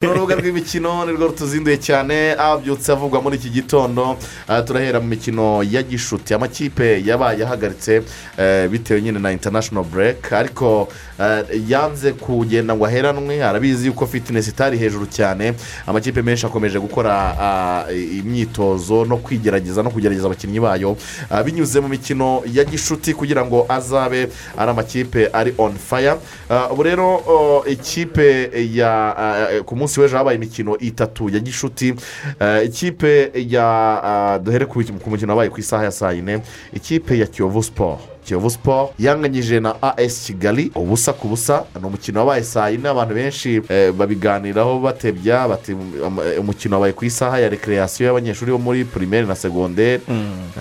no, 0.00 0.26
urubuga 0.30 0.42
rw'imikino 0.42 1.04
nirwo 1.06 1.26
rutuzinduye 1.26 1.76
cyane. 1.76 2.34
Abyutse 2.38 2.92
avugwa 2.92 3.20
muri 3.22 3.36
iki 3.36 3.50
gitondo. 3.50 4.16
Aha 4.48 4.62
turahera 4.62 5.00
mu 5.00 5.08
mikino 5.08 5.62
ya 5.62 5.82
gishuti. 5.82 6.34
Amakipe 6.34 7.02
yabaye 7.04 7.42
ahagaritse 7.44 8.02
eh, 8.38 8.68
bitewe 8.68 9.02
nyine 9.02 9.18
na 9.18 9.32
international 9.32 9.84
break. 9.84 10.32
Ariko 10.32 10.88
eh, 11.18 11.44
yanze 11.68 12.12
kugenda 12.12 12.74
ngo 12.74 12.86
aheranwe. 12.86 13.42
Arabizi 13.44 13.86
yuko 13.86 14.06
fitness 14.06 14.48
itari 14.48 14.78
hejuru 14.78 15.06
cyane. 15.06 15.54
Amakipe 15.86 16.22
menshi 16.22 16.46
akomeje 16.46 16.78
gukora 16.78 17.36
ah, 17.40 17.92
imyitozo 17.92 19.04
no 19.04 19.16
kwigerageza 19.16 19.82
no 19.82 19.90
kugerageza 19.90 20.26
abakinnyi 20.26 20.60
bayo. 20.60 20.96
Ah, 21.30 21.42
binyuze 21.42 21.80
mu 21.80 21.88
mikino 21.88 22.42
ya 22.52 22.64
gishuti 22.64 23.14
kugira 23.14 23.44
ngo 23.44 23.66
azabe 23.68 24.28
ari 24.56 24.70
amakipe 24.70 25.28
ari 25.32 25.54
on 25.58 25.74
fire. 25.74 26.16
Ah, 26.50 26.70
ubu 26.70 26.82
rero 26.82 27.22
oh, 27.26 27.64
ikipe 27.66 28.50
ya 28.74 29.16
ah, 29.18 29.62
ku 29.66 29.76
munsi 29.76 30.00
w'ejo 30.00 30.19
habaye 30.20 30.36
imikino 30.36 30.78
itatu 30.78 31.28
ya 31.28 31.40
gishuti. 31.40 31.94
Eh, 32.40 32.64
ikipe 32.66 33.32
ya 33.34 33.66
ah, 34.04 34.38
duhere 34.38 34.66
ku 34.66 34.78
mukino 35.10 35.32
wabaye 35.32 35.50
ku 35.50 35.60
isaha 35.60 35.84
ya 35.84 35.92
saa 35.92 36.12
yine. 36.12 36.40
Ikipe 36.72 37.18
ya 37.18 37.26
kiyovu 37.26 37.62
siporo 37.62 37.98
kiyovu 38.24 38.50
siporo 38.50 38.90
yanganyije 38.98 39.60
na 39.60 39.74
as 39.96 40.26
kigali 40.26 40.70
ubusa 40.74 41.12
ku 41.12 41.28
busa 41.28 41.64
ni 41.80 41.86
umukino 41.86 42.20
wabaye 42.20 42.42
saa 42.42 42.68
yine 42.68 42.88
abantu 42.88 43.14
benshi 43.14 43.62
eh, 43.68 43.92
babiganiraho 43.92 44.78
batebya 44.80 45.48
bati 45.48 45.72
eh, 45.72 46.40
umukino 46.40 46.76
wabaye 46.76 46.92
ku 46.92 47.04
isaha 47.04 47.38
ya 47.40 47.48
rekereyasiyo 47.48 48.06
y'abanyeshuri 48.06 48.52
bo 48.52 48.58
muri 48.58 48.84
pirimeri 48.84 49.26
na 49.26 49.34
segonderi 49.34 50.02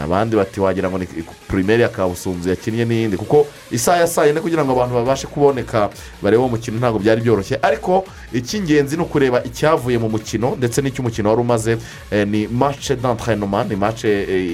abandi 0.04 0.36
bati 0.36 0.60
wagira 0.60 0.90
ngo 0.90 0.98
ni 0.98 1.08
pirimeri 1.48 1.82
ya 1.82 1.90
kabusunzu 1.90 2.50
yakinnye 2.50 2.86
n'iyindi. 2.86 3.18
Kuko 3.18 3.48
isaha 3.72 3.98
ya 3.98 4.08
saa 4.08 4.26
yine 4.26 4.40
kugira 4.42 4.66
ngo 4.66 4.72
abantu 4.72 4.96
babashe 4.96 5.28
kuboneka 5.28 5.90
barebe 6.22 6.40
uwo 6.40 6.50
mukino 6.50 6.78
ntabwo 6.78 7.00
byari 7.00 7.22
byoroshye. 7.22 7.60
Ariko 7.62 8.06
icy'ingenzi 8.34 8.98
ni 8.98 9.04
ukureba 9.04 9.44
icyavuye 9.44 9.98
mu 9.98 10.10
mukino 10.10 10.56
ndetse 10.58 10.82
n'icyo 10.82 11.02
umukino 11.02 11.30
wari 11.30 11.42
umaze 11.42 11.78
eh, 12.12 12.28
ni 12.28 12.48
mace 12.48 12.96
d'entrenoma 12.96 13.64
ni 13.64 13.76
mace 13.76 14.10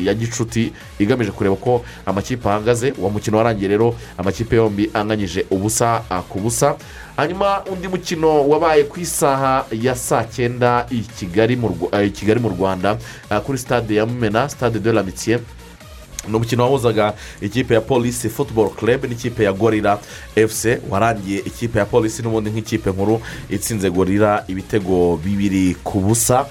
ya 0.05 0.13
gicuti 0.13 0.71
igamije 0.99 1.31
kureba 1.31 1.55
ko 1.55 1.83
amakipe 2.05 2.49
ahagaze. 2.49 2.93
Uwo 2.97 3.09
mukino 3.09 3.37
warangiye 3.37 3.67
rero 3.69 3.95
amakipe 4.17 4.55
yombi 4.55 4.89
anganyije 4.93 5.45
ubusa 5.51 6.01
ku 6.29 6.39
busa. 6.39 6.75
Hanyuma 7.17 7.63
undi 7.71 7.87
mukino 7.87 8.47
wabaye 8.49 8.83
ku 8.83 8.99
isaha 8.99 9.65
ya 9.71 9.95
saa 9.95 10.23
cyenda 10.23 10.85
i 10.91 10.99
kigali 11.19 11.55
mu 12.39 12.49
rwanda 12.49 12.97
kuri 13.45 13.57
stade 13.57 13.95
ya 13.95 14.05
mumena 14.05 14.49
stade 14.49 14.79
de 14.79 14.91
l'amitiye 14.91 15.39
ni 16.27 16.35
umukino 16.35 16.63
wahuzaga 16.63 17.13
ikipe 17.41 17.73
ya 17.73 17.81
polisi 17.81 18.29
futuboro 18.29 18.69
club 18.69 19.05
n'ikipe 19.05 19.43
ya 19.43 19.53
gorira 19.53 19.99
efuse 20.35 20.81
warangiye 20.89 21.39
ikipe 21.39 21.79
ya 21.79 21.85
polisi 21.85 22.23
n'ubundi 22.23 22.49
nk'ikipe 22.49 22.89
nkuru 22.91 23.21
itsinze 23.49 23.89
gorira 23.89 24.43
ibitego 24.47 25.17
bibiri 25.23 25.75
ku 25.83 25.99
busa. 25.99 26.45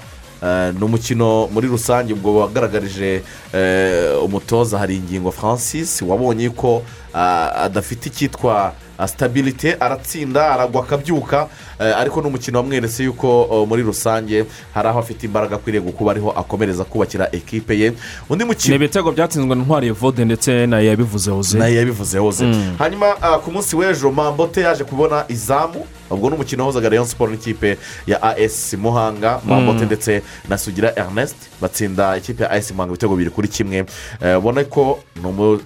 Ni 0.79 0.83
umukino 0.85 1.47
muri 1.53 1.67
rusange 1.67 2.13
ubwo 2.13 2.39
wagaragarije 2.39 3.21
eh, 3.53 4.23
umutoza 4.23 4.77
hari 4.79 4.95
ingingo 4.95 5.31
francis 5.31 6.01
wabonye 6.01 6.49
ko 6.49 6.83
ah, 7.13 7.49
adafite 7.65 8.05
icyitwa 8.09 8.73
sitabirite 9.07 9.73
aratsinda 9.79 10.49
aragwa 10.51 10.83
akabyuka 10.83 11.47
eh, 11.79 11.97
ariko 11.97 12.21
ni 12.21 12.27
umukino 12.27 12.57
wamweretse 12.59 13.03
yuko 13.03 13.47
oh, 13.49 13.65
muri 13.65 13.83
rusange 13.83 14.45
hari 14.73 14.87
aho 14.89 14.99
afite 14.99 15.23
imbaraga 15.25 15.55
akwiriye 15.55 15.81
kuba 15.91 16.11
ariho 16.11 16.31
akomereza 16.31 16.83
kubakira 16.83 17.29
ekipe 17.31 17.79
ye. 17.79 17.93
Undi 18.29 18.43
ni 18.43 18.49
mukino 18.49 18.75
ibitego 18.75 19.11
byatsinzwe 19.11 19.55
na 19.55 19.61
ntwari 19.63 19.87
evode 19.87 20.25
ndetse 20.25 20.65
na 20.67 20.79
yabivuze 20.79 21.31
hoze 21.31 21.57
na 21.57 21.67
yo 21.67 21.75
yabivuze 21.79 22.17
hose 22.19 22.45
hanyuma 22.77 23.21
ah, 23.21 23.37
ku 23.37 23.51
munsi 23.51 23.75
w'ejo 23.75 24.11
mambote 24.11 24.61
yaje 24.61 24.83
kubona 24.83 25.25
izamu. 25.27 25.85
Ubwo 26.09 26.29
ni 26.29 26.35
umukino 26.35 26.63
wahuzaga 26.63 26.89
rayon 26.89 27.05
siporo 27.05 27.31
n'ikipe 27.31 27.77
ya 28.07 28.21
as 28.23 28.73
muhanga. 28.73 29.39
Mambote 29.45 29.85
ndetse 29.85 30.21
na 30.49 30.57
sugira 30.57 30.93
ernest 30.95 31.35
batsinda 31.61 32.17
ikipe 32.17 32.43
ya 32.43 32.51
as 32.51 32.71
muhanga 32.71 32.91
ibitego 32.93 33.13
bibiri 33.15 33.29
kuri 33.29 33.47
kimwe. 33.47 33.85
Eh, 34.25 34.37
ubona 34.37 34.63
ko 34.63 34.99
ni 35.15 35.27
umu- 35.29 35.59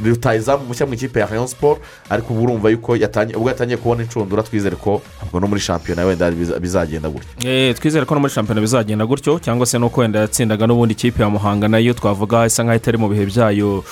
ni 0.00 0.08
rutayizamu 0.10 0.64
mushya 0.64 0.86
mu 0.86 0.94
ikipe 0.94 1.20
ya 1.20 1.26
rayon 1.26 1.46
siporo 1.46 1.78
ariko 2.10 2.34
ubu 2.34 2.42
urumva 2.42 2.70
yuko 2.74 2.92
ubwo 3.38 3.48
yatangiye 3.48 3.76
kubona 3.78 4.02
inshundura 4.02 4.42
twizere 4.42 4.76
ko 4.76 5.00
ntabwo 5.22 5.40
no 5.40 5.46
muri 5.46 5.60
shampiyona 5.60 6.04
wenda 6.04 6.30
biza- 6.30 6.58
bizagenda 6.60 7.08
gutya 7.08 7.30
Eh, 7.50 7.74
twizere 7.78 8.04
ko 8.06 8.14
no 8.14 8.20
muri 8.20 8.32
shampiyona 8.32 8.60
bizagenda 8.60 9.06
gutyo 9.06 9.38
cyangwa 9.38 9.66
se 9.66 9.78
nuko 9.78 10.00
wenda 10.00 10.20
yatsindaga 10.20 10.66
n'ubundi 10.66 10.92
ikipe 10.94 11.22
ya 11.22 11.30
muhanga 11.30 11.68
na 11.68 11.78
yo 11.78 11.94
twavuga 11.94 12.46
isa 12.46 12.62
nkaho 12.62 12.76
itari 12.76 12.98
mu 12.98 13.08
bihe 13.08 13.26
byayo 13.26 13.84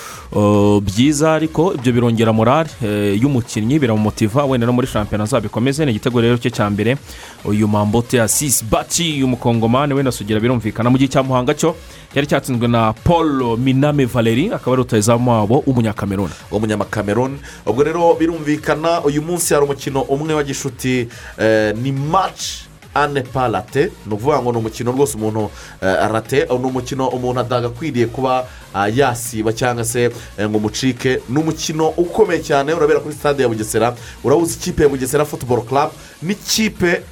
byiza 0.81 1.34
ariko 1.34 1.75
ibyo 1.75 1.93
birongera 1.93 2.32
morale 2.32 2.70
eh, 2.84 3.20
y'umukinnyi 3.22 3.78
biramumotiva 3.78 4.44
wenda 4.44 4.66
no 4.66 4.72
muri 4.72 4.87
shampiyona 4.87 5.26
zabikomeze 5.26 5.84
ni 5.84 5.91
igitego 5.91 6.20
rero 6.20 6.37
cye 6.38 6.50
cya 6.50 6.70
mbere 6.70 6.97
uyu 7.44 7.69
mambote 7.69 8.16
ya 8.16 8.28
sisi 8.28 8.64
baci 8.64 9.19
y'umukongomani 9.20 9.94
wenda 9.94 10.12
sugira 10.12 10.41
birumvikana 10.41 10.91
mu 10.91 10.99
gihe 10.99 11.09
cya 11.09 11.22
muhanga 11.22 11.54
cyo 11.54 11.75
cyari 12.12 12.26
cyatsinzwe 12.26 12.69
na 12.69 12.93
paul 12.93 13.56
miname 13.59 14.04
valeri 14.04 14.53
akaba 14.53 14.72
ari 14.72 14.82
rutayizamu 14.82 15.31
wabo 15.31 15.62
w'umunyakameruni 15.66 16.32
w'umunyamakameruni 16.50 17.37
ubwo 17.66 17.82
rero 17.84 18.14
birumvikana 18.14 18.72
uyu 19.05 19.22
munsi 19.22 19.55
hari 19.55 19.65
umukino 19.66 20.03
umwe 20.03 20.34
wa 20.34 20.43
gishuti 20.44 21.09
eh, 21.38 21.75
ni 21.77 21.93
maci 21.93 22.65
ane 22.94 23.22
parate 23.22 23.91
ni 24.06 24.12
ukuvuga 24.15 24.43
ngo 24.43 24.53
ni 24.53 24.59
umukino 24.59 24.93
rwose 24.93 25.16
umuntu 25.16 25.50
eh, 25.83 26.05
arate. 26.05 26.44
Ni 26.44 26.66
umukino 26.66 27.09
umuntu 27.09 27.41
atagakwiriye 27.41 28.06
kuba 28.06 28.47
ah, 28.75 28.88
yasiba 28.88 29.53
cyangwa 29.53 29.84
se 29.84 30.11
eh, 30.38 30.49
ngo 30.49 30.59
umucike 30.59 31.21
ni 31.28 31.38
umukino 31.38 31.88
ukomeye 31.88 32.43
cyane 32.43 32.72
urabera 32.75 33.00
kuri 33.00 33.15
stade 33.15 33.43
ya 33.43 33.49
bugesera. 33.49 33.94
Urahuza 34.25 34.55
ikipe 34.56 34.82
ya 34.82 34.88
bugesera 34.88 35.25
futuboro 35.25 35.62
club. 35.62 35.91
N'ikipe 36.22 37.03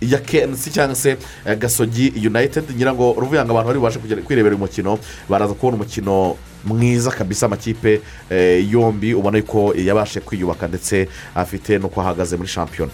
ya 0.00 0.18
kensi 0.18 0.70
cyangwa 0.70 0.94
se 0.96 1.16
eh, 1.46 1.58
gasogi 1.58 2.12
united. 2.26 2.64
Ngira 2.76 2.94
ngo 2.94 3.14
ruvuga 3.18 3.44
ngo 3.44 3.52
abantu 3.58 3.66
bari 3.66 3.78
bubashe 3.78 4.22
kwirebera 4.22 4.54
uyu 4.54 4.64
mukino 4.64 4.98
baraza 5.28 5.54
kubona 5.54 5.76
umukino 5.76 6.36
mwiza 6.66 7.10
kabisa 7.10 7.46
amakipe 7.46 8.00
eh, 8.30 8.72
yombi 8.72 9.14
ubona 9.14 9.42
ko 9.42 9.74
yabashe 9.76 10.20
kwiyubaka 10.20 10.68
ndetse 10.68 11.08
afite 11.34 11.78
n'uko 11.78 12.00
ahagaze 12.00 12.36
muri 12.36 12.48
shampiyona. 12.48 12.92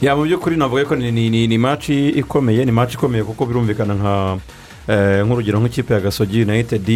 Mu 0.00 0.24
by'ukuri 0.24 0.56
navuga 0.56 0.84
ko 0.84 0.96
ni 0.96 1.12
ni 1.12 1.46
ni 1.46 1.58
maci 1.58 2.08
ikomeye 2.08 2.64
ni 2.64 2.72
maci 2.72 2.94
ikomeye 2.96 3.24
kuko 3.24 3.46
birumvikana 3.46 3.94
nka 3.94 4.38
nk'urugero 4.94 5.60
nk'ikipe 5.60 5.94
ya 5.94 6.00
gasogi 6.00 6.42
united 6.42 6.88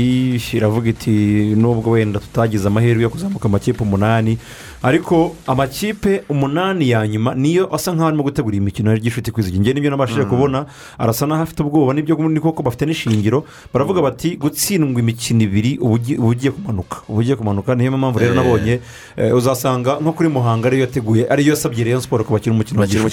iravuga 0.53 0.89
iti 0.91 1.11
nubwo 1.57 1.91
wenda 1.91 2.19
tutagize 2.21 2.67
amahirwe 2.69 3.03
yo 3.03 3.11
kuzamuka 3.11 3.45
amakipe 3.49 3.83
umunani 3.83 4.39
ariko 4.83 5.37
amakipe 5.47 6.23
umunani 6.29 6.91
ya 6.91 7.09
nyuma 7.09 7.35
niyo 7.35 7.75
asa 7.75 7.93
nkaho 7.93 8.09
arimo 8.09 8.23
gutegura 8.23 8.55
iyi 8.57 8.61
mikino 8.65 8.93
y'igishuti 8.93 9.31
kwizigira 9.33 9.61
njye 9.61 9.73
ni 9.75 9.81
byo 9.81 9.91
nabashije 9.91 10.25
kubona 10.25 10.67
arasa 10.99 11.27
n'aho 11.27 11.43
afite 11.43 11.63
ubwoba. 11.63 11.95
Nibyo 11.95 12.17
ni 12.29 12.41
koko 12.41 12.63
bafite 12.63 12.85
n'ishingiro 12.87 13.45
baravuga 13.73 14.03
bati 14.03 14.37
gutsindwa 14.37 15.01
imikino 15.01 15.43
ibiri 15.43 15.79
uba 15.81 15.95
ugi- 15.95 16.17
uba 16.19 16.29
ugiye 16.29 16.51
kumanuka. 16.53 16.97
Uba 17.09 17.19
ugiye 17.21 17.37
kumanuka 17.37 17.75
niyo 17.75 17.97
mpamvu 17.97 18.19
rero 18.19 18.33
Eh. 18.35 18.37
nabonye 18.37 18.81
eh, 19.17 19.35
uzasanga 19.37 19.97
nko 20.01 20.13
kuri 20.13 20.29
muhanga 20.29 20.67
ariyo 20.69 20.81
yateguye 20.85 21.27
ariyo 21.31 21.51
yasabye 21.55 21.85
rayon 21.85 22.01
siporo 22.01 22.25
kubakina 22.25 22.55
umukino 22.55 22.81
wa 22.81 22.87
gishuti. 22.87 23.05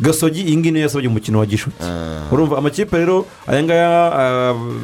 gasogi 0.00 0.40
iyi 0.42 0.56
ngiyi 0.56 0.72
niyo 0.72 0.82
yasabye 0.82 1.08
umukino 1.08 1.38
wa 1.38 1.46
gishuti. 1.46 1.82
Urumva 2.32 2.58
amakipe 2.58 2.96
rero 2.98 3.26
aya 3.46 3.62
ngaya 3.64 3.88
ah, 3.93 3.93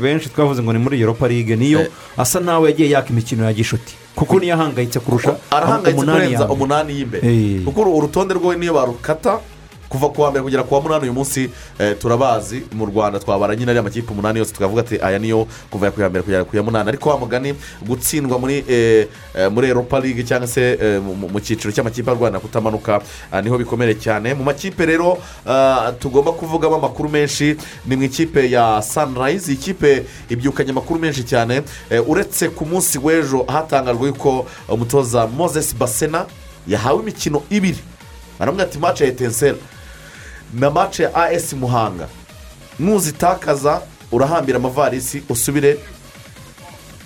benshi 0.02 0.28
twavuze 0.28 0.62
ngo 0.62 0.72
ni 0.72 0.78
muri 0.78 1.00
europa 1.00 1.28
league 1.28 1.56
niyo 1.56 1.80
Eh. 1.80 1.88
asa 2.16 2.40
nawe 2.40 2.70
yagiye 2.70 2.90
yaka 2.90 3.08
imikino 3.10 3.44
ya 3.44 3.52
gishuti 3.52 3.94
kuko 4.16 4.38
niyo 4.40 4.54
ahangayitse 4.54 5.00
kurusha 5.00 5.36
arahangayitse 5.50 6.04
kurenza 6.04 6.44
umunani 6.48 6.92
y'imbere 6.98 7.22
Eh. 7.28 7.64
kuko 7.64 7.80
uru- 7.80 7.96
urutonde 7.98 8.34
rwe 8.34 8.56
niyo 8.56 8.74
barukata 8.74 9.38
kuva 9.90 10.08
ku 10.08 10.22
wa 10.22 10.30
mbere 10.30 10.42
kugera 10.44 10.62
ku 10.62 10.74
wa 10.74 10.80
munani 10.80 11.02
uyu 11.04 11.12
munsi 11.12 11.50
eh, 11.78 11.96
turabazi 11.98 12.62
mu 12.72 12.86
rwanda 12.86 13.18
twabara 13.18 13.56
nyine 13.56 13.70
ari 13.70 13.78
amakipe 13.78 14.12
umunani 14.12 14.38
yose 14.38 14.52
tukavuga 14.54 14.80
ati 14.86 15.02
aya 15.02 15.18
niyo 15.18 15.46
kuva 15.70 15.90
ku 15.90 16.00
ya 16.00 16.08
mbere 16.08 16.22
kugera 16.22 16.44
ku 16.44 16.56
ya 16.56 16.62
munani. 16.62 16.88
Ariko 16.88 17.10
wa 17.10 17.18
mugani 17.18 17.54
gutsindwa 17.82 18.38
muri 18.38 18.64
eh, 18.68 19.08
eh, 19.34 19.50
muri 19.50 19.68
europa 19.68 19.98
league 20.00 20.22
cyangwa 20.24 20.46
se 20.46 20.78
mu- 21.02 21.40
cyiciro 21.40 21.72
cy'amakipe 21.74 22.10
arwanira 22.10 22.38
kutamanuka 22.40 23.00
ah, 23.32 23.42
ni 23.42 23.50
ho 23.50 23.58
bikomere 23.58 23.94
cyane. 23.98 24.34
Mu 24.34 24.44
makipe 24.44 24.86
rero 24.86 25.18
ah, 25.46 25.92
tugomba 25.98 26.32
kuvugamo 26.32 26.76
amakuru 26.76 27.08
menshi. 27.08 27.56
Ni 27.86 27.96
mu 27.96 28.02
ikipe 28.02 28.50
ya 28.50 28.82
sunrise 28.82 29.50
iyi 29.52 29.56
kipe 29.58 30.06
ibyukanye 30.30 30.70
amakuru 30.70 31.00
menshi 31.00 31.24
cyane. 31.26 31.62
Uretse 32.06 32.48
ku 32.54 32.64
munsi 32.64 32.98
w'ejo 32.98 33.42
hatangajwe 33.48 34.06
yuko 34.08 34.46
umutoza 34.68 35.26
moses 35.26 35.74
basena 35.74 36.26
yahawe 36.68 37.02
imikino 37.02 37.42
ibiri. 37.50 37.78
Baramubwira 38.38 38.68
ati 38.70 38.78
mace 38.78 39.04
ya 39.04 39.10
etenseri 39.10 39.58
na 40.54 40.70
mace 40.70 41.02
ya 41.02 41.14
as 41.14 41.52
muhanga. 41.52 42.08
Nuzitakaza 42.78 43.82
urahambira 44.12 44.56
amavarisi 44.58 45.22
usubire 45.28 45.78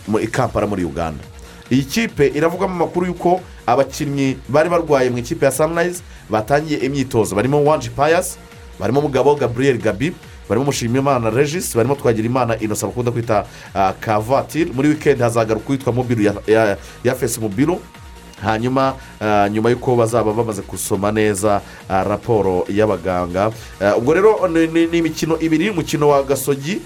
mu 0.08 0.18
i 0.20 0.26
kampala 0.26 0.66
muri 0.66 0.84
uganda. 0.84 1.24
Iyi 1.70 1.82
kipe 1.84 2.26
iravugamo 2.26 2.74
amakuru 2.74 3.06
y'uko 3.06 3.40
abakinnyi 3.66 4.36
bari 4.48 4.68
barwaye 4.68 5.10
mu 5.10 5.18
ikipe 5.18 5.44
ya 5.46 5.52
sunrise 5.52 6.02
batangiye 6.30 6.78
imyitozo. 6.78 7.34
Barimo 7.36 7.64
wanji 7.64 7.90
payasi 7.90 8.36
barimo 8.80 9.00
mugabo 9.00 9.34
gaburiyeri 9.34 9.78
gabi 9.78 10.14
barimo 10.48 10.64
mushimiyimana 10.66 11.30
regis 11.30 11.74
barimo 11.76 11.94
twagira 11.94 12.26
imana 12.26 12.58
inosa 12.60 12.86
bakunda 12.86 13.10
kwita 13.10 13.46
ah, 13.74 13.92
kavatiri 14.00 14.72
muri 14.72 14.88
wikendi 14.88 15.22
hazagaruka 15.22 15.68
uwitwa 15.68 15.92
mobilu 15.92 16.22
ya, 17.04 17.14
fesi 17.14 17.40
mobilu 17.40 17.80
hanyuma 18.44 18.94
ah, 19.20 19.48
nyuma 19.48 19.70
y'uko 19.70 19.96
bazaba 19.96 20.32
bamaze 20.32 20.62
gusoma 20.62 21.12
neza 21.12 21.60
ah, 21.88 22.04
raporo 22.04 22.64
y'abaganga. 22.68 23.50
Ah, 23.80 23.96
ubwo 23.96 24.14
rero 24.14 24.48
ni- 24.48 24.84
imikino 24.98 25.38
ibiri 25.40 25.70
umukino 25.70 26.08
wa 26.08 26.22
gasogi 26.22 26.80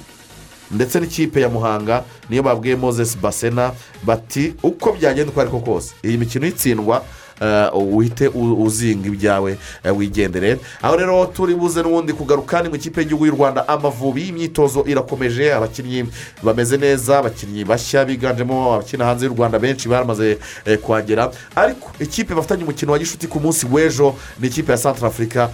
ndetse 0.70 1.00
n'ikipe 1.00 1.40
ya 1.40 1.48
muhanga. 1.48 2.04
Niyo 2.30 2.42
babwiye 2.42 2.76
moses 2.76 3.18
basena 3.18 3.72
bati 4.02 4.54
uko 4.62 4.92
byagenda 4.92 5.32
uko 5.32 5.40
ariko 5.40 5.58
kose. 5.60 5.94
Iyi 6.04 6.16
mikino 6.18 6.46
itsindwa 6.46 6.96
eh, 6.96 7.27
uhite 7.74 8.28
u- 8.28 8.62
uzinga 8.64 9.06
ibyawe 9.08 9.58
eh, 9.84 9.96
wigendere. 9.98 10.58
Aho 10.82 10.96
rero 10.96 11.26
turi 11.26 11.54
buze 11.54 11.82
n'ubundi 11.82 12.12
kugaruka 12.12 12.62
ni 12.62 12.68
mu 12.68 12.76
ikipe 12.76 13.00
y'igihugu 13.00 13.26
y'u 13.26 13.32
rwanda 13.34 13.68
amavubi. 13.68 14.28
Imyitozo 14.28 14.84
irakomeje 14.86 15.52
abakinnyi 15.54 16.04
bameze 16.42 16.76
neza 16.76 17.18
abakinnyi 17.18 17.64
bashya 17.64 18.04
biganjemo 18.04 18.74
abakina 18.74 19.04
hanze 19.04 19.26
y'u 19.26 19.34
rwanda 19.34 19.58
benshi 19.58 19.88
baramaze 19.88 20.38
eh, 20.64 20.78
kuhagera 20.78 21.30
ariko 21.56 21.90
ikipe 22.00 22.34
bafatanye 22.34 22.62
umukino 22.62 22.92
wa 22.92 22.98
gishuti 22.98 23.26
ku 23.28 23.40
munsi 23.40 23.66
w'ejo 23.72 24.14
ni 24.40 24.48
ikipe 24.48 24.72
ya 24.72 24.78
santara 24.78 25.08
afurika 25.08 25.50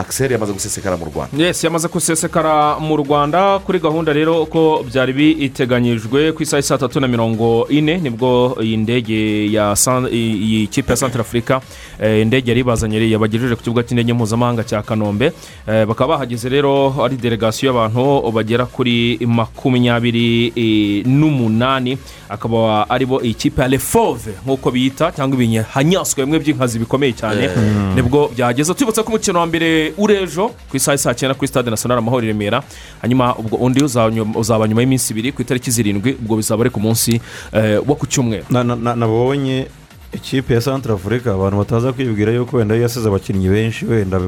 akiseri 0.00 0.32
yamaze 0.34 0.52
gusesekara 0.52 0.96
mu 0.96 1.04
rwanda. 1.04 1.36
Yesi 1.44 1.66
yamaze 1.66 1.88
gusesekara 1.88 2.78
mu 2.80 2.96
rwanda. 2.96 3.58
Kuri 3.58 3.78
gahunda 3.78 4.12
rero 4.12 4.42
uko 4.42 4.82
byari 4.88 5.12
biteganyijwe 5.12 6.32
ku 6.32 6.42
isaha 6.42 6.62
saa 6.62 6.78
tatu 6.78 7.00
na 7.00 7.08
mirongo 7.08 7.66
ine 7.68 7.98
ni 7.98 8.10
bwo 8.10 8.56
iyi 8.62 8.76
ndege 8.76 9.52
ya 9.52 9.76
San- 9.76 10.08
iyi 10.12 10.66
kipe 10.66 10.92
ya 10.92 10.96
santara 10.96 11.20
afurika 11.20 11.60
eh, 12.00 12.22
indege 12.22 12.50
yari 12.50 12.60
ibazanye 12.60 13.10
yabagejeje 13.10 13.54
ku 13.56 13.62
kibuga 13.62 13.82
cy'indege 13.82 14.12
mpuzamahanga 14.12 14.64
cya 14.64 14.82
kanombe. 14.82 15.32
Eh, 15.68 15.86
bakaba 15.86 16.14
bahageze 16.16 16.48
rero 16.48 16.94
ari 17.04 17.16
delegasiyo 17.16 17.72
y'abantu 17.72 18.30
bagera 18.32 18.66
kuri 18.66 19.18
makumyabiri 19.26 20.52
eh, 20.56 21.06
n'umunani. 21.06 21.98
Akaba 22.28 22.86
ari 22.88 23.06
bo 23.06 23.20
iyi 23.22 23.34
kipe 23.34 23.62
ya 23.62 23.68
refove 23.68 24.32
nk'uko 24.46 24.70
biyita 24.70 25.12
cyangwa 25.12 25.34
ibinyanyaswa 25.36 26.24
bimwe 26.24 26.38
by'inkazi 26.38 26.78
bikomeye 26.78 27.12
cyane. 27.12 27.50
Nibwo 27.94 28.30
byageze. 28.34 28.74
Tubibutse 28.74 29.02
ko 29.02 29.08
umukino 29.12 29.38
wa 29.40 29.46
mbere 29.46 29.89
uri 29.98 30.14
ejo 30.14 30.48
ku 30.70 30.76
isaha 30.76 30.98
saa 30.98 31.14
cyenda 31.14 31.34
kuri 31.34 31.48
stade 31.48 31.70
nasiyonari 31.70 31.98
amahoro 31.98 32.24
i 32.24 32.26
remera. 32.28 32.62
Hanyuma 33.02 33.34
ubwo 33.36 33.56
undi 33.58 33.82
uzaba 33.84 34.68
nyuma 34.68 34.80
y'iminsi 34.82 35.12
ibiri 35.12 35.32
ku 35.32 35.42
itariki 35.42 35.70
zirindwi 35.70 36.16
ubwo 36.22 36.36
bizaba 36.36 36.62
ari 36.62 36.70
ku 36.70 36.80
munsi 36.80 37.20
eh, 37.52 37.80
wo 37.86 37.94
ku 37.94 38.06
cyumweru. 38.06 38.44
Na- 38.50 38.64
na- 38.64 38.76
na- 38.76 38.96
nabonye 38.96 39.66
ikipe 40.12 40.54
ya 40.54 40.60
santara 40.60 40.94
afurika 40.94 41.34
abantu 41.34 41.56
bataza 41.58 41.92
kwibwira 41.92 42.32
yuko 42.32 42.56
wenda 42.56 42.74
yasize 42.74 43.08
abakinnyi 43.08 43.48
benshi 43.48 43.84
wenda 43.86 44.20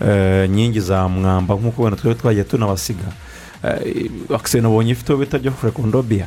eh, 0.00 0.50
nyingi 0.50 0.80
za 0.80 1.08
mwamba. 1.08 1.54
Nk'uko 1.54 1.82
wenda 1.82 1.96
twari 2.00 2.18
twagiye 2.18 2.44
tunabasiga. 2.44 3.08
Akiseri 4.34 4.62
nabonye 4.62 4.90
ifite 4.92 5.12
uwo 5.12 5.20
bita 5.24 5.38
jofure 5.38 5.72
kondobiya 5.72 6.26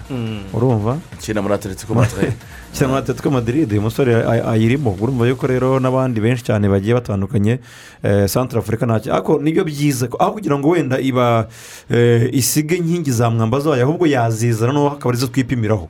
urumva 0.53 0.97
ukina 1.13 1.41
muri 1.41 1.53
atletico 1.53 1.93
madrid. 1.93 2.33
Cyangwa 2.73 2.97
atletico 2.99 3.31
madrid 3.31 3.71
uyu 3.71 3.81
musore 3.81 4.15
ay- 4.15 4.43
ayirimo 4.51 4.97
urumva 5.01 5.27
yuko 5.27 5.47
rero 5.47 5.79
n'abandi 5.79 6.21
benshi 6.21 6.43
cyane 6.43 6.69
bagiye 6.69 6.93
batandukanye 6.93 7.59
eh, 8.03 8.27
santara 8.27 8.59
afurika 8.61 8.85
ntacyo 8.85 9.13
ariko 9.13 9.39
ni 9.41 9.51
byo 9.51 9.63
byiza 9.63 10.07
aho 10.19 10.31
kugira 10.31 10.57
ngo 10.59 10.69
wenda 10.69 10.99
iba 10.99 11.47
eh, 11.89 12.29
isige 12.33 12.75
inkingi 12.75 13.11
za 13.11 13.29
mwamba 13.29 13.59
zayo 13.59 13.83
ahubwo 13.83 14.07
yazizana 14.07 14.73
noneho 14.73 14.95
akaba 14.95 15.09
ari 15.09 15.17
zo 15.17 15.27
twipimiraho 15.27 15.89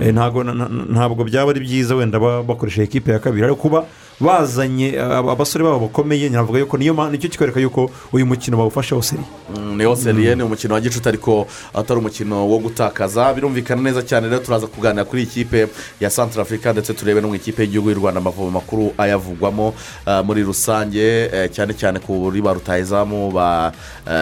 Eh, 0.00 0.14
ntabwo 0.14 1.24
byaba 1.24 1.50
ari 1.50 1.60
byiza 1.60 1.94
wenda 1.94 2.18
ba- 2.20 2.42
bakoresha 2.42 2.82
ekipe 2.82 3.12
ya 3.12 3.18
kabiri 3.18 3.44
ariko 3.44 3.60
kuba. 3.60 3.84
Bazanye 4.20 5.00
aba- 5.00 5.32
abasore 5.32 5.64
babo 5.64 5.78
bakomeye 5.88 6.28
navuga 6.28 6.58
yuko 6.58 6.76
niyo 6.78 6.92
ni 7.10 7.18
cyo 7.18 7.28
kikwereka 7.28 7.60
yuko 7.60 7.90
uyu 8.12 8.26
mukino 8.26 8.56
bawufasheho 8.56 9.02
seri 9.02 9.22
Mm, 9.56 9.76
niyo 9.76 9.96
seriye 9.96 10.34
ni 10.34 10.42
umukino 10.42 10.74
wa 10.74 10.80
gicuti 10.80 11.08
ariko 11.08 11.46
atari 11.74 11.98
umukino 12.00 12.46
wo 12.48 12.58
gutakaza. 12.58 13.34
Birumvikana 13.34 13.82
neza 13.82 14.02
cyane 14.02 14.28
rero 14.28 14.38
turaza 14.38 14.66
kuganira 14.66 15.04
kuri 15.04 15.22
iyi 15.22 15.30
kipe 15.30 15.66
ya 16.00 16.10
santara 16.10 16.42
afurika 16.42 16.72
ndetse 16.72 16.94
turebe 16.94 17.20
no 17.20 17.28
mu 17.28 17.34
ikipe 17.34 17.62
y'igihugu 17.62 17.90
y'u 17.90 17.98
rwanda 17.98 18.20
amavubi 18.20 18.50
makuru 18.52 18.92
ayavugwamo 18.98 19.74
ah, 20.06 20.22
muri 20.22 20.42
rusange 20.42 21.26
eh, 21.34 21.50
cyane 21.50 21.74
cyane 21.74 21.98
kuri 21.98 22.40
ba 22.42 22.52
rutahizamu 22.54 23.30
ba 23.32 23.72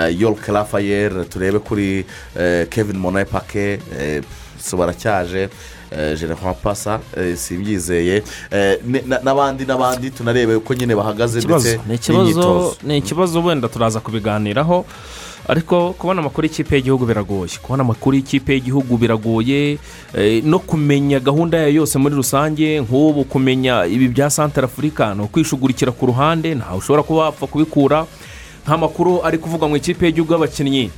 yorike 0.09 0.53
rafayeri 0.53 1.25
turebe 1.29 1.59
kuri 1.59 2.07
eh, 2.39 2.67
kevin 2.71 2.97
monaye 2.97 3.25
pake 3.25 3.79
eh, 4.01 4.23
so 4.61 4.77
baracyaje. 4.77 5.49
Jenerali 5.91 6.57
pasa 6.63 7.01
eh, 7.17 7.37
simbyizeye 7.37 8.23
eh, 8.51 8.79
n'abandi 9.23 9.65
n'abandi 9.65 10.11
tunarebe 10.11 10.55
uko 10.55 10.75
nyine 10.75 10.95
bahagaze 10.95 11.41
ndetse 11.41 11.79
n'imyitozo. 12.13 12.77
ni 12.83 12.99
ikibazo 12.99 13.43
wenda 13.43 13.69
turaza 13.69 14.01
kubiganiraho. 14.01 14.85
Ariko 15.49 15.93
kubona 15.93 16.21
amakuru 16.21 16.47
y'ikipe 16.47 16.77
y'igihugu 16.77 17.07
biragoye. 17.07 17.57
Kubona 17.63 17.81
amakuru 17.83 18.17
y'ikipe 18.17 18.53
y'igihugu 18.53 18.97
biragoye. 18.97 19.79
Eh, 20.15 20.45
no 20.45 20.59
kumenya 20.59 21.21
gahunda 21.21 21.59
yayo 21.59 21.75
yose 21.75 21.99
muri 21.99 22.15
rusange 22.15 22.81
nk'ubu 22.81 23.25
kumenya 23.25 23.87
ibi 23.87 24.09
bya 24.09 24.31
santara 24.31 24.65
afurika 24.69 25.15
ni 25.15 25.23
ukwishugurikira 25.23 25.93
ku 25.93 26.07
ruhande 26.07 26.55
ntawe 26.55 26.79
ushobora 26.79 27.03
kuba 27.03 27.23
wapfa 27.23 27.47
kubikura. 27.47 28.07
Nk'amakuru 28.67 29.25
ari 29.25 29.39
kuvugwa 29.39 29.69
mu 29.69 29.77
ikipe 29.77 30.07
y'igihugu 30.07 30.33
y'abakinnyi. 30.33 30.91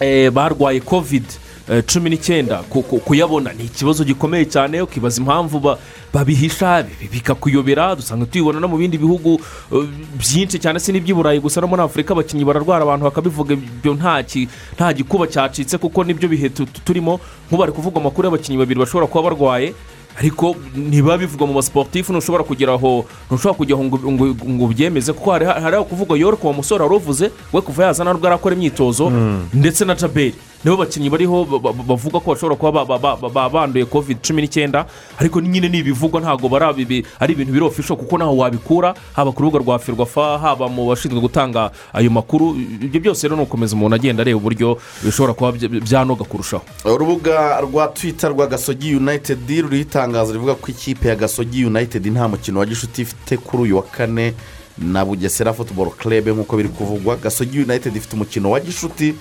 Eh, 0.00 0.30
barwaye 0.30 0.80
kovide 0.80 1.26
eh, 1.30 1.47
cumi 1.86 2.10
n'icyenda 2.10 2.62
ku- 2.70 2.82
ku- 2.82 3.00
kuyabona. 3.00 3.52
Ni 3.52 3.64
ikibazo 3.64 4.04
gikomeye 4.04 4.44
cyane 4.48 4.80
ukibaza 4.82 5.20
impamvu 5.20 5.60
ba- 5.60 5.78
babihisha 6.12 6.82
bi- 6.82 7.08
bikakuyobera. 7.12 7.96
Dusanga 7.96 8.26
tubibona 8.26 8.60
no 8.60 8.68
mu 8.68 8.76
bindi 8.78 8.98
bihugu 8.98 9.40
eh, 9.72 9.84
byinshi 10.18 10.58
cyane 10.58 10.80
si 10.80 10.92
n'iby'i 10.92 11.14
burayi 11.14 11.40
gusa. 11.40 11.60
No 11.60 11.66
muri 11.68 11.82
afurika 11.82 12.14
abakinnyi 12.14 12.44
bararwara 12.44 12.82
abantu 12.84 13.04
bakabivuga 13.04 13.52
ibyo 13.54 13.94
nta 13.94 14.92
gikuba 14.94 15.26
cyacitse 15.26 15.78
kuko 15.78 16.04
ni 16.04 16.14
byo 16.14 16.28
bihe 16.28 16.48
tu- 16.48 16.66
tu- 16.66 16.80
turimo. 16.84 17.20
Nk'ubu 17.48 17.62
hari 17.62 17.72
kuvugwa 17.72 18.00
amakuru 18.00 18.28
y'abakinnyi 18.28 18.58
babiri 18.58 18.80
bashobora 18.80 19.06
kuba 19.06 19.22
barwaye 19.30 19.74
ariko 20.18 20.56
ntibiba 20.74 21.14
bivugwa 21.18 21.46
mu 21.46 21.54
basiporutifu 21.54 22.10
ntushobora 22.12 22.42
kugera 22.44 22.74
aho 22.74 23.04
ntushobora 23.30 23.54
kujya 23.56 23.74
aho 23.78 23.84
ngo- 23.86 24.64
ubyemeze 24.66 25.12
kuko 25.14 25.30
hari 25.30 25.46
aho 25.46 25.84
kuvugwa 25.84 26.18
yoreke 26.18 26.42
uwo 26.42 26.52
musore 26.58 26.82
wari 26.82 26.96
uvuze 26.96 27.30
we 27.52 27.60
kuva 27.62 27.84
yazana 27.86 28.12
nubwo 28.12 28.26
arakora 28.26 28.56
imyitozo 28.58 29.12
ndetse 29.54 29.84
na 29.86 29.94
jaberi 29.94 30.34
nibo 30.64 30.76
bakinnyi 30.76 31.10
bariho 31.10 31.44
ba- 31.44 31.58
ba- 31.58 31.72
bavuga 31.72 32.20
ko 32.20 32.34
bashobora 32.34 32.56
kuba 32.58 32.84
ba- 32.84 32.98
ba- 32.98 33.16
ba- 33.16 33.28
ba- 33.30 33.48
banduye 33.48 33.84
covid 33.86 34.18
cumi 34.22 34.42
n'icyenda 34.42 34.86
ariko 35.18 35.40
nyine 35.40 35.68
ni 35.68 35.78
ibivugwa 35.78 36.20
ntabwo 36.20 36.50
ari 36.56 37.32
ibintu 37.32 37.52
biri 37.52 37.64
ofisho 37.64 37.96
kuko 37.96 38.16
ntaho 38.18 38.36
wabikura 38.36 38.94
haba 39.14 39.32
ku 39.32 39.42
rubuga 39.42 39.58
rwa 39.64 39.78
ferwafa 39.78 40.38
haba 40.38 40.68
mu 40.68 40.88
bashinzwe 40.88 41.20
gutanga 41.20 41.70
ayo 41.92 42.10
makuru. 42.10 42.56
Ibyo 42.58 43.00
byose 43.00 43.22
rero 43.28 43.36
ni 43.36 43.42
ugukomeza 43.42 43.76
umuntu 43.76 43.94
agenda 43.96 44.22
areba 44.22 44.38
uburyo 44.38 44.78
bishobora 45.04 45.34
kuba 45.34 45.50
bya- 45.52 45.80
byanoga 45.80 46.24
kurushaho. 46.24 46.64
Urubuga 46.84 47.60
rwa 47.60 47.88
twita 47.94 48.28
rwa 48.28 48.46
gasogi 48.46 48.90
yunayitedi 48.98 49.62
ruriho 49.62 49.82
itangazo 49.82 50.32
rivuga 50.32 50.54
ko 50.54 50.66
ikipe 50.70 51.08
ya 51.08 51.16
gasogi 51.16 51.60
yunayitedi 51.60 52.10
nta 52.10 52.28
mukino 52.28 52.60
wa 52.60 52.66
gishuti 52.66 53.02
ifite 53.02 53.36
kuri 53.36 53.62
uyu 53.62 53.76
wa 53.76 53.82
kane. 53.82 54.34
Na 54.82 55.04
bugesera 55.04 55.52
futuboro 55.52 55.90
kerebe 55.90 56.30
nk'uko 56.32 56.56
biri 56.56 56.68
kuvugwa 56.68 57.16
gasogi 57.16 57.58
yunayitedi 57.58 57.98
ifite 57.98 58.14
umukino 58.14 58.50
wa 58.50 58.60
gishuti 58.60 59.14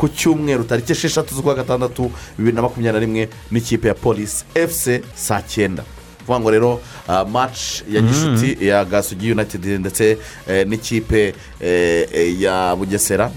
ku 0.00 0.08
cyumweru 0.08 0.64
tariki 0.64 0.92
esheshatu 0.92 1.34
z'ukwa 1.34 1.54
gatandatu 1.54 2.10
bibiri 2.38 2.56
na 2.56 2.62
makumyabiri 2.62 2.92
na 2.92 3.06
rimwe 3.06 3.28
n'ikipe 3.50 3.88
ya 3.88 3.94
polisi 3.94 4.44
efuse 4.54 5.02
saa 5.14 5.42
cyenda. 5.42 5.82
Kuvuga 6.24 6.40
ngo 6.40 6.50
rero 6.50 6.80
ah, 7.08 7.24
match 7.24 7.82
ya 7.90 8.00
gishuti 8.00 8.56
ya 8.66 8.84
gasogi 8.84 9.28
yunayitedi 9.28 9.78
ndetse 9.78 10.18
eh, 10.48 10.66
n'ikipe 10.66 11.34
eh, 11.60 12.08
eh, 12.12 12.40
ya 12.40 12.72
bugesera 12.76 13.30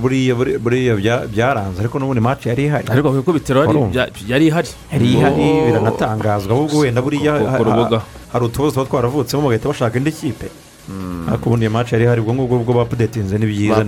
buriya 0.00 0.34
buriya- 0.34 0.58
buriya 0.58 0.94
bya- 0.96 1.26
byaranze 1.28 1.80
ariko 1.80 1.98
n'ubundi 1.98 2.20
maci 2.20 2.48
yari 2.48 2.64
ihari. 2.64 2.86
Ariko 2.88 3.10
ku 3.12 3.18
ikubitiro 3.20 3.60
yari- 3.92 4.46
ihari. 4.48 4.68
Yari 4.92 5.06
ihari 5.14 5.42
Oh. 5.42 5.66
biranatangazwa 5.66 6.52
ahubwo 6.56 6.78
wenda 6.78 7.02
buriya 7.02 7.32
Ku- 7.56 7.64
rubuga. 7.64 8.02
Ha- 8.36 8.42
hari 8.42 8.44
utubazo 8.44 8.74
tuba 8.74 8.86
twaravutsemo 8.86 9.42
bagahita 9.42 9.68
bashaka 9.68 9.98
indi 9.98 10.12
kipe. 10.12 10.48
Ariko 11.28 11.44
ubundi 11.50 11.64
iyo 11.66 11.70
maci 11.70 11.94
yari 11.94 12.04
ihari 12.04 12.20
ubwo 12.20 12.34
ngubwo 12.34 12.58
bwo 12.62 12.74
bapudetinze 12.74 13.38
ni 13.38 13.46
byiza 13.46 13.84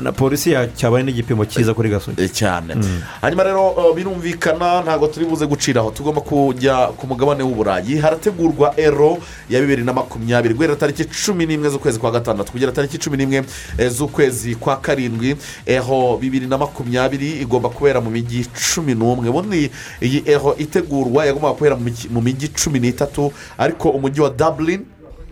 na- 0.00 0.12
polisi 0.12 0.52
ya- 0.52 0.66
cyabaye 0.68 1.04
n'igipimo 1.04 1.44
cyiza 1.44 1.74
kuri 1.74 1.88
gasogi 1.90 2.28
cyane 2.28 2.74
hanyuma 3.20 3.42
rero 3.44 3.72
birumvikana 3.96 4.82
ntabwo 4.84 5.06
turi 5.08 5.26
buze 5.26 5.46
guciraho 5.46 5.90
tugomba 5.90 6.20
kujya 6.20 6.92
ku 6.96 7.06
mugabane 7.06 7.42
w'uburayi 7.42 7.98
harategurwa 7.98 8.74
ero 8.76 9.18
ya 9.50 9.60
bibiri 9.60 9.82
na 9.84 9.92
makumyabiri 9.92 10.54
guhera 10.54 10.76
tariki 10.76 11.04
cumi 11.08 11.46
n'imwe 11.46 11.68
z'ukwezi 11.70 11.98
kwa 11.98 12.10
gatandatu 12.10 12.52
kugera 12.52 12.72
tariki 12.72 12.98
cumi 12.98 13.16
n'imwe 13.16 13.44
z'ukwezi 13.88 14.54
kwa 14.54 14.76
karindwi 14.76 15.36
eho 15.66 16.18
bibiri 16.20 16.46
na 16.46 16.58
makumyabiri 16.58 17.40
igomba 17.42 17.68
kubera 17.68 18.00
mu 18.00 18.10
mijyi 18.10 18.46
cumi 18.52 18.94
n'umwe 18.94 19.28
ubundi 19.28 19.70
iyi 20.02 20.22
eho 20.26 20.54
itegurwa 20.58 21.26
yagombaga 21.26 21.54
kubera 21.54 21.76
mu 21.76 22.20
mijyi- 22.20 22.50
cumi 22.52 22.78
n'itatu 22.80 23.32
ariko 23.58 23.88
umujyi 23.90 24.20
wa 24.20 24.30
dublin 24.30 24.80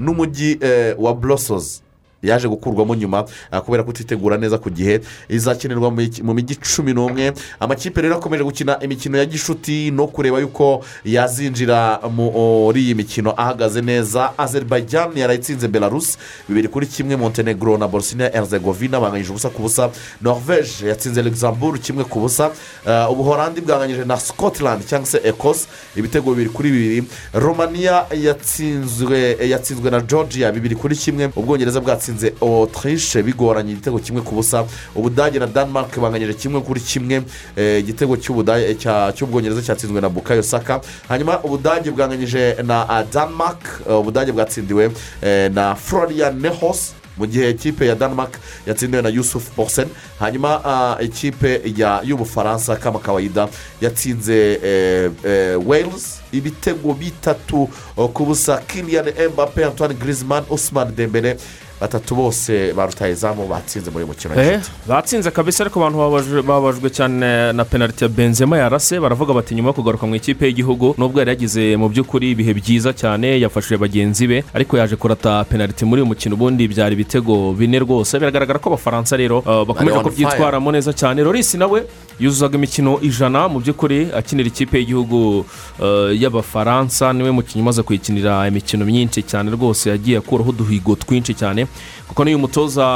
n'umujyi 0.01 0.59
eh, 0.61 0.95
wa 0.99 1.15
borosozi 1.15 1.83
yaje 2.23 2.49
gukurwamo 2.49 2.95
nyuma 2.95 3.25
ah, 3.51 3.61
kubera 3.61 3.83
kutitegura 3.83 4.37
neza 4.39 4.59
ku 4.59 4.71
gihe 4.71 5.01
izakinirwa 5.29 5.91
mu 5.91 5.97
mi- 5.97 6.23
mu 6.23 6.35
mijyi 6.35 6.57
cumi 6.57 6.93
n'umwe. 6.93 7.33
Amakipe 7.61 8.01
rero 8.03 8.17
akomeje 8.17 8.45
gukina 8.45 8.81
imikino 8.81 9.19
ya 9.19 9.25
gishuti 9.27 9.91
no 9.91 10.07
kureba 10.07 10.39
yuko 10.41 10.85
yazinjira 11.05 12.01
muri 12.13 12.81
iyi 12.83 12.95
mikino. 12.95 13.35
Ahagaze 13.37 13.81
neza 13.83 14.33
azerbaijan 14.39 15.17
yarayitsinze 15.17 15.69
belarus 15.69 16.19
bibiri 16.49 16.69
kuri 16.69 16.87
kimwe 16.87 17.17
montenegro 17.17 17.79
na 17.79 17.89
bosnia 17.89 18.31
herzegovina 18.33 19.01
banganyije 19.01 19.31
ubusa 19.31 19.49
ku 19.51 19.63
busa. 19.63 19.91
Norvege 20.21 20.89
yatsinze 20.89 21.23
luxembourg 21.23 21.81
kimwe 21.81 22.05
ku 22.05 22.21
busa. 22.21 22.51
Ah, 22.87 23.09
ubuhorandi 23.11 23.61
bwanganyije 23.61 24.05
na 24.05 24.17
scotland 24.21 24.85
cyangwa 24.87 25.07
se 25.07 25.21
ecosse 25.25 25.67
ibitego 25.97 26.31
bibiri 26.31 26.51
kuri 26.51 26.71
bibiri. 26.71 27.05
Romania 27.35 28.05
yatsinzwe 28.13 29.91
na 29.91 30.01
georgia 30.01 30.53
bibiri 30.53 30.75
kuri 30.77 30.97
kimwe. 30.97 31.31
Ubwongereza 31.37 31.81
bwatsinze 31.81 32.10
autriche 32.41 33.23
bigoranye 33.23 33.73
igitego 33.73 33.99
kimwe 33.99 34.23
ku 34.23 34.35
busa. 34.35 34.65
Ubudage 34.95 35.39
na 35.39 35.47
denmark 35.47 35.99
banganyije 35.99 36.35
kimwe 36.35 36.61
kuri 36.61 36.81
kimwe 36.81 37.23
Eh, 37.57 37.81
igitego 37.81 38.17
cy'ubwongereza 38.17 39.63
cyatsinzwe 39.63 40.01
na 40.01 40.09
bukayo 40.09 40.43
saka. 40.43 40.81
Hanyuma 41.09 41.41
ubudage 41.43 41.91
bwanganyije 41.91 42.57
na 42.65 42.89
ah, 42.89 43.05
denmark 43.05 43.81
Eh, 43.89 43.99
ubudage 44.01 44.33
bwatsindiwe 44.33 44.91
eh, 45.23 45.51
na 45.53 45.75
florian 45.75 46.41
nehos 46.41 46.93
mu 47.19 47.27
gihe 47.27 47.51
ikipe 47.51 47.87
ya 47.87 47.95
denmark 47.95 48.39
yatsindiwe 48.67 49.03
na 49.03 49.09
yusuf 49.09 49.51
porsen 49.57 49.89
hanyuma 50.19 50.97
ikipe 51.01 51.61
y'ubufaransa 52.05 52.77
kama 52.77 52.99
kawayida 52.99 53.49
yatsinze 53.81 54.59
eh, 54.65 55.11
eh, 55.25 55.69
wales. 55.69 56.21
Ibitego 56.33 56.95
bitatu 56.95 57.69
ku 58.15 58.25
busa 58.27 58.59
kilian 58.67 59.05
mbappe 59.33 59.65
antoine 59.65 59.95
griezmann 59.95 60.45
usman 60.51 60.95
dembele 60.97 61.37
batatu 61.81 62.15
bose 62.15 62.73
ba 62.77 62.87
rutahizamu 62.87 63.47
batsinze 63.49 63.91
muri 63.91 64.05
mukino 64.05 64.35
Eh, 64.35 64.49
w'inshuti 64.51 64.71
batsinze 64.89 65.31
kabisa 65.31 65.65
ariko 65.65 65.81
abantu 65.81 65.99
babajwe- 65.99 66.91
cyane 66.91 67.53
na 67.53 67.65
penaliti 67.65 68.05
ya 68.05 68.09
benzema 68.09 68.59
yarase. 68.59 69.01
Baravuga 69.01 69.35
bati 69.35 69.55
nyuma 69.55 69.69
yo 69.69 69.73
kugaruka 69.73 70.07
mu 70.07 70.15
ikipe 70.15 70.47
y'igihugu 70.47 70.95
nubwo 70.99 71.19
yari 71.21 71.31
yagize 71.31 71.77
mu 71.77 71.89
by'ukuri 71.89 72.31
ibihe 72.31 72.53
byiza 72.55 72.93
cyane 72.93 73.41
yafashije 73.41 73.77
bagenzi 73.81 74.27
be 74.27 74.45
ariko 74.55 74.77
yaje 74.77 74.97
kurata 74.97 75.45
penaliti 75.45 75.85
muri 75.85 76.03
uyu 76.03 76.07
mukino. 76.13 76.35
Ubundi 76.35 76.69
byari 76.69 76.95
ibitego 76.95 77.53
bine 77.53 77.79
rwose. 77.79 78.19
Biragaragara 78.19 78.59
ko 78.59 78.69
abafaransa 78.71 79.17
rero 79.17 79.39
uh, 79.39 79.65
bakomeje 79.65 79.99
kubyitwaramo 80.05 80.73
neza 80.73 80.93
cyane. 80.93 81.23
Loris 81.25 81.55
nawe 81.55 81.85
yuzuzaga 82.21 82.57
imikino 82.59 83.01
ijana 83.03 83.49
mu 83.49 83.61
by'ukuri 83.61 84.09
akinira 84.13 84.49
ikipe 84.53 84.79
y'igihugu 84.79 85.45
uh, 85.81 86.13
y'abafaransa. 86.13 87.13
Niwe 87.13 87.31
mukinnyi 87.31 87.63
umaze 87.63 87.83
kuyikinira 87.83 88.49
imikino 88.49 88.85
myinshi 88.85 89.23
cyane 89.23 89.51
rwose 89.51 89.91
yagiye 89.91 90.19
akuraho 90.19 90.51
uduhigo 90.51 90.97
twinshi 90.97 91.35
cyane. 91.35 91.67
Kuko 92.09 92.25
n'uyu 92.25 92.39
mutoza 92.39 92.87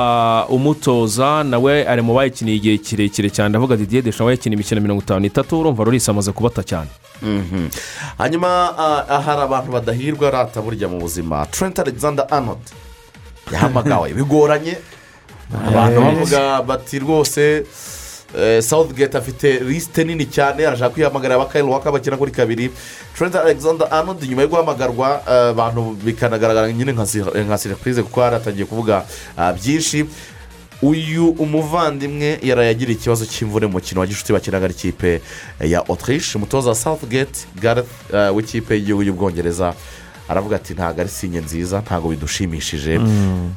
umutoza 0.48 1.44
nawe 1.44 1.86
ari 1.88 2.02
mu 2.02 2.14
bayikiniye 2.14 2.56
igihe 2.56 2.78
kirekire 2.78 3.30
cyane. 3.30 3.48
Ndavuga 3.48 3.76
didier 3.76 4.02
desha 4.02 4.18
nawe 4.24 4.32
yakiniye 4.32 4.56
imikino 4.56 4.80
mirongo 4.80 5.02
itanu 5.02 5.20
n'itatu 5.20 5.60
urumva 5.60 5.84
Loris 5.84 6.08
amaze 6.08 6.32
kubata 6.32 6.62
cyane. 6.62 6.90
Mhm. 7.22 7.68
hanyuma 8.18 8.74
ah, 8.78 9.20
hari 9.20 9.40
abantu 9.40 9.72
badahirwa 9.72 10.30
rata 10.30 10.60
burya 10.62 10.88
mu 10.88 10.98
buzima. 10.98 11.46
Trent 11.46 11.78
alexander 11.78 12.26
arnold 12.30 12.64
yahamagawe. 13.52 14.12
Bigoranye. 14.14 14.76
Abantu 15.68 16.00
bavuga 16.00 16.62
bati 16.62 16.98
rwose 16.98 17.64
eh, 18.38 18.62
southgate 18.62 19.14
afite 19.18 19.60
lisite 19.60 20.04
nini 20.04 20.26
cyane 20.26 20.66
arashaka 20.66 20.90
kwihamagarira 20.94 21.34
abakayiro 21.34 21.70
waka 21.70 21.92
bakina 21.92 22.16
kuri 22.16 22.32
kabiri. 22.32 22.70
Trent 23.18 23.34
alexander 23.34 23.88
arnold 23.90 24.22
nyuma 24.22 24.42
yo 24.42 24.48
guhamagarwa 24.48 25.22
eh, 25.28 25.50
abantu 25.50 25.96
bikanagaragara 26.04 26.72
nyine 26.72 26.92
nka 26.92 27.06
si- 27.06 27.22
nka 27.46 27.58
siripurize 27.58 28.02
kuko 28.02 28.20
yari 28.20 28.36
atangiye 28.36 28.64
kuvuga 28.66 29.04
ah, 29.36 29.52
byinshi. 29.52 30.04
Uyu 30.82 31.28
umuvandimwe 31.38 32.38
yarayagiriye 32.42 32.98
ikibazo 32.98 33.24
cy'imvune 33.26 33.66
mu 33.66 33.72
mukino 33.72 34.00
wa 34.00 34.06
gishuti 34.06 34.32
bakinaga 34.32 34.68
n'ikipe 34.68 35.20
ya 35.60 35.78
autriche. 35.88 36.36
Umutoza 36.38 36.68
wa 36.68 36.74
southgate 36.74 37.46
gareth 37.60 37.88
eh, 38.12 38.34
w'ikipe 38.36 38.74
y'igihugu 38.74 39.02
y'ubwongereza 39.02 39.74
aravuga 40.28 40.56
ati 40.56 40.74
ntabwo 40.74 41.00
ari 41.00 41.08
sinye 41.10 41.40
nziza 41.40 41.80
ntabwo 41.80 42.10
bidushimishije. 42.10 42.98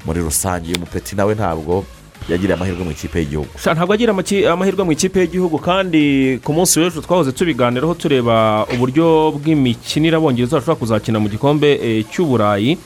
Muri 0.06 0.22
rusange 0.22 0.70
uyu 0.70 0.80
mupeti 0.80 1.16
nawe 1.16 1.36
ntabwo 1.36 1.84
yagiriye 2.30 2.54
amahirwe 2.54 2.84
mu 2.84 2.92
ikipe 2.92 3.20
y'igihugu. 3.20 3.48
Ntabwo 3.74 3.94
agira 3.94 4.12
amahirwe 4.52 4.84
mu 4.84 4.92
ikipe 4.92 5.20
y'igihugu 5.20 5.58
kandi 5.60 6.40
ku 6.44 6.54
munsi 6.54 6.80
w'ejo 6.80 7.02
twahoze 7.02 7.32
tubiganiraho 7.32 7.94
tureba 7.96 8.66
uburyo 8.74 9.32
bw'imikinire 9.36 10.16
abongereza 10.18 10.58
bashobora 10.60 10.80
kuzakina 10.80 11.20
mu 11.20 11.30
gikombe 11.30 11.80
eh, 11.82 12.06
cy'uburayi 12.12 12.78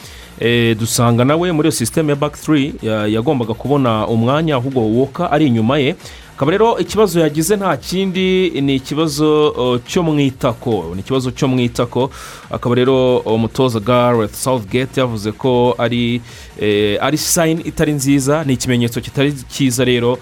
Eh, 0.41 0.73
dusanga 0.77 1.21
nawe 1.25 1.51
muri 1.51 1.67
iyo 1.69 1.71
sisiteme 1.71 2.09
ya 2.09 2.15
baki 2.15 2.41
turi 2.41 2.73
ya- 2.81 3.05
yagombaga 3.05 3.53
kubona 3.53 4.07
umwanya 4.07 4.55
ahubwo 4.55 4.81
woka 4.81 5.29
ari 5.31 5.45
inyuma 5.47 5.77
ye. 5.77 5.95
Akaba 6.41 6.51
rero 6.51 6.77
ikibazo 6.79 7.19
yagize 7.19 7.55
nta 7.55 7.77
kindi 7.77 8.49
ni 8.61 8.75
ikibazo 8.75 9.79
cyo 9.85 10.01
mu 10.03 10.19
itako. 10.19 10.91
Ni 10.95 11.01
ikibazo 11.05 11.29
cyo 11.31 11.47
mu 11.47 11.59
itako. 11.59 12.09
Akaba 12.49 12.75
rero 12.75 13.17
umutoza 13.17 13.79
gareth 13.79 14.33
southgate 14.33 14.97
yavuze 14.97 15.31
ko 15.31 15.75
ari 15.77 16.21
eh, 16.59 16.97
ari 17.01 17.17
sayini 17.17 17.61
itari 17.61 17.93
nziza. 17.93 18.43
Ni 18.43 18.53
ikimenyetso 18.53 19.01
kitari 19.01 19.33
cyiza 19.53 19.85
rero 19.85 20.17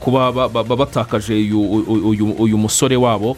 kuba 0.00 0.32
ba- 0.32 0.48
ba- 0.48 0.64
ba- 0.64 0.76
batakaje 0.76 1.32
uyu- 1.32 2.56
musore 2.60 2.96
wabo. 2.96 3.36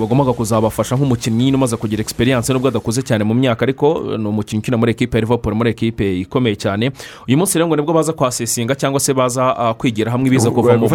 Wagombaga 0.00 0.32
kuzabafasha 0.32 0.96
nk'umukinnyi 0.96 1.54
umaze 1.54 1.76
kugira 1.76 2.00
egisperiyanse 2.00 2.52
nubwo 2.52 2.68
adakuze 2.68 3.02
cyane 3.02 3.24
mu 3.24 3.34
myaka 3.34 3.62
ariko 3.62 3.86
eh, 4.12 4.18
ni 4.18 4.26
umukinnyi 4.28 4.60
ukina 4.60 4.76
muri 4.76 4.90
ekipe 4.92 5.16
ya 5.16 5.20
liverpool 5.20 5.54
muri 5.54 5.70
ekipe 5.70 6.20
ikomeye 6.20 6.56
cyane. 6.56 6.92
Uyu 7.28 7.36
munsi 7.38 7.58
rero 7.58 7.66
ngo 7.68 7.76
ni 7.76 7.82
bwo 7.82 7.92
baza 7.92 8.12
kwasesinga 8.12 8.74
cyangwa 8.74 9.00
se 9.00 9.12
baza 9.14 9.56
ah, 9.56 9.74
kwigira 9.74 10.10
hamwe 10.10 10.26
ibiza 10.28 10.50
kuva 10.50 10.72
mu 10.78 10.88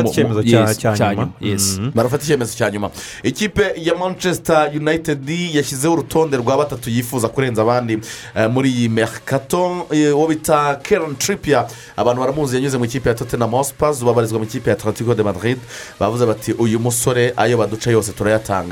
barafata 1.95 2.23
icyemezo 2.23 2.53
cya 2.57 2.71
nyuma. 2.71 2.89
Ikipe 3.23 3.63
ya 3.77 3.93
manchester 3.95 4.71
united 4.75 5.29
yashyizeho 5.29 5.93
urutonde 5.93 6.37
rwa 6.37 6.57
batatu 6.57 6.89
yifuza 6.89 7.27
kurenza 7.27 7.61
abandi 7.61 7.99
eh, 8.35 8.49
muri 8.49 8.69
iyi 8.69 8.89
mercato 8.89 9.85
eh, 9.91 10.17
uwo 10.17 10.27
bita 10.27 10.79
karen 10.83 11.15
tripia 11.15 11.65
abantu 11.97 12.21
baramuzi 12.21 12.55
yanyuze 12.55 12.77
mu 12.77 12.85
ikipe 12.85 13.09
ya 13.09 13.15
tottenham 13.15 13.51
hotspur 13.51 13.93
babarizwa 14.05 14.39
mu 14.39 14.45
ikipe 14.45 14.69
ya 14.69 14.75
atletico 14.75 15.15
de 15.15 15.23
madrid. 15.23 15.57
Bavuze 15.99 16.25
bati 16.25 16.51
uyu 16.53 16.79
musore 16.79 17.33
ayo 17.37 17.57
baduca 17.57 17.87
yose 17.91 18.11
turayatanga. 18.11 18.70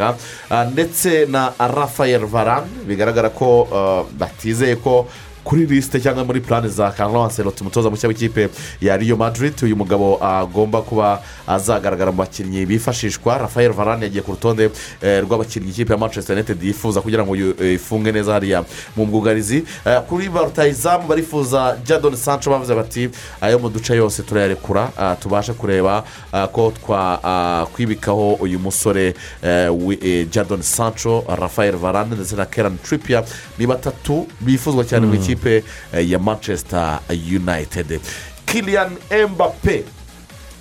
Ah, 0.49 0.65
ndetse 0.65 1.25
na 1.29 1.51
rafael 1.59 2.25
varan 2.25 2.63
bigaragara 2.87 3.29
ko 3.29 3.67
ah, 3.73 4.01
batizeye 4.19 4.75
ko 4.75 5.07
kuri 5.43 5.65
lisite 5.65 5.99
cyangwa 6.01 6.23
muri 6.25 6.39
plani 6.41 6.69
za 6.69 6.91
Carlo 6.91 7.23
Ancelotti 7.23 7.61
umutoza 7.61 7.89
mushya 7.89 8.07
w'ikipe 8.09 8.49
ya 8.81 8.97
Rio 8.97 9.15
Madrid 9.17 9.53
uyu 9.63 9.75
mugabo 9.75 10.17
agomba 10.23 10.81
kuba 10.81 11.21
azagaragara 11.47 12.11
mu 12.11 12.17
bakinnyi 12.17 12.65
bifashishwa. 12.65 13.37
Rafael 13.37 13.71
Varane 13.73 14.03
yagiye 14.05 14.21
ku 14.21 14.31
rutonde 14.31 14.69
eh, 15.01 15.23
rw'abakinnyi 15.23 15.69
ikipe 15.69 15.93
ya 15.93 15.99
Manchester 15.99 16.35
United 16.35 16.63
yifuza 16.63 17.01
kugira 17.01 17.25
ngo 17.25 17.35
eh, 17.35 17.73
ifunge 17.73 18.11
neza 18.11 18.33
hariya 18.33 18.63
mu 18.95 19.05
bwugarizi 19.05 19.63
Eh, 19.85 20.01
kuri 20.09 20.29
ba 20.29 20.41
rutahizamu 20.43 21.07
barifuza 21.07 21.77
Jadon 21.85 22.15
Sancho 22.15 22.49
bavuze 22.51 22.75
bati 22.75 23.09
ayo 23.41 23.59
mu 23.59 23.69
duce 23.69 23.95
yose 23.95 24.23
turayarekura 24.23 24.91
ah, 24.97 25.15
tubashe 25.15 25.53
kureba 25.53 26.03
ah, 26.33 26.47
ko 26.47 26.73
twakwibikaho 26.83 28.33
uyu 28.33 28.59
musore 28.59 29.13
Jadon 30.31 30.61
Sancho 30.61 31.23
Rafael 31.27 31.75
Varane 31.77 32.15
ndetse 32.15 32.35
na 32.35 32.45
Keran 32.45 32.77
Trippier. 32.83 33.23
Ni 33.57 33.67
batatu 33.67 34.27
bifuzwa 34.41 34.83
cyane 34.85 35.05
mu 35.07 35.13
ikipe 35.15 35.28
eh, 35.35 36.09
ya 36.09 36.19
Manchester 36.19 36.99
United. 37.09 37.99
Kylian 38.45 38.89
Mbappe 39.29 39.83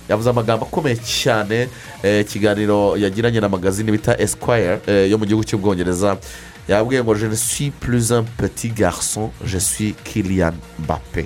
yavuze 0.09 0.29
amagambo 0.29 0.65
akomeye 0.65 0.95
cyane 0.97 1.67
eh, 2.03 2.21
ikiganiro 2.21 2.97
yagiranye 2.97 3.39
na 3.39 3.49
magazine 3.49 3.91
bita 3.91 4.17
esquire 4.17 4.79
eh, 4.87 5.11
yo 5.11 5.17
mu 5.17 5.25
gihugu 5.25 5.43
cy'ubwongereza 5.43 6.17
yabwiye 6.67 7.03
ngo 7.03 7.15
je 7.15 7.27
ne 7.27 7.35
suis 7.35 7.71
plus 7.71 8.11
un 8.11 8.23
petit 8.37 8.69
garçon 8.69 9.31
je 9.45 9.57
suis 9.59 9.93
Kylian 10.03 10.53
Mbappe 10.79 11.25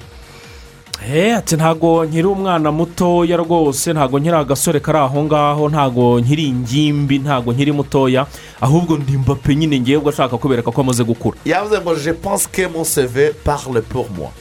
ati 1.11 1.55
ntabwo 1.55 2.05
nkiri 2.05 2.27
umwana 2.27 2.71
mutoya 2.71 3.37
rwose 3.37 3.93
ntabwo 3.93 4.19
nkiri 4.19 4.35
agasore 4.35 4.79
kari 4.79 4.97
aho 4.97 5.23
ngaho 5.23 5.69
ntabwo 5.69 6.19
nkiri 6.19 6.43
ingimbi 6.47 7.19
ntabwo 7.19 7.53
nkiri 7.53 7.71
mutoya 7.71 8.25
ahubwo 8.61 8.97
ndi 8.97 9.17
mbappe 9.17 9.55
nyine 9.55 9.79
ngewe 9.79 10.09
ashaka 10.09 10.37
kubereka 10.37 10.71
ko 10.71 10.81
amaze 10.81 11.03
gukura. 11.03 11.37
Yavuze 11.45 11.81
ngo 11.81 11.95
je 11.95 12.13
pense 12.13 12.47
que 12.47 12.67
mon 12.67 12.85
CV 12.85 13.35
parle 13.43 13.81
pour 13.81 14.07
moi. 14.15 14.31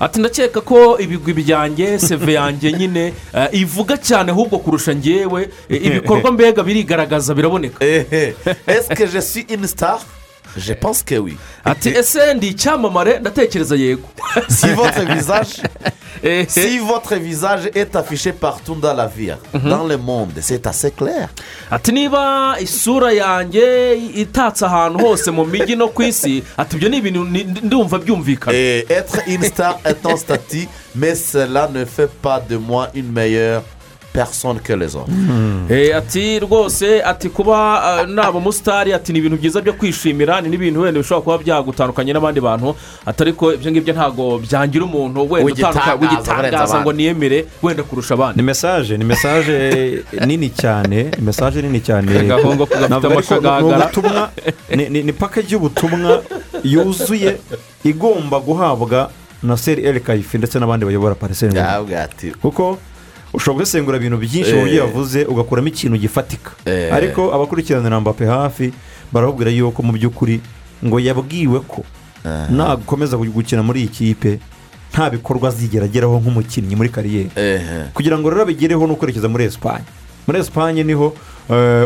Ati 0.00 0.18
ndakeka 0.20 0.60
ko 0.60 0.98
ibigwi 0.98 1.32
byanjye 1.32 1.98
seve 1.98 2.32
yanjye 2.32 2.72
nyine 2.72 3.12
eh, 3.38 3.48
ivuga 3.52 3.96
cyane 3.96 4.30
ahubwo 4.30 4.58
kurusha 4.58 4.94
ngewe 4.94 5.48
eh, 5.70 5.86
ibikorwa 5.86 6.32
mbega 6.32 6.62
birigaragaza 6.62 7.34
biraboneka. 7.34 7.78
Est-ce 7.86 8.88
que 8.94 9.06
je 9.06 9.20
suis 9.20 9.46
une 9.50 9.66
star? 9.66 10.17
Je 10.56 10.72
pense 10.74 11.02
que 11.02 11.14
oui. 11.16 11.36
Ati 11.64 11.88
ese 12.00 12.34
ndi 12.34 12.48
icyamamare? 12.48 13.18
Ndatekereza 13.18 13.76
yego. 13.76 14.08
Si 14.48 14.66
votre 14.72 15.04
visage 15.14 15.62
Eh, 16.22 16.40
eh. 16.40 16.46
si 16.48 16.78
votre 16.78 17.14
visage 17.14 17.70
est 17.74 17.94
affiché 17.94 18.32
partout 18.32 18.74
dans 18.74 18.92
la 18.94 19.06
vie 19.06 19.32
dans 19.64 19.84
le 19.84 19.96
monde 19.96 20.32
c'est 20.40 20.66
assez 20.66 20.90
clair. 20.90 21.28
Ati 21.70 21.92
niba 21.92 22.56
isura 22.60 23.12
yanjye 23.12 23.94
itatse 24.16 24.62
ahantu 24.64 25.04
hose 25.04 25.30
mu 25.30 25.44
mijyi 25.44 25.76
no 25.76 25.88
ku 25.88 26.02
isi 26.02 26.42
ati 26.56 26.76
ibyo 26.76 26.88
ni 26.88 26.96
ibintu 26.96 27.24
ndumva 27.64 27.98
byumvikana. 27.98 28.56
Et 28.56 28.86
être 28.90 29.18
une 29.28 29.44
star 29.44 29.78
est 29.84 30.04
un 30.06 30.16
statut, 30.16 30.68
mais 30.94 31.14
cela 31.14 31.68
ne 31.72 31.84
fait 31.84 32.10
pas 32.22 32.40
de 32.40 32.56
moi 32.56 32.88
une 32.94 33.12
meilleure 33.12 33.62
personne 34.18 34.58
que 34.60 34.72
les 34.72 34.96
autres. 34.96 35.12
Eh, 35.70 35.96
ati 35.96 36.40
rwose 36.40 37.02
ati 37.04 37.28
kuba 37.28 37.56
ah, 37.82 38.06
naba 38.06 38.38
umusitari 38.38 38.92
ati 38.92 39.12
ni 39.12 39.18
ibintu 39.18 39.36
byiza 39.36 39.60
byo 39.60 39.72
kwishimira 39.72 40.40
ni 40.40 40.48
n'ibintu 40.48 40.80
wenda 40.80 41.00
bishobora 41.00 41.24
kuba 41.24 41.38
byagutandukanya 41.38 42.12
n'abandi 42.14 42.40
bantu 42.40 42.74
ati 43.06 43.18
ariko 43.22 43.44
ibyo 43.54 43.70
ngibyo 43.70 43.92
ntabwo 43.94 44.24
byangira 44.38 44.84
umuntu 44.84 45.20
wenda 45.32 45.70
urenze 46.38 46.76
ngo 46.82 46.92
niyemere 46.92 47.38
wenda 47.62 47.82
kurusha 47.82 48.14
abandi. 48.14 48.36
Ni 48.36 48.42
mesaje 48.42 48.96
ni 48.98 49.04
mesaje 49.04 49.54
nini 50.28 50.50
cyane 50.50 50.98
ni 51.18 51.22
mesaje 51.22 51.62
nini 51.62 51.80
cyane. 51.80 52.10
Ko 52.42 52.48
ni 55.04 55.12
pakeji 55.12 55.54
y'ubutumwa 55.54 56.22
yuzuye 56.64 57.36
igomba 57.84 58.40
guhabwa 58.40 59.10
na 59.42 59.56
seri 59.56 59.84
eri 59.86 60.00
kayifi 60.00 60.38
ndetse 60.38 60.58
n'abandi 60.58 60.84
bayobora 60.86 61.14
pariseri 61.14 61.54
kuko 62.42 62.78
ushobora 63.32 63.64
gusengura 63.64 63.96
ibintu 63.96 64.16
byinshi 64.16 64.52
mu 64.54 64.64
byo 64.64 64.76
yavuze 64.84 65.24
ugakuramo 65.24 65.68
ikintu 65.68 65.96
gifatika. 65.96 66.50
Eh. 66.64 66.92
ariko 66.94 67.32
abakurikiranira 67.34 68.00
mbappe 68.00 68.26
hafi 68.26 68.72
barababwira 69.12 69.50
yuko 69.50 69.82
mu 69.82 69.92
by'ukuri 69.92 70.40
ngo 70.84 71.00
yabwiwe 71.00 71.60
ko 71.68 71.84
nakomeza 72.50 73.16
gukina 73.16 73.62
muri 73.62 73.80
iyi 73.80 73.88
kipe 73.88 74.38
nta 74.92 75.10
bikorwa 75.10 75.48
azigera 75.48 75.84
ageraho 75.84 76.20
nk'umukinnyi 76.20 76.76
muri 76.76 76.88
kariyeri. 76.88 77.30
Kugira 77.94 78.18
ngo 78.18 78.30
rero 78.30 78.42
abigereho 78.42 78.86
ni 78.86 78.92
ukwerekeza 78.92 79.28
muri 79.28 79.44
esipanye 79.44 79.84
muri 80.26 80.40
esipanye 80.40 80.84
ni 80.84 80.92
ho 80.92 81.12
eh, 81.14 81.37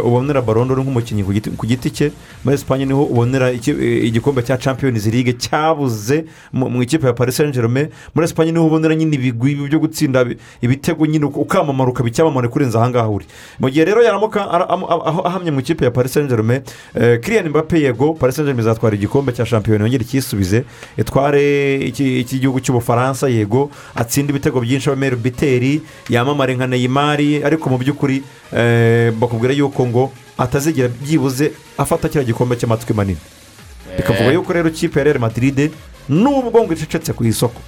ubonera 0.05 0.43
barondoro 0.43 0.83
nk'umukinnyi 0.83 1.23
ku 1.57 1.67
giti- 1.67 1.91
cye 1.91 2.11
muri 2.45 2.55
esipanye 2.55 2.85
ni 2.87 2.93
ho 2.93 3.03
ubonera 3.05 3.51
eh, 3.53 4.07
igikombe 4.09 4.43
cya 4.43 4.57
champions 4.59 5.07
league 5.07 5.33
cyabuze 5.39 6.25
mu 6.53 6.83
ikipe 6.83 7.07
ya 7.07 7.13
paris 7.13 7.37
saint 7.37 7.55
germain 7.55 7.89
muri 8.15 8.25
esipanye 8.25 8.53
ni 8.53 8.59
ho 8.59 8.67
ubonera 8.67 8.95
nyine 8.95 9.15
ibigwi 9.17 9.55
byo 9.55 9.79
gutsinda 9.79 10.25
bi- 10.25 10.37
ibitego 10.63 11.07
nyine 11.07 11.25
uka- 11.27 11.41
ukamamara 11.41 11.91
ukaba 11.91 12.09
icyamamare 12.09 12.49
kurenza 12.49 12.79
ahangaha 12.81 13.09
uri. 13.09 13.27
Mu 13.61 13.71
gihe 13.71 13.85
rero 13.85 14.03
yaramuka 14.03 14.41
ahamye 15.25 15.51
mu 15.51 15.61
ikipe 15.61 15.85
ya 15.85 15.91
paris 15.91 16.13
saint 16.13 16.29
germain 16.29 16.63
eh, 16.95 17.21
Kylian 17.21 17.49
Mbappe 17.49 17.79
yego 17.81 18.15
paris 18.15 18.37
saint 18.37 18.47
germain 18.47 18.65
izatwara 18.67 18.97
igikombe 18.97 19.33
cya 19.33 19.47
shampiyona 19.47 19.85
yongere 19.85 20.03
icyisubize 20.05 20.65
itware 20.99 21.77
iki- 21.87 22.21
gihugu 22.39 22.61
cy'ubufaransa 22.61 23.29
yego 23.29 23.71
atsinde 23.95 24.31
ibitego 24.33 24.61
byinshi 24.61 24.91
abamere 24.91 25.17
biteri 25.17 25.81
yamamare 26.11 26.55
nka 26.57 26.67
neyimari 26.67 27.45
ariko 27.45 27.71
mu 27.71 27.79
by'ukuri 27.79 28.23
eh, 28.57 29.13
bakubwira 29.53 29.59
yuko 29.59 29.87
ngo 29.87 30.13
atazigera 30.39 30.89
byibuze 30.89 31.53
afata 31.79 32.09
kiriya 32.09 32.25
gikombe 32.25 32.57
cy'amatwi 32.57 32.95
manini. 32.95 33.19
Bikavuga 33.97 34.33
yuko 34.33 34.53
rero 34.53 34.69
ikipe 34.69 34.99
ya 34.99 35.05
real 35.05 35.19
madrid 35.19 35.71
nubwo 36.09 36.65
ngo 36.65 36.73
icecetse 36.73 37.13
ku 37.13 37.25
isoko 37.25 37.61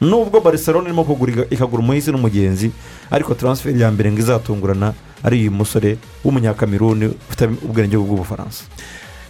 nubwo 0.00 0.40
barcelona 0.40 0.88
irimo 0.88 1.04
kugura 1.04 1.46
ikagura 1.50 1.82
umuhisi 1.82 2.10
n'umugenzi 2.10 2.72
ariko 3.10 3.34
taransiferi 3.34 3.80
ya 3.80 3.90
mbere 3.90 4.10
ngo 4.10 4.18
izatungurana 4.18 4.94
ari 5.22 5.40
uyu 5.46 5.50
musore 5.50 5.96
w'umunyakameruni 6.24 7.06
ufite 7.06 7.44
ubwenge 7.62 7.96
bw'ubufaransa 7.96 8.64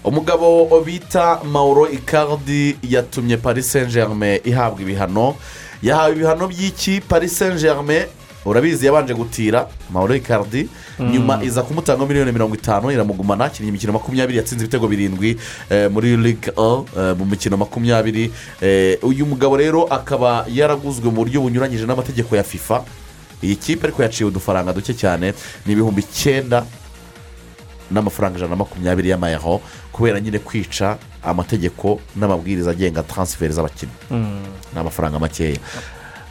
umugabo 0.04 0.80
bita 0.80 1.44
mauro 1.44 1.87
icardi 1.88 2.76
yatumye 2.82 3.37
paris 3.37 3.68
saint 3.73 3.92
germain 3.92 4.40
ihabwa 4.44 4.80
ibihano. 4.82 5.37
Yahawe 5.82 6.14
ibihano 6.14 6.47
by'iki? 6.49 7.00
Paris 7.00 7.37
saint 7.38 7.59
germain 7.61 8.06
urabizi 8.44 8.87
yabanje 8.87 9.14
gutira 9.14 9.68
mauro 9.92 10.14
icardi 10.14 10.68
nyuma 11.00 11.44
iza 11.44 11.62
kumutanga 11.62 12.06
miliyoni 12.06 12.32
mirongo 12.32 12.54
itanu 12.54 12.90
iramugumana 12.90 13.44
akinnye 13.44 13.68
imikino 13.68 13.92
makumyabiri 13.92 14.38
yatsinze 14.38 14.64
ibitego 14.64 14.88
birindwi 14.88 15.37
eh, 15.70 15.90
muri 15.90 16.16
ligue 16.16 16.52
1 16.52 16.84
eh, 17.11 17.16
mu 17.18 17.25
mikino 17.25 17.56
makumyabiri. 17.56 18.32
Eh, 18.61 18.99
uyu 19.02 19.26
mugabo 19.26 19.56
rero 19.56 19.84
akaba 19.84 20.44
yaraguzwe 20.49 21.04
mu 21.11 21.22
buryo 21.22 21.40
bunyuranyije 21.40 21.87
n'amategeko 21.87 22.37
ya 22.37 22.42
fifa. 22.42 22.84
Iyi 23.42 23.56
kipe 23.56 23.87
ariko 23.87 24.02
yaciwe 24.02 24.28
udufaranga 24.30 24.72
duke 24.72 24.94
cyane 24.94 25.34
ni 25.66 25.72
ibihumbi 25.72 26.00
icyenda 26.00 26.64
n'amafaranga 27.90 28.37
ijana 28.38 28.50
na 28.50 28.56
makumyabiri 28.56 29.08
y'amayero 29.08 29.61
kubera 29.92 30.20
nyine 30.20 30.38
kwica 30.38 30.96
amategeko 31.22 32.00
n'amabwiriza 32.16 32.70
agenga 32.70 33.02
taransiferi 33.02 33.52
z'abakinnyi. 33.52 33.92
Ni 34.72 34.78
amafaranga 34.80 35.18
makeya. 35.18 35.58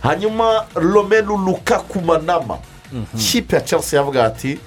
Hanyuma 0.04 0.66
romelu 0.76 1.38
lukaku 1.38 2.02
manama. 2.02 2.58
Kipe 3.18 3.56
ya 3.56 3.62
chelsea 3.62 4.00
yavuga 4.00 4.26
ati 4.26 4.60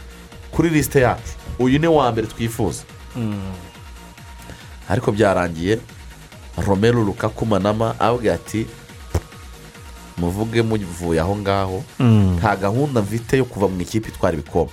kuri 0.50 0.68
lisite 0.70 1.00
yacu 1.00 1.32
uyu 1.58 1.78
ni 1.78 1.86
wa 1.86 2.12
mbere 2.12 2.26
twifuza. 2.26 2.82
Ariko 4.88 5.12
byarangiye 5.12 5.78
romelu 6.66 7.04
lukaku 7.04 7.46
manama 7.46 8.00
avuga 8.00 8.34
ati 8.34 8.66
muvuge 10.18 10.62
muvuye 10.62 11.20
aho 11.20 11.36
ngaho 11.36 11.84
nta 12.38 12.56
gahunda 12.56 13.00
mfite 13.02 13.38
yo 13.38 13.44
kuva 13.44 13.68
mu 13.68 13.80
ikipe 13.80 14.08
itwara 14.08 14.34
ibikombe. 14.38 14.72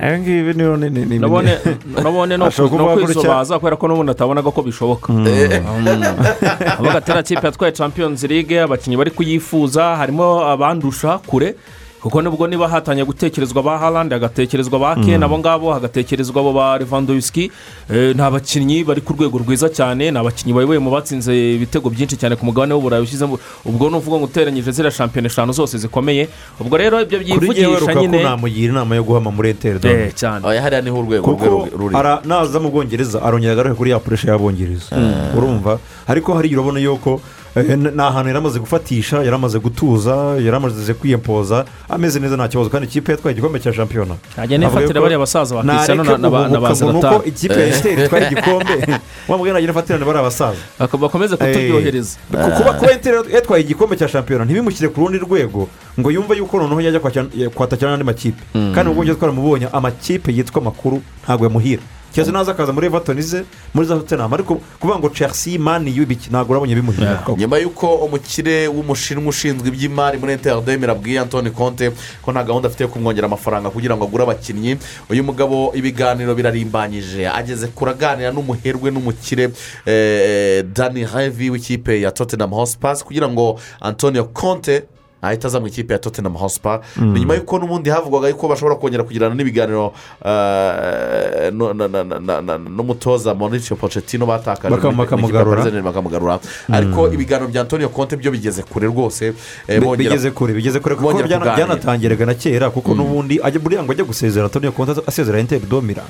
Ibi 0.00 0.18
ngibi 0.18 0.52
niyo 0.54 0.76
ni 0.76 0.90
ni 0.90 1.18
nabone 1.18 1.58
nabone 2.02 2.36
no 2.36 2.46
Ashobora 2.46 2.70
ku- 2.70 2.76
kuvuga 2.76 2.94
no 2.94 3.06
gutya. 3.06 3.14
kwisobaza 3.14 3.58
kubera 3.58 3.76
ko 3.76 3.88
n'ubundi 3.88 4.10
atabonaga 4.12 4.50
ko 4.52 4.62
bishoboka. 4.62 5.08
Avuga 6.78 6.96
ati 7.00 7.10
iriya 7.10 7.22
kipe 7.22 7.46
yatwaye 7.46 7.72
champions 7.72 8.22
league 8.28 8.60
abakinnyi 8.60 8.96
bari 8.96 9.10
kuyifuza 9.10 9.96
harimo 9.96 10.44
abandusha 10.44 11.18
kure. 11.26 11.54
Kuko 12.06 12.22
ni 12.22 12.30
bwo 12.30 12.46
niba 12.46 12.68
hatangiye 12.70 13.02
gutekerezwa 13.04 13.62
ba 13.62 13.78
harandi 13.82 14.14
hagatekerezwa 14.14 14.78
ba 14.78 14.94
ken 14.94 15.18
abo 15.22 15.38
ngabo 15.42 15.72
hagatekerezwa 15.74 16.38
abo 16.40 16.52
ba 16.54 16.78
lewandowski 16.78 17.50
Eh, 17.90 18.14
ni 18.16 18.22
abakinnyi 18.22 18.82
bari 18.84 19.00
ku 19.00 19.12
rwego 19.14 19.38
rwiza 19.38 19.66
cyane 19.70 20.10
ni 20.10 20.18
abakinnyi 20.18 20.50
bayoboye 20.54 20.78
mu 20.78 20.90
batsinze 20.90 21.30
ibitego 21.54 21.86
byinshi 21.90 22.18
cyane 22.18 22.34
ku 22.38 22.42
mugabane 22.46 22.74
w'uburayi 22.74 23.02
ushyizemo 23.06 23.38
ubwo 23.66 23.90
ni 23.90 23.96
ukuvuga 23.96 24.16
ngo 24.18 24.26
uteranyije 24.26 24.70
ziriya 24.74 24.90
shampiyona 24.90 25.26
eshanu 25.30 25.52
zose 25.54 25.78
zikomeye. 25.78 26.26
Ubwo 26.60 26.76
rero 26.76 26.98
ibyo 27.02 27.18
kuri 27.18 27.50
byivugisha 27.50 27.94
nyine 27.94 28.22
namugira 28.22 28.72
inama 28.74 28.94
yo 28.98 29.02
guhama 29.06 29.30
muri 29.30 29.50
enteri 29.54 29.78
Eh, 29.86 30.10
cyane. 30.14 30.42
Hariya 30.46 30.82
ni 30.82 30.90
ho 30.90 30.98
urwego 30.98 31.30
ruri. 31.78 31.94
naza 32.26 32.58
mu 32.58 32.70
bwongereza 32.74 33.22
arongera 33.22 33.52
agaruke 33.54 33.74
kuri 33.78 33.90
ya 33.90 33.98
puresha 34.02 34.30
y'abongereza 34.34 34.90
urumva? 35.38 35.78
Ariko 36.10 36.34
hariya 36.34 36.58
urabona 36.58 36.80
yuko 36.82 37.20
eh, 37.20 37.45
ni 37.62 38.02
ahantu 38.02 38.28
yari 38.28 38.38
amaze 38.38 38.58
gufatisha 38.58 39.16
yari 39.16 39.34
amaze 39.34 39.58
gutuza 39.58 40.14
yari 40.36 40.56
amaze 40.56 40.94
kwiyempoza 40.94 41.64
ameze 41.88 42.20
neza 42.20 42.36
nta 42.36 42.48
kibazo 42.48 42.70
kandi 42.70 42.86
ikipe 42.86 43.12
yatwaye 43.12 43.32
igikombe 43.32 43.58
cya 43.60 43.72
shampiyona. 43.72 44.14
Agenda 44.36 44.66
Avuga 44.66 44.80
ifatira 44.82 44.98
yuko 44.98 45.02
bariya 45.04 45.18
basaza 45.18 45.54
ba 45.54 45.62
Cristiano 45.62 46.04
nareke 46.04 46.22
na- 46.22 46.30
ba- 46.30 46.92
nuko 46.92 47.22
ikipe 47.24 47.54
ya 47.60 47.66
esiteri 47.66 48.04
itwaye 48.04 48.26
igikombe. 48.30 49.00
Wamubwira 49.28 49.54
nagenda 49.54 49.70
afatirane 49.72 50.04
bari 50.04 50.18
abasaza 50.18 50.58
Bak- 50.80 50.96
bakomeze 50.98 51.36
kuturyohereza 51.36 52.18
Eh, 52.34 52.56
kuba 52.58 52.72
kuba 52.72 52.92
Inter 52.92 53.14
yatwaye 53.34 53.62
igikombe 53.64 53.96
cya 53.96 54.08
shampiyona 54.08 54.44
ntibimushyire 54.44 54.88
ku 54.88 55.00
rundi 55.00 55.18
rwego 55.18 55.68
ngo 56.00 56.10
yumve 56.10 56.36
yuko 56.36 56.58
noneho 56.58 56.80
yajya 56.80 57.00
kwakira- 57.00 57.48
kwatakira 57.54 57.90
n'andi 57.90 58.04
makipe. 58.04 58.42
Kandi 58.52 58.88
mu 58.88 58.94
bwongereza 58.94 59.18
twaramubonye 59.18 59.66
amakipe 59.72 60.32
yitwa 60.32 60.62
makuru 60.62 61.00
ntabwo 61.24 61.44
yamuhira. 61.46 61.82
Kibazo 62.16 62.32
naza 62.32 62.52
akaza 62.52 62.72
muri 62.72 62.86
everton 62.86 63.16
muri 63.74 63.86
za 63.86 63.94
tottenham 63.94 64.32
ariko 64.34 64.60
kuvuga 64.80 64.98
ngo 64.98 65.08
chelsea 65.08 65.58
mani 65.58 65.90
y'ibiki 65.96 66.30
ntabwo 66.30 66.52
urabonye 66.52 66.74
bimuhira 66.74 67.22
nyuma 67.36 67.58
y'uko 67.58 67.94
umukire 67.94 68.68
w'umushinwa 68.68 69.28
ushinzwe 69.28 69.68
iby'imari 69.68 70.18
muri 70.18 70.32
interineti 70.32 70.90
abwiye 70.90 71.20
antoni 71.20 71.50
konte 71.50 71.92
ko 72.22 72.32
nta 72.32 72.42
gahunda 72.44 72.68
afite 72.68 72.80
yo 72.84 72.88
kumwongera 72.88 73.26
amafaranga 73.26 73.70
kugira 73.70 73.96
ngo 73.96 74.04
agure 74.04 74.22
abakinnyi 74.22 74.78
uyu 75.10 75.24
mugabo 75.24 75.72
ibiganiro 75.74 76.34
birarimbanyije. 76.34 77.28
Ageze 77.28 77.66
kuraganira 77.66 78.32
n'umuherwe 78.32 78.90
n'umukire 78.90 79.50
eh, 79.86 80.64
dani 80.64 81.04
hevi 81.04 81.50
w'ikipe 81.50 82.00
ya 82.00 82.10
tottenham 82.10 82.50
hotspurs 82.50 83.04
kugira 83.04 83.28
ngo 83.28 83.60
antonio 83.80 84.24
konte 84.24 84.82
ahita 85.22 85.48
aza 85.48 85.60
mu 85.60 85.66
ikipe 85.66 85.92
ya 85.92 85.98
tottenham 85.98 86.34
hotspur. 86.36 86.80
Ni 86.96 87.20
nyuma 87.20 87.34
y'uko 87.34 87.58
n'ubundi 87.58 87.90
havugwaga 87.90 88.28
yuko 88.28 88.48
bashobora 88.48 88.76
kongera 88.76 89.02
kugirana 89.04 89.34
n'ibiganiro 89.34 89.92
eh, 90.24 91.50
n'umutoza 91.52 93.34
mauricio 93.34 93.76
pochettino 93.76 94.26
batakaje 94.26 94.70
bakamugarura. 95.06 96.38
ariko 96.72 97.12
ibiganiro 97.12 97.48
bya 97.48 97.60
antonio 97.62 97.88
konte 97.88 98.16
byo 98.16 98.30
bigeze 98.30 98.62
kure 98.62 98.86
rwose 98.86 99.32
eh, 99.68 99.80
bigeze 99.96 100.30
kure 100.30 100.52
bigeze 100.54 100.80
kure 100.80 100.94
kuko 100.94 101.08
byanatangiraga 101.56 102.26
na 102.26 102.34
kera 102.34 102.70
kuko 102.70 102.94
n'ubundi 102.94 103.40
ajya 103.42 103.60
buriya 103.60 103.82
ngo 103.82 103.92
ajya 103.92 104.04
gusezera 104.04 104.44
antonio 104.46 104.72
konti 104.72 105.00
asezera 105.06 105.40
interi 105.40 105.66
domira 105.66 106.02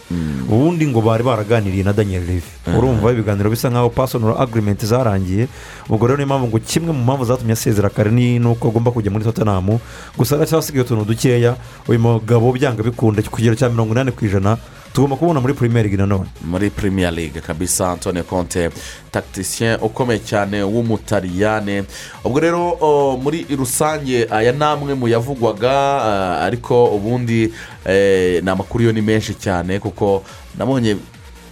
ubundi 0.51 0.87
ngo 0.87 1.01
bari 1.01 1.23
baraganiriye 1.25 1.85
na 1.85 1.93
daniel 1.93 2.23
levi 2.27 2.51
urumva 2.77 3.13
ibiganiro 3.13 3.51
bisa 3.51 3.71
nkaho 3.71 3.91
pasonoro 3.91 4.35
agirimenti 4.41 4.87
zarangiye. 4.87 5.49
Ubwo 5.89 6.07
rero 6.07 6.17
niyo 6.17 6.27
mpamvu 6.27 6.47
ngo 6.49 6.59
kimwe 6.59 6.93
mu 6.93 7.03
mpamvu 7.05 7.25
zatumye 7.25 7.53
asezera 7.53 7.89
kare 7.91 8.11
ni 8.11 8.39
nuko 8.39 8.69
agomba 8.69 8.91
kujya 8.97 9.11
muri 9.13 9.25
tottenham 9.25 9.79
gusa 10.17 10.37
haracyasigaye 10.37 10.85
utuntu 10.85 11.05
dukeya. 11.05 11.57
Uyu 11.89 11.99
mugabo 12.01 12.53
byanga 12.53 12.83
bikunda 12.83 13.23
ku 13.23 13.37
kigero 13.37 13.55
cya 13.55 13.69
mirongo 13.69 13.93
inani 13.93 14.13
ku 14.13 14.25
ijana. 14.25 14.57
Tugomba 14.93 15.17
kubona 15.17 15.41
muri 15.41 15.53
premier 15.55 15.85
league 15.85 15.99
nanone 15.99 16.25
muri 16.45 16.71
premier 16.71 17.13
league 17.13 17.41
kabisa 17.41 17.91
antone 17.93 18.23
conte 18.23 18.71
tacticien 19.13 19.77
ukomeye 19.83 20.21
cyane 20.25 20.63
w'umutaliyane. 20.63 21.85
Ubwo 22.25 22.41
rero 22.41 23.17
muri 23.21 23.45
rusange 23.57 24.27
aya 24.31 24.53
ni 24.53 24.65
amwe 24.65 24.95
mu 24.95 25.09
yavugwaga 25.09 26.41
ariko 26.41 26.97
ubundi 26.97 27.53
eh, 27.85 28.43
ni 28.43 28.51
amakuru 28.51 28.85
yo 28.85 28.93
ni 28.93 29.03
menshi 29.03 29.35
cyane 29.35 29.79
kuko 29.79 30.25
nabonye 30.59 30.97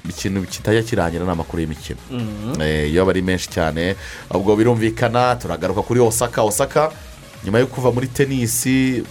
ikintu 0.09 0.41
kitajya 0.43 0.83
kirangira 0.83 1.25
ni 1.25 1.31
amakuru 1.31 1.61
y'imikino. 1.63 2.01
Iyo 2.89 3.03
aba 3.03 3.11
ari 3.11 3.23
menshi 3.23 3.49
cyane. 3.51 3.97
Ubwo 4.31 4.57
birumvikana 4.57 5.37
turagaruka 5.37 5.83
kuri 5.83 6.01
osaka. 6.01 6.43
Osaka 6.43 6.91
nyuma 7.45 7.59
yo 7.59 7.67
kuva 7.67 7.93
muri 7.93 8.07
tenisi 8.07 9.05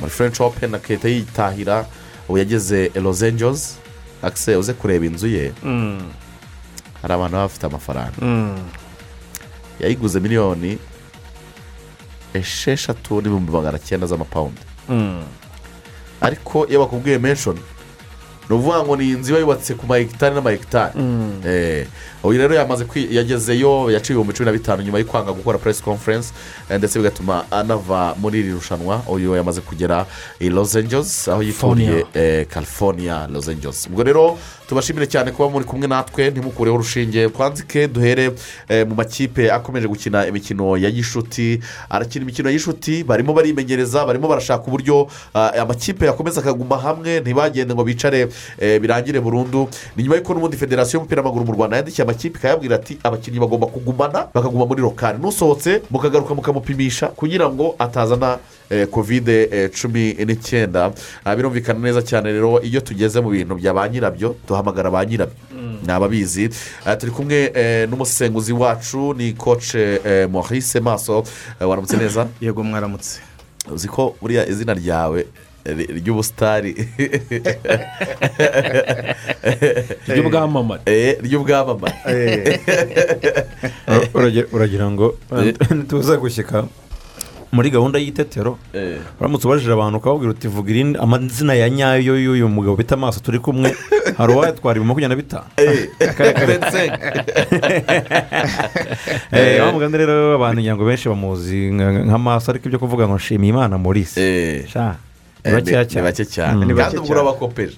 muri 0.00 0.10
french 0.10 0.40
open 0.40 0.74
akahita 0.74 1.08
yitahira 1.08 1.86
ubu 2.28 2.38
yageze 2.38 2.90
los 2.94 3.22
angeles. 3.22 3.76
Akise 4.22 4.56
uze 4.56 4.72
kureba 4.72 5.06
inzu 5.06 5.26
ye? 5.26 5.52
Hari 7.02 7.12
abantu 7.14 7.32
baba 7.36 7.48
bafite 7.48 7.66
amafaranga. 7.66 8.16
Yayiguze 9.80 10.20
miliyoni 10.20 10.78
esheshatu 12.34 13.14
n'ibihumbi 13.14 13.52
magana 13.52 13.78
cyenda 13.78 14.06
z'amapawundi 14.06 14.60
ariko 16.20 16.66
iyo 16.68 16.80
bakubwiye 16.80 17.18
menshoni 17.18 17.60
ni 18.50 18.56
ukuvuga 18.56 18.82
ngo 18.82 18.96
ni 18.96 19.10
inzu 19.10 19.30
iba 19.30 19.38
yubatse 19.40 19.74
ku 19.74 19.86
mahegitari 19.86 20.34
n'amahegitari 20.34 20.92
Eh, 21.46 21.86
uyu 22.24 22.38
rero 22.38 22.54
yamaze 22.54 22.84
yagezeyo 23.10 23.90
yaciye 23.90 24.14
ibihumbi 24.14 24.32
cumi 24.34 24.46
na 24.46 24.52
bitanu 24.52 24.82
nyuma 24.82 24.98
yo 24.98 25.04
kwanga 25.04 25.32
gukora 25.32 25.58
press 25.58 25.80
conference 25.82 26.32
eh, 26.70 26.78
ndetse 26.78 26.98
bigatuma 26.98 27.44
anava 27.50 28.14
muri 28.18 28.40
iri 28.40 28.52
rushanwa. 28.52 29.02
Uyu 29.08 29.36
yamaze 29.36 29.60
kugera 29.60 30.06
i 30.40 30.48
los 30.50 30.76
angeles 30.76 31.28
aho 31.28 31.42
yituriye 31.42 32.06
eh, 32.14 32.46
california 32.46 33.26
los 33.32 33.48
angeles. 33.48 33.86
Ubwo 33.86 34.02
rero 34.02 34.38
tubashimire 34.70 35.06
cyane 35.06 35.32
kuba 35.34 35.50
muri 35.50 35.64
kumwe 35.64 35.86
natwe 35.88 36.30
ntimukureho 36.30 36.76
urushinge. 36.76 37.28
Twanzike 37.28 37.88
duhere 37.88 38.30
eh, 38.68 38.86
mu 38.86 38.94
makipe 38.94 39.50
akomeje 39.50 39.88
gukina 39.88 40.26
imikino 40.26 40.76
ya 40.76 40.90
gishuti. 40.90 41.58
Arakina 41.90 42.22
imikino 42.22 42.48
ya 42.48 42.54
gishuti 42.54 43.02
barimo 43.04 43.32
barimenyereza 43.34 44.06
barimo 44.06 44.28
barashaka 44.28 44.66
uburyo 44.66 45.08
ah, 45.34 45.50
amakipe 45.58 46.06
yakomeza 46.06 46.40
akaguma 46.40 46.78
hamwe 46.78 47.20
ntibagende 47.20 47.74
ngo 47.74 47.84
bicare 47.84 48.28
eh, 48.58 48.80
birangire 48.80 49.20
burundu. 49.20 49.68
Ni 49.96 50.02
nyuma 50.02 50.16
y'uko 50.16 50.34
n'ubundi 50.34 50.56
federasiyo 50.56 50.98
y'umupira 50.98 51.22
w'amaguru 51.22 51.46
mu 51.46 51.52
rwanda 51.52 51.76
yandikiye 51.76 52.04
amakipe 52.04 52.38
ikayabwira 52.38 52.76
ati 52.76 52.98
abakinnyi 53.02 53.40
bagomba 53.40 53.66
kugumana 53.66 54.28
bakaguma 54.34 54.66
muri 54.66 54.82
lokari 54.82 55.18
n'usohotse 55.18 55.82
mukagaruka 55.90 56.34
mukamupimisha 56.34 57.06
kugira 57.06 57.50
ngo 57.50 57.74
atazana 57.78 58.38
eh, 58.38 58.59
kovide 58.90 59.48
eh, 59.52 59.70
cumi 59.70 60.14
n'icyenda. 60.24 60.92
Ah, 61.24 61.36
birumvikana 61.36 61.80
neza 61.80 62.02
cyane 62.02 62.32
rero 62.32 62.60
iyo 62.62 62.80
tugeze 62.80 63.20
mu 63.20 63.30
bintu 63.30 63.54
bya 63.54 63.74
ba 63.74 63.88
nyirabyo 63.88 64.36
duhamagara 64.48 64.90
ba 64.90 65.04
nyirabyo. 65.04 65.34
Ni 65.86 65.92
ababizi. 65.92 66.50
Ah, 66.84 66.96
turi 66.96 67.12
kumwe 67.12 67.50
eh, 67.54 67.88
n'umusenguzi 67.88 68.52
wacu 68.52 69.14
ni 69.14 69.32
koce 69.32 70.00
eh, 70.04 70.28
maurice 70.30 70.80
maso. 70.80 71.24
Eh, 71.60 71.68
waramutse 71.68 71.96
neza? 71.96 72.28
Yego 72.40 72.62
mwaramutse. 72.62 73.20
Uzi 73.72 73.88
ko 73.88 74.14
buriya 74.20 74.46
izina 74.48 74.74
ryawe 74.74 75.26
ri- 75.64 75.86
ry'ubusitari. 76.00 76.72
Ry'ubwamamare. 80.08 80.80
Eh, 80.86 81.18
ry'ubwamamare. 81.22 82.60
Uragira- 84.14 84.48
uragira 84.52 84.90
ngo 84.90 85.16
tuza 85.88 86.16
gushyika. 86.16 86.64
Muri 87.52 87.70
gahunda 87.70 87.98
y'itetero. 87.98 88.58
Eh, 88.74 88.98
uramutse 89.20 89.46
ubajije 89.46 89.72
abantu 89.72 89.98
ukababwira 89.98 90.30
uti 90.30 90.48
vuga 90.48 90.70
irindi 90.70 90.98
amazina 90.98 91.54
ya 91.54 91.70
nyayo 91.70 92.14
y'uyu 92.14 92.48
mugabo 92.48 92.76
bita 92.76 92.94
amaso 92.94 93.20
turi 93.20 93.38
kumwe. 93.38 93.74
Hari 94.18 94.32
uwayatwara 94.32 94.78
ibihumbi 94.78 94.88
makumyabiri 94.88 95.08
na 95.08 95.22
bitanu. 95.22 95.46
Eh, 99.32 99.60
wa 99.66 99.72
mugani 99.72 99.98
rero 99.98 100.34
abantu 100.34 100.60
ngira 100.62 100.76
ngo 100.76 100.84
benshi 100.84 101.08
bamuzi 101.08 101.70
nka- 101.74 102.04
nk'amaso 102.06 102.50
ariko 102.50 102.68
ibyo 102.68 102.78
kuvuga 102.78 103.08
ngo 103.08 103.16
nshimiye 103.16 103.50
imana 103.50 103.78
maurice. 103.78 104.20
Eh, 104.20 104.68
sha. 104.70 104.96
Ni 105.44 105.50
eh, 105.50 106.02
bake 106.02 106.24
cyane. 106.24 106.74
kandi 106.74 106.98
ubwo 106.98 107.12
urabakopeje 107.12 107.76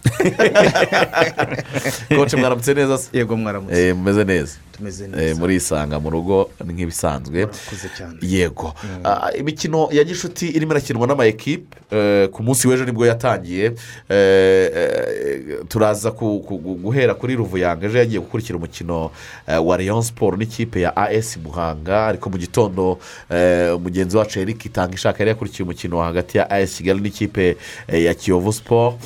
koce 2.16 2.36
mwaramutse 2.36 2.74
neza? 2.74 2.98
Se 2.98 3.18
yego 3.18 3.36
mwaramutse. 3.36 3.88
Eh, 3.88 3.96
mumeze 3.96 4.24
neza. 4.24 4.56
Tumeze 4.76 5.04
Eh, 5.04 5.10
neza. 5.10 5.40
murisanga 5.40 6.00
mu 6.00 6.10
rugo 6.10 6.50
nk'ibisanzwe. 6.64 7.48
Yego. 8.22 8.74
Ah, 9.04 9.30
imikino 9.38 9.88
ya 9.92 10.04
gishuti 10.04 10.48
irimo 10.48 10.72
irakinwa 10.72 11.06
n'amayikipe 11.06 11.76
eh, 11.90 12.28
ku 12.28 12.42
munsi 12.42 12.68
w'ejo 12.68 12.84
ni 12.84 12.92
bwo 12.92 13.06
yatangiye. 13.06 13.72
Turaza 15.68 16.10
guhera 16.10 17.14
kuri 17.14 17.34
ruvuyanga. 17.36 17.86
Ejo 17.86 17.98
yagiye 17.98 18.20
gukurikira 18.20 18.56
umukino 18.58 19.10
wa 19.64 19.76
leon 19.76 20.02
siporo 20.02 20.36
n'ikipe 20.36 20.80
ya 20.80 20.96
as 20.96 21.36
muhanga. 21.36 22.06
Ariko 22.06 22.30
mu 22.30 22.38
gitondo 22.38 22.98
mugenzi 23.80 24.16
wacu 24.16 24.40
eric 24.40 24.64
itanga 24.64 24.94
ishaka 24.94 25.18
yari 25.18 25.28
yakurikiye 25.30 25.64
umukino 25.64 26.00
hagati 26.02 26.38
ya 26.38 26.50
as 26.50 26.76
kigali 26.76 27.00
n'ikipe 27.00 27.56
ya 27.88 28.14
kiyovu 28.14 28.52
siporo 28.52 28.98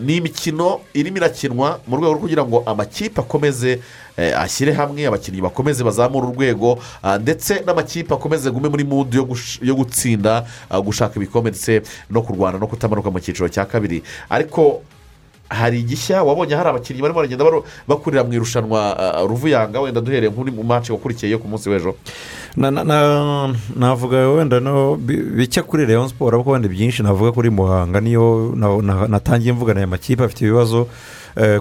ni 0.00 0.16
imikino 0.16 0.80
irimo 0.94 1.16
irakinwa 1.16 1.80
mu 1.86 1.96
rwego 1.96 2.12
rwo 2.12 2.20
kugira 2.20 2.44
ngo 2.44 2.62
amakipe 2.66 3.20
akomeze 3.20 3.80
eh, 4.16 4.40
ashyire 4.40 4.72
hamwe 4.72 5.06
abakinnyi 5.06 5.40
bakomeze 5.40 5.84
bazamure 5.84 6.26
urwego 6.26 6.78
ah, 7.02 7.18
ndetse 7.18 7.60
n'amakipe 7.66 8.14
akomeze 8.14 8.50
gume 8.50 8.68
muri 8.68 8.84
mudu 8.84 9.28
yo 9.62 9.74
gutsinda 9.74 10.46
ah, 10.70 10.80
gushaka 10.80 11.16
ibikombe 11.16 11.50
ndetse 11.50 11.82
no 12.10 12.22
kurwana 12.22 12.58
no 12.58 12.66
kutamanuka 12.66 13.10
mu 13.10 13.20
cyiciro 13.20 13.48
cya 13.48 13.64
kabiri. 13.64 14.02
Ariko 14.30 14.82
hari 15.48 15.80
igishya 15.80 16.22
wabonye 16.24 16.54
hari 16.56 16.68
abakinnyi 16.68 17.02
barimo 17.02 17.16
baragenda 17.20 17.44
bakurira 17.88 18.24
mu 18.24 18.32
irushanwa 18.32 18.96
ah, 18.98 19.22
ruvuyanga 19.28 19.80
wenda 19.80 20.00
duhereye 20.00 20.32
nk'uri 20.32 20.50
mu 20.52 20.62
maci 20.64 20.92
wakurikiye 20.92 21.32
yo 21.32 21.38
ku 21.38 21.48
munsi 21.48 21.68
w'ejo. 21.68 21.96
Navuga 23.76 24.28
wenda 24.28 24.60
bike 25.36 25.62
kuri 25.62 25.86
leon 25.86 26.08
siporo 26.08 26.36
ariko 26.38 26.50
wenda 26.50 26.68
byinshi 26.68 27.02
navuga 27.02 27.32
kuri 27.32 27.50
muhanga 27.50 28.00
niyo 28.00 28.52
na- 28.56 28.82
na- 28.82 29.08
natangiye 29.08 29.52
mvugana 29.52 29.80
aya 29.80 29.86
makipe 29.86 30.24
afite 30.24 30.40
ibibazo. 30.44 30.86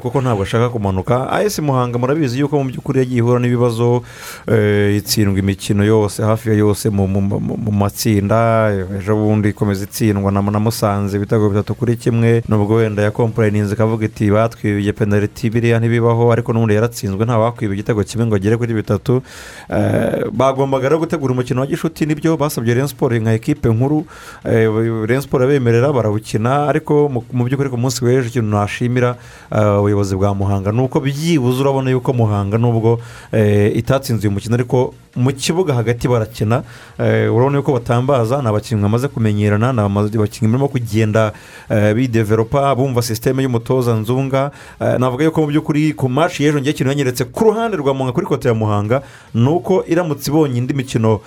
Kuko 0.02 0.22
ntabwo 0.22 0.44
ashaka 0.44 0.70
kumanuka. 0.70 1.30
Ayesi 1.32 1.62
muhanga 1.62 1.98
murabizi 2.00 2.40
yuko 2.40 2.60
mu 2.64 2.70
by'ukuri 2.70 3.00
yagiye 3.00 3.20
ihura 3.20 3.40
n'ibibazo 3.40 4.04
eh, 4.48 4.98
itsindwa 4.98 5.40
imikino 5.40 5.84
yose 5.84 6.24
hafi 6.24 6.50
ya 6.50 6.56
yose 6.56 6.90
mu 6.90 7.72
matsinda 7.72 8.72
ejo 9.00 9.16
bundi 9.16 9.50
ikomeza 9.50 9.84
itsindwa 9.84 10.32
na 10.32 10.42
musanze 10.60 11.18
ibitego 11.18 11.50
bitatu 11.50 11.76
kuri 11.76 11.96
kimwe 11.98 12.44
nubwo 12.50 12.76
wenda 12.76 13.02
yakompurayininze 13.04 13.74
ikavuga 13.74 14.06
iti 14.06 14.32
batwibye 14.32 14.94
penaliti 14.94 15.50
biriya 15.50 15.80
ntibibaho 15.80 16.32
ariko 16.32 16.54
n'ubundi 16.54 16.76
yaratsinzwe 16.76 17.26
nta 17.26 17.38
wakwiba 17.38 17.74
igitego 17.74 18.04
kimwe 18.04 18.26
ngo 18.28 18.36
agere 18.36 18.58
kuri 18.58 18.74
bitatu. 18.74 19.22
Eh, 19.70 20.26
bagombaga 20.32 20.90
rero 20.90 21.00
gutegura 21.00 21.34
umukino 21.34 21.62
wa 21.62 21.68
gishuti 21.68 22.06
ni 22.06 22.16
byo 22.16 22.38
basabye 22.38 22.74
Rayon 22.74 22.88
siporo 22.88 23.16
nka 23.18 23.34
ekipe 23.34 23.70
nkuru. 23.70 24.06
Eh, 24.46 24.68
Rayon 25.08 25.22
siporo 25.22 25.46
abemerera 25.46 25.94
barawukina 25.94 26.68
ariko 26.68 27.10
mu- 27.10 27.46
by'ukuri 27.46 27.70
ku 27.70 27.78
munsi 27.78 28.04
w'ejo 28.06 28.28
ikintu 28.28 28.50
nashimira 28.52 29.16
eh, 29.52 29.61
ubuyobozi 29.80 30.16
bwa 30.16 30.34
muhanga. 30.36 30.72
Ni 30.72 30.82
uko 30.82 31.00
byibuze 31.00 31.62
urabona 31.62 31.90
yuko 31.92 32.14
muhanga 32.14 32.58
nubwo 32.58 33.00
eh, 33.32 33.76
itatsinze 33.78 34.28
uyu 34.28 34.32
mukino 34.36 34.56
ariko 34.56 34.94
mu 35.16 35.32
kibuga 35.34 35.74
hagati 35.74 36.08
barakina 36.08 36.64
eh, 37.00 37.34
urabona 37.34 37.58
yuko 37.58 37.74
batambaza 37.74 38.42
ni 38.42 38.48
abakinnyi 38.48 38.82
bamaze 38.82 39.08
kumenyerana 39.08 39.74
ni 39.74 39.80
abakinnyi 39.80 40.52
barimo 40.52 40.68
kugenda 40.68 41.32
eh, 41.70 41.94
bideveropa 41.96 42.76
bumva 42.76 43.02
sisiteme 43.02 43.44
y'umutoza 43.44 43.94
nzunga 43.96 44.52
Eh, 44.82 44.98
navuga 45.00 45.24
yuko 45.26 45.42
mu 45.42 45.48
by'ukuri 45.48 45.94
ku 45.94 46.10
maci 46.10 46.44
y'ejo 46.44 46.58
ngiye 46.60 46.72
ikintu 46.74 46.90
yanyeretse. 46.90 47.26
Ku 47.26 47.44
ruhande 47.44 47.78
rwa 47.78 47.94
muhanga 47.94 48.14
kuri 48.14 48.26
kote 48.26 48.48
ya 48.48 48.54
muhanga 48.54 49.02
ni 49.34 49.48
uko 49.50 49.84
iramutse 49.88 50.32
ibonye 50.32 50.58
indi 50.58 50.74
mikino 50.74 51.20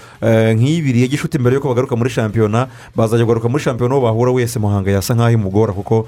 nk'ibiri 0.55 1.03
ya 1.03 1.07
gishuti 1.07 1.39
mbere 1.39 1.55
y'uko 1.55 1.69
bagaruka 1.69 1.97
muri 1.97 2.11
shampiyona 2.11 2.67
bazajya 2.97 3.25
kugaruka 3.25 3.49
muri 3.49 3.63
shampiyona 3.65 4.01
bahura 4.01 4.33
wese 4.33 4.59
muhanga 4.59 4.91
yasa 4.91 5.15
nk'aho 5.15 5.31
imugora 5.31 5.73
kuko 5.73 6.07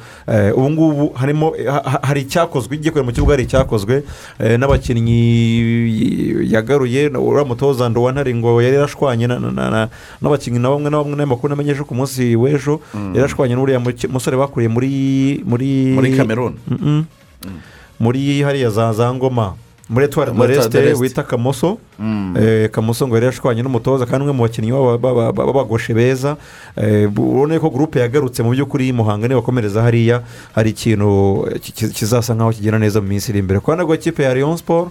ubu 0.57 0.71
ngubu 0.71 1.13
harimo 1.15 1.55
ha- 1.71 1.83
ha- 1.87 2.01
hari 2.03 2.21
icyakozwe 2.27 2.75
igiye 2.77 2.91
kureba 2.91 3.07
mu 3.07 3.13
kibuga 3.15 3.33
hari 3.35 3.45
icyakozwe 3.47 4.03
n'abakinnyi 4.59 5.21
yagaruye 6.51 7.09
uriya 7.15 7.45
mutoza 7.67 7.89
nduwantare 7.89 8.35
ngo 8.35 8.63
yari 8.63 8.77
yarashwanye 8.77 9.27
na- 9.27 9.39
na- 9.39 9.71
na- 9.71 9.89
n'abakinnyi 10.23 10.59
na 10.59 10.71
bamwe 10.71 10.91
na 10.91 10.99
bamwe 11.03 11.17
n'amakuru 11.17 11.51
namenyeje 11.51 11.83
ku 11.83 11.95
munsi 11.95 12.37
w'ejo 12.37 12.81
yari 12.95 13.19
yarashwanye 13.19 13.55
n'uriya 13.59 13.81
musore 14.09 14.37
bakuriye 14.37 14.69
muri 14.69 15.43
muri 15.45 16.17
cameroon. 16.17 16.55
Mm-mm. 16.71 17.05
muri 18.01 18.43
hariya 18.43 18.71
za 18.71 18.93
za 18.93 19.13
ngoma. 19.15 19.55
Muri 19.89 20.05
etuwari 20.05 20.31
l'Est. 20.91 21.01
wita 21.01 21.23
kamoso. 21.23 21.79
Mm. 21.99 22.35
Eh, 22.37 22.71
kamoso 22.71 23.07
ngo 23.07 23.15
yari 23.15 23.27
yashwanye 23.27 23.63
n'umutoza 23.63 24.07
kandi 24.07 24.23
umwe 24.27 24.35
mu 24.35 24.43
bakinnyi 24.43 24.73
b'aba- 24.75 24.99
b'aba- 24.99 25.33
b'abagoshe 25.33 25.95
beza. 25.95 26.37
Eh, 26.77 27.07
urabona 27.19 27.59
ko 27.61 27.71
gurupe 27.71 28.01
yagarutse 28.03 28.43
mu 28.43 28.51
by'ukuri 28.51 28.93
muhanga 28.93 29.29
nibakomereza 29.29 29.83
hariya 29.83 30.23
hari 30.55 30.71
ikintu 30.75 31.47
ki- 31.63 31.73
ki- 31.73 31.89
kizasa 31.95 32.35
nkaho 32.35 32.51
kigenda 32.53 32.79
neza 32.83 33.01
mu 33.01 33.07
minsi 33.09 33.31
iri 33.31 33.39
imbere. 33.39 33.61
Ku 33.63 33.71
ruhande 33.71 33.87
rw'ikipe 33.87 34.23
ya 34.27 34.35
leon 34.35 34.57
siporo 34.59 34.91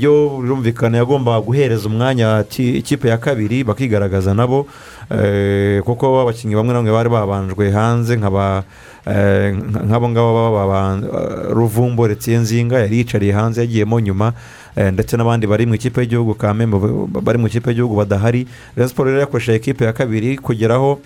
yo 0.00 0.38
birumvikana 0.42 0.98
yagombaga 0.98 1.40
guhereza 1.40 1.88
umwanya 1.88 2.44
ki- 2.48 2.78
ikipe 2.78 3.08
ya 3.08 3.18
kabiri 3.18 3.64
bakigaragaza 3.64 4.34
nabo 4.34 4.66
eh, 5.10 5.82
kuko 5.82 6.20
abakinnyi 6.20 6.54
bamwe 6.54 6.72
na 6.72 6.78
bamwe 6.78 6.92
bari 6.92 7.08
babanjwe 7.08 7.70
hanze 7.70 8.16
nk'aba 8.16 8.64
eh, 9.06 9.54
nka- 9.54 9.84
nk'abo 9.86 10.06
ngabo 10.08 10.30
baba 10.34 10.66
ba- 10.66 10.98
eh, 11.02 11.52
ruvumbo 11.54 12.08
nzinga 12.36 12.78
yari 12.78 12.98
yicariye 12.98 13.32
hanze 13.32 13.60
yagiyemo 13.60 14.00
nyuma 14.00 14.32
eh, 14.76 14.92
ndetse 14.92 15.16
n'abandi 15.16 15.46
bari 15.46 15.66
mu 15.66 15.74
ikipe 15.74 16.00
y'igihugu 16.00 16.34
kamembe 16.34 16.76
bari 17.22 17.38
mu 17.38 17.46
ikipe 17.46 17.70
y'igihugu 17.70 17.96
badahari. 17.96 18.46
Rayon 18.76 18.88
siporo 18.88 19.10
rero 19.10 19.20
yakoresheje 19.20 19.56
ikipe 19.58 19.84
ya 19.84 19.92
kabiri 19.92 20.36
kugeraho 20.38 20.98
eh, 20.98 21.04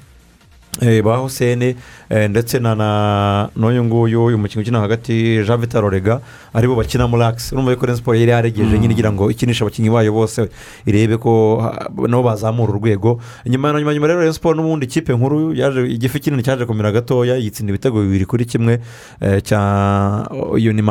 ba 1.05 1.17
husene 1.17 1.77
eh, 2.11 2.31
ndetse 2.31 2.59
na 2.59 2.75
na 2.75 3.51
n'uyu 3.57 3.85
nguyu 3.85 4.25
uyu 4.25 4.39
mukinnyi 4.39 4.63
ukina 4.63 4.81
hagati 4.81 5.43
jean 5.45 5.61
vital 5.61 5.85
orega 5.85 6.21
ari 6.55 6.69
bo 6.69 6.77
bakina 6.77 7.09
muri 7.09 7.25
akisi 7.25 7.55
urumva 7.55 7.75
Rayon 7.75 7.97
siporo 7.97 8.17
yari 8.17 8.31
yaregeje 8.31 8.79
nyine 8.79 8.95
igira 8.95 9.13
ngo 9.13 9.31
ikinishe 9.31 9.65
abakinnyi 9.65 9.91
bayo 9.91 10.13
bose 10.13 10.49
irebe 10.87 11.17
ko 11.19 11.59
nabo 12.09 12.23
bazamura 12.23 12.73
urwego. 12.73 13.21
Nyuma 13.47 13.73
na 13.73 13.81
nyuma 13.93 14.07
rero 14.07 14.33
siporo 14.33 14.55
n'ubundi 14.55 14.87
ikipe 14.87 15.13
nkuru 15.13 15.55
yaje 15.55 15.87
igifi 15.87 16.21
kinini 16.21 16.43
cyaje 16.43 16.65
kumera 16.65 16.93
gatoya 16.93 17.37
yitsinda 17.37 17.71
ibitego 17.73 18.01
bibiri 18.03 18.27
kuri 18.27 18.45
kimwe 18.45 18.81
eh, 19.21 19.43
cya 19.43 20.29
ni 20.73 20.83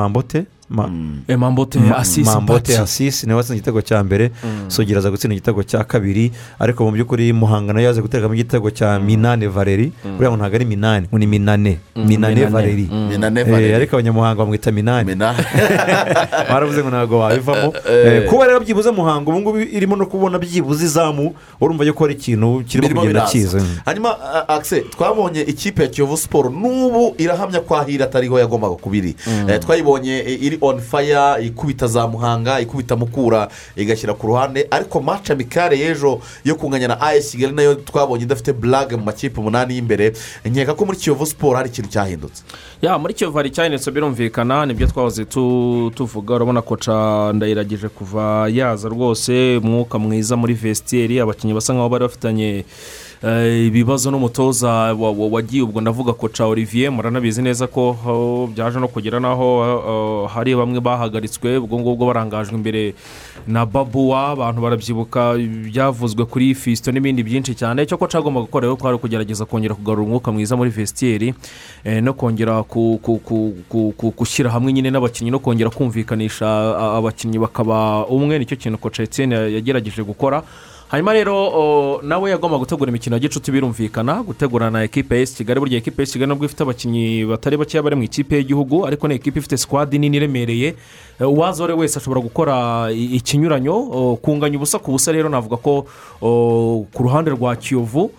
mambote 0.69 1.27
Ma- 1.27 1.37
mambote 1.37 1.79
Ma- 1.79 1.97
asisi 1.97 2.21
mambote 2.29 2.77
asisi 2.77 3.25
ni 3.25 3.33
we 3.33 3.37
watsinze 3.37 3.57
igitego 3.57 3.81
cya 3.81 4.03
mbere. 4.03 4.31
Sugira 4.67 4.99
aza 4.99 5.09
gutsinda 5.11 5.35
igitego 5.35 5.63
cya 5.63 5.83
kabiri. 5.83 6.31
Ariko 6.59 6.85
mu 6.85 6.91
by'ukuri 6.91 7.33
muhanga 7.33 7.73
na 7.73 7.81
yo 7.81 7.87
yaje 7.87 8.01
gutekamo 8.01 8.33
igitego 8.33 8.69
cya 8.71 8.99
minane 8.99 9.47
valeri 9.47 9.91
buriya 10.03 10.35
ntabwo 10.37 10.55
ari 10.55 10.65
minane. 10.65 11.07
Ngo 11.07 11.17
ni 11.17 11.27
minane. 11.27 11.79
Minane 11.95 12.35
Minane. 12.35 12.45
valeri 12.45 12.87
Mm. 12.91 13.23
Eh, 13.69 13.75
ariko 13.75 13.95
abanyamuhanga 13.95 14.35
bamwita 14.45 14.71
minane. 14.71 15.03
Mina 15.03 15.35
baravuze 16.49 16.79
ngo 16.83 16.89
ntabwo 16.89 17.19
wabivamo. 17.19 17.73
Eh. 17.89 18.05
Eh, 18.23 18.29
kuba 18.29 18.45
rero 18.47 18.59
byibuze 18.59 18.91
muhanga 18.91 19.29
ubu 19.31 19.39
ngubu 19.41 19.59
irimo 19.59 19.95
no 19.95 20.05
kubona 20.05 20.39
byibuze 20.39 20.85
izamu 20.85 21.33
urumva 21.61 21.83
yuko 21.83 22.05
ari 22.05 22.13
ikintu 22.13 22.63
kirimo 22.67 23.01
kugenda 23.01 23.21
kiza. 23.25 23.61
Hanyuma 23.85 24.15
akise 24.47 24.81
twabonye 24.81 25.41
ikipe 25.41 25.81
ya 25.83 25.87
kiyovu 25.89 26.17
siporo 26.17 26.49
n'ubu 26.49 27.15
irahamya 27.17 27.59
ko 27.59 27.75
ahira 27.77 28.05
atariho 28.05 28.39
yagombaga 28.39 28.75
kuba 28.75 28.95
iri 28.97 29.15
Eh, 29.47 29.59
twayibonye 29.59 30.17
eh, 30.19 30.43
iri 30.43 30.57
on 30.61 30.79
fire 30.79 31.45
ikubita 31.45 31.87
za 31.87 32.07
muhanga 32.07 32.59
ikubita 32.59 32.95
mukura 32.95 33.47
igashyira 33.75 34.13
ku 34.13 34.27
ruhande. 34.27 34.67
Ariko 34.71 35.01
maca 35.01 35.35
mikare 35.35 35.77
y'ejo 35.79 36.19
yo 36.45 36.55
kunganya 36.55 36.87
na 36.87 37.01
ayesi 37.01 37.37
kigali 37.37 37.53
na 37.53 37.61
yo 37.61 37.75
twabonye 37.75 38.23
idafite 38.23 38.53
burage 38.53 38.95
mu 38.95 39.03
makipe 39.03 39.39
umunani 39.39 39.75
y'imbere. 39.75 40.13
Nkeka 40.45 40.73
ko 40.73 40.85
muri 40.85 40.97
kiyovu 40.97 41.25
siporo 41.25 41.57
hari 41.57 41.69
ikintu 41.69 41.89
cyahindutse. 41.89 42.43
Ya 42.81 42.97
muri 42.97 43.13
kiyovu 43.13 43.37
hari 43.37 43.49
icyahindutse 43.49 43.91
birumvikana 43.91 44.65
ni 44.65 44.73
byo 44.73 44.87
twahoze 44.87 45.25
tu- 45.25 45.91
tuvuga. 45.95 46.35
Urabona 46.35 46.61
koca 46.61 47.31
ndayiragije 47.33 47.89
kuva 47.89 48.47
yaza 48.51 48.89
rwose 48.89 49.57
umwuka 49.57 49.99
mwiza 49.99 50.35
muri 50.37 50.53
vesiteri 50.53 51.19
abakinnyi 51.19 51.53
basa 51.53 51.73
nkaho 51.73 51.89
bari 51.89 52.03
bafitanye 52.05 52.65
ibibazo 53.67 54.11
n'umutoza 54.11 54.69
wa- 54.71 55.11
wa- 55.11 55.27
wagiye 55.27 55.63
ubwo 55.63 55.81
ndavuga 55.81 56.13
koca 56.13 56.45
olivier 56.45 56.91
muranabizi 56.91 57.41
neza 57.41 57.67
ko 57.67 58.47
byaje 58.55 58.79
no 58.79 58.87
kugera 58.87 59.19
n'aho 59.19 60.27
hari 60.33 60.55
bamwe 60.55 60.79
bahagaritswe 60.79 61.57
ubwo 61.57 61.79
ngubwo 61.79 62.05
barangajwe 62.07 62.55
imbere 62.55 62.93
na 63.47 63.65
babuwa 63.65 64.29
abantu 64.31 64.61
barabyibuka 64.61 65.35
byavuzwe 65.35 66.25
kuri 66.25 66.55
fisito 66.55 66.91
n'ibindi 66.91 67.23
byinshi 67.23 67.55
cyane. 67.59 67.83
Icyo 67.83 67.97
koca 67.99 68.17
agomba 68.23 68.39
gukora 68.41 68.63
rero 68.71 68.75
kwari 68.79 68.95
ukugerageza 68.95 69.43
kongera 69.45 69.75
kugarura 69.75 70.03
umwuka 70.07 70.31
mwiza 70.31 70.55
muri 70.55 70.69
vesiteri 70.71 71.33
eh, 71.83 71.99
no 72.03 72.13
kongera 72.15 72.63
gushyira 74.15 74.47
hamwe 74.49 74.71
nyine 74.73 74.91
n'abakinnyi 74.95 75.31
no 75.31 75.39
kongera 75.43 75.69
kumvikanisha 75.69 76.47
abakinnyi 76.95 77.35
bakaba 77.39 78.07
umwe. 78.07 78.39
Nicyo 78.39 78.55
kintu 78.55 78.77
koca 78.79 79.03
etienne 79.03 79.35
yagerageje 79.53 80.03
gukora. 80.07 80.39
Hanyuma 80.89 81.13
rero 81.13 82.01
nawe 82.03 82.29
yagomba 82.31 82.57
gutegura 82.57 82.89
imikino 82.89 83.15
ya 83.15 83.19
gicuti 83.19 83.51
birumvikana 83.51 84.23
gutegura 84.23 84.69
na 84.71 84.83
ekipe 84.83 85.25
kigali 85.25 85.59
burya 85.59 85.77
ekipe 85.77 86.01
ya 86.01 86.03
esi 86.03 86.13
kigali 86.13 86.29
nubwo 86.29 86.45
ifite 86.45 86.63
abakinnyi 86.63 87.25
batari 87.25 87.57
bakeya 87.57 87.83
bari 87.83 87.95
mu 87.95 88.03
ikipe 88.03 88.35
y'igihugu 88.37 88.87
ariko 88.87 89.07
ni 89.07 89.15
ekipe 89.15 89.39
ifite 89.39 89.57
sikwadi 89.57 89.99
nini 89.99 90.17
iremereye. 90.17 90.75
Ari 91.19 91.73
we 91.73 91.73
wese 91.73 91.99
ashobora 91.99 92.21
gukora 92.21 92.87
ikinyuranyo 92.91 94.17
kunganya 94.21 94.57
ubusa 94.57 94.79
ku 94.79 94.91
busa 94.91 95.11
rero 95.11 95.29
navuga 95.29 95.57
ko 95.57 95.85
ku 96.93 97.03
ruhande 97.03 97.31
rwa 97.31 97.55
kiyovu 97.55 98.11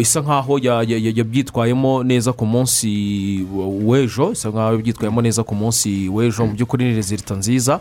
isa 0.00 0.20
nkaho 0.20 0.58
ya- 0.58 0.82
ya- 0.82 0.98
ya- 0.98 1.12
yabyitwayemo 1.16 2.02
neza 2.04 2.32
ku 2.32 2.44
munsi 2.46 3.46
w'ejo 3.86 4.32
isa 4.32 4.48
nkaho 4.50 4.72
yabyitwayemo 4.76 5.22
neza 5.22 5.42
ku 5.42 5.54
munsi 5.54 6.08
w'ejo. 6.08 6.46
Mu 6.46 6.52
by'ukuri 6.52 6.84
ni 6.84 6.94
rezilita 6.94 7.34
nziza. 7.34 7.80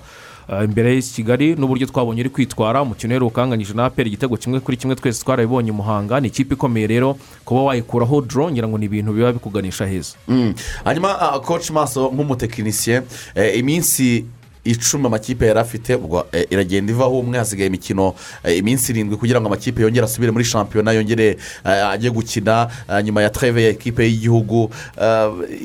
Imbere 0.64 0.94
y'isi 0.96 1.14
kigali 1.14 1.56
n'uburyo 1.56 1.88
twabonye 1.88 2.22
uri 2.22 2.30
kwitwara 2.30 2.82
umukino 2.82 3.12
uheruka 3.14 3.32
ukanganyije 3.42 3.74
na 3.74 3.86
aperi 3.86 4.10
igitego 4.10 4.38
kimwe 4.38 4.60
kuri 4.60 4.78
kimwe 4.78 4.96
twese 4.96 5.24
twarabibonye 5.24 5.72
muhanga 5.72 6.20
ni 6.20 6.28
ikipe 6.28 6.54
ikomeye 6.54 6.88
rero 6.88 7.18
kuba 7.46 7.62
wayikuraho 7.64 8.22
doro 8.22 8.52
ngira 8.52 8.68
ngo 8.68 8.78
ni 8.78 8.86
ibintu 8.86 9.14
biba 9.14 9.32
bikuganisha 9.34 9.86
heza 9.86 10.16
Mm. 10.28 10.54
hanyuma 10.84 11.20
ah, 11.22 11.40
coach 11.40 11.70
maso 11.70 12.10
nk'umutekinisiye 12.14 13.02
eh, 13.36 13.58
iminsi 13.60 14.26
icumi 14.72 15.06
amakipe 15.08 15.48
yari 15.48 15.60
afite 15.60 15.96
ubwo 15.96 16.26
eh, 16.32 16.46
iragenda 16.50 16.92
ivaho 16.94 17.20
umwe 17.20 17.38
hasigaye 17.38 17.68
imikino 17.68 18.14
eh, 18.44 18.58
iminsi 18.58 18.92
irindwi 18.92 19.18
kugira 19.18 19.42
ngo 19.42 19.48
amakipe 19.48 19.82
yongere 19.82 20.06
asubire 20.06 20.32
muri 20.32 20.46
shampiyona 20.46 20.92
yongere 20.92 21.38
eh, 21.66 21.88
ajye 21.90 22.10
gukina 22.10 22.70
nyuma 23.04 23.22
ya 23.22 23.30
treve 23.30 23.64
ya 23.64 23.70
ekipe 23.70 24.04
y'igihugu. 24.06 24.70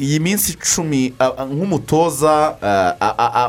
Iyi 0.00 0.20
minsi 0.20 0.52
icumi 0.52 1.12
nk'umutoza 1.52 2.56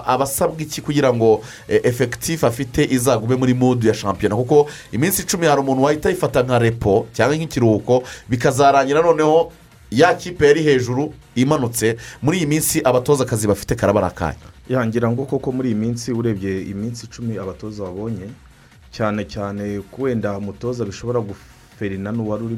aba 0.06 0.24
asabwa 0.24 0.62
iki 0.62 0.82
kugira 0.82 1.14
ngo 1.14 1.42
efekitifu 1.68 2.46
afite 2.48 2.84
izagume 2.92 3.36
muri 3.36 3.54
mudu 3.54 3.88
ya 3.88 3.94
shampiyona 3.94 4.36
kuko 4.36 4.68
iminsi 4.92 5.22
icumi 5.22 5.48
hari 5.48 5.62
umuntu 5.62 5.84
wahita 5.84 6.10
ayifata 6.10 6.44
nka 6.44 6.60
repo 6.60 7.08
cyangwa 7.14 7.36
nk'ikiruhuko 7.38 8.04
bikazarangira 8.30 9.02
noneho 9.02 9.52
ya 9.92 10.14
kipe 10.16 10.48
yari 10.48 10.64
hejuru 10.64 11.14
imanutse 11.36 11.98
muri 12.22 12.38
iyi 12.38 12.46
minsi 12.48 12.82
abatoza 12.84 13.24
akazi 13.24 13.48
bafite 13.48 13.76
karabara 13.76 14.08
akanya 14.08 14.48
yangira 14.70 15.10
ngo 15.12 15.26
koko 15.26 15.52
muri 15.52 15.70
iyi 15.70 15.76
minsi 15.78 16.12
urebye 16.12 16.62
iminsi 16.62 17.06
icumi 17.06 17.38
abatoza 17.38 17.84
babonye 17.84 18.28
cyane 18.92 19.26
cyane 19.28 19.82
wenda 19.98 20.38
umutoza 20.38 20.86
bishobora 20.86 21.20
guferina 21.20 22.12
n'uwari 22.12 22.44
uri 22.44 22.56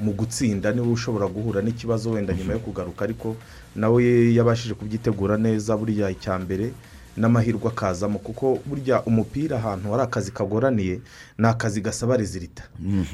mu 0.00 0.12
gutsinda 0.16 0.72
ni 0.72 0.80
we 0.80 0.88
ushobora 0.92 1.26
guhura 1.26 1.60
n'ikibazo 1.62 2.10
wenda 2.10 2.32
nyuma 2.34 2.52
yo 2.52 2.58
kugaruka. 2.58 3.04
Ariko 3.04 3.36
nawe 3.76 4.32
yabashije 4.34 4.74
kubyitegura 4.74 5.36
neza 5.36 5.76
buriya 5.76 6.10
icya 6.10 6.38
mbere 6.38 6.72
n'amahirwe 7.16 7.68
akazamo 7.68 8.18
kuko 8.18 8.58
burya 8.66 9.02
umupira 9.02 9.56
ahantu 9.56 9.90
hari 9.90 10.02
akazi 10.02 10.30
kagoraniye 10.32 11.00
ni 11.38 11.46
akazi 11.46 11.80
gasaba 11.80 12.16
rezilita 12.16 12.62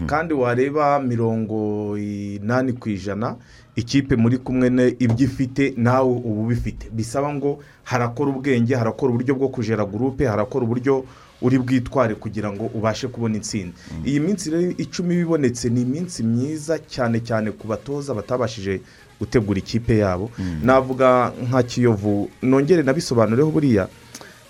kandi 0.07 0.35
wareba 0.35 1.01
mirongo 1.01 1.99
inani 1.99 2.73
ku 2.73 2.89
ijana 2.89 3.37
ikipe 3.77 4.17
muri 4.17 4.39
kumwe 4.39 4.97
ibyo 4.99 5.25
ifite 5.27 5.75
nawe 5.77 6.11
uba 6.25 6.41
ubifite. 6.43 6.89
Bisaba 6.91 7.35
ngo 7.35 7.59
harakora 7.85 8.31
ubwenge 8.31 8.75
harakora 8.75 9.13
uburyo 9.13 9.35
bwo 9.35 9.49
kujera 9.49 9.85
gurupe 9.85 10.27
harakora 10.27 10.65
uburyo 10.65 11.05
uri 11.43 11.59
bwitware 11.59 12.15
kugira 12.15 12.53
ngo 12.53 12.71
ubashe 12.75 13.09
kubona 13.09 13.37
intsinzi. 13.37 13.73
Iyi 14.05 14.21
minsi 14.21 14.51
rero 14.51 14.71
icumi 14.79 15.21
ibonetse 15.21 15.69
ni 15.69 15.83
iminsi 15.83 16.23
myiza 16.23 16.79
cyane 16.89 17.21
cyane 17.21 17.51
ku 17.53 17.67
batoza 17.69 18.15
batabashije 18.15 18.81
gutegura 19.21 19.59
ikipe 19.59 19.99
yabo. 19.99 20.31
Navuga 20.63 21.33
nka 21.49 21.63
kiyovu 21.63 22.31
nongere 22.43 22.83
nabisobanureho 22.83 23.51
buriya 23.51 23.89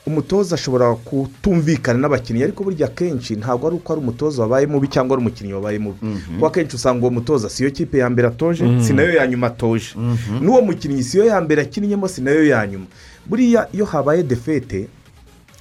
umutoza 0.07 0.55
ashobora 0.55 0.95
kutumvikana 0.95 1.99
n'abakinnyi 1.99 2.43
ariko 2.47 2.63
burya 2.65 2.87
akenshi 2.87 3.35
ntabwo 3.37 3.67
ari 3.67 3.77
uko 3.77 3.93
ari 3.93 4.01
umutoza 4.03 4.43
wabaye 4.43 4.67
mubi 4.67 4.87
cyangwa 4.89 5.17
ari 5.17 5.21
umukinnyi 5.27 5.53
wabaye 5.53 5.79
mubi. 5.79 5.99
Kuko 6.35 6.47
akenshi 6.47 6.77
usanga 6.77 7.01
uwo 7.03 7.11
mutoza 7.11 7.51
si 7.51 7.65
yo 7.65 7.71
kipe 7.71 7.99
ya 7.99 8.11
mbere 8.11 8.29
atoje 8.29 8.63
si 8.83 8.93
na 8.93 9.03
yo 9.03 9.13
ya 9.13 9.27
nyuma 9.27 9.47
atoje. 9.47 9.95
N'uwo 10.41 10.63
mukinnyi 10.63 11.03
si 11.03 11.19
yo 11.19 11.25
ya 11.27 11.41
mbere 11.41 11.63
akinnyemo 11.63 12.09
si 12.09 12.21
na 12.23 12.31
yo 12.31 12.47
ya 12.47 12.67
nyuma. 12.67 12.87
Buriya 13.27 13.69
iyo 13.73 13.85
habaye 13.85 14.23
defete 14.23 14.87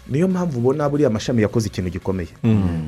niyo 0.09 0.27
mpamvu 0.27 0.59
ubona 0.59 0.89
buriya 0.89 1.09
amashami 1.09 1.41
yakoze 1.41 1.67
ikintu 1.67 1.89
gikomeye. 1.89 2.29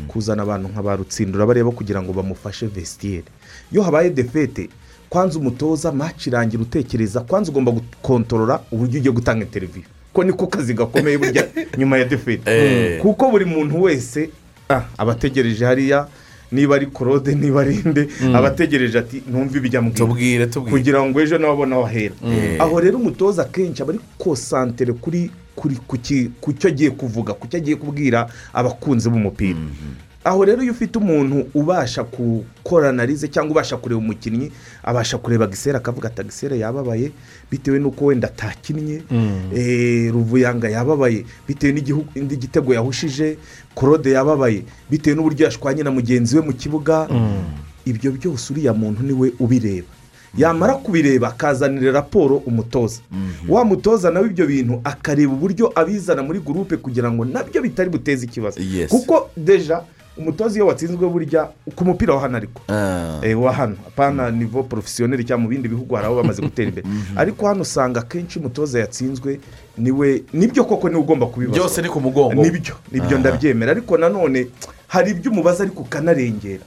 Kuzana 0.07 0.43
abantu 0.43 0.69
nka 0.69 0.81
ba 0.83 0.95
rutsindura 0.95 1.45
bareba 1.45 1.71
kugira 1.71 2.01
ngo 2.01 2.13
bamufashe 2.13 2.67
vesitiyeri 2.69 3.25
iyo 3.73 3.81
habaye 3.81 4.09
defete 4.09 4.69
kwanza 5.09 5.39
umutoza 5.39 5.91
maci 5.91 6.29
irangira 6.29 6.61
utekereza 6.63 7.19
kwanza 7.21 7.51
ugomba 7.51 7.71
gukontorora 7.71 8.59
uburyo 8.71 8.99
ugiye 8.99 9.13
gutanga 9.13 9.43
interiviyu 9.45 9.85
ko 10.13 10.23
niko 10.23 10.47
kazi 10.47 10.73
gakomeye 10.73 11.17
burya 11.17 11.47
nyuma 11.77 11.97
ya 11.97 12.05
defete 12.05 12.41
Eh. 12.51 13.01
kuko 13.01 13.31
buri 13.31 13.45
muntu 13.45 13.81
wese 13.83 14.29
ah, 14.69 14.81
aba 14.97 15.11
ategereje 15.11 15.65
hariya 15.65 16.07
niba 16.51 16.75
ari 16.75 16.85
korode 16.85 17.35
niba 17.35 17.61
ari 17.61 17.75
inde 17.85 18.07
aba 18.33 18.47
ategereje 18.47 18.99
ati 18.99 19.21
ntumve 19.29 19.57
ibijya 19.57 19.81
mu 19.81 19.91
tubwire 19.91 20.47
tubwire. 20.47 20.71
Kugira 20.77 21.03
ngo 21.03 21.21
ejo 21.21 21.37
nawe 21.37 21.53
abone 21.53 21.75
aho 21.75 21.85
ahera 21.85 22.15
Mm. 22.23 22.55
aho 22.61 22.79
rero 22.79 22.97
umutoza 22.97 23.41
akenshi 23.43 23.81
aba 23.83 23.91
ari 23.93 23.99
konsantere 24.17 24.93
kuri 24.93 25.31
kuri 25.55 25.75
ku 26.41 26.53
cyo 26.53 26.67
agiye 26.69 26.91
kuvuga 26.91 27.33
ku 27.33 27.47
cyo 27.47 27.57
agiye 27.57 27.75
kubwira 27.75 28.29
abakunzi 28.53 29.09
b'umupira. 29.09 29.59
Aho 30.27 30.45
rero 30.45 30.59
iyo 30.63 30.71
ufite 30.75 30.99
umuntu 30.99 31.47
ubasha 31.55 32.03
gukora 32.03 32.89
analize 32.89 33.27
cyangwa 33.27 33.51
ubasha 33.51 33.77
kureba 33.77 33.99
umukinnyi 34.01 34.51
abasha 34.83 35.17
kureba 35.17 35.47
gisera 35.47 35.77
akavuga 35.79 36.07
ati 36.11 36.23
gisera 36.23 36.55
yababaye 36.55 37.11
bitewe 37.51 37.79
n'uko 37.79 38.05
wenda 38.05 38.27
atakinnye. 38.27 39.01
Eh, 39.55 40.11
ruvuyanga 40.11 40.67
yababaye 40.69 41.23
bitewe 41.47 41.71
n'igitego 42.15 42.73
yahushije. 42.73 43.37
Claude 43.75 44.11
yababaye 44.11 44.63
bitewe 44.91 45.15
n'uburyo 45.15 45.45
yashwanye 45.45 45.83
na 45.83 45.91
mugenzi 45.91 46.35
we 46.35 46.41
mu 46.41 46.53
kibuga. 46.53 47.07
Ibyo 47.85 48.11
byose 48.11 48.51
uriya 48.53 48.73
muntu 48.73 49.03
ni 49.03 49.13
we 49.13 49.31
ubireba. 49.39 49.87
Yamara 50.37 50.73
kubireba 50.75 51.27
akazanira 51.27 51.91
raporo 51.91 52.35
umutoza. 52.45 52.99
Wa 53.49 53.63
mutoza 53.65 54.11
nawe 54.11 54.27
ibyo 54.27 54.45
bintu 54.45 54.81
akareba 54.83 55.33
uburyo 55.33 55.71
abizana 55.75 56.19
muri 56.23 56.39
gurupe 56.39 56.77
kugira 56.77 57.07
ngo 57.11 57.25
na 57.25 57.43
byo 57.43 57.61
bitari 57.61 57.89
buteze 57.89 58.25
ikibazo. 58.25 58.59
Kuko 58.91 59.29
deja 59.37 59.81
umutoza 60.19 60.55
iyo 60.55 60.67
watsinzwe 60.67 61.09
burya 61.09 61.49
ku 61.75 61.85
mupira 61.85 62.13
wa 62.13 62.21
hano 62.21 62.37
ariko. 62.37 62.61
Ah. 62.67 63.19
Eh, 63.21 63.41
wa 63.41 63.53
hano. 63.53 63.75
Apana 63.87 64.31
nivo 64.31 64.63
porofesiyoneri 64.63 65.23
cyangwa 65.23 65.43
mu 65.43 65.49
bindi 65.49 65.67
bihugu 65.69 65.95
hari 65.95 66.05
aho 66.07 66.15
bamaze 66.15 66.41
gutera 66.41 66.69
imbere. 66.69 66.87
Ariko 67.15 67.47
hano 67.47 67.61
usanga 67.61 67.99
akenshi 67.99 68.39
umutoza 68.39 68.79
yatsinzwe 68.79 69.39
ni 69.77 69.91
we 69.91 70.23
ni 70.33 70.47
byo 70.47 70.63
koko 70.65 70.89
ni 70.89 70.95
we 70.95 71.01
ugomba 71.01 71.25
kubibazwa 71.25 71.59
byose 71.65 71.81
ni 71.81 71.89
ku 71.89 72.01
mugongo. 72.01 72.43
Nibyo 72.43 72.75
ni 72.91 72.99
byo 72.99 73.09
Aha. 73.09 73.19
ndabyemera. 73.19 73.71
Ariko 73.71 73.97
nanone 73.97 74.47
hari 74.87 75.11
ibyo 75.11 75.31
umubaza 75.31 75.63
ariko 75.63 75.81
ukanarengera. 75.81 76.63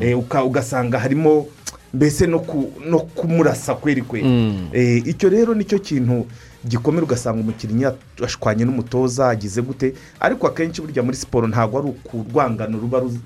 Eh, 0.00 0.18
uka- 0.18 0.44
ugasanga 0.44 0.98
harimo 0.98 1.46
mbese 1.94 2.26
no 2.26 2.38
ku- 2.40 2.72
no 2.86 2.98
kumurasa 3.00 3.74
kweri 3.74 4.02
kweri. 4.02 4.26
Eh, 4.72 5.02
icyo 5.06 5.28
rero 5.28 5.54
ni 5.54 5.64
cyo 5.64 5.78
kintu 5.78 6.26
gikomera 6.64 7.04
ugasanga 7.04 7.40
umukinnyi 7.40 7.86
ashwanye 8.24 8.64
n'umutoza 8.64 9.28
agize 9.28 9.62
gute? 9.62 9.94
Ariko 10.20 10.46
akenshi 10.46 10.80
burya 10.82 11.02
muri 11.02 11.16
siporo 11.16 11.46
ntabwo 11.48 11.78
ari 11.78 11.88
ukurwangano 11.88 12.78
ruba 12.78 13.00
ruzi 13.00 13.18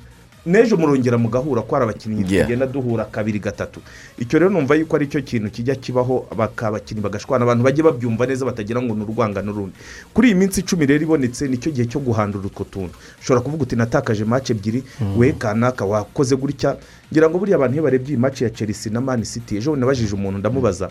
n'ejo 0.46 0.76
murongera 0.76 1.16
mugahura 1.18 1.62
ko 1.64 1.72
hari 1.74 1.84
abakinnyi 1.88 2.24
tugenda 2.44 2.66
duhura 2.68 3.04
kabiri 3.08 3.38
gatatu. 3.40 3.80
Icyo 4.20 4.38
rero 4.38 4.50
numva 4.52 4.74
yuko 4.76 4.96
ari 4.96 5.08
cyo 5.08 5.22
kintu 5.24 5.48
kijya 5.50 5.74
kibaho 5.74 6.28
abakinnyi 6.60 7.00
bagashwana 7.00 7.44
abantu 7.48 7.64
bajye 7.64 7.80
babyumva 7.82 8.26
neza 8.28 8.44
batagira 8.44 8.82
ngo 8.82 8.92
ni 8.94 9.02
urwangano 9.08 9.52
rundi. 9.52 9.72
Kuri 10.12 10.28
iyi 10.28 10.34
minsi 10.36 10.60
icumi 10.60 10.84
rero 10.86 11.00
ibonetse 11.02 11.48
ni 11.48 11.56
cyo 11.56 11.72
gihe 11.72 11.88
cyo 11.88 11.96
guhandura 12.00 12.44
utwo 12.46 12.64
tuntu. 12.68 12.92
Ushobora 13.24 13.40
kuvuga 13.40 13.62
uti 13.62 13.76
natakaje 13.76 14.24
mace 14.28 14.52
ebyiri 14.52 14.84
we 15.16 15.32
kanaka 15.32 15.84
wakoze 15.88 16.36
gutya? 16.36 16.76
Ngira 17.08 17.30
ngo 17.32 17.38
buriya 17.40 17.56
abantu 17.56 17.74
iyo 17.74 17.82
barebye 17.82 18.08
iyi 18.12 18.20
mace 18.20 18.44
ya 18.44 18.50
chelsea 18.52 18.92
na 18.92 19.00
mani 19.00 19.24
city 19.24 19.56
ejo 19.56 19.72
nabajije 19.76 20.12
umuntu 20.14 20.38
ndamubaza. 20.44 20.90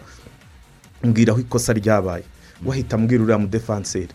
Mbwira 1.03 1.31
aho 1.33 1.41
ikosa 1.41 1.73
ryabaye. 1.73 2.23
Wahita 2.65 2.97
mbwira 2.97 3.23
uriya 3.23 3.37
mudefanseri. 3.37 4.09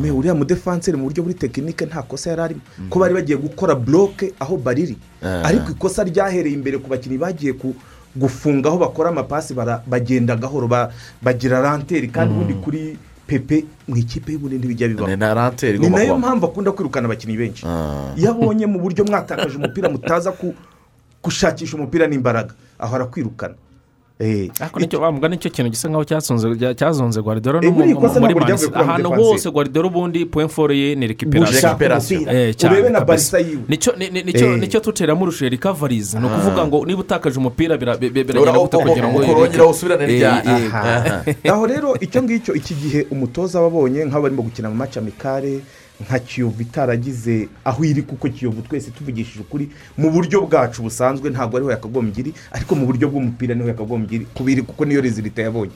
Me 0.00 0.10
uriya 0.10 0.34
mudefanseri 0.34 0.96
mu 0.96 1.04
buryo 1.04 1.22
buri 1.22 1.34
tekinike 1.34 1.86
nta 1.86 2.02
kosa 2.02 2.30
yari 2.30 2.42
arimo. 2.42 2.60
Ko 2.90 2.98
bari 2.98 3.14
bagiye 3.14 3.38
gukora 3.38 3.74
buroke 3.74 4.32
aho 4.40 4.56
bariri. 4.56 4.96
Ah. 5.22 5.42
ariko 5.44 5.70
ikosa 5.70 6.04
ryahereye 6.04 6.54
imbere 6.54 6.78
ku 6.78 6.88
bakinnyi 6.90 7.18
bagiye 7.18 7.52
ku 7.52 7.74
gufunga 8.16 8.68
aho 8.68 8.78
bakora 8.78 9.08
amapasi 9.10 9.54
bagenda 9.86 10.36
gahoro 10.36 10.68
ba- 10.68 10.90
bagira 11.22 11.60
ranteri 11.60 12.08
kandi 12.08 12.34
ubundi 12.34 12.54
kuri 12.62 12.96
pepe 13.26 13.64
mu 13.88 13.96
ikipe 13.96 14.32
y'ubundi 14.32 14.58
ntibijya 14.58 14.88
bibaho. 14.88 15.06
Ni 15.78 15.90
na 15.90 16.02
yo 16.02 16.18
mpamvu 16.18 16.46
akunda 16.46 16.72
kwirukana 16.72 17.06
abakinnyi 17.06 17.36
benshi. 17.36 17.66
Ah. 17.66 18.12
iyo 18.16 18.30
abonye 18.30 18.66
mu 18.66 18.78
buryo 18.78 19.04
mwatakaje 19.04 19.56
umupira 19.58 19.88
mutaza 19.88 20.30
gushakisha 21.24 21.76
umupira 21.76 22.06
n'imbaraga 22.06 22.54
aho 22.78 22.94
arakwirukana 22.96 23.54
Eh, 23.54 23.71
ariko 24.60 24.80
ni 24.80 24.86
cyo 24.88 25.00
bavuga 25.00 25.28
ni 25.28 25.36
cyo 25.38 25.50
kintu 25.50 25.70
gisa 25.70 25.88
nkaho 25.88 26.04
cyazonze 26.04 26.48
no 26.48 26.54
Eh, 27.62 28.66
ahantu 28.74 29.10
hose 29.10 29.50
guardiola 29.50 29.88
ubundi 29.88 30.26
point 30.26 30.50
foro 30.50 30.74
ye 30.74 30.94
ni 30.94 31.06
rekiperasiyo 31.06 32.20
Eh, 32.30 32.54
urebe 32.64 32.88
na 32.90 33.00
barisa 33.00 33.38
yiwe 33.38 33.62
ni 33.68 33.76
cyo 33.76 33.92
ni- 33.98 34.10
ni- 34.10 34.22
ni 34.22 34.32
cyo 34.32 34.52
Eh. 34.52 34.58
ni 34.60 34.68
cyo 34.68 34.80
tuteramo 34.80 35.22
urushe 35.22 35.48
rikavarizi 35.48 36.18
ni 36.18 36.26
ukuvuga 36.26 36.66
ngo 36.66 36.86
niba 36.86 37.00
utakaje 37.00 37.38
umupira 37.38 37.76
bira- 37.76 37.96
bi- 37.96 38.10
bi- 38.10 38.24
biragenda 38.24 38.58
gute 38.58 38.76
kugira 38.78 39.08
ngo 39.08 39.18
ukongera 39.18 39.66
usubirane 39.66 40.04
Eh, 40.04 40.18
rya 40.20 40.42
eh, 40.44 40.74
aha. 40.74 41.24
aho 41.52 41.66
rero 41.66 41.96
icyo 42.00 42.22
ngicyo 42.22 42.54
iki 42.54 42.74
gihe 42.74 43.06
umutoza 43.10 43.60
wabonye 43.60 44.04
nk'abo 44.04 44.22
barimo 44.22 44.42
gukina 44.42 44.68
mu 44.70 44.74
maci 44.76 44.98
amikare 44.98 45.60
nka 46.08 46.18
kiyovu 46.18 46.62
itaragize 46.62 47.48
aho 47.64 47.84
iri 47.84 48.02
kuko 48.02 48.28
kiyovu 48.28 48.62
twese 48.62 48.90
tuvugishije 48.90 49.40
ukuri 49.40 49.68
mu 49.98 50.10
buryo 50.10 50.40
bwacu 50.46 50.82
busanzwe 50.82 51.30
ntabwo 51.30 51.56
ariho 51.56 51.70
yakagombye 51.70 52.20
iri 52.20 52.32
ariko 52.52 52.74
mu 52.74 52.86
buryo 52.86 53.08
bw'umupira 53.08 53.54
ni 53.54 53.62
ho 53.62 53.68
yakagombye 53.68 54.14
iri 54.16 54.26
kubiri 54.34 54.62
kuko 54.62 54.84
niyo 54.84 55.00
rezilita 55.00 55.42
yabonye. 55.42 55.72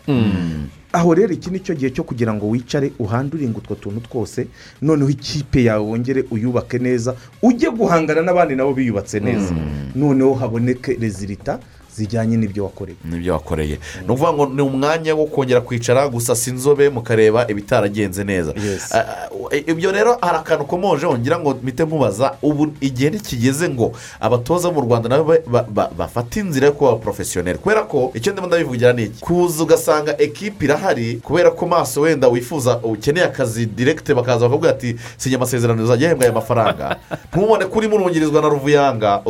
Aho 0.93 1.15
rero 1.15 1.33
iki 1.33 1.51
ni 1.51 1.61
cyo 1.61 1.75
gihe 1.75 1.91
cyo 1.91 2.05
kugira 2.05 2.33
ngo 2.35 2.49
wicare 2.49 2.93
uhanduringe 2.99 3.59
utwo 3.59 3.75
tuntu 3.75 4.01
twose 4.01 4.47
noneho 4.83 5.11
ikipe 5.11 5.65
yawe 5.65 5.85
wongere 5.85 6.25
uyubake 6.31 6.79
neza 6.79 7.15
ujye 7.43 7.71
guhangana 7.71 8.23
n'abandi 8.23 8.57
nabo 8.57 8.73
biyubatse 8.75 9.21
neza. 9.21 9.53
Noneho 9.95 10.35
haboneke 10.35 10.97
rezilita 11.01 11.59
zijyanye 11.97 12.37
n'ibyo 12.37 12.65
wakoreye. 12.65 12.97
Nibyo 13.05 13.33
wakoreye. 13.33 13.79
Ni 14.07 14.13
ukuvuga 14.13 14.33
ngo 14.33 14.47
ni 14.47 14.63
umwanya 14.63 15.15
wo 15.15 15.27
kongera 15.27 15.61
kwicara 15.61 16.09
gusasa 16.09 16.51
inzobe 16.51 16.89
mukareba 16.91 17.49
ibitaragenze 17.49 18.25
neza. 18.25 18.55
Ah, 18.91 18.99
ah, 18.99 19.57
ibyo 19.67 19.93
rero 19.93 20.19
hari 20.21 20.37
akantu 20.39 20.65
komojeho 20.65 21.19
ngira 21.19 21.39
ngo 21.39 21.51
mpite 21.63 21.85
mubaza 21.85 22.35
ubu 22.43 22.73
igihe 22.81 23.11
ntikigeze 23.11 23.69
ngo 23.69 23.93
abatoza 24.21 24.71
mu 24.71 24.81
rwanda 24.81 25.09
nabo 25.09 25.25
ba- 25.25 25.39
ba- 25.47 25.67
ba- 25.71 25.91
bafate 25.99 26.41
inzira 26.41 26.67
yo 26.67 26.73
kuba 26.73 26.97
porofesiyoneri 26.97 27.59
kubera 27.59 27.83
ko 27.83 28.11
icyo 28.15 28.33
ndimo 28.33 28.47
ndabivugira 28.47 28.93
ni 28.93 29.03
iki? 29.05 29.21
Kuza 29.21 29.63
ugasanga 29.63 30.19
ekipi 30.21 30.65
irahari 30.65 31.17
kubera 31.23 31.51
ko 31.51 31.67
maso 31.67 32.01
wenda 32.01 32.29
wifuza 32.29 32.79
ukeneye 32.83 33.27
akazi 33.27 33.67
direkite 33.67 34.15
bakaza 34.15 34.45
bakavuga 34.49 34.71
ati 34.71 34.97
sinya 35.17 35.37
amasezerano 35.37 35.83
uzajya 35.85 36.07
ahembwa 36.07 36.25
aya 36.27 36.35
mafaranga. 36.35 36.97
Ntubone 37.33 37.65
ko 37.65 37.79
urimo 37.79 37.97
urungirizwa 37.97 38.43
na 38.43 38.49
ruvuyanga 38.49 39.23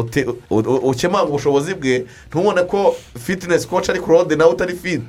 ukemanga 0.82 1.28
ubushobozi 1.28 1.74
bwe 1.74 2.06
ntubone 2.62 2.68
ko 2.70 2.96
fitinesi 3.18 3.68
koci 3.68 3.90
ari 3.90 4.00
claude 4.00 4.36
nawe 4.36 4.52
utari 4.52 4.74
fiti 4.76 5.02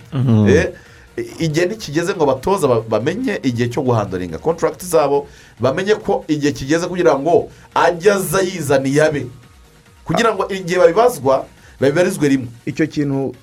igihe 1.39 1.65
ntikigeze 1.65 2.13
ngo 2.15 2.23
abatoza 2.23 2.67
ba- 2.67 2.81
bamenye 2.89 3.39
igihe 3.43 3.69
cyo 3.69 3.81
guhanduringa 3.81 4.37
kontaragiti 4.37 4.85
zabo 4.85 5.27
bamenye 5.59 5.95
ko 5.95 6.23
igihe 6.27 6.51
kigeze 6.53 6.85
kugira 6.87 7.17
ngo 7.19 7.49
ajye 7.75 8.11
aza 8.13 8.41
yizaniye 8.41 9.01
abe 9.03 9.25
kugira 10.05 10.33
ngo 10.35 10.45
igihe 10.49 10.79
babibazwa 10.79 11.45
babibarizwe 11.81 12.27
rimwe. 12.29 12.47
Icyo 12.65 12.87
kintu 12.87 13.33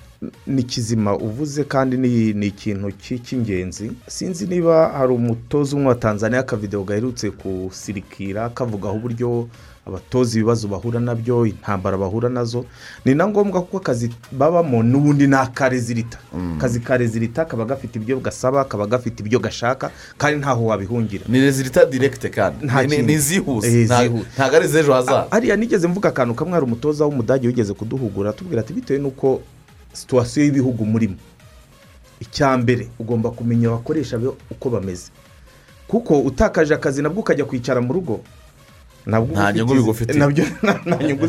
ni 0.46 0.62
kizima 0.62 1.16
uvuze 1.18 1.64
kandi 1.64 1.96
ni 1.98 2.46
ikintu 2.46 2.88
cy- 3.02 3.18
cy'ingenzi. 3.22 3.92
Sinzi 4.06 4.46
niba 4.46 4.88
hari 4.94 5.12
umutoza 5.12 5.76
umwe 5.76 5.88
wa 5.88 5.94
tanzania 5.94 6.40
akavidewo 6.40 6.84
gaherutse 6.84 7.30
kusirikira 7.30 8.48
kavugaho 8.48 8.96
uburyo 8.96 9.48
abatoza 9.86 10.38
ibibazo 10.38 10.68
bahura 10.68 11.00
na 11.00 11.14
byo 11.14 11.46
intambara 11.46 11.96
bahura 11.98 12.28
na 12.28 12.44
zo 12.44 12.64
ni 13.04 13.14
na 13.14 13.26
ngombwa 13.28 13.60
kuko 13.62 13.76
akazi 13.76 14.10
babamo 14.32 14.82
n'ubundi 14.82 15.26
ni 15.26 15.34
akarezilita 15.36 16.18
akazi 16.56 16.80
ka 16.80 16.96
rezilita 16.96 17.44
kaba 17.44 17.64
gafite 17.64 17.96
ibyo 17.98 18.20
gasaba 18.20 18.64
kaba 18.64 18.86
gafite 18.86 19.20
ibyo 19.20 19.38
gashaka 19.38 19.90
kandi 20.18 20.38
ntaho 20.40 20.64
wabihungira. 20.66 21.24
Ni 21.28 21.40
rezilita 21.40 21.84
direkite 21.84 22.28
kandi. 22.30 22.66
Ni- 22.66 23.12
izihuse 23.12 23.68
Eh, 23.68 23.84
ntabwo 24.36 24.56
ari 24.56 24.66
iz'ejo 24.66 24.92
hazaza. 24.92 25.26
Hariya 25.30 25.56
nigeze 25.56 25.88
mvuga 25.88 26.08
akantu 26.08 26.34
kamwe 26.34 26.52
hari 26.54 26.64
umutoza 26.64 27.04
w'umudage 27.04 27.46
wigeze 27.46 27.72
kuduhugura 27.74 28.30
atubwira 28.30 28.60
ati 28.60 28.72
bitewe 28.72 28.98
n'uko 29.00 29.40
situwasiyo 29.92 30.44
y'ibihugu 30.46 30.84
murimo 30.86 31.16
icya 32.20 32.56
mbere 32.58 32.88
ugomba 32.98 33.30
kumenya 33.30 33.68
abakoresha 33.68 34.18
be 34.18 34.28
uko 34.50 34.70
bameze. 34.70 35.10
Kuko 35.88 36.20
utakaje 36.20 36.74
akazi 36.74 37.02
nabwo 37.02 37.20
ukajya 37.20 37.44
kwicara 37.44 37.80
mu 37.80 37.92
rugo 37.92 38.20
Nta 39.32 39.52
nyungu 39.52 39.74
bigufitiye. 39.74 40.18
na 40.18 40.26
byo 40.28 40.44
nta 40.86 40.96
nyungu 41.04 41.26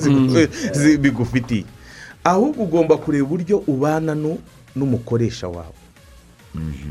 zi- 0.74 0.98
bigufitiye 0.98 1.64
ahubwo 2.24 2.64
ugomba 2.64 2.98
kureba 2.98 3.24
uburyo 3.26 3.58
ubana 3.68 4.16
nu- 4.16 4.40
n'umukoresha 4.76 5.48
wawe. 5.48 5.76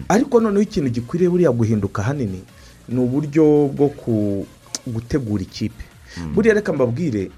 Ariko 0.09 0.41
noneho 0.41 0.63
ikintu 0.63 0.91
gikwiriye 0.91 1.31
buriya 1.31 1.51
guhinduka 1.53 2.03
ahanini 2.03 2.43
ni 2.89 2.99
uburyo 3.01 3.69
bwo 3.73 3.89
gutegura 4.87 5.43
ikipe. 5.43 5.85
Buriya 6.35 6.55
reka 6.55 6.73
mbabwire 6.73 7.31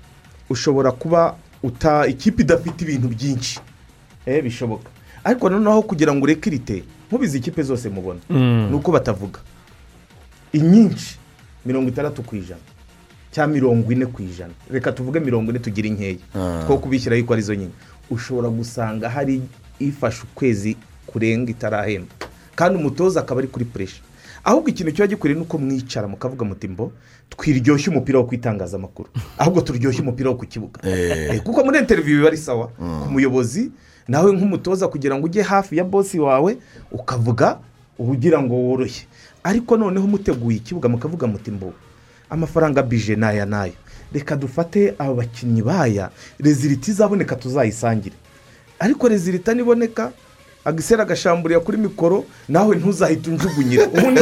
ushobora 0.51 0.91
kuba 0.93 1.37
uta 1.63 2.07
ikipe 2.07 2.43
idafite 2.43 2.83
ibintu 2.85 3.09
byinshi. 3.09 3.61
Eh 4.27 4.43
bishoboka. 4.43 4.91
Ariko 5.25 5.49
noneho 5.51 5.83
kugira 5.83 6.11
ngo 6.15 6.25
ureke 6.27 6.51
irite 6.51 6.83
nkubizi 7.11 7.39
ikipe 7.39 7.63
zose 7.63 7.89
mubona. 7.89 8.21
Ni 8.71 8.75
uko 8.75 8.91
batavuga. 8.93 9.39
Inyinshi. 10.53 11.19
Mirongo 11.67 11.89
itandatu 11.89 12.23
ku 12.23 12.37
ijana. 12.37 12.61
Cyangwa 13.37 13.55
mirongo 13.55 13.93
ine 13.93 14.07
ku 14.09 14.23
ijana. 14.23 14.55
Reka 14.73 14.93
tuvuge 14.93 15.21
mirongo 15.21 15.51
ine 15.53 15.61
tugire 15.61 15.89
inkeya. 15.89 16.17
Ah. 16.35 16.65
two 16.67 16.79
kubishyiraho 16.81 17.21
ko 17.29 17.33
ari 17.37 17.43
zo 17.43 17.55
nyine. 17.55 17.73
Ushobora 18.11 18.49
gusanga 18.49 19.11
hari 19.13 19.43
ifashe 19.79 20.25
ukwezi 20.25 20.77
kurenga 21.07 21.51
itarahembwa 21.51 22.17
kandi 22.57 22.79
umutoza 22.79 23.21
akaba 23.21 23.41
ari 23.41 23.49
kuri 23.49 23.65
puresha 23.65 24.01
ahubwo 24.45 24.69
ikintu 24.71 24.93
kiba 24.93 25.07
gikwiriye 25.07 25.41
ni 25.41 25.45
uko 25.45 25.59
mwicara 25.59 26.09
mukavuga 26.09 26.45
muti 26.45 26.69
mbo 26.69 26.93
twiryoshye 27.29 27.91
umupira 27.91 28.19
wo 28.19 28.25
ku 28.25 28.35
itangazamakuru 28.35 29.09
ahubwo 29.39 29.61
turyoshye 29.61 30.01
umupira 30.03 30.31
wo 30.31 30.37
ku 30.37 30.47
kibuga. 30.47 30.81
Eh. 30.83 31.35
Eh, 31.35 31.43
kuko 31.43 31.65
muri 31.65 31.79
interiviyu 31.79 32.17
biba 32.17 32.29
ari 32.29 32.37
sawa 32.37 32.67
ku 32.67 33.11
muyobozi 33.11 33.71
nawe 34.09 34.33
nk'umutoza 34.33 34.89
kugira 34.89 35.17
ngo 35.17 35.27
ujye 35.27 35.43
hafi 35.43 35.77
ya 35.77 35.85
bosi 35.85 36.19
wawe 36.19 36.57
ukavuga 36.91 37.59
ugira 37.99 38.43
ngo 38.43 38.55
woroshye. 38.55 39.07
Ariko 39.45 39.77
noneho 39.77 40.07
muteguye 40.07 40.57
ikibuga 40.57 40.89
mukavuga 40.89 41.27
muti 41.27 41.51
mbo 41.51 41.75
amafaranga 42.31 42.83
bije 42.83 43.17
n'aya 43.17 43.47
n'aya 43.47 43.77
reka 44.13 44.37
dufate 44.37 44.95
aba 44.99 45.15
bakinnyi 45.15 45.63
baya 45.63 46.11
rezilita 46.41 46.91
izaboneka 46.91 47.37
tuzayisangire. 47.37 48.17
Ariko 48.79 49.09
rezilita 49.09 49.55
niboneka 49.55 50.13
agisera 50.65 51.03
agashamburiya 51.03 51.61
kuri 51.61 51.79
mikoro 51.79 52.25
nawe 52.49 52.77
ntuzahite 52.77 53.31
unjugunyira. 53.31 53.87
Ubundi 53.87 54.21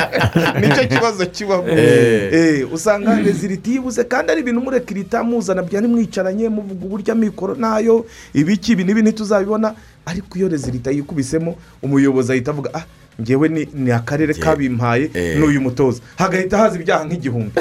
ni 0.60 0.68
cyo 0.74 0.86
kibazo 0.88 1.26
kibaho. 1.26 1.68
Eh, 1.68 2.72
usanga 2.72 3.16
rezilita 3.16 3.70
iyo 3.70 3.80
ibuze 3.80 4.04
kandi 4.04 4.32
ari 4.32 4.40
ibintu 4.40 4.60
murekirita 4.60 5.24
muzana 5.24 5.62
bya 5.62 5.80
nimwicaranye 5.80 6.48
muvuga 6.48 6.84
uburyo 6.84 7.12
amikoro 7.12 7.54
na 7.54 7.78
yo 7.78 8.06
ibiki 8.34 8.72
ibi 8.72 8.84
n'ibi 8.84 9.02
ntituzabibona. 9.02 9.74
Ariko 10.06 10.38
iyo 10.38 10.48
rezilita 10.48 10.90
yikubisemo 10.90 11.56
umuyobozi 11.82 12.32
ahita 12.32 12.50
avuga 12.50 12.70
ah 12.74 12.84
ngewe 13.20 13.48
ni, 13.48 13.68
ni 13.74 13.90
akarere 13.92 14.34
kabimpaye 14.34 15.10
Eh. 15.14 15.38
n'uyu 15.38 15.60
mutoza. 15.60 16.00
Hagahita 16.16 16.58
haza 16.58 16.76
ibyaha 16.80 17.04
nk'igihumbi. 17.04 17.52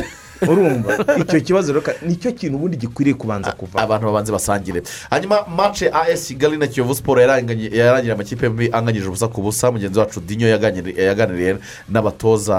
Urumva? 0.42 1.06
Icyo 1.22 1.40
kibazo 1.42 1.68
rero 1.74 1.82
ka- 1.86 1.94
ni 2.02 2.16
cyo 2.16 2.32
kintu 2.32 2.58
ubundi 2.58 2.78
gikwiriye 2.78 3.14
kubanza 3.14 3.52
kuva 3.54 3.78
abantu 3.80 4.06
babanze 4.06 4.32
basangire. 4.32 4.82
Hanyuma 5.10 5.46
mace 5.48 5.86
as 5.94 6.26
kigali 6.28 6.58
na 6.58 6.68
kiyovu 6.68 6.96
siporo 6.96 7.22
yarangiriye 7.22 8.12
amakipe 8.12 8.46
yombi 8.46 8.70
anganyije 8.74 9.06
ubusa 9.08 9.28
ku 9.28 9.42
busa. 9.42 9.72
Mugenzi 9.72 10.00
wacu 10.00 10.20
dinyo 10.20 10.48
yaganiri- 10.50 10.98
yaganiriye 10.98 11.58
n'abatoza 11.90 12.58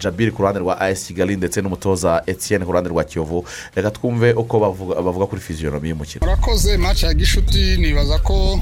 jabiri 0.00 0.30
ku 0.32 0.40
ruhande 0.42 0.60
rwa 0.60 0.80
as 0.80 1.04
kigali 1.06 1.36
ndetse 1.36 1.60
n'umutoza 1.60 2.22
etienne 2.26 2.64
ku 2.64 2.72
ruhande 2.72 2.88
rwa 2.90 3.04
kiyovu. 3.04 3.44
Reka 3.76 3.90
twumve 3.90 4.32
uko 4.32 4.60
bavuga 4.60 4.94
bavuga 5.02 5.26
kuri 5.26 5.40
fiziyoromi 5.42 5.88
y'umukino 5.92 6.24
murakoze 6.24 6.76
match 6.80 7.02
ya 7.02 7.12
gishuti 7.14 7.76
nibaza 7.76 8.18
ko 8.24 8.60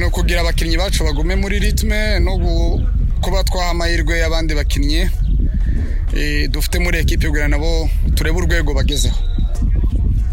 ni 0.00 0.06
ukugira 0.06 0.40
abakinnyi 0.40 0.76
bacu 0.76 1.04
bagume 1.04 1.34
muri 1.36 1.58
ritme 1.58 2.18
no 2.20 2.32
kuba 3.20 3.44
twaha 3.44 3.70
amahirwe 3.70 4.18
y'abandi 4.18 4.54
bakinnyi 4.54 5.10
eh, 6.16 6.48
dufite 6.50 6.78
muri 6.78 6.98
ekipi 6.98 7.26
kugira 7.26 7.48
nabo 7.48 7.88
turebe 8.14 8.38
urwego 8.38 8.72
bagezeho. 8.74 9.18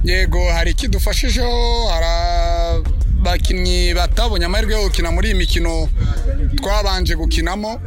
Yego 0.03 0.39
hari 0.51 0.71
ikidufashijeho 0.71 1.87
hari 1.91 2.05
abakinnyi 3.19 3.93
batabonye 3.93 4.45
amahirwe 4.45 4.73
yo 4.73 4.83
gukina 4.87 5.11
muri 5.11 5.27
iyi 5.27 5.35
mikino 5.37 5.89
twabanje 6.55 7.15
gukinamo 7.15 7.81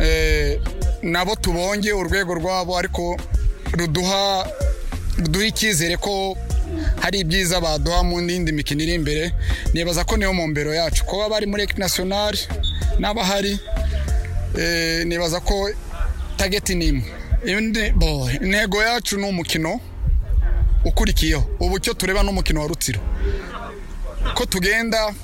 eh, 0.00 0.60
nabo 1.02 1.34
tubonye 1.36 1.92
urwego 1.92 2.34
rwabo 2.34 2.78
ariko 2.78 3.16
ruduha 3.72 4.46
ruduha 5.18 5.46
icyizere 5.46 5.96
ko 5.96 6.36
hari 7.00 7.18
ibyiza 7.20 7.60
baduha 7.60 8.02
mu 8.02 8.20
yindi 8.20 8.52
mikino 8.52 8.82
iri 8.82 8.94
imbere. 8.94 9.32
Nibaza 9.74 10.04
ko 10.04 10.16
niyo 10.16 10.32
mumbero 10.32 10.74
yacu. 10.74 11.04
Kuba 11.04 11.28
bari 11.28 11.46
muri 11.46 11.62
ekipi 11.62 11.80
nasiyonari 11.80 12.38
n'abahari 12.98 13.58
eh, 14.58 15.06
nibaza 15.06 15.40
ko 15.40 15.70
tageti 16.36 16.74
ni 16.74 16.86
imwe. 16.86 17.04
Intego 18.40 18.82
yacu 18.82 19.16
ni 19.18 19.28
umukino 19.28 19.80
ukurikiyeho. 20.84 21.44
Ubu 21.60 21.76
icyo 21.76 21.94
tureba 21.94 22.22
ni 22.22 22.28
umukino 22.28 22.60
wa 22.60 22.66
rutsiro. 22.66 23.00
Ko 24.34 24.46
tugenda 24.46 25.14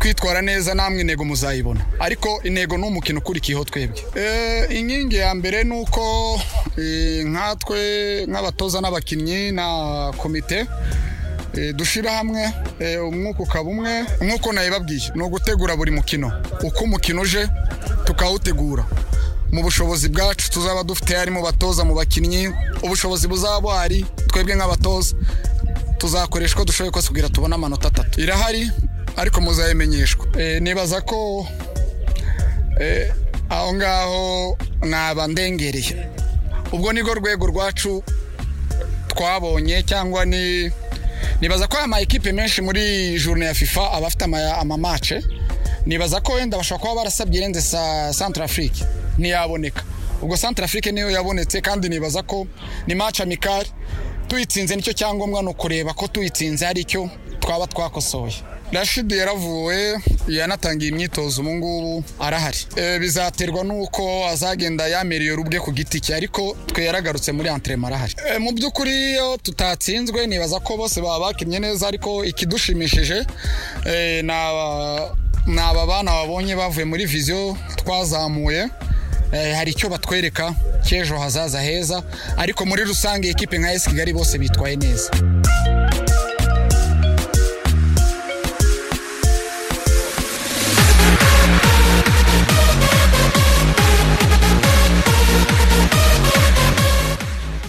twitwara 0.00 0.42
neza 0.42 0.74
namwe 0.74 1.00
intego 1.00 1.24
muzayibona. 1.24 1.80
Ariko 1.98 2.40
intego 2.44 2.76
ni 2.78 2.86
umukino 2.86 3.18
ukurikiyeho 3.18 3.64
twebwe. 3.64 4.02
Eh, 4.14 4.76
inkingi 4.78 5.16
ya 5.16 5.34
mbere 5.34 5.64
ni 5.64 5.74
uko 5.80 6.40
eh, 6.78 7.24
nkatwe 7.26 7.78
nk'abatoza 8.28 8.80
n'abakinnyi 8.80 9.52
na 9.52 10.12
komite 10.16 10.66
eh, 11.54 11.74
dushyira 11.74 12.12
hamwe 12.12 12.52
umwuka 13.08 13.42
ukaba 13.42 13.70
umwe 13.70 14.04
nk'uko 14.20 14.52
nabibabwiye 14.52 15.10
ni 15.14 15.22
ugutegura 15.22 15.76
buri 15.76 15.90
mukino. 15.90 16.32
Uko 16.62 16.84
umukino 16.84 17.22
uje 17.22 17.48
tukawutegura. 18.04 18.84
Mu 19.52 19.62
bushobozi 19.62 20.08
bwacu 20.08 20.50
tuzaba 20.50 20.82
dufite 20.82 21.14
harimo 21.16 21.42
batoza 21.42 21.84
mu 21.84 21.94
bakinnyi 21.94 22.50
ubushobozi 22.82 23.28
buzaba 23.28 23.60
buhari 23.60 24.06
twebwe 24.28 24.54
nk'abatoza. 24.56 25.16
Tuzakoresha 25.98 26.64
dushoboye 26.64 26.90
kose 26.90 27.08
kugira 27.08 27.28
tubone 27.28 27.54
amanota 27.54 27.88
atatu. 27.88 28.20
Irahari 28.20 28.70
ariko 29.16 29.40
muzayimenyeshwa. 29.40 30.26
Eh, 30.38 30.62
nibaza 30.62 31.00
ko 31.00 31.46
eh, 32.80 33.12
aho 33.48 33.74
ngaho 33.74 34.56
naba 34.82 35.26
ndengereye 35.26 36.08
ubwo 36.72 36.92
nirwo 36.92 37.14
rwego 37.14 37.46
rwacu 37.46 38.02
twabonye 39.08 39.82
cyangwa 39.82 40.24
ni 40.24 40.70
nibaza 41.40 41.66
ko 41.66 41.76
aya 41.78 41.86
ma 41.86 42.00
ekipe 42.00 42.32
menshi 42.32 42.62
muri 42.62 43.18
journe 43.18 43.44
ya 43.46 43.54
fifa 43.54 43.92
aba 43.92 44.06
afite 44.06 44.24
ama- 44.24 44.58
amamace 44.58 45.22
nibaza 45.86 46.20
ko 46.20 46.32
wenda 46.32 46.56
bashobora 46.58 46.82
kuba 46.82 46.94
barasabye 46.94 47.38
irenze 47.40 47.60
sa 47.62 48.12
afrique. 48.44 48.84
Ntiyaboneka. 49.18 49.82
Ubwo 50.22 50.36
afrique 50.64 50.92
niyo 50.92 51.10
yabonetse 51.10 51.60
kandi 51.60 51.88
nibaza 51.88 52.22
ko 52.22 52.46
ni 52.86 52.94
match 52.94 53.20
amikari 53.20 53.70
tuyitsinze 54.28 54.76
ni 54.76 54.82
cyo 54.82 54.92
cyangombwa 54.92 55.42
ni 55.42 55.48
ukureba 55.48 55.94
ko 55.94 56.08
tuyitsinze 56.08 56.64
hari 56.66 56.80
icyo 56.80 57.08
twaba 57.40 57.66
twakosoye. 57.66 58.34
Rashidi 58.72 59.16
yaravuwe 59.18 59.98
yanatangiye 60.28 60.90
imyitozo 60.90 61.40
ubu 61.42 61.54
ngubu 61.54 62.04
arahari. 62.20 62.58
Eh, 62.76 63.00
bizaterwa 63.00 63.64
n'uko 63.64 64.26
azagenda 64.28 64.88
yamereye 64.88 65.32
ubwe 65.32 65.58
ku 65.60 65.72
giti 65.72 66.00
cye 66.00 66.14
ariko 66.14 66.56
twe 66.66 66.84
yaragarutse 66.84 67.32
muri 67.32 67.48
antrema 67.48 67.88
arahari. 67.88 68.14
Eh, 68.28 68.40
mu 68.40 68.52
by'ukuri 68.52 68.92
iyo 69.12 69.36
tutatsinzwe 69.42 70.26
nibaza 70.26 70.60
ko 70.60 70.76
bose 70.76 71.00
baba 71.00 71.18
bakinnye 71.32 71.58
neza 71.58 71.88
ariko 71.88 72.24
ikidushimishije 72.24 73.26
eh, 73.86 74.24
ni 74.24 74.32
aba- 74.32 75.86
bana 75.86 76.10
babonye 76.12 76.56
bavuye 76.56 76.84
muri 76.84 77.06
viziyo 77.06 77.56
twazamuye 77.76 78.68
hari 79.56 79.70
icyo 79.70 79.88
batwereka 79.88 80.54
cy'ejo 80.84 81.18
hazaza 81.18 81.60
heza 81.60 82.02
ariko 82.38 82.66
muri 82.66 82.84
rusange 82.84 83.28
ekipe 83.30 83.58
nka 83.58 83.72
esi 83.72 83.88
kigali 83.90 84.12
bose 84.12 84.38
bitwaye 84.38 84.76
neza. 84.76 85.10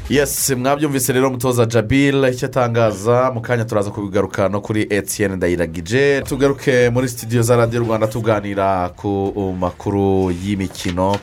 Yesi 0.10 0.56
mwabyumvise 0.56 1.14
rero 1.14 1.28
umutoza 1.28 1.66
jabil 1.66 2.24
icyo 2.24 2.46
atangaza 2.48 3.32
mu 3.34 3.42
kanya 3.42 3.66
turaza 3.66 3.92
kubigaruka 3.92 4.50
no 4.50 4.62
kuri 4.62 4.88
etienne 4.90 5.36
ndayiragije. 5.36 6.22
Tugaruke 6.22 6.90
muri 6.90 7.10
studio 7.10 7.42
za 7.42 7.56
radiyo 7.58 7.82
rwanda 7.84 8.08
tuganira 8.08 8.90
ku 8.96 9.56
makuru 9.60 10.32
y'imikino. 10.32 11.16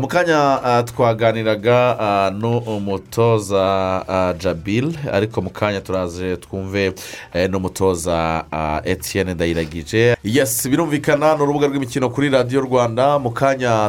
Mu 0.00 0.06
kanya 0.08 0.60
twaganiraga 0.86 2.30
n'umutoza 2.36 4.04
jabil 4.38 4.92
ariko 5.12 5.40
mu 5.42 5.50
kanya 5.50 5.80
turaje 5.80 6.36
twumve 6.36 6.92
eh, 7.34 7.50
n'umutoza 7.50 8.44
etienne 8.84 9.34
ndayiragije. 9.34 10.16
Yesi 10.24 10.68
birumvikana 10.68 11.36
ni 11.36 11.42
urubuga 11.42 11.66
rw'imikino 11.66 12.10
kuri 12.10 12.28
radiyo 12.28 12.60
rwanda. 12.60 13.18
Mu 13.18 13.30
kanya 13.30 13.88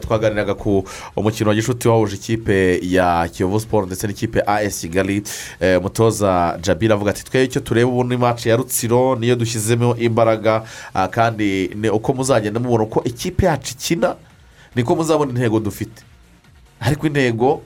twaganiraga 0.00 0.54
ku 0.54 0.84
umukino 1.16 1.48
wa 1.48 1.54
gishuti 1.56 1.88
wahuje 1.88 2.16
ikipe 2.16 2.78
ya 2.82 3.28
kiyovu 3.32 3.53
siporo 3.60 3.86
ndetse 3.86 4.06
n'ikipe 4.06 4.40
as 4.46 4.80
kigali 4.80 5.22
Eh, 5.60 5.78
umutoza 5.80 6.58
jabir 6.62 6.92
avuga 6.92 7.10
ati 7.10 7.24
twe 7.24 7.44
icyo 7.44 7.60
tureba 7.60 7.90
ubu 7.90 8.04
ni 8.04 8.16
maci 8.16 8.48
ya 8.48 8.56
rutsiro 8.56 9.16
niyo 9.16 9.36
dushyizemo 9.36 9.96
imbaraga. 9.96 10.62
Ah, 10.94 11.08
kandi 11.08 11.70
ni 11.74 11.88
uko 11.90 12.12
muzagenda 12.12 12.60
mubona 12.60 12.84
uko 12.84 13.04
ikipe 13.04 13.46
yacu 13.46 13.72
ikina 13.74 14.16
niko 14.74 14.96
muzabona 14.96 15.30
intego 15.32 15.60
dufite. 15.60 16.02
Ariko 16.80 17.06
intego 17.06 17.62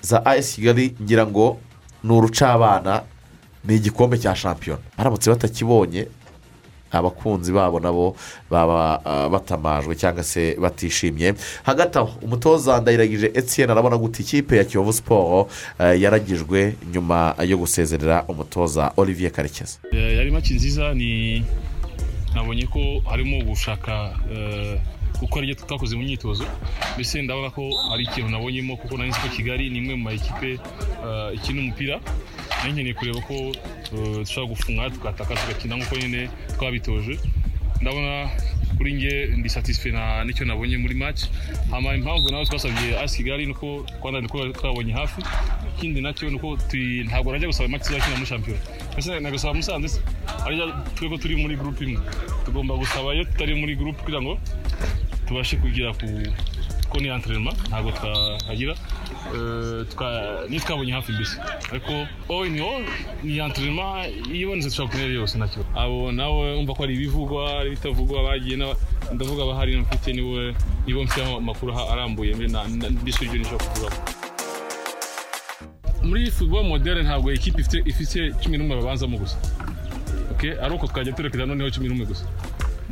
za 0.00 0.26
as 0.26 0.54
kigali 0.54 0.94
ngira 1.02 1.26
ngo 1.26 1.58
ni 2.04 2.12
urucabana 2.12 3.02
ni 3.64 3.74
igikombe 3.76 4.18
cya 4.18 4.36
shampiyona. 4.36 4.82
Baramutse 4.98 5.30
batakibonye 5.30 6.08
abakunzi 6.92 7.52
babo 7.52 7.80
nabo 7.80 8.16
baba 8.50 9.00
ah, 9.04 9.28
batamajwe 9.28 9.94
cyangwa 9.96 10.22
se 10.24 10.56
batishimye. 10.60 11.34
Hagati 11.62 11.98
aho 11.98 12.10
umutoza 12.22 12.80
ndayiragije 12.80 13.26
etienne 13.34 13.72
arabona 13.72 13.96
gute 13.96 14.22
ikipe 14.22 14.56
ya 14.56 14.64
kiyovu 14.64 14.92
siporo 14.92 15.48
eh, 15.80 16.00
yaragijwe 16.02 16.74
nyuma 16.92 17.34
yo 17.46 17.56
gusezerera 17.58 18.24
umutoza 18.28 18.92
olivier 18.96 19.30
karekezi? 19.32 19.78
Eh, 19.92 20.16
yari 20.16 20.30
make 20.30 20.54
nziza 20.54 20.94
ni 20.94 21.44
nabonye 22.34 22.66
ko 22.66 23.00
harimo 23.10 23.44
gushaka 23.44 24.10
gukora 25.20 25.42
ibyo 25.44 25.54
tutakoze 25.58 25.96
mu 25.96 26.02
myitozo 26.06 26.44
mbese 26.94 27.22
ndabona 27.22 27.50
ko 27.50 27.62
hari 27.90 28.04
ikintu 28.06 28.28
nabonyemo 28.30 28.76
kuko 28.76 28.94
nari 28.96 29.10
nzi 29.10 29.20
ko 29.20 29.28
kigali 29.36 29.70
ni 29.70 29.78
imwe 29.82 29.94
mu 29.98 30.02
ma 30.06 30.12
ekipe 30.14 30.50
eh, 31.06 31.28
ikina 31.36 31.60
umupira. 31.60 31.96
Nari 32.58 32.72
nkeneye 32.72 32.94
kureba 32.94 33.20
ko 33.28 33.34
eh, 33.94 34.18
dushobora 34.22 34.50
gufunga 34.52 34.90
tukataka 34.90 35.34
tugakina 35.34 35.74
nk'uko 35.76 35.94
nyine 35.98 36.20
twabitoje. 36.58 37.14
Ndabona 37.82 38.30
kuri 38.78 38.94
nge 38.94 39.12
ndi 39.38 39.48
satisfe 39.50 39.90
ni 40.24 40.34
cyo 40.34 40.44
nabonye 40.46 40.76
muri 40.78 40.94
match. 40.94 41.26
Hama 41.70 41.94
impamvu 41.94 42.30
nawe 42.30 42.44
twasabye 42.46 42.98
asi 43.02 43.16
kigali 43.22 43.46
nuko 43.46 43.86
twabonye 44.58 44.92
hafi. 44.92 45.22
Ikindi 45.78 46.00
na 46.00 46.12
cyo 46.14 46.30
nuko 46.30 46.58
ntabwo 47.06 47.32
najya 47.32 47.46
gusaba 47.50 47.68
match 47.68 47.86
izakina 47.90 48.16
muri 48.18 48.26
shampiyona. 48.26 48.62
Mbese 48.94 49.20
nagasaba 49.20 49.54
musanze 49.54 49.88
se 49.88 49.98
ariko 50.46 50.62
twe 50.94 51.08
ko 51.10 51.16
turi 51.18 51.34
muri 51.38 51.54
groupe 51.56 51.84
imwe. 51.84 51.98
Tugomba 52.44 52.74
gusaba 52.78 53.14
iyo 53.14 53.24
tutari 53.30 53.54
muri 53.54 53.74
groupe 53.78 54.02
kugira 54.02 54.22
ngo 54.22 54.38
tubashe 55.28 55.56
kugira 55.56 55.92
ku 55.92 56.06
kuko 56.88 56.96
ni 57.00 57.08
anterinoma 57.10 57.52
ntabwo 57.68 57.90
twahagira 57.92 58.74
Eh, 59.28 59.84
twa- 59.92 60.48
niyo 60.48 60.60
twabonye 60.64 60.92
hafi 60.92 61.12
mbese 61.12 61.36
ariko 61.72 61.92
all 62.32 62.46
in 62.48 62.60
all 62.64 62.80
ni 63.22 63.36
anterinoma 63.40 64.06
iyo 64.32 64.48
ibonetse 64.48 64.68
dushobora 64.72 64.92
kunyura 64.92 65.14
yose 65.20 65.36
nta 65.38 65.48
abo 65.76 66.12
nawe 66.12 66.56
umva 66.56 66.72
ko 66.74 66.80
hari 66.82 66.94
ibivugwa 66.96 67.40
hari 67.60 67.68
ibitavugwa 67.76 68.22
bagiye 68.24 68.56
ndavuga 69.12 69.42
abahari 69.44 69.76
mfite 69.76 70.12
ni 70.16 70.22
we 70.22 70.54
nibo 70.86 71.04
mfite 71.04 71.20
amakuru 71.36 71.76
arambuye 71.92 72.32
mbese 72.34 73.20
ibyo 73.24 73.38
nishobora 73.38 73.64
kuvugaho 73.68 73.96
muri 76.02 76.30
football 76.30 76.64
moderne 76.64 77.02
ntabwo 77.02 77.28
ikipe 77.32 77.60
ifite 77.84 78.32
cumi 78.40 78.56
n'umwe 78.58 78.76
babanzamo 78.80 79.18
gusa. 79.18 79.36
Ari 80.62 80.72
uko 80.74 80.86
twajya 80.86 81.12
turekeza 81.12 81.44
noneho 81.46 81.68
cumi 81.70 81.88
n'umwe 81.88 82.06
gusa. 82.06 82.24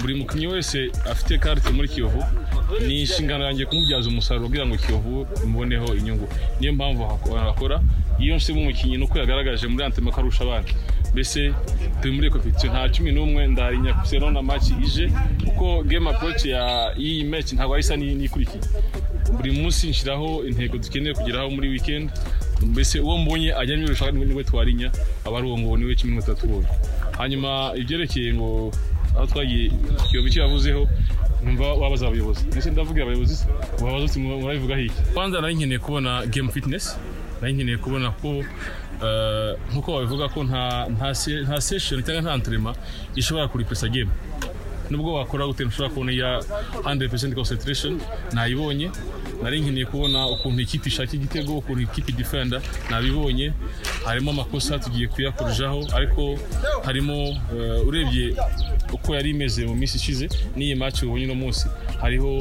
Buri 0.00 0.14
mukinnyi 0.14 0.46
wese 0.46 0.90
afite 1.10 1.38
karite 1.38 1.70
muri 1.70 1.88
kiyovu 1.88 2.24
ni 2.86 3.00
inshingano 3.00 3.44
yanjye 3.44 3.64
kumubyaza 3.66 4.08
umusaruro 4.08 4.46
kugira 4.46 4.66
ngo 4.66 4.76
kiyovu 4.76 5.26
imuboneho 5.44 5.94
inyungu. 5.94 6.28
Niyo 6.60 6.72
mpamvu 6.72 7.02
hako- 7.04 7.36
hakora. 7.38 7.80
Iyo 8.18 8.36
nshyizemo 8.36 8.60
umukinnyi 8.60 8.96
ni 8.96 9.04
uko 9.04 9.18
yagaragaje 9.18 9.66
muri 9.66 9.84
antema 9.84 10.10
ko 10.10 10.20
arusha 10.20 10.44
abandi. 10.44 10.72
Mbese 11.12 11.52
turi 12.02 12.12
muri 12.14 12.30
kompetisiyo 12.30 12.72
nta 12.72 12.88
cumi 12.88 13.12
n'umwe 13.12 13.46
ndarinya 13.46 13.94
kusero 13.94 14.30
na 14.30 14.42
maci 14.42 14.74
ije 14.84 15.08
kuko 15.44 15.82
game 15.82 16.10
approach 16.10 16.44
y'iyi 16.44 17.24
match 17.24 17.52
ntabwo 17.52 17.78
isa 17.78 17.96
n'ikurikiye 17.96 18.60
buri 19.36 19.50
munsi 19.52 19.88
nshyiraho 19.88 20.44
intego 20.48 20.76
dukeneye 20.78 21.14
kugeraho 21.14 21.50
muri 21.50 21.68
weekend. 21.68 22.10
Mbese 22.62 23.00
uwo 23.00 23.18
mbonye 23.18 23.52
ajya 23.54 23.76
nyorosha 23.76 24.10
ni 24.10 24.34
we 24.34 24.44
twarinya 24.44 24.90
aba 25.24 25.38
ari 25.38 25.46
uwo 25.46 25.58
nguwo 25.58 25.76
ni 25.76 25.84
we 25.84 25.94
cumi 25.94 26.12
n'umwe 26.16 26.34
tubonye 26.34 26.68
hanyuma 27.18 27.72
ibyerekeye 27.76 28.34
ngo 28.34 28.72
aho 29.16 29.26
twagiye 29.26 29.70
kiyovu 30.10 30.28
icyo 30.28 30.42
yavuzeho 30.42 30.88
numva 31.44 31.72
wabaza 31.74 32.06
abayobozi. 32.06 32.44
Ndetse 32.46 32.70
ndavuga 32.70 33.02
abayobozi 33.02 33.46
wabaza 33.82 34.04
uti 34.04 34.18
murabivuga 34.18 34.78
iki? 34.80 35.00
Kwanza 35.14 35.40
nari 35.40 35.54
nkeneye 35.54 35.78
kubona 35.78 36.26
game 36.26 36.52
fitness 36.52 36.96
nari 37.40 37.52
nkeneye 37.54 37.78
kubona 37.78 38.10
ko 38.10 38.28
eh, 39.04 39.52
nk'uko 39.72 39.92
babivuga 39.92 40.28
ko 40.28 40.44
nta 40.44 40.86
nta 40.88 41.14
se- 41.14 41.42
nta 41.44 41.60
session 41.60 42.02
cyangwa 42.02 42.22
nta 42.22 42.34
entraînement 42.34 42.76
ishobora 43.16 43.48
kuripesa 43.48 43.88
game. 43.88 44.10
Nubwo 44.90 45.14
wakora 45.18 45.46
gute 45.46 45.64
ntushobora 45.64 45.90
kubona 45.94 46.12
iya 46.12 46.38
100% 46.82 47.34
concentration 47.34 48.00
nayibonye. 48.32 48.90
Nari 49.42 49.60
nkeneye 49.60 49.86
kubona 49.86 50.26
ukuntu 50.28 50.60
ikipe 50.60 50.88
ishaka 50.88 51.12
igitego 51.16 51.58
ukuntu 51.58 51.82
ikipe 51.82 52.12
defender 52.12 52.60
nabibonye. 52.90 53.52
Harimo 54.04 54.30
amakosa 54.30 54.78
tugiye 54.78 55.08
kuyakurujaho 55.08 55.86
ariko 55.94 56.38
harimo 56.84 57.14
eh, 57.56 57.86
urebye 57.86 58.34
uko 58.92 59.14
yari 59.14 59.30
imeze 59.30 59.66
mu 59.66 59.74
minsi 59.74 59.96
ishize 59.96 60.28
n'iyi 60.56 60.74
match 60.74 61.02
ubonye 61.02 61.24
uno 61.24 61.34
munsi 61.34 61.66
hariho 62.00 62.38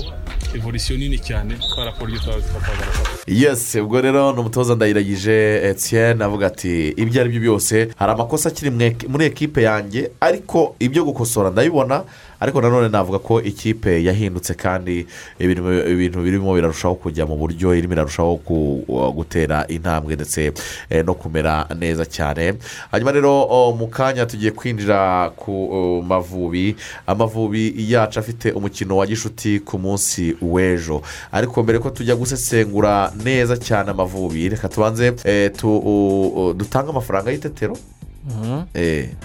evolution 0.55 0.99
nini 0.99 1.17
cyane 1.19 1.53
twarakora 1.73 2.09
ibyo 2.11 2.19
twagaragara 2.21 3.09
yesi 3.27 3.79
ubwo 3.81 4.01
rero 4.01 4.33
ni 4.33 4.39
umutoza 4.39 4.75
ndayiragije 4.75 5.61
etienne 5.69 6.23
avuga 6.23 6.47
ati 6.47 6.89
ibyo 6.97 7.21
ari 7.21 7.29
byo 7.29 7.41
byose 7.41 7.87
hari 7.95 8.11
amakosa 8.11 8.49
akiri 8.49 8.71
muri 9.07 9.25
ekipe 9.25 9.61
yanjye 9.63 10.11
ariko 10.21 10.75
ibyo 10.79 11.03
gukosora 11.05 11.49
ndabibona 11.49 12.03
ariko 12.39 12.61
nanone 12.61 12.89
navuga 12.89 13.19
ko 13.19 13.41
ikipe 13.41 14.03
yahindutse 14.03 14.53
kandi 14.53 15.05
ibintu 15.39 16.19
birimo 16.21 16.53
birarushaho 16.55 16.95
kujya 16.95 17.25
mu 17.25 17.35
buryo 17.37 17.75
irimo 17.75 17.93
irarushaho 17.93 18.35
gutera 19.15 19.65
intambwe 19.67 20.15
ndetse 20.15 20.51
eh, 20.89 21.05
no 21.05 21.13
kumera 21.13 21.67
neza 21.77 22.05
cyane. 22.05 22.53
Hanyuma 22.91 23.11
rero 23.11 23.31
mu 23.77 23.87
kanya 23.87 24.25
tugiye 24.25 24.51
kwinjira 24.51 25.29
ku 25.35 26.03
mavubi. 26.07 26.75
Amavubi 27.07 27.73
yacu 27.91 28.19
afite 28.19 28.51
umukino 28.51 28.97
wa 28.97 29.05
gishuti 29.07 29.59
ku 29.59 29.79
munsi 29.79 30.35
w'ejo. 30.41 31.01
Ariko 31.31 31.63
mbere 31.63 31.79
ko 31.79 31.89
tujya 31.89 32.15
gusesengura 32.15 33.11
neza 33.23 33.57
cyane 33.57 33.91
amavubi 33.91 34.49
reka 34.49 34.69
tubanze 34.69 35.13
eh, 35.23 35.51
dutange 36.55 36.89
amafaranga 36.89 37.31
y'itetero. 37.31 37.77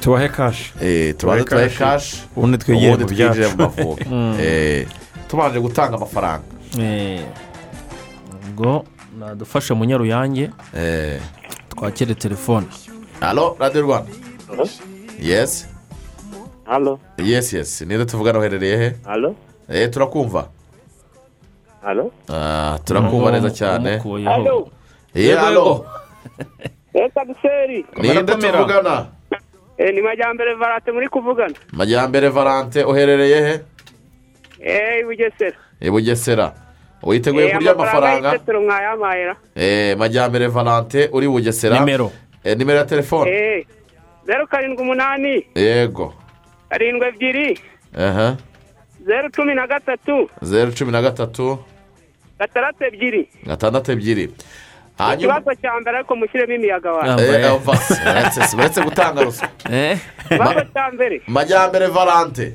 Tubahe 0.01 0.29
kashi 0.29 0.73
eh, 0.83 1.15
tubanze 1.17 1.45
tubahe 1.45 1.69
kashi 1.69 2.23
ubundi 2.37 2.59
ubundi 2.73 3.05
mu 3.05 3.11
byacu 3.11 3.41
mu 3.51 3.57
mavubi 3.57 4.05
Eh, 4.43 4.87
tubanje 5.29 5.61
gutanga 5.61 5.97
amafaranga 5.97 6.45
Eh, 6.79 7.25
ubwo 8.49 8.85
nadufashe 9.19 9.75
munyaruyange 9.75 10.51
Eh, 10.77 11.21
twakire 11.69 12.15
telefone 12.15 12.67
halo 13.21 13.57
radiyo 13.61 13.83
rwanda 13.83 14.13
yesi 15.23 15.67
halo 16.65 16.99
yesi 17.19 17.57
yesi 17.57 17.87
ninde 17.87 18.05
tuvugana 18.05 18.39
uherereye 18.39 18.77
he 18.77 18.97
halo 19.05 19.35
Eh, 19.69 19.91
turakumva 19.91 20.49
halo 21.83 22.13
Ah, 22.29 22.79
turakumva 22.85 23.31
neza 23.33 23.51
cyane 23.51 23.99
halo 25.37 25.87
Duseri 27.09 27.85
ninde 28.03 28.35
tuvugana 28.35 29.07
Eh, 29.79 29.95
ni 29.95 30.03
majyambere 30.03 30.55
varate 30.55 30.93
muri 30.93 31.09
kuvugana. 31.09 31.55
Majyambere 31.73 32.29
valante 32.29 32.85
uherereye 32.85 33.41
he 33.43 33.61
eee 34.61 35.05
bugesera 35.05 35.57
i 35.81 35.91
bugesera 35.91 36.53
witeguye 37.03 37.49
kurya 37.53 37.73
amafaranga 37.73 38.39
Eh, 39.57 39.97
majyambere 39.99 40.47
valante 40.49 41.09
uri 41.13 41.29
bugesera 41.29 41.79
nimero. 41.79 42.13
Eh, 42.45 42.57
nimero 42.59 42.79
ya 42.79 42.85
telefone 42.85 43.31
eee 43.31 43.67
zeru 44.27 44.47
karindwi 44.47 44.83
umunani 44.83 45.47
yego 45.55 46.15
karindwi 46.69 47.07
ebyiri 47.09 47.59
aha 47.99 48.37
zeru 49.07 49.31
cumi 49.31 49.55
na 49.55 49.67
gatatu 49.67 50.29
zeru 50.43 50.73
cumi 50.73 50.93
na 50.93 51.03
gatatu 51.03 51.59
gatandatu 52.39 52.85
ebyiri 52.85 53.29
gatandatu 53.47 53.93
ebyiri 53.93 54.31
ikibazo 55.15 55.51
cya 55.63 55.73
mbere 55.81 55.97
ariko 55.97 56.17
mushyiremo 56.17 56.55
imiyaga 56.55 56.93
wawe 56.93 57.09
Ah. 57.11 57.21
Eh, 57.21 57.45
eh, 57.45 57.61
uretse- 57.61 58.85
gutanga 58.85 59.23
ruswa. 59.25 59.49
Eh, 59.71 59.99
ikibazo 60.31 60.61
cya 60.75 60.91
mbere. 60.93 61.21
Majyambere 61.27 61.87
valante 61.87 62.53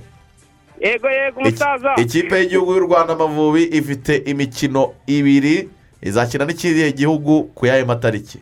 yego 0.81 1.09
yego 1.09 1.39
umusaza. 1.39 1.93
ikipe 1.97 2.35
y'igihugu 2.39 2.73
y'u 2.73 2.79
rwanda 2.87 3.13
amavubi 3.13 3.63
ifite 3.63 4.15
imikino 4.25 4.93
ibiri 5.07 5.69
izakina 6.01 6.45
n'ikiriya 6.45 6.91
gihugu 6.91 7.43
ku 7.55 7.65
yayo 7.65 7.85
matariki. 7.85 8.39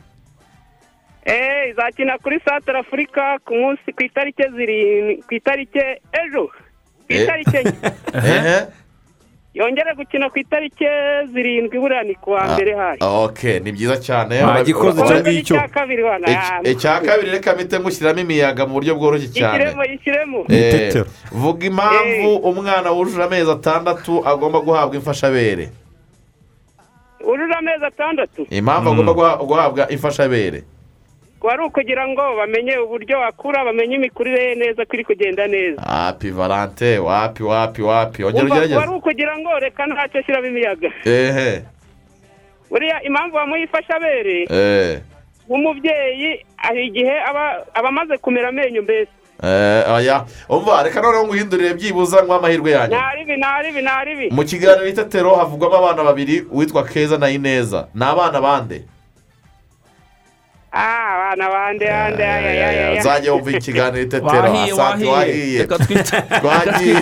Eee 1.25 1.69
izakina 1.71 2.17
kuri 2.17 2.39
santara 2.45 2.79
afurika 2.79 3.39
ku 3.45 3.53
munsi 3.55 3.93
ku 3.95 4.03
itariki 4.03 4.43
zirindwi 4.55 5.23
ku 5.27 5.33
itariki 5.33 5.79
ejo. 6.11 6.49
Ku 7.07 7.11
itariki 7.13 7.55
enye. 7.61 7.73
Yongere 9.53 9.93
gukina 9.95 10.29
ku 10.29 10.39
itariki 10.39 10.85
zirindwi 11.33 11.79
buriya 11.79 12.03
ni 12.03 12.15
kuwa 12.15 12.43
mbere 12.53 12.73
hari. 12.75 12.97
Ok 13.01 13.59
ni 13.63 13.71
byiza 13.71 13.97
cyane. 14.01 14.41
Ah, 14.41 14.63
gikoze 14.63 15.01
icyo? 15.01 15.15
Ngicyo. 15.21 15.55
icya 16.71 16.99
kabiri 17.01 17.31
reka 17.31 17.53
mpite 17.53 17.79
ngushyiramo 17.79 18.19
imiyaga 18.19 18.65
mu 18.65 18.73
buryo 18.73 18.95
bworoshye 18.95 19.27
cyane. 19.29 19.63
Yishyiremo 19.63 19.83
yishyiremo 19.85 20.37
Eh, 20.49 21.05
vuga 21.31 21.65
impamvu 21.65 22.29
Eh. 22.33 22.45
umwana 22.49 22.89
wujuje 22.91 23.23
amezi 23.23 23.51
atandatu 23.51 24.25
agomba 24.25 24.59
guhabwa 24.59 24.95
imfashabere. 24.95 25.69
Urura 27.23 27.57
amezi 27.57 27.85
atandatu? 27.85 28.47
Impamvu 28.49 28.89
agomba 28.89 29.11
guha- 29.13 29.37
guhabwa 29.45 29.89
imfashabere. 29.91 30.63
Kuba 31.43 31.53
ari 31.53 31.63
ukugira 31.63 32.07
ngo 32.07 32.21
bamenye 32.37 32.77
uburyo 32.77 33.19
akura 33.27 33.65
bamenye 33.65 33.95
imikurire 33.95 34.43
ye 34.43 34.55
neza 34.55 34.85
ko 34.85 34.91
iri 34.95 35.03
kugenda 35.03 35.47
neza. 35.47 35.81
Wapi 35.81 36.29
valante 36.31 36.97
wapi 36.97 37.43
wapi 37.43 37.81
wapi? 37.81 38.23
Ongera 38.23 38.43
Umva, 38.43 38.55
kuba 38.55 38.63
ari 38.63 38.71
ugerageze 38.71 38.95
ukugira 38.95 39.37
ngo 39.37 39.59
reka 39.59 39.87
ntacyo 39.87 40.19
ashyiramo 40.19 40.47
imiyaga. 40.47 40.89
Ehe. 41.05 41.63
Buriya 42.71 43.03
impamvu 43.03 43.35
bamuyifasha 43.35 43.95
abere 43.95 44.47
eh. 44.49 45.01
nk'umubyeyi 45.47 46.45
hari 46.55 46.87
igihe 46.87 47.15
aba 47.29 47.43
amaze 47.73 48.17
kumera 48.17 48.49
amenyo 48.49 48.81
mbese. 48.81 49.11
Eh 49.43 49.83
oya 49.95 50.25
umva 50.49 50.83
reka 50.83 51.01
noneho 51.01 51.27
nguhindurire 51.27 51.73
byibuza 51.73 52.23
nk'uwo 52.23 52.35
amahirwe 52.39 52.71
yanyu. 52.71 52.95
Mu 54.31 54.43
kiganiro 54.43 54.87
itetero 54.87 55.35
havugwamo 55.35 55.75
abana 55.75 56.03
babiri 56.03 56.47
uwitwa 56.51 56.83
keza 56.83 57.17
na 57.17 57.29
ineza. 57.29 57.87
Ni 57.95 58.05
abana 58.05 58.41
bande? 58.41 58.81
ah 58.87 58.92
abana 60.73 61.45
bande 61.53 61.85
aya 61.89 62.99
uzajya 62.99 63.33
wumva 63.33 63.51
ikiganiro 63.51 64.03
itetero 64.03 64.41
wahiye 64.41 64.73
asante 64.73 65.05
wahiye 65.05 65.61
Twagiye. 65.67 66.95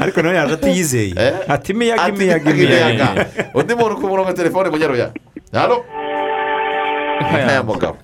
ariko 0.00 0.22
nawe 0.22 0.34
yaje 0.36 0.54
atiyizeye 0.54 1.14
ati 1.48 1.72
imiyaga 1.72 2.08
imiyaga 2.08 2.50
imiyaga. 2.50 3.26
undi 3.54 3.74
muntu 3.74 3.94
ku 4.00 4.06
murongo 4.08 4.28
wa 4.28 4.34
telefone 4.34 4.70
munyaruya 4.70 5.12
halo 5.52 5.84
aya 7.22 7.62
mugabo? 7.62 7.96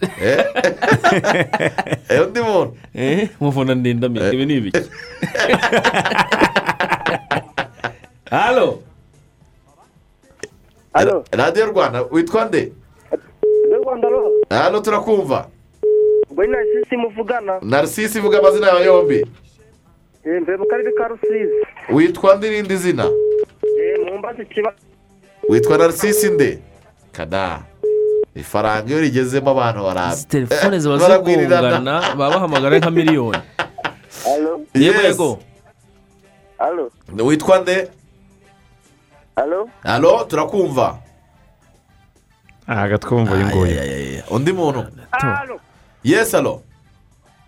Eh, 2.09 2.21
undi 2.23 2.41
muntu 2.41 2.73
muvuna 3.41 3.75
ndindamye 3.75 4.29
ibi 4.33 4.47
ni 4.47 4.55
ibiki 4.57 4.81
halo 8.31 8.83
radiyo 11.33 11.67
rwanda 11.67 12.03
witwa 12.11 12.45
nde 12.45 12.73
n'u 13.97 14.01
rwanda 14.01 14.09
ro 14.09 14.33
hano 14.51 14.81
turakumva. 14.81 15.49
Ubwo 16.31 16.45
ni 16.45 16.53
nasisi 16.53 16.97
muvugana. 16.97 17.59
Narisisi 17.63 18.19
ivuga 18.19 18.39
amazina 18.39 18.67
yawe 18.69 18.85
yombi. 18.85 19.27
Mbere 20.43 20.57
mu 20.57 20.67
karere 20.67 20.93
ka 20.93 21.09
rusizi. 21.09 21.55
Witwa 21.93 22.37
nde 22.37 22.49
irindi 22.49 22.77
zina? 22.77 23.11
Mumbaze 24.11 24.43
ikibazo. 24.43 24.77
Witwa 25.49 25.79
narisisi 25.79 26.31
nde? 26.31 26.59
Kada. 27.13 27.63
Ifaranga 28.37 28.91
iyo 28.91 29.01
rigezemo 29.01 29.51
abantu 29.51 29.83
barambye 29.83 30.25
telefone 30.29 30.79
ziba 30.79 30.99
Baragwirirana. 30.99 31.71
zigongana 31.71 32.01
baba 32.15 32.31
bahamagara 32.31 32.79
nka 32.79 32.91
miliyoni. 32.91 33.39
Yego 34.75 35.39
witwa 37.25 37.59
nde? 37.59 37.89
Halo 39.83 40.25
turakumva. 40.29 40.99
Aha 42.69 42.99
twumva 42.99 43.35
uyu 43.35 43.47
nguyu 43.47 44.23
undi 44.31 44.53
muntu 44.53 44.85
yesi 46.05 46.37
halo 46.37 46.63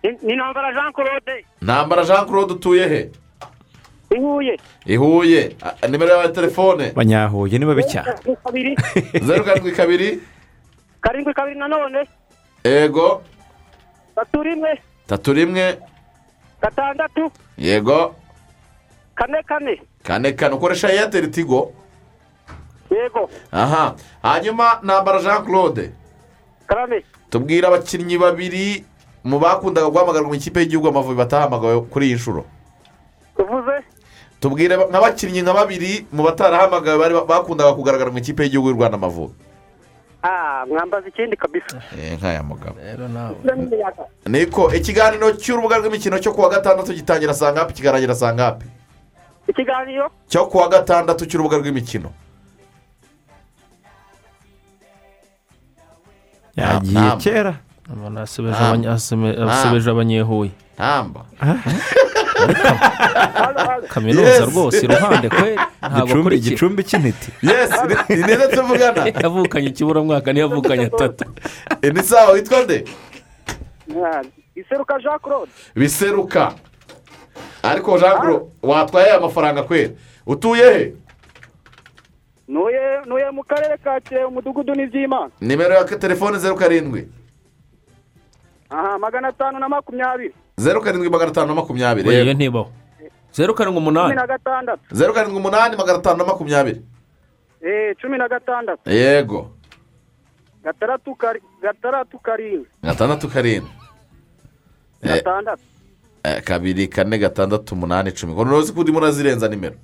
ni- 0.02 0.34
ntambara 0.36 0.72
jean 0.72 0.92
claude 0.92 1.44
ntambara 1.62 2.04
jean 2.04 2.26
claude 2.26 2.52
utuye 2.52 2.88
he 2.88 3.10
ihuye 4.16 4.56
i 4.86 4.96
huye 4.96 5.56
Ah, 5.62 5.88
nimero 5.88 6.10
yawe 6.10 6.22
ya 6.22 6.28
telefone 6.32 6.90
banyahuye 6.92 7.58
ni 7.58 7.66
babi 7.66 7.84
cyane 7.84 8.10
zeru 9.22 9.44
karindwi 9.44 9.72
kabiri 9.72 10.20
karindwi 11.00 11.34
kabiri 11.34 11.58
nanone 11.58 12.08
yego 12.64 13.22
tatu 14.14 14.42
rimwe 14.42 14.78
tatu 15.06 15.32
rimwe 15.32 15.78
gatandatu 16.62 17.30
yego 17.58 18.14
kane 19.14 19.42
kane 19.42 19.80
kane 20.02 20.32
kane 20.32 20.54
ukoresha 20.54 20.92
eyateri 20.92 21.28
tigo 21.28 21.72
yego 22.90 23.30
aha. 23.52 23.94
Hanyuma 24.22 24.78
ntambara 24.82 25.22
jean 25.22 25.44
claude 25.44 25.90
karame. 26.66 27.04
Tubwira 27.30 27.68
abakinnyi 27.68 28.18
babiri 28.18 28.84
mu 29.24 29.38
bakundaga 29.38 29.90
guhamagarwa 29.90 30.28
mu 30.28 30.34
ikipe 30.34 30.60
y'igihugu 30.60 30.88
amavubi 30.88 31.14
batahamagawe 31.14 31.80
kuri 31.90 32.06
iyi 32.06 32.14
nshuro. 32.14 32.44
Tuvuze? 33.36 33.84
Tubwire 34.40 34.76
nk'abakinnyi 34.76 35.42
nka 35.42 35.54
babiri 35.54 36.06
mu 36.12 36.22
batarahamagawe 36.22 36.98
bari 36.98 37.14
bakundaga 37.28 37.72
kugaragara 37.76 38.10
mu 38.10 38.18
ikipe 38.18 38.42
y'igihugu 38.42 38.68
y'u 38.70 38.76
rwanda 38.76 38.96
amavubi. 38.96 39.34
Ah 40.22 40.64
mwambaza 40.68 41.08
ikindi 41.08 41.36
kabisa. 41.36 41.80
Eh, 41.96 42.18
nk'aya 42.18 42.42
mugabo. 42.42 42.76
Rero 42.80 43.08
nawe. 43.08 43.36
Niko 44.26 44.68
ikiganiro 44.74 45.32
cy'urubuga 45.32 45.78
rw'imikino 45.78 46.18
cyo 46.18 46.32
kuwa 46.32 46.48
gatandatu 46.48 46.92
gitangira 46.92 47.34
saa 47.34 47.52
ngapi? 47.52 47.72
Kikarangira 47.72 48.14
saa 48.14 48.34
ngapi? 48.34 48.66
Ikiganiro? 49.48 50.10
Cyo 50.28 50.46
kuwa 50.46 50.68
gatandatu 50.68 51.26
cy'urubuga 51.26 51.56
rw'imikino. 51.58 52.12
Yagiye 56.56 57.10
kera 57.22 57.54
umuntu 57.92 58.20
abanyehuye 59.90 60.50
ntamba 60.76 61.20
kaminuza 63.88 64.28
Yes. 64.30 64.48
rwose 64.54 64.84
iruhande 64.86 65.28
kwe 65.28 65.56
ntabwo 65.80 66.32
igicumbi 66.32 66.82
cy'intiti 66.84 67.30
yesi 67.42 67.74
ni- 68.08 68.22
neza 68.26 68.48
tuvugana 68.48 69.06
yavukanye 69.22 69.68
ikiburamwaka 69.68 70.32
niyo 70.32 70.46
yavukanye 70.48 70.84
atatu 70.86 71.24
ni 71.94 72.02
sawa 72.02 72.32
witwa 72.32 72.62
nde 72.64 72.84
Ah, 73.90 74.22
iseruka 74.54 74.98
jean 75.02 75.18
claude 75.18 75.50
biseruka 75.76 76.52
ariko 77.62 77.98
jean 77.98 78.18
claude 78.20 78.44
watwaye 78.62 79.06
aya 79.10 79.20
mafaranga 79.20 79.62
kwera 79.62 79.90
utuye 80.26 80.64
he 80.74 80.92
nuye 82.50 82.82
nuye 83.06 83.30
mu 83.30 83.42
karere 83.46 83.76
ka 83.78 84.00
kirehe 84.02 84.24
umudugudu 84.26 84.74
n'ibyimana 84.74 85.30
nimero 85.40 85.74
ya 85.74 85.84
telefone 85.84 86.38
zeru 86.38 86.56
karindwi 86.56 87.06
aha 88.70 88.98
magana 88.98 89.28
atanu 89.28 89.58
na 89.58 89.68
makumyabiri 89.68 90.34
zeru 90.56 90.80
karindwi 90.82 91.10
magana 91.10 91.30
atanu 91.30 91.46
na 91.48 91.54
makumyabiri 91.54 92.08
iyo 92.10 92.18
yego. 92.18 92.32
ntibaho 92.34 92.70
zeru 93.32 93.54
karindwi 93.54 93.80
cumi 93.80 93.88
umunani 93.90 94.14
na 94.14 94.26
gatandatu 94.26 94.82
zeru 94.94 95.12
karindwi 95.14 95.38
umunani 95.40 95.76
magana 95.76 95.98
atanu 95.98 96.18
na 96.18 96.24
makumyabiri 96.24 96.80
eh 97.62 97.94
cumi 98.00 98.18
na 98.18 98.28
gatandatu 98.28 98.90
yego 98.90 99.50
gatandatu 100.64 101.14
kari 101.14 101.40
gatandatu 101.62 102.18
karindwi 102.18 102.68
gatandatu 102.82 103.28
karindwi 103.28 103.70
Eh, 105.02 105.08
gatandatu 105.14 105.62
eh, 106.24 106.42
kabiri 106.44 106.88
kane 106.88 107.18
gatandatu 107.18 107.74
umunani 107.74 108.08
icumi 108.10 108.32
ngo 108.32 108.44
ntuzi 108.44 108.72
ko 108.72 108.80
urimo 108.80 108.98
urazirenza 108.98 109.48
nimero 109.48 109.76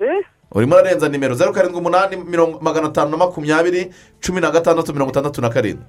eh 0.00 0.24
urimo 0.56 0.74
urarenza 0.74 1.08
nimero 1.08 1.34
zeru 1.34 1.52
karindwi 1.52 1.78
umunani 1.80 2.16
mirongo 2.16 2.60
magana 2.60 2.86
atanu 2.88 3.10
na 3.10 3.16
makumyabiri 3.16 3.92
cumi 4.20 4.40
na 4.40 4.50
gatandatu 4.50 4.92
mirongo 4.92 5.12
itandatu 5.12 5.40
na 5.40 5.50
karindwi. 5.50 5.84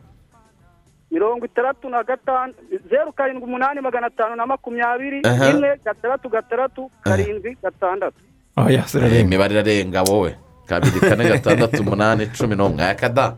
Mirongo 1.11 1.45
itandatu 1.45 1.89
na 1.89 2.03
gatanu 2.03 2.53
zeru 2.89 3.11
karindwi 3.13 3.43
umunani 3.43 3.81
magana 3.81 4.07
atanu 4.07 4.35
na 4.35 4.45
makumyabiri 4.45 5.21
rimwe 5.23 5.79
gatandatu 5.85 6.29
gatandatu 6.29 6.91
karindwi 7.03 7.57
gatandatu. 7.63 8.19
Aho 8.55 8.69
Eh, 8.69 9.21
imibare 9.21 9.53
irarenga 9.53 10.03
wowe. 10.03 10.35
Kabiri 10.65 10.99
kane 10.99 11.23
gatandatu 11.29 11.81
umunani 11.81 12.27
cumi 12.27 12.55
n'umwe. 12.55 12.83
Akada 12.83 13.35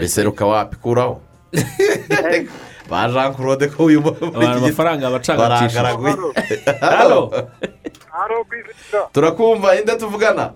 biseruka 0.00 0.46
wapi? 0.46 0.76
Kuraho. 0.76 1.20
ba 2.92 3.08
jean 3.08 3.32
claude 3.34 3.66
ko 3.72 3.84
uyu 3.88 4.00
abantu 4.04 4.58
amafaranga 4.60 5.08
ku 8.48 8.54
isi 8.60 8.96
turakumva 9.12 9.68
inde 9.80 9.96
tuvugana 9.96 10.52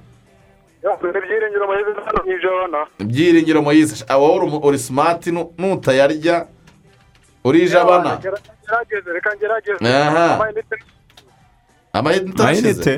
ibyiringiro 3.01 3.63
moyise 3.63 4.05
wowe 4.21 4.61
uri 4.69 4.79
simati 4.79 5.33
nu- 5.33 5.53
nutayarya 5.59 6.47
ngerageze 9.37 9.81
Aha. 9.89 10.27
amayinite 11.93 12.95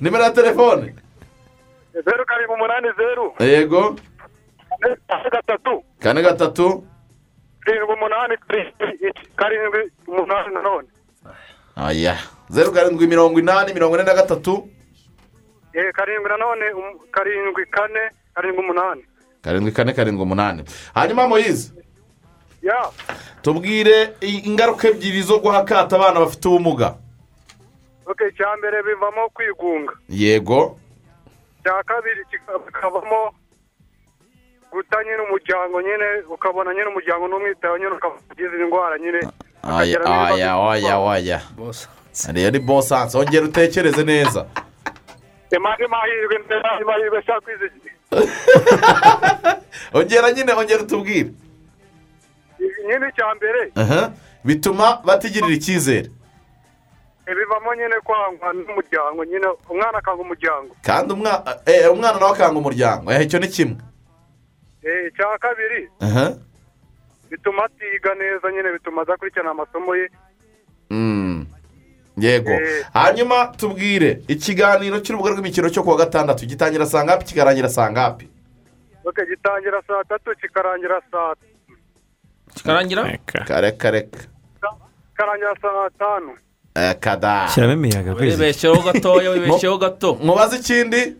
nimero 0.00 0.24
ya 0.24 0.30
telefone 0.30 0.94
zeru 2.04 2.24
karindwi 2.28 2.54
umunani 2.54 2.88
zeru. 2.98 3.32
Yego 3.40 3.96
kane 4.80 5.30
gatatu 5.30 5.82
kane 5.98 6.22
gatatu 6.22 6.84
karindwi 7.60 7.94
umunani 7.94 8.34
karindwi 9.36 9.90
umunani 10.06 10.54
nanone 10.54 10.88
aya 11.76 12.16
zeru 12.48 12.72
karindwi 12.72 13.06
mirongo 13.06 13.38
inani 13.40 13.74
mirongo 13.74 13.94
ine 13.96 14.04
na 14.04 14.14
gatatu 14.14 14.68
karindwi 15.92 16.28
nanone 16.28 16.64
karindwi 17.10 17.66
kane 17.66 18.00
karindwi 18.34 18.60
umunani 18.64 19.04
karindwi 19.42 19.72
kane 19.72 19.92
karindwi 19.92 20.22
umunani 20.22 20.64
hanyuma 20.94 21.28
moyize 21.28 21.72
ya 22.62 22.90
tubwire 23.42 24.14
ingaruka 24.20 24.88
ebyiri 24.88 25.22
zo 25.22 25.38
guha 25.38 25.58
akato 25.58 25.96
abana 25.96 26.20
bafite 26.20 26.48
ubumuga 26.48 26.94
icya 28.30 28.56
mbere 28.58 28.82
bivamo 28.82 29.28
kwigunga 29.34 29.92
yego 30.08 30.78
icya 31.60 31.82
kabiri 31.82 32.24
kika- 32.30 32.58
kikavamo 32.66 33.34
guta 34.76 34.96
nyine 35.04 35.20
umuryango 35.28 35.76
nyine 35.82 36.06
ukabona 36.34 36.70
nyine 36.74 36.86
umuryango 36.92 37.24
n'umwitaho 37.28 37.78
nyine 37.78 37.90
ukaba 37.96 38.14
ugize 38.32 38.56
indwara 38.64 38.98
nyine. 38.98 39.20
Aya 39.62 39.98
aya 40.04 40.52
aya 40.70 40.96
aya 41.12 41.40
ariyo 42.28 42.50
ni 42.50 42.58
bosanse 42.58 43.18
ongera 43.18 43.44
utekereze 43.44 44.04
neza. 44.04 44.46
Imana 45.56 45.88
mahirwe 45.88 46.36
ndetse 46.38 46.84
mahirwe 46.86 47.18
ashaka 47.18 47.40
kwizigira 47.40 47.94
ongera 49.96 50.32
nyine 50.32 50.52
ongera 50.52 50.82
utubwire. 50.82 51.30
Nyine 52.86 53.08
icya 53.08 53.34
mbere. 53.34 53.60
Bituma 54.44 55.00
batigirira 55.04 55.54
icyizere. 55.54 56.10
Bivamo 57.26 57.74
nyine 57.74 57.96
kwangwa 58.04 58.52
n'umuryango 58.52 59.24
nyine 59.24 59.46
umwana 59.70 59.98
akanga 59.98 60.22
umuryango. 60.22 60.70
Kandi 60.82 61.14
umwa- 61.14 61.42
eh, 61.66 61.92
umwana 61.92 62.18
nawe 62.20 62.32
akanga 62.32 62.58
umuryango. 62.58 63.12
Icyo 63.12 63.38
ni 63.38 63.48
kimwe. 63.48 63.76
Icya 65.08 65.38
kabiri. 65.38 65.88
Bituma 67.30 67.64
atiga 67.64 68.14
neza 68.14 68.52
nyine 68.52 68.72
bituma 68.72 69.02
adakurikirana 69.02 69.50
amasomo 69.50 69.94
ye. 69.96 70.08
Mm. 70.90 71.46
yego. 72.18 72.50
Eh. 72.50 72.84
hanyuma 72.94 73.46
tubwire 73.58 74.22
ikiganiro 74.28 75.00
cy'urubuga 75.00 75.30
rw'imikino 75.30 75.68
cyo 75.70 75.82
kuwa 75.82 75.96
gatandatu 75.96 76.46
gitangira 76.46 76.86
saa 76.86 77.04
ngapi 77.04 77.24
kikarangira 77.24 77.68
saa 77.68 77.90
ngapi? 77.90 78.28
Gitangira 79.30 79.82
saa 79.86 80.04
tatu 80.04 80.30
kikarangira 80.40 81.00
saa 81.10 81.34
kikarangira? 82.54 83.18
Kare 83.26 83.72
kare 83.72 84.08
kikarangira 85.12 85.54
saa 85.62 85.90
tanu. 85.98 86.32
Eh, 86.76 86.94
kada 87.00 87.48
shyiramo 87.48 87.72
imiyaga 87.72 88.12
wibeshyeho 88.14 88.82
gatoya 88.82 89.30
wibeshyeho 89.30 89.78
gato. 89.78 90.14
Mubaze 90.22 90.56
ikindi? 90.56 91.16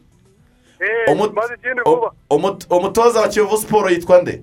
Umutoza 2.70 3.20
wa 3.20 3.28
kiyovu 3.28 3.56
siporo 3.56 3.90
yitwa 3.90 4.22
nde? 4.22 4.42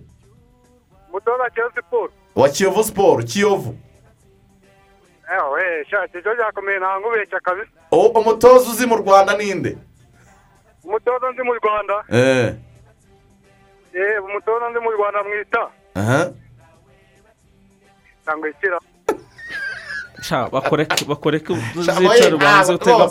Umutoza 1.09 1.49
cya 1.55 1.69
siporo 1.75 2.11
wa 2.35 2.49
kiyovu 2.49 2.83
siporo 2.83 3.23
kiyovu. 3.23 3.77
Umutoza 7.91 8.69
uzi 8.69 8.85
mu 8.85 8.95
rwanda 8.95 9.37
ninde 9.37 9.77
umutoza 10.83 11.31
nzi 11.31 11.43
mu 11.43 11.53
rwanda. 11.53 11.95
Eh. 12.09 12.53
eh 13.93 14.23
umutoza 14.23 14.69
nzi 14.69 14.79
mu 14.79 14.91
rwanda 14.91 15.23
mwita. 15.23 15.63
Bakoreke 20.51 21.05
bakoreke 21.05 21.53
uzicare 21.53 22.35
ubanze 22.35 22.73
utega 22.73 23.09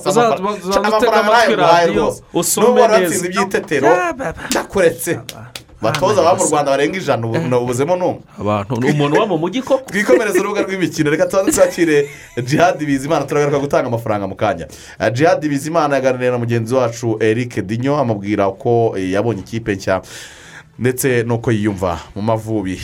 amatwi 1.19 1.57
radiyo 1.57 2.17
usome 2.35 2.89
neza 2.89 3.27
iby'itetero 3.27 3.89
ndakuretse 4.51 5.19
batoza 5.83 6.23
baba 6.23 6.39
mu 6.39 6.45
rwanda 6.51 6.71
barenga 6.71 6.97
ijana 6.99 7.27
ubu 7.27 7.39
nabuzemo 7.39 7.97
n'umwe 7.97 8.21
abantu 8.41 8.81
ni 8.81 8.91
umuntu 8.91 9.17
uba 9.17 9.27
mu 9.27 9.39
mujyi 9.39 9.63
koko 9.63 9.91
twikomereze 9.91 10.39
urubuga 10.41 10.63
rw'imikino 10.63 11.11
reka 11.11 11.27
tubanze 11.27 11.53
twakire 11.53 12.09
jihadi 12.45 12.87
bizimana 12.87 13.25
turagaruka 13.27 13.59
gutanga 13.59 13.87
amafaranga 13.89 14.27
mu 14.27 14.35
kanya 14.37 14.67
jihadi 15.13 15.49
bizimana 15.49 15.95
yaganiriye 15.97 16.31
na 16.31 16.39
mugenzi 16.39 16.75
wacu 16.75 17.17
eric 17.21 17.61
dinyo 17.67 17.99
amubwira 17.99 18.51
ko 18.51 18.95
yabonye 18.97 19.41
ikipe 19.41 19.75
nshya 19.75 20.03
ndetse 20.79 21.23
n'uko 21.27 21.53
yiyumva 21.53 22.01
mu 22.16 22.23
mavubi. 22.23 22.79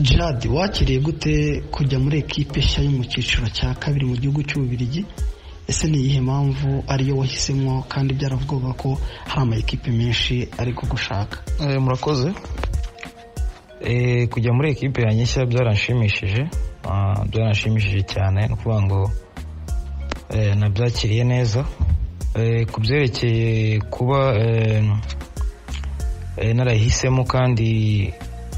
Jihadi 0.00 0.48
wakiriye 0.48 1.00
gute 1.00 1.62
kujya 1.70 1.98
muri 1.98 2.18
ekipe 2.18 2.60
nshya 2.60 2.82
yo 2.84 2.90
mu 2.90 3.04
cyiciro 3.04 3.46
cya 3.48 3.74
kabiri 3.74 4.06
mu 4.06 4.16
gihugu 4.16 4.42
cy'ububirigi 4.42 5.04
ese 5.68 5.86
ni 5.88 5.98
iyihe 5.98 6.20
mpamvu 6.20 6.84
ariyo 6.88 7.16
wahisemo 7.16 7.82
kandi 7.88 8.14
byaravugwaga 8.14 8.72
ko 8.74 8.98
hari 9.28 9.42
ama 9.42 9.56
ekipe 9.56 9.90
menshi 9.90 10.48
ari 10.58 10.72
kugushaka 10.72 11.38
Eh, 11.60 11.78
murakoze. 11.80 12.32
Eh, 13.80 14.28
kujya 14.28 14.52
muri 14.52 14.70
ekipe 14.70 15.02
yanjye 15.02 15.22
nshya 15.22 15.46
byaranshimishije 15.46 16.42
Ah, 16.84 17.24
byaranshimishije 17.30 18.02
cyane 18.02 18.46
ni 18.48 18.52
ukuvuga 18.54 18.82
ngo 18.82 19.10
eh, 20.30 20.56
nabyakiriye 20.56 21.24
neza. 21.24 21.64
Eh, 22.34 22.66
ku 22.72 22.80
byerekeye 22.80 23.80
kuba 23.90 24.34
narayihisemo 26.54 27.24
kandi 27.24 27.70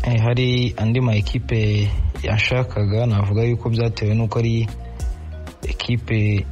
eh, 0.06 0.18
hari 0.22 0.74
andi 0.76 1.00
ma 1.00 1.14
ekipe 1.14 1.88
yashakaga 2.22 3.06
navuga 3.06 3.42
yuko 3.42 3.68
byatewe 3.70 4.14
n'uko 4.14 4.38
ari 4.38 4.68
ekipe 5.68 6.46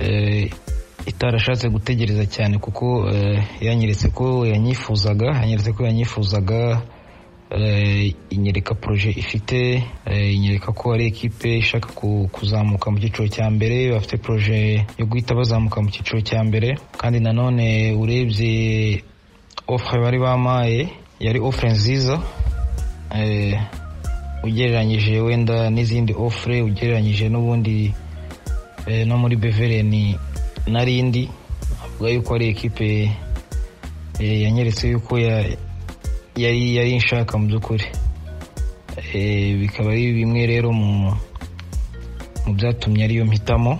eh, 0.00 0.50
itarashatse 1.06 1.68
gutegereza 1.68 2.26
cyane 2.26 2.58
kuko 2.58 3.08
eh, 3.10 3.42
yanyeretse 3.60 4.08
ko 4.08 4.46
yanyifuzaga 4.46 5.26
yanyeretse 5.40 5.72
ko 5.72 5.84
yanyifuzaga 5.86 6.82
eh, 7.50 8.14
inyereka 8.30 8.74
poroje 8.74 9.10
ifite 9.10 9.82
eh, 10.06 10.34
inyereka 10.34 10.72
ko 10.72 10.92
ari 10.94 11.06
ekipe 11.06 11.58
ishaka 11.58 11.88
ku- 11.94 12.28
kuzamuka 12.32 12.90
mu 12.90 12.98
cyiciro 12.98 13.28
cya 13.28 13.50
mbere 13.50 13.92
bafite 13.92 14.16
poroje 14.16 14.86
yo 14.98 15.06
guhita 15.06 15.34
bazamuka 15.34 15.82
mu 15.82 15.90
cyiciro 15.90 16.20
cya 16.20 16.42
mbere. 16.44 16.74
Kandi 16.98 17.20
nanone 17.20 17.92
urebye 17.94 19.02
ofure 19.68 20.00
bari 20.02 20.18
bamaye 20.18 20.88
yari 21.20 21.40
ofure 21.40 21.72
nziza 21.72 22.20
eh, 23.16 23.60
ugereranyije 24.44 25.20
wenda 25.20 25.70
n'izindi 25.70 26.12
ofure 26.12 26.62
ugereranyije 26.62 27.28
n'ubundi 27.28 27.94
eh, 28.86 29.06
no 29.06 29.16
muri 29.18 29.36
bevereni 29.36 30.18
narindi 30.66 31.28
avuga 31.84 32.10
yuko 32.10 32.34
ari 32.34 32.48
ekipe 32.48 33.10
eh, 34.20 34.42
yanyeretse 34.42 34.88
yuko 34.88 35.18
ya- 35.18 35.56
yari 36.36 36.74
yari 36.76 36.90
inshaka 36.92 37.38
mu 37.38 37.46
by'ukuri. 37.46 37.84
Bikaba 39.60 39.90
ari 39.90 40.12
bimwe 40.12 40.46
rero 40.46 40.72
mu 40.72 41.14
byatumye 42.54 43.04
ariyo 43.04 43.24
mpitamo. 43.24 43.78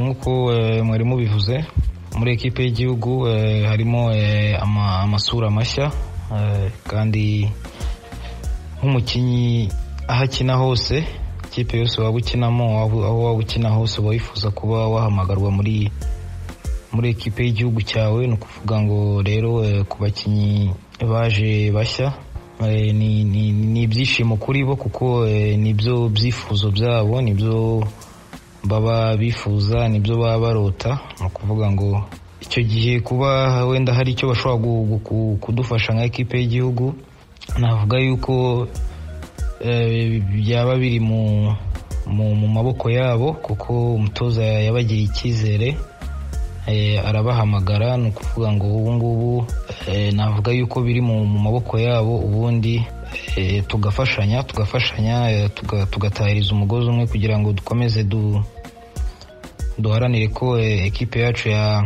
Nk'uko 0.00 0.30
mwari 0.84 1.04
mubivuze 1.04 1.64
muri 2.16 2.32
ekipe 2.32 2.62
y'igihugu 2.64 3.28
eh, 3.28 3.66
harimo 3.68 4.12
eh, 4.12 4.56
ama- 4.62 5.00
amasura 5.00 5.50
mashya 5.50 5.90
eh, 6.36 6.70
kandi 6.88 7.50
nk'umukinnyi 8.78 9.68
aho 10.08 10.24
akina 10.24 10.54
hose 10.56 11.04
ikipe 11.46 11.78
yose 11.78 12.00
waba 12.00 12.16
ukinamo 12.18 12.64
aho 12.80 12.96
waba 13.24 13.32
ukina 13.38 13.68
hose 13.70 14.00
uba 14.00 14.10
wifuza 14.10 14.50
kuba 14.50 14.88
wahamagarwa 14.88 15.50
muri 15.50 15.90
muri 16.92 17.10
ekipe 17.10 17.44
y'igihugu 17.44 17.82
cyawe 17.82 18.26
ni 18.26 18.32
ukuvuga 18.34 18.80
ngo 18.82 19.22
rero 19.22 19.62
ku 19.88 19.96
bakinnyi 20.02 20.70
baje 21.10 21.70
bashya 21.72 22.12
ni 22.60 23.24
ni- 23.24 23.52
ni 23.52 23.82
ibyishimo 23.82 24.36
kuri 24.36 24.64
bo 24.64 24.76
kuko 24.76 25.26
eh, 25.28 25.58
ni 25.58 25.74
byo 25.74 26.08
byifuzo 26.08 26.70
byabo 26.70 27.20
ni 27.22 27.34
byo 27.34 27.84
baba 28.64 29.16
bifuza 29.16 29.88
ni 29.88 30.00
byo 30.00 30.16
baba 30.16 30.38
barota 30.38 30.98
ni 31.20 31.26
ukuvuga 31.26 31.70
ngo 31.70 32.04
icyo 32.40 32.62
gihe 32.62 33.00
kuba 33.00 33.64
wenda 33.64 33.94
hari 33.94 34.12
icyo 34.12 34.28
bashobora 34.28 34.98
kudufasha 35.40 35.92
nka 35.94 36.04
ekipe 36.04 36.38
y'igihugu 36.38 36.94
navuga 37.58 37.98
yuko 37.98 38.66
eh, 39.64 40.22
byaba 40.22 40.76
biri 40.76 41.00
mu 41.00 41.48
maboko 42.48 42.90
yabo 42.90 43.32
kuko 43.32 43.94
umutoza 43.94 44.44
yabagiriye 44.44 45.04
icyizere 45.04 45.76
eh, 46.66 47.00
arabahamagara 47.08 47.96
ni 47.96 48.08
ukuvuga 48.08 48.52
ngo 48.52 48.66
ubu 48.76 48.92
ngubu 48.92 49.46
eh, 49.88 50.12
navuga 50.14 50.52
yuko 50.52 50.80
biri 50.82 51.00
mu 51.00 51.26
maboko 51.26 51.78
yabo 51.78 52.16
ubundi 52.18 52.84
tugafashanya 53.68 54.42
tugafashanya 54.42 55.30
eh, 55.30 55.50
tuga- 55.54 55.86
tugatahiriza 55.86 56.52
umugozi 56.54 56.88
umwe 56.90 57.06
kugira 57.06 57.38
ngo 57.38 57.52
dukomeze 57.52 58.04
du 58.04 58.44
duharanire 59.78 60.28
ko 60.28 60.58
eh, 60.58 60.86
ekipe 60.86 61.20
yacu 61.20 61.48
ya 61.48 61.84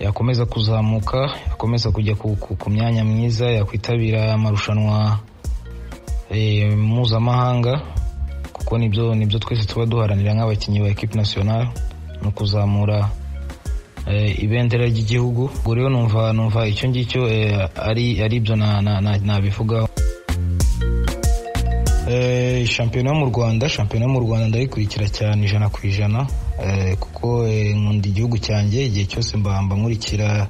yakomeza 0.00 0.46
kuzamuka 0.46 1.30
yakomeza 1.48 1.90
kujya 1.90 2.14
ku, 2.14 2.36
myanya 2.70 3.04
myiza 3.04 3.46
yakwitabira 3.50 4.32
amarushanwa 4.34 5.18
eh, 6.30 6.72
mpuzamahanga 6.76 7.80
kuko 8.52 8.78
ni 8.78 8.88
byo 8.88 9.14
ni 9.14 9.26
byo 9.26 9.38
twese 9.38 9.64
tuba 9.66 9.86
duharanira 9.86 10.34
nk'abakinnyi 10.34 10.80
ba 10.80 10.88
ekipe 10.88 11.16
nasiyonari 11.18 11.68
ni 12.22 12.28
ukuzamura 12.28 13.10
eh, 14.06 14.42
ibendera 14.42 14.84
ry'igihugu. 14.86 15.50
Ubwo 15.62 15.74
rero 15.74 15.88
numva 15.90 16.32
numva 16.32 16.66
icyo 16.66 16.88
ngicyo 16.90 17.28
eh, 17.30 17.68
ari 17.78 18.18
ari 18.22 18.40
byo 18.40 18.56
na- 18.56 18.82
na- 18.82 19.00
na- 19.00 19.18
nabivugaho. 19.18 19.86
Eh, 19.86 20.01
shampiyona 22.66 23.10
yo 23.10 23.16
mu 23.16 23.26
rwanda 23.26 23.68
shampiyona 23.68 24.06
yo 24.06 24.12
mu 24.12 24.20
rwanda 24.20 24.48
ndayikurikira 24.48 25.08
cyane 25.08 25.46
ijana 25.46 25.68
ku 25.68 25.86
ijana. 25.86 26.26
Eh, 26.62 26.96
kuko 26.98 27.46
eh, 27.46 27.76
nkunda 27.76 28.08
igihugu 28.08 28.38
cyanjye 28.38 28.84
igihe 28.86 29.06
cyose 29.06 29.36
mba 29.36 29.62
mba 29.62 29.76
nkurikira 29.76 30.48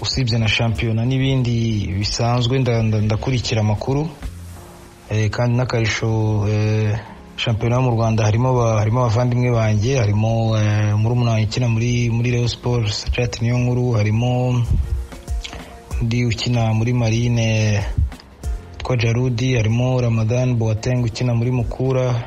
usibye 0.00 0.38
na 0.38 0.48
shampiyona 0.48 1.04
n'ibindi 1.04 1.86
bisanzwe 1.98 2.58
nda- 2.58 2.82
nda- 2.82 3.00
ndakurikira 3.00 3.60
amakuru. 3.60 4.08
Eh, 5.10 5.30
kandi 5.30 5.56
n'akarusho 5.56 6.46
eh, 6.48 6.96
shampiyona 7.36 7.76
yo 7.76 7.82
mu 7.82 7.90
rwanda 7.90 8.24
harimo 8.24 8.60
harimo 8.78 9.00
abavandimwe 9.04 9.50
banjye 9.52 9.98
harimo 9.98 10.56
eh, 10.58 10.96
murumuna 10.96 11.30
wanjye 11.30 11.46
ukina 11.46 11.68
muri 11.68 12.10
muri 12.10 12.30
Rayon 12.30 12.48
Sports 12.48 13.02
Sachat 13.04 13.42
niyo 13.42 13.58
nkuru 13.58 13.92
harimo 13.92 14.64
undi 16.00 16.24
ukina 16.24 16.72
muri 16.72 16.92
marine 16.92 17.80
witwa 18.80 18.96
jarudi 18.96 19.54
harimo 19.56 20.00
ramadan 20.00 20.54
boateng 20.54 21.04
ukina 21.04 21.34
muri 21.34 21.50
mukura 21.50 22.24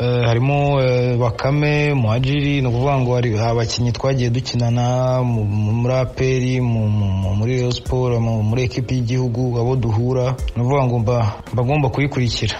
Eh, 0.00 0.24
harimo 0.26 0.80
eh, 0.82 1.16
bakame 1.18 1.94
muhajiri 1.94 2.60
ni 2.60 2.66
ukuvuga 2.68 2.98
ngo 3.00 3.14
hari 3.14 3.38
abakinnyi 3.38 3.92
twagiye 3.92 4.30
dukinana 4.30 5.22
mu- 5.22 5.44
mu- 5.44 5.72
muri 5.72 5.94
aperi 5.94 6.60
mu- 6.60 6.88
mu- 6.88 7.12
mu- 7.12 7.34
muri 7.36 7.52
Rayon 7.56 7.70
Sport 7.72 8.18
mu- 8.20 8.42
muri 8.42 8.62
ekipi 8.62 8.94
y'igihugu 8.94 9.58
abo 9.60 9.76
duhura 9.76 10.34
ni 10.56 10.62
ukuvuga 10.62 10.84
ngo 10.86 10.98
mba 10.98 11.32
mba 11.52 11.64
ngomba 11.64 11.88
kuyikurikira. 11.88 12.56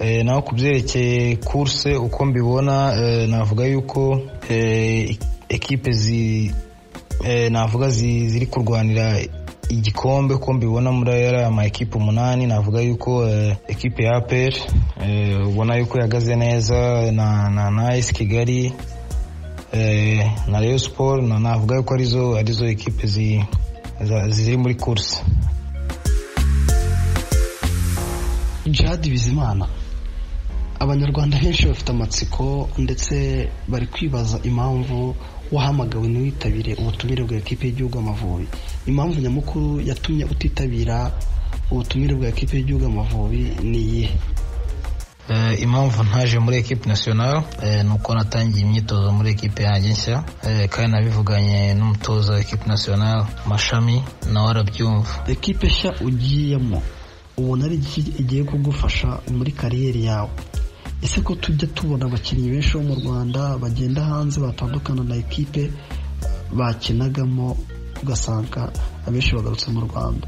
Eh, 0.00 0.24
naho 0.24 0.42
ku 0.42 0.54
byerekeye 0.54 1.36
kurse 1.36 1.94
uko 1.96 2.24
mbibona 2.24 2.96
navuga 3.26 3.64
yuko 3.66 4.20
ekipe 5.48 5.90
navuga 7.50 7.88
zi- 7.90 8.28
ziri 8.28 8.46
kurwanira 8.46 9.20
igikombe 9.68 10.34
uko 10.34 10.52
mbibona 10.52 10.92
muri 10.92 11.10
aya 11.12 11.50
ma 11.50 11.64
ekipe 11.66 11.98
umunani 11.98 12.46
navuga 12.46 12.80
yuko 12.80 13.28
eh, 13.28 13.56
ekipe 13.68 14.02
ya 14.04 14.16
apr 14.16 14.52
ubona 15.48 15.76
yuko 15.76 15.98
ihagaze 15.98 16.36
neza 16.36 17.12
na 17.12 17.50
na 17.70 17.96
esi 17.96 18.14
kigali 18.14 18.72
eh, 19.72 20.30
na 20.48 20.60
Rayon 20.60 20.78
Sport 20.78 21.22
na 21.24 21.38
navuga 21.38 21.76
yuko 21.76 21.94
ari 21.94 22.04
zo 22.04 22.36
ari 22.36 22.52
zo 22.52 22.66
ekipe 22.66 23.06
ziri 23.06 24.56
muri 24.56 24.74
kurse 24.74 25.20
jihadi 28.66 29.10
bizimana 29.10 29.68
abanyarwanda 30.80 31.38
benshi 31.42 31.66
bafite 31.66 31.88
amatsiko 31.92 32.68
ndetse 32.78 33.48
bari 33.68 33.86
kwibaza 33.86 34.38
impamvu 34.42 35.14
wahamagawe 35.52 36.08
ntiwitabire 36.08 36.74
ubutumire 36.74 37.24
bwa 37.24 37.36
ekipe 37.36 37.66
y'igihugu 37.66 37.98
amavubi 37.98 38.46
impamvu 38.86 39.20
nyamukuru 39.20 39.80
yatumye 39.80 40.24
utitabira 40.24 41.12
ubutumire 41.70 42.14
bwa 42.14 42.28
ekipe 42.28 42.56
y'igihugu 42.56 42.86
amavubi 42.86 43.42
ni 43.62 43.78
iyihe? 43.78 44.14
Eh, 45.30 45.62
impamvu 45.62 46.02
ntaje 46.04 46.38
muri 46.38 46.56
ekipe 46.56 46.88
nasiyonari 46.88 47.40
ni 47.84 47.90
uko 47.90 48.14
natangiye 48.14 48.62
imyitozo 48.66 49.12
muri 49.12 49.30
ekipe 49.30 49.62
yanjye 49.62 49.90
nshya. 49.90 50.24
Eh, 50.46 50.68
kandi 50.68 50.92
nabivuganye 50.92 51.74
n'umutoza 51.74 52.32
wa 52.32 52.40
ekipe 52.40 52.64
nasiyonari 52.66 53.26
mashami 53.46 54.02
nawe 54.32 54.50
arabyumva. 54.50 55.24
Ekipe 55.28 55.66
nshya 55.66 55.94
ugiyemo 56.00 56.82
ubona 57.36 57.64
ari 57.64 57.74
iki 57.74 58.00
igiye 58.00 58.44
kugufasha 58.44 59.18
muri 59.30 59.52
kariyeri 59.52 60.04
yawe. 60.04 60.30
Ese 61.02 61.20
ko 61.22 61.34
tujya 61.34 61.68
tubona 61.74 62.06
abakinnyi 62.06 62.50
benshi 62.50 62.72
bo 62.78 62.82
mu 62.82 62.94
rwanda 63.00 63.58
bagenda 63.58 64.04
hanze 64.04 64.40
batandukana 64.40 65.02
na 65.04 65.16
ekipe 65.16 65.70
bakinagamo 66.52 67.56
ugasanga 68.02 68.72
abenshi 69.06 69.34
bagarutse 69.34 69.70
mu 69.70 69.80
rwanda. 69.80 70.26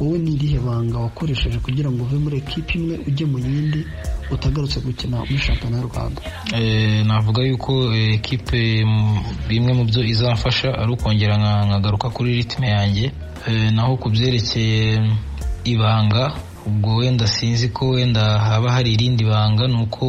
Wowe 0.00 0.18
ni 0.18 0.34
irihe 0.34 0.58
banga 0.58 0.98
wakoresheje 0.98 1.58
kugira 1.62 1.90
ngo 1.90 2.02
uve 2.02 2.18
muri 2.18 2.36
ekipe 2.42 2.74
imwe 2.74 2.98
ujye 3.06 3.26
mu 3.26 3.38
yindi 3.38 3.86
utagarutse 4.30 4.80
gukina 4.82 5.18
muri 5.22 5.38
shampiyona 5.38 5.78
y'u 5.78 5.88
rwanda? 5.88 6.20
Eh, 6.54 7.06
navuga 7.06 7.42
yuko 7.42 7.94
eh, 7.94 8.14
ekipe 8.18 8.82
mm, 8.84 9.18
bimwe 9.48 9.72
mu 9.72 9.84
byo 9.86 10.02
izamfasha 10.02 10.74
ari 10.74 10.90
ukongera 10.92 11.36
nka- 11.38 11.66
nkagaruka 11.66 12.10
kuri 12.10 12.34
ritime 12.42 12.68
yanjye. 12.68 13.12
Eh, 13.46 13.70
naho 13.72 13.96
ku 13.96 14.10
byerekeye 14.10 14.98
mm, 15.00 15.16
ibanga 15.64 16.34
ubwo 16.66 16.96
wenda 16.96 17.26
sinzi 17.26 17.68
ko 17.68 17.88
wenda 17.88 18.38
haba 18.38 18.72
hari 18.72 18.92
irindi 18.92 19.24
banga 19.24 19.68
ni 19.68 19.82
uko 19.82 20.06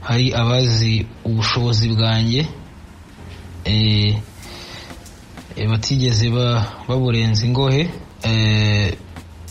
hari 0.00 0.32
abazi 0.34 1.06
ubushobozi 1.24 1.88
bwanjye 1.88 2.48
eh, 3.64 4.16
eh, 5.56 5.68
batigeze 5.70 6.30
ba- 6.30 6.66
baburenza 6.88 7.46
ingohe 7.46 7.90
eh, 8.22 8.94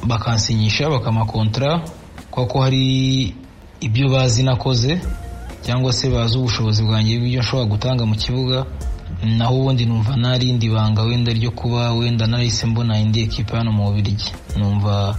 bakansinyisha 0.07 0.89
bakamakontara 0.89 1.81
kuko 2.31 2.61
hari 2.61 3.35
ibyo 3.81 4.09
bazi 4.09 4.43
nakoze 4.43 5.01
cyangwa 5.65 5.93
se 5.93 6.09
bazi 6.09 6.37
ubushobozi 6.37 6.83
bwanjye 6.83 7.17
bw'ibyo 7.19 7.41
nshobora 7.41 7.65
gutanga 7.69 8.05
mu 8.05 8.15
kibuga 8.15 8.65
naho 9.23 9.55
ubundi 9.59 9.85
numva 9.85 10.15
nta 10.17 10.37
rindi 10.37 10.69
banga 10.69 11.01
wenda 11.01 11.33
ryo 11.33 11.51
kuba 11.51 11.93
wenda 11.93 12.27
narahise 12.27 12.65
mbona 12.67 12.99
indi 12.99 13.21
ekipa 13.23 13.57
hano 13.57 13.71
mu 13.71 13.83
Bubiligi. 13.87 14.31
Numva 14.57 15.15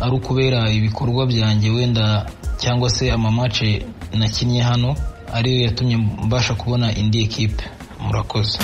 ari 0.00 0.12
ukubera 0.16 0.70
ibikorwa 0.70 1.26
byanjye 1.26 1.70
wenda 1.70 2.26
cyangwa 2.58 2.90
se 2.90 3.12
amamace 3.12 3.86
nakinnye 4.14 4.62
hano 4.62 4.96
ariyo 5.32 5.64
yatumye 5.66 5.96
mbasha 5.96 6.54
kubona 6.54 6.94
indi 6.96 7.22
ekipe 7.22 7.64
murakoze. 8.00 8.58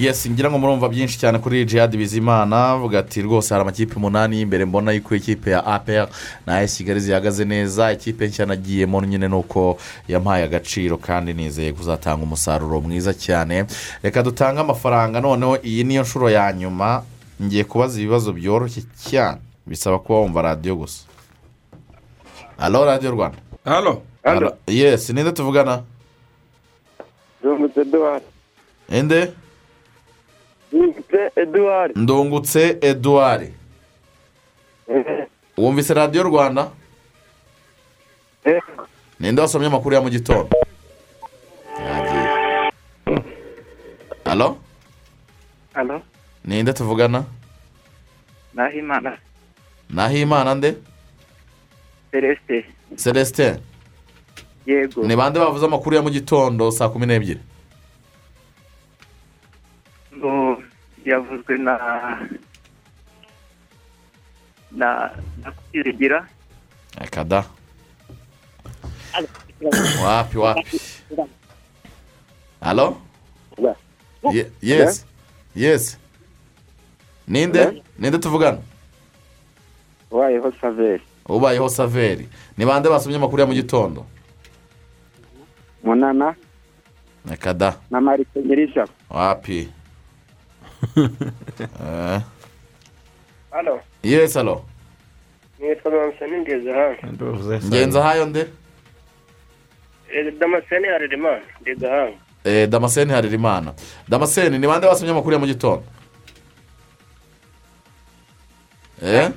Yesi 0.00 0.30
ngira 0.30 0.50
ngo 0.50 0.58
murumva 0.58 0.88
byinshi 0.88 1.18
cyane 1.18 1.38
kuri 1.38 1.64
jihadi 1.64 1.96
bizimana 1.98 2.70
avuga 2.72 2.98
ati 2.98 3.22
rwose 3.22 3.54
hari 3.54 3.62
amakipe 3.62 3.94
umunani 3.96 4.36
y'imbere 4.38 4.64
mbona 4.64 4.92
yuko 4.92 5.14
ikipe 5.14 5.50
ya 5.50 5.66
apr 5.66 6.08
na 6.46 6.66
kigali 6.66 7.00
zihagaze 7.00 7.44
neza. 7.44 7.92
Ikipe 7.92 8.26
nshya 8.28 8.46
nagiyemo 8.46 9.00
nyine 9.04 9.28
ni 9.28 9.34
uko 9.34 9.78
yampaye 10.08 10.44
agaciro 10.44 10.96
kandi 10.96 11.32
nizeye 11.34 11.72
kuzatanga 11.72 12.22
umusaruro 12.22 12.80
mwiza 12.80 13.14
cyane. 13.14 13.64
Reka 14.02 14.22
dutange 14.22 14.60
amafaranga 14.60 15.20
noneho 15.20 15.58
iyi 15.62 15.84
niyo 15.84 16.02
nshuro 16.02 16.30
ya 16.30 16.52
nyuma. 16.52 17.02
Ngiye 17.42 17.64
kubaza 17.64 18.00
ibibazo 18.00 18.32
byoroshye 18.32 18.82
cyane 19.10 19.38
bisaba 19.66 19.98
kuba 19.98 20.18
wumva 20.18 20.42
radiyo 20.42 20.76
gusa. 20.76 21.04
Halo 22.56 22.84
radiyo 22.84 23.10
rwanda. 23.10 23.38
Halo 23.64 24.02
Halo. 24.24 24.56
yesi 24.66 25.12
ninde 25.12 25.32
tuvugana? 25.32 25.82
Ndungutse 27.40 27.80
eduwari 27.80 28.24
inde 28.98 29.32
ndungutse 30.72 31.30
eduwari 31.36 31.92
ndungutse 31.96 32.78
eduwari 32.80 33.52
wumvise 35.56 35.94
radiyo 35.94 36.22
rwanda? 36.22 36.70
Ninde 39.20 39.42
wasomye 39.42 39.66
amakuru 39.66 39.94
ya 39.94 40.00
mu 40.00 40.10
gitondo? 40.10 40.48
Halo 44.24 44.56
hano 45.74 46.02
ninde 46.44 46.72
tuvugana? 46.72 47.24
Nahimana. 48.54 49.18
Nahimana 49.90 50.54
nde? 50.54 50.74
Celestin 52.10 52.64
celestin 52.96 53.56
yego. 54.66 55.02
Ni 55.06 55.16
bande 55.16 55.38
bavuze 55.40 55.66
amakuru 55.66 55.96
ya 55.96 56.02
mu 56.02 56.10
gitondo 56.10 56.70
saa 56.70 56.88
kumi 56.88 57.06
n'ebyiri? 57.06 57.40
Ngo 60.20 60.62
yavuzwe 61.04 61.56
na 61.58 61.74
na 64.72 65.10
na 65.42 65.48
kwizigira 65.52 66.26
reka 66.98 67.24
da 67.24 67.44
wapi 70.04 70.38
wapi 70.38 70.80
halo 72.60 72.96
Ye- 74.32 74.50
yesi 74.62 75.04
yesi 75.56 75.96
ninde 77.28 77.82
ninde 77.98 78.18
tuvugana 78.18 78.58
wayeho 80.10 80.52
saveri 80.60 81.02
ubayeho 81.28 81.68
saveri 81.68 82.28
ni 82.58 82.66
bande 82.66 82.88
basomye 82.88 83.16
amakuru 83.16 83.40
ya 83.40 83.46
mu 83.46 83.54
gitondo 83.54 84.06
munana 85.84 86.34
reka 87.30 87.54
da 87.54 87.76
na 87.90 88.00
marite 88.00 88.40
nyirijabo 88.44 88.92
wapi 89.10 89.68
hano 93.50 93.80
yesi 94.02 94.38
alo. 94.38 94.64
Nitwa 95.58 95.90
damascene 95.90 96.40
ngeze 96.40 96.72
hano 96.72 96.96
ngenza 97.68 98.02
hayo 98.02 98.26
nde 98.26 98.46
damascene 100.38 100.88
harerimana 100.88 101.42
ndi 101.60 101.74
gahanga 101.76 102.16
Eh, 102.44 102.68
damascene 102.68 103.12
harerimana 103.12 103.74
damascene 104.08 104.58
ni 104.58 104.66
bande 104.66 104.86
basomye 104.86 105.10
amakuru 105.12 105.32
ya 105.34 105.38
mu 105.38 105.46
gitondo 105.46 105.82
eh 109.02 109.30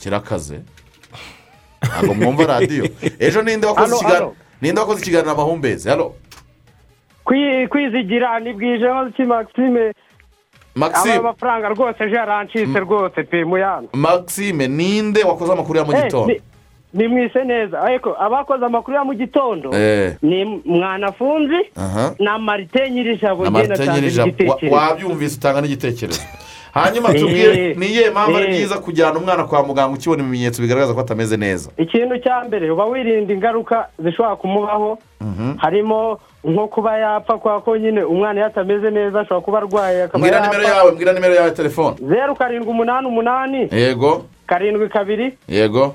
kirakaze 0.00 0.60
ntabwo 1.82 2.14
mwumva 2.14 2.46
radiyo 2.46 2.88
ejo 3.18 3.42
ninde 3.42 3.66
wakoze 3.66 5.00
ikiganiro 5.02 5.30
amahumbezi 5.32 5.88
Kwi- 5.88 6.25
kwizigira 7.70 8.40
ni 8.40 8.52
bwijeho 8.52 9.10
ki 9.16 9.22
maxime. 9.24 9.92
Maxime. 10.74 11.14
aba 11.14 11.22
mafaranga 11.22 11.68
rwose 11.68 12.04
ejo 12.04 12.16
yarancitse 12.16 12.80
rwose 12.80 13.22
pe 13.22 13.44
muyana 13.44 13.88
maxime 13.92 14.68
ninde 14.68 15.22
wakoze 15.24 15.52
amakuru 15.52 15.78
ya 15.78 15.84
mu 15.84 15.92
Eh, 15.92 16.02
gitondo? 16.04 16.34
ni- 16.92 17.08
mwise 17.08 17.44
neza. 17.44 17.80
Ariko 17.82 18.16
abakoze 18.20 18.64
amakuru 18.64 18.96
ya 18.96 19.04
mu 19.04 19.14
gitondo 19.14 19.70
Eh. 19.74 20.16
ni 20.22 20.44
mwanafunzi 20.64 21.60
na 22.18 22.38
marite 22.38 22.90
nyirijabo 22.90 23.42
ngenda 23.50 23.74
atanze 23.74 24.06
igitekerezo. 24.22 24.76
wabyumvise 24.76 25.36
utanga 25.38 25.60
n'igitekerezo. 25.60 26.22
Hanyuma 26.82 27.08
Eh, 27.14 27.20
tubwire 27.20 27.74
ni 27.74 27.86
iyihe 27.86 28.10
mpamvu 28.10 28.36
ari 28.36 28.46
eh. 28.46 28.50
byiza 28.52 28.78
kujyana 28.78 29.18
umwana 29.18 29.44
kwa 29.44 29.62
muganga 29.62 29.94
ukibona 29.94 30.22
ibimenyetso 30.22 30.62
bigaragaza 30.62 30.94
ko 30.94 31.00
atameze 31.00 31.36
neza. 31.36 31.70
Ikintu 31.76 32.18
cya 32.18 32.44
mbere 32.44 32.70
uba 32.70 32.84
wirinda 32.84 33.34
ingaruka 33.34 33.88
zishobora 33.98 34.36
kumubaho 34.36 34.98
harimo 35.56 36.18
nko 36.44 36.66
kuba 36.68 36.98
yapfa 36.98 37.38
kubera 37.38 37.60
ko 37.60 37.76
nyine 37.76 38.02
umwana 38.04 38.40
iyo 38.40 38.46
atameze 38.46 38.90
neza 38.90 39.20
ashobora 39.20 39.40
kuba 39.44 39.58
arwaye 39.58 40.02
akaba 40.02 40.18
mbwira 40.18 40.40
nimero 40.40 40.62
yapfa 40.62 40.76
yawe 40.78 40.92
mbwira 40.92 41.12
nimero 41.12 41.34
yawe 41.34 41.48
ya 41.48 41.54
telefone. 41.54 41.96
Zeru 42.08 42.34
karindwi 42.34 42.70
umunani 42.70 43.06
umunani. 43.06 43.68
Yego. 43.72 44.24
Karindwi 44.46 44.88
kabiri. 44.88 45.38
Yego. 45.48 45.94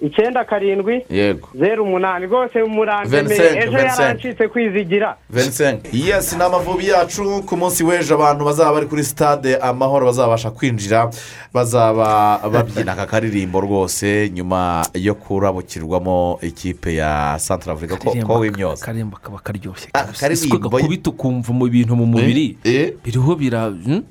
Icyenda 0.00 0.44
karindwi 0.44 1.04
yego. 1.10 1.48
zeru 1.54 1.84
umunani. 1.84 2.26
Rwose 2.26 2.62
murandemeye. 2.62 3.62
Ejo 3.62 3.78
yarancitse 3.78 4.48
kwizigira. 4.48 5.16
Vincent. 5.30 5.80
Yesi 5.92 6.36
ni 6.36 6.42
amavubi 6.42 6.88
yacu. 6.88 7.42
Ku 7.46 7.56
munsi 7.56 7.84
w'ejo 7.84 8.14
abantu 8.14 8.44
bazaba 8.44 8.72
bari 8.72 8.86
kuri 8.86 9.04
stade 9.04 9.56
amahoro 9.56 10.06
bazabasha 10.06 10.50
kwinjira 10.50 11.10
bazaba 11.54 12.40
babyina 12.52 12.92
aka 12.92 13.06
karirimbo 13.06 13.60
rwose 13.60 14.30
nyuma 14.34 14.86
yo 14.94 15.14
kurabukirwamo 15.14 16.38
ikipe 16.42 16.94
ya 16.94 17.36
santara 17.38 17.72
afurika 17.72 17.96
ko 17.96 18.38
w'imyotsi 18.40 18.82
akaririmbo 18.82 19.16
kaba 19.16 19.38
karyoshye 19.38 19.88
siko 20.36 20.58
gakubita 20.58 21.10
ukumva 21.10 21.52
mu 21.52 21.66
bintu 21.68 21.96
mu 21.96 22.06
mubiri? 22.06 22.56
Biriho 23.04 23.34
bira 23.36 23.66
hmm? 23.66 24.02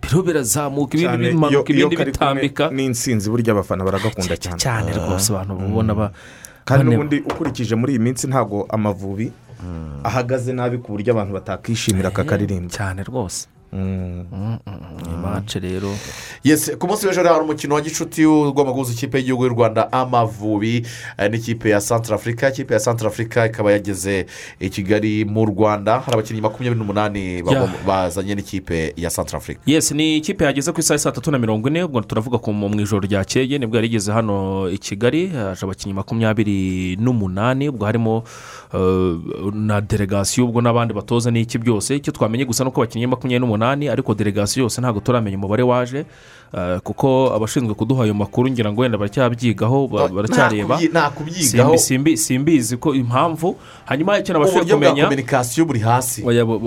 Biriho 0.00 0.22
birazamuka 0.22 0.96
ibindi 0.96 1.28
bimanuka 1.28 1.72
ibindi 1.72 1.96
bitambika. 1.96 2.70
n'insinzi 2.70 3.30
burya 3.30 3.52
abafana 3.52 3.84
baragakunda 3.84 4.36
cyane 4.40 4.58
cyane 4.58 4.88
rwose 4.96 5.28
abantu 5.32 5.52
babona 5.60 5.92
ba 5.94 6.06
kandi 6.64 6.84
n'ubundi 6.88 7.16
ukurikije 7.30 7.74
muri 7.76 7.92
iyi 7.94 8.02
minsi 8.02 8.24
ntabwo 8.26 8.66
amavubi 8.68 9.32
ahagaze 10.04 10.52
nabi 10.52 10.78
ku 10.80 10.92
buryo 10.96 11.12
abantu 11.12 11.32
batakishimira 11.36 12.08
aka 12.08 12.24
karirimbo. 12.24 12.72
cyane 12.72 13.02
rwose. 13.04 13.46
Ni 13.72 15.16
mace 15.22 15.58
rero. 15.60 15.90
Yes, 16.44 16.70
ku 16.78 16.86
munsi 16.86 17.06
w'ejo 17.06 17.22
hari 17.22 17.44
umukino 17.44 17.74
wa 17.74 17.80
gicuti 17.80 18.24
guhuza 18.24 18.92
ikipe 18.92 19.18
y'igihugu 19.18 19.44
y'u 19.44 19.54
rwanda 19.54 19.92
amavubi. 19.92 20.86
Eh, 21.18 21.30
n'ikipe 21.30 21.70
ya 21.70 21.80
santara 21.80 22.16
afurika 22.16 22.48
ikipe 22.48 22.74
ya 22.74 22.80
santara 22.80 23.10
afurika 23.10 23.46
ikaba 23.46 23.72
yageze 23.72 24.26
i 24.60 24.70
kigali 24.70 25.24
mu 25.24 25.44
rwanda. 25.46 26.00
Hari 26.00 26.14
abakinnyi 26.14 26.40
makumyabiri 26.40 26.78
n'umunani 26.80 27.42
bazanye 27.86 28.34
n'ikipe 28.34 28.92
ya 28.96 29.10
santara 29.10 29.38
afurika 29.38 29.60
yes 29.66 29.92
ni 29.92 30.16
ikipe 30.16 30.44
yageze 30.44 30.72
ku 30.72 30.80
isaha 30.80 30.94
ya 30.94 30.98
saa 30.98 31.12
tatu 31.12 31.30
na 31.30 31.38
mirongo 31.38 31.68
ine 31.68 31.84
ubwo 31.84 32.00
turavuga 32.00 32.38
ko 32.38 32.52
mu 32.52 32.80
ijoro 32.80 33.06
ryakeye 33.06 33.58
ni 33.58 33.66
bwo 33.66 33.76
yari 33.76 33.86
igeze 33.88 34.12
hano 34.12 34.68
i 34.70 34.78
kigali. 34.78 35.28
Haje 35.28 35.64
abakinnyi 35.66 35.94
makumyabiri 35.94 36.96
n'umunani 36.96 37.68
ubwo 37.68 37.86
harimo 37.86 38.22
na 39.52 39.80
delegasiyo 39.80 40.46
ubwo 40.46 40.60
n'abandi 40.62 40.94
batoza 40.94 41.30
n'iki 41.30 41.58
byose 41.58 41.96
icyo 41.96 42.12
twamenye 42.12 42.44
gusa 42.44 42.64
ni 42.64 42.70
uko 42.70 42.80
bakinnye 42.80 43.06
makumyabiri 43.06 43.40
n'umunani 43.40 43.88
ariko 43.88 44.14
delegasiyo 44.14 44.62
yose 44.62 44.80
ntabwo 44.80 45.00
turamenya 45.00 45.36
umubare 45.36 45.62
waje. 45.62 45.98
eh, 45.98 46.06
kuko 46.82 47.32
abashinzwe 47.36 47.74
kuduha 47.74 48.04
ayo 48.04 48.14
makuru 48.14 48.50
ngira 48.50 48.72
ngo 48.72 48.80
wenda 48.82 48.98
baracyabyigaho 48.98 49.86
ba- 49.88 50.08
baracyareba. 50.08 50.80
simbizi 52.16 52.76
ko 52.76 52.94
impamvu. 52.94 53.56
Hanyuma 53.84 54.18
icyo 54.18 54.32
nabashije 54.34 54.58
uburyo 54.60 54.76
bwa 54.78 54.88
kumenya 54.88 55.04
kominikasiyo 55.04 55.66
buri 55.66 55.80
hasi. 55.80 56.22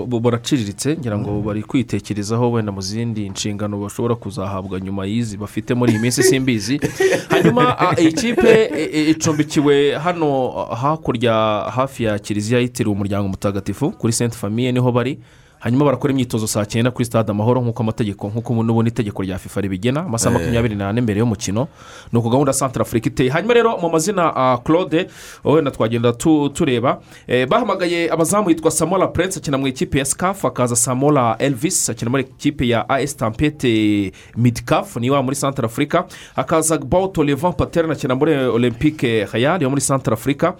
Buraciriritse 0.08 0.98
ngira 0.98 1.18
ngo 1.20 1.42
bari 1.42 1.64
kwitekerezaho 1.64 2.52
wenda 2.52 2.72
mu 2.72 2.82
zindi 2.82 3.30
nshingano 3.30 3.78
bashobora 3.78 4.16
kuzahabwa 4.16 4.80
nyuma 4.80 5.06
y'izi 5.06 5.38
bafite 5.38 5.74
muri 5.74 5.92
iyi 5.92 6.00
minsi 6.02 6.24
simbizi. 6.24 6.80
Hanyuma 7.30 7.76
a, 7.80 7.96
iyi 8.02 8.12
kipe 8.14 8.50
e- 8.76 8.90
e- 8.94 9.10
icumbikiwe 9.10 9.96
hano 10.00 10.50
hakurya 10.82 11.34
hafi 11.76 12.04
ya 12.04 12.20
kiliziya 12.20 12.60
yitiriwe 12.60 12.96
umuryango 12.96 13.28
mutagatifu 13.28 13.92
kuri 13.92 14.14
senti 14.14 14.38
famiye 14.38 14.72
ni 14.72 14.80
ho 14.80 14.92
bari. 14.92 15.20
Hanyuma 15.64 15.86
barakora 15.86 16.12
imyitozo 16.14 16.48
saa 16.48 16.66
cyenda 16.66 16.92
kuri 16.92 17.06
stade 17.06 17.32
amahoro 17.32 17.62
nk'uko 17.64 17.84
amategeko 17.84 18.28
nk'uko 18.28 18.64
n'ubundi 18.64 18.90
itegeko 18.92 19.24
rya 19.24 19.38
fifa 19.40 19.62
ribigena 19.62 20.04
amasaha 20.06 20.36
Eh. 20.36 20.40
makumyabiri 20.42 20.76
n'ane 20.76 21.02
mbere 21.02 21.20
y'umukino. 21.20 21.68
Ni 22.12 22.20
uko 22.20 22.30
gahunda 22.30 22.54
santara 22.54 22.82
afurika 22.84 23.08
iteye. 23.10 23.30
Hanyuma 23.30 23.54
rero 23.54 23.78
mu 23.78 23.90
mazina 23.90 24.36
ah, 24.36 24.58
claude 24.64 25.08
wenda 25.44 25.72
twagenda 25.72 26.12
tu- 26.14 26.50
tureba. 26.50 27.00
Eh, 27.28 27.48
bahamagaye 27.48 28.12
abazamu 28.12 28.50
yitwa 28.50 28.72
samola 28.72 29.08
prince 29.08 29.40
akina 29.40 29.58
mu 29.58 29.68
ikipe 29.68 30.00
ya 30.00 30.06
scafu 30.06 30.48
hakaza 30.48 30.76
samola 30.76 31.36
elvis 31.40 31.90
akina 31.90 32.12
muri 32.12 32.24
ikipe 32.24 32.68
ya 32.68 32.90
as 32.90 33.16
tampete 33.18 34.12
midcaf 34.38 34.96
niwa 34.98 35.24
muri 35.24 35.36
santara 35.36 35.66
afurika 35.66 36.06
hakaza 36.36 36.78
bawuto 36.78 37.24
levan 37.24 37.54
paterne 37.54 37.94
akina 37.94 38.16
muri 38.16 38.34
olympique 38.36 39.26
hayal 39.32 39.62
yo 39.64 39.70
muri 39.70 39.82
santara 39.82 40.14
afurika 40.14 40.56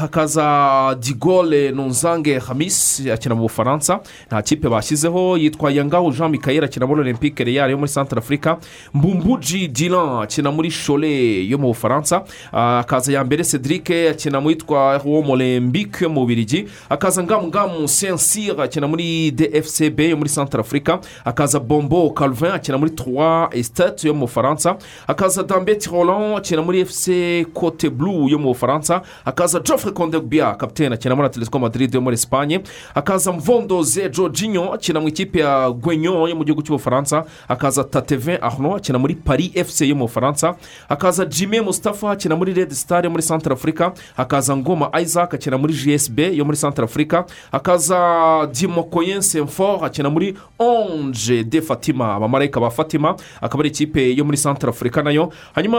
hakaza 0.00 0.96
digole 1.00 1.70
nunzange 1.72 2.38
hamis 2.38 3.02
akina 3.12 3.34
mu 3.34 3.42
bufaransa. 3.42 4.00
Nta 4.26 4.42
kipe 4.42 4.68
bashyizeho 4.68 5.36
yitwa 5.38 5.72
yangaho 5.72 6.10
jean 6.12 6.30
michael 6.30 6.64
akina 6.64 6.86
muri 6.86 7.00
olympique 7.00 7.44
real 7.44 7.70
yo 7.70 7.76
muri 7.78 7.88
santara 7.88 8.18
afurika 8.22 8.58
mbumbuji 8.94 9.68
dilan 9.68 10.22
akina 10.22 10.50
muri 10.50 10.70
shole 10.70 11.46
yo 11.48 11.58
mu 11.58 11.66
bufaransa. 11.68 12.24
Ah, 12.52 12.76
hakaza 12.76 13.12
ya 13.12 13.24
mbere 13.24 13.44
cedric 13.44 13.90
akina 13.90 14.40
mu 14.40 14.50
yitwa 14.50 15.00
wo 15.04 15.20
olympique 15.32 16.02
yo 16.02 16.08
mu 16.10 16.20
bubirigi 16.20 16.66
hakaza 16.88 17.22
ngamungamu 17.22 17.88
sensire 17.88 18.62
akina 18.62 18.86
muri 18.88 19.30
dfcb 19.30 20.00
yo 20.00 20.16
muri 20.16 20.28
santara 20.28 20.60
afurika 20.60 21.00
hakaza 21.24 21.60
bombo 21.60 22.10
calvin 22.10 22.50
akina 22.50 22.78
muri 22.78 22.90
trois 22.90 23.48
estate 23.52 24.04
yo 24.08 24.14
mu 24.14 24.20
bufaransa. 24.26 24.76
Hakaza 25.06 25.42
dambeti 25.42 25.90
roland 25.90 26.36
akina 26.38 26.62
muri 26.62 26.84
fc 26.84 27.08
cote 27.54 27.90
blue 27.90 28.30
yo 28.30 28.38
mu 28.38 28.48
bufaransa. 28.48 29.02
Hakaza 29.24 29.41
geoffrey 29.48 29.92
kondegbia 29.92 30.54
kapitene 30.54 30.94
akina 30.94 31.14
muri 31.14 31.26
atletico 31.26 31.58
madrid 31.58 31.94
yo 31.94 32.00
muri 32.00 32.14
esipanye 32.14 32.60
hakaza 32.94 33.32
mvondoze 33.32 34.08
jorginho 34.10 34.72
akina 34.74 35.00
mu 35.00 35.08
ikipe 35.08 35.40
ya 35.40 35.70
gwenyo 35.70 36.28
yo 36.28 36.36
mu 36.36 36.44
gihugu 36.44 36.62
cy'ubufaransa 36.62 37.24
hakaza 37.48 37.84
tatevin 37.84 38.38
arno 38.40 38.76
akina 38.76 38.98
muri 38.98 39.14
paris 39.14 39.52
fc 39.66 39.80
yo 39.80 39.94
mu 39.96 40.04
bufaransa 40.06 40.54
hakaza 40.88 41.24
jimmy 41.24 41.60
mustafa 41.60 42.10
akina 42.10 42.36
muri 42.36 42.52
red 42.54 42.70
star 42.72 43.04
yo 43.04 43.10
muri 43.10 43.22
santara 43.22 43.54
afurika 43.54 43.92
hakaza 44.16 44.56
ngoma 44.56 44.90
isaac 45.02 45.34
akina 45.34 45.58
muri 45.58 45.74
gsb 45.74 46.18
yo 46.18 46.44
muri 46.44 46.56
santara 46.56 46.84
afurika 46.84 47.24
hakaza 47.52 48.48
dimokoyen 48.52 49.20
senfor 49.22 49.84
akina 49.84 50.10
muri 50.10 50.34
onge 50.58 51.44
de 51.44 51.60
fatima 51.62 52.14
abamarayika 52.14 52.60
ba 52.60 52.70
fatima 52.70 53.16
akaba 53.40 53.60
ari 53.62 53.68
ikipe 53.68 54.14
yo 54.16 54.24
muri 54.24 54.36
santara 54.36 54.70
afurika 54.70 55.02
na 55.02 55.10
yo. 55.10 55.32
Hanyuma 55.54 55.78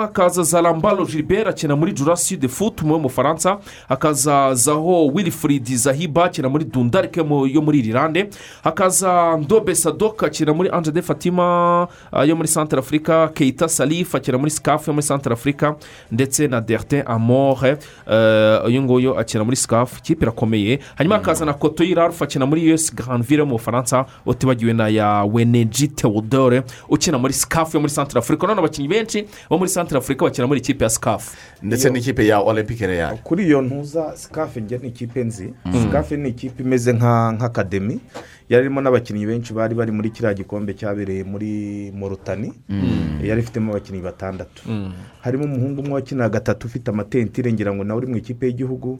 hakaza 0.00 0.42
zarambalo 0.42 1.04
gilbert 1.06 1.46
akina 1.48 1.76
muri 1.76 1.92
jurasi 1.92 2.36
de 2.36 2.48
foot 2.48 2.82
mu 2.98 3.08
bufaransa 3.08 3.58
hakaza 3.88 4.54
zaho 4.54 5.06
wilfried 5.06 5.66
zahiba 5.76 6.24
akina 6.24 6.48
muri 6.48 6.64
dundarike 6.64 7.20
yo 7.52 7.62
muri 7.62 7.78
irilande 7.78 8.28
hakaza 8.64 9.36
ndobe 9.36 9.74
sadok 9.74 10.22
akina 10.24 10.52
muri 10.54 10.68
anje 10.72 10.92
de 10.92 11.02
fatima 11.02 11.88
ah, 12.12 12.24
yo 12.24 12.36
muri 12.36 12.48
santara 12.48 12.80
afurika 12.80 13.28
keita 13.28 13.68
salif 13.68 14.14
akina 14.14 14.38
muri 14.38 14.50
sikafu 14.50 14.90
yo 14.90 14.94
muri 14.94 15.02
santara 15.06 15.32
afurika 15.34 15.74
ndetse 16.12 16.48
na 16.48 16.60
dertin 16.60 17.02
amore 17.06 17.76
eh, 18.10 18.64
uyu 18.66 18.82
nguyu 18.82 19.18
akina 19.18 19.44
muri 19.44 19.56
sikafu 19.56 19.98
ikipe 19.98 20.24
irakomeye. 20.24 20.78
Hanyuma 20.94 21.14
hakaza 21.16 21.44
na 21.44 21.52
koto 21.54 21.84
y'irarufu 21.84 22.24
akina 22.24 22.46
muri 22.46 22.72
us 22.72 22.94
granville 22.94 23.38
yo 23.40 23.46
mu 23.46 23.52
bufaransa 23.52 24.04
utibagiwe 24.26 24.72
na 24.72 24.88
ya 24.88 25.24
weneji 25.32 25.88
teodore 25.88 26.62
ukina 26.88 27.18
muri 27.18 27.32
sikafu 27.32 27.76
yo 27.76 27.80
muri 27.80 27.92
santara 27.92 28.18
afurika 28.18 28.46
none 28.46 28.58
abakinnyi 28.58 28.88
benshi 28.88 29.26
bo 29.50 29.58
muri 29.58 29.70
santara 29.70 29.98
afurika 29.98 30.24
bakina 30.24 30.46
muri 30.46 30.60
ikipe 30.60 30.84
ya 30.84 30.90
sikafu 30.90 31.36
ndetse 31.62 31.90
n'ikipe 31.90 32.26
ya 32.26 32.40
olympique 32.84 32.96
real 32.96 33.18
kuri 33.18 33.44
iyo 33.46 33.62
ntuza 33.62 34.12
sikafe 34.16 34.60
njye 34.60 34.78
ni 34.78 34.88
ikipe 34.88 35.24
nzi. 35.24 35.54
Mm. 35.64 35.82
sikafe 35.82 36.16
ni 36.16 36.28
ikipe 36.28 36.62
imeze 36.62 36.92
nka 36.92 37.32
nk'akademi 37.32 38.00
yari 38.48 38.66
irimo 38.66 38.80
n'abakinnyi 38.80 39.26
benshi 39.26 39.52
bari 39.54 39.74
bari 39.74 39.92
muri 39.92 40.10
kiriya 40.10 40.34
gikombe 40.34 40.74
cyabereye 40.74 41.24
muri 41.24 41.92
morutani 41.96 42.52
Mm. 42.68 43.24
yari 43.24 43.40
ifitemo 43.40 43.72
abakinnyi 43.72 44.02
batandatu 44.02 44.62
Mm. 44.68 44.92
harimo 45.20 45.44
umuhungu 45.44 45.80
umwe 45.80 45.92
wakina 45.94 46.28
gatatu 46.28 46.66
ufite 46.66 46.88
amatentire 46.90 47.52
ngira 47.52 47.74
ngo 47.74 47.84
nawe 47.84 47.98
uri 47.98 48.06
mu 48.06 48.16
ikipe 48.16 48.46
y'igihugu 48.46 48.98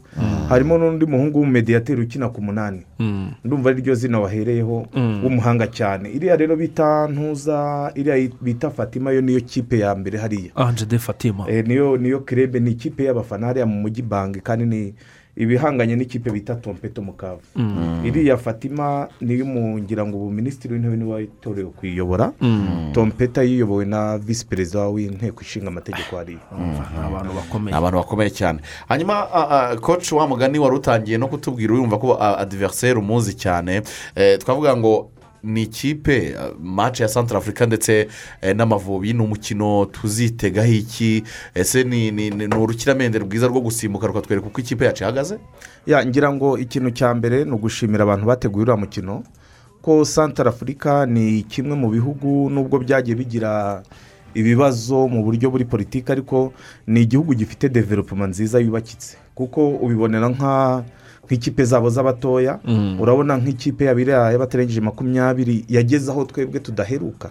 harimo 0.48 0.78
n'undi 0.78 1.06
muhungu 1.06 1.38
w'umumediyateri 1.38 2.02
ukina 2.02 2.28
ku 2.28 2.40
munani 2.42 2.82
Mm. 2.98 3.30
ndumva 3.44 3.70
ari 3.70 3.82
ryo 3.82 3.94
zina 3.94 4.20
wahereyeho 4.20 4.86
Mm. 4.94 5.24
w'umuhanga 5.24 5.66
cyane 5.66 6.08
iriya 6.08 6.36
rero 6.36 6.56
bita 6.56 7.08
ntuza 7.08 7.92
iriya 7.94 8.28
bita 8.40 8.70
fatima 8.70 9.12
yo 9.12 9.20
niyo 9.20 9.40
kipe 9.40 9.78
ya 9.78 9.94
mbere 9.94 10.18
hariya 10.18 10.56
anje 10.56 10.86
de 10.86 10.98
fatima 10.98 11.44
Eh, 11.50 11.66
niyo 11.66 11.96
niyo 11.96 12.20
kirebe 12.20 12.60
ni 12.60 12.70
ikipe 12.70 13.04
y'abafana 13.04 13.46
hariya 13.46 13.66
mu 13.66 13.80
mujyi 13.84 14.02
banki 14.02 14.40
kandi 14.40 14.64
ni 14.64 14.94
ibihanganye 15.36 15.96
n'ikipe 15.96 16.30
bita 16.30 16.54
tompeto 16.54 17.02
mukavu 17.02 17.40
Mm. 17.56 18.02
iriya 18.06 18.36
fatima 18.36 19.08
niyo 19.20 19.46
ngira 19.78 20.06
ngo 20.06 20.16
ubu 20.16 20.30
minisitiri 20.30 20.74
w'intebe 20.74 20.96
ni 20.96 21.04
we 21.04 21.12
watorewe 21.14 21.70
kuyiyobora. 21.70 22.32
Mm. 22.40 22.90
tompeta 22.94 23.42
yiyobowe 23.42 23.84
na 23.84 24.18
visi 24.18 24.46
perezida 24.46 24.88
w'inteko 24.88 25.40
ishinga 25.42 25.68
amategeko 25.68 26.16
hariya 26.16 26.38
ni 26.58 27.06
abantu 27.06 27.32
bakomeye. 27.34 27.72
Ni 27.72 27.78
abantu 27.78 27.96
bakomeye 27.98 28.30
cyane. 28.30 28.58
Hanyuma 28.88 29.26
koci 29.80 30.14
wa 30.14 30.26
mugani 30.28 30.58
wari 30.58 30.76
utangiye 30.76 31.18
no 31.18 31.28
kutubwira 31.28 31.74
urumva 31.74 31.98
ko 31.98 32.16
adiveriseri 32.22 32.98
umuzi 32.98 33.34
cyane. 33.34 33.82
Eh, 34.16 34.38
twavuga 34.38 34.76
ngo 34.76 35.10
ni 35.44 35.62
ikipe 35.62 36.36
mace 36.62 37.02
ya 37.02 37.08
santara 37.08 37.38
afurika 37.38 37.66
ndetse 37.66 38.08
eh, 38.42 38.56
n'amavubi 38.56 39.12
ni 39.12 39.22
umukino 39.22 39.84
tuzitegaho 39.84 40.72
iki? 40.72 41.22
Ese 41.54 41.84
ni 41.84 42.10
urukiramende 42.56 43.18
rwiza 43.18 43.46
rwo 43.46 43.60
gusimbuka 43.60 44.06
rukatwereka 44.06 44.46
uko 44.46 44.60
ikipe 44.60 44.84
yacu 44.84 45.02
ihagaze? 45.04 45.38
Ngira 46.06 46.32
ngo 46.32 46.58
ikintu 46.58 46.90
cya 46.90 47.14
mbere 47.14 47.44
ni 47.44 47.50
ugushimira 47.52 48.02
abantu 48.04 48.26
bateguye 48.26 48.62
uriya 48.62 48.76
mukino 48.76 49.22
ko 49.82 50.04
santara 50.04 50.50
afurika 50.50 51.06
ni 51.06 51.42
kimwe 51.42 51.76
mu 51.76 51.90
bihugu 51.90 52.50
nubwo 52.50 52.78
byagiye 52.78 53.16
bigira 53.16 53.82
ibibazo 54.34 55.08
mu 55.08 55.22
buryo 55.24 55.50
buri 55.50 55.64
politiki 55.64 56.12
ariko 56.12 56.52
ni 56.86 57.00
igihugu 57.02 57.34
gifite 57.34 57.68
developoma 57.68 58.26
nziza 58.26 58.58
yubakitse. 58.60 59.16
Kuko 59.34 59.68
ubibonera 59.68 60.28
nka 60.28 60.84
nk'ikipe 61.26 61.64
zabo 61.64 61.90
z'abatoya 61.90 62.58
Mm. 62.64 63.00
urabona 63.00 63.36
nk'ikipe 63.36 63.84
yabiriya 63.84 64.30
y'abatarengeje 64.32 64.80
makumyabiri 64.80 65.64
yageze 65.68 66.10
aho 66.12 66.24
twebwe 66.24 66.60
tudaheruka. 66.60 67.30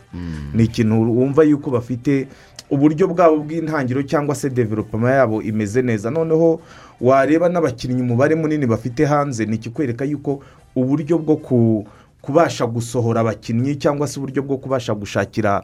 Ni 0.54 0.64
ikintu 0.64 0.96
wumva 1.18 1.44
yuko 1.44 1.72
bafite 1.72 2.28
uburyo 2.70 3.08
bwabo 3.08 3.38
bw'intangiriro 3.46 4.04
cyangwa 4.04 4.36
se 4.36 4.50
developoma 4.50 5.12
yabo 5.12 5.42
imeze 5.42 5.82
neza. 5.82 6.10
Noneho 6.12 6.60
wareba 7.02 7.50
n'abakinnyi 7.50 8.02
umubare 8.02 8.36
munini 8.36 8.66
bafite 8.66 9.06
hanze 9.06 9.46
ni 9.46 9.56
ikikwereka 9.56 10.06
yuko 10.06 10.40
uburyo 10.76 11.18
bwo 11.18 11.36
ku- 11.38 11.86
kubasha 12.22 12.66
gusohora 12.66 13.22
abakinnyi 13.22 13.76
cyangwa 13.76 14.08
se 14.08 14.20
uburyo 14.20 14.42
bwo 14.44 14.58
kubasha 14.58 14.94
gushakira 14.96 15.64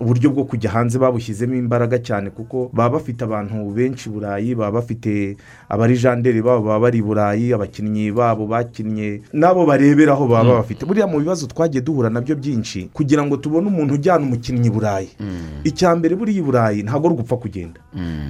uburyo 0.00 0.30
bwo 0.30 0.44
kujya 0.44 0.70
hanze 0.70 0.98
babushyizemo 0.98 1.54
imbaraga 1.54 1.98
cyane 1.98 2.30
kuko 2.30 2.68
baba 2.72 2.98
bafite 3.00 3.24
abantu 3.24 3.70
benshi 3.72 4.08
i 4.08 4.12
burayi 4.12 4.54
baba 4.54 4.72
bafite 4.80 5.36
abari 5.68 5.96
janderi 5.98 6.42
babo 6.42 6.66
baba 6.68 6.80
bari 6.80 6.98
i 6.98 7.02
burayi 7.02 7.52
abakinnyi 7.56 8.12
babo 8.12 8.46
bakinnye 8.46 9.20
n'abo 9.32 9.64
bareberaho 9.66 10.28
baba 10.28 10.50
Mm. 10.52 10.56
bafite 10.60 10.84
buriya 10.86 11.06
mu 11.08 11.18
bibazo 11.18 11.46
twagiye 11.48 11.80
duhura 11.80 12.10
na 12.10 12.20
byo 12.20 12.36
byinshi 12.36 12.90
kugira 12.92 13.24
ngo 13.24 13.36
tubone 13.40 13.66
umuntu 13.72 13.94
ujyana 13.96 14.20
umukinnyi 14.28 14.68
i 14.68 14.70
burayi 14.70 15.08
icya 15.64 15.96
mbere 15.96 16.12
buriya 16.16 16.38
i 16.38 16.42
burayi 16.44 16.78
ntabwo 16.84 17.08
ari 17.08 17.14
ugupfa 17.16 17.36
kugenda 17.40 17.80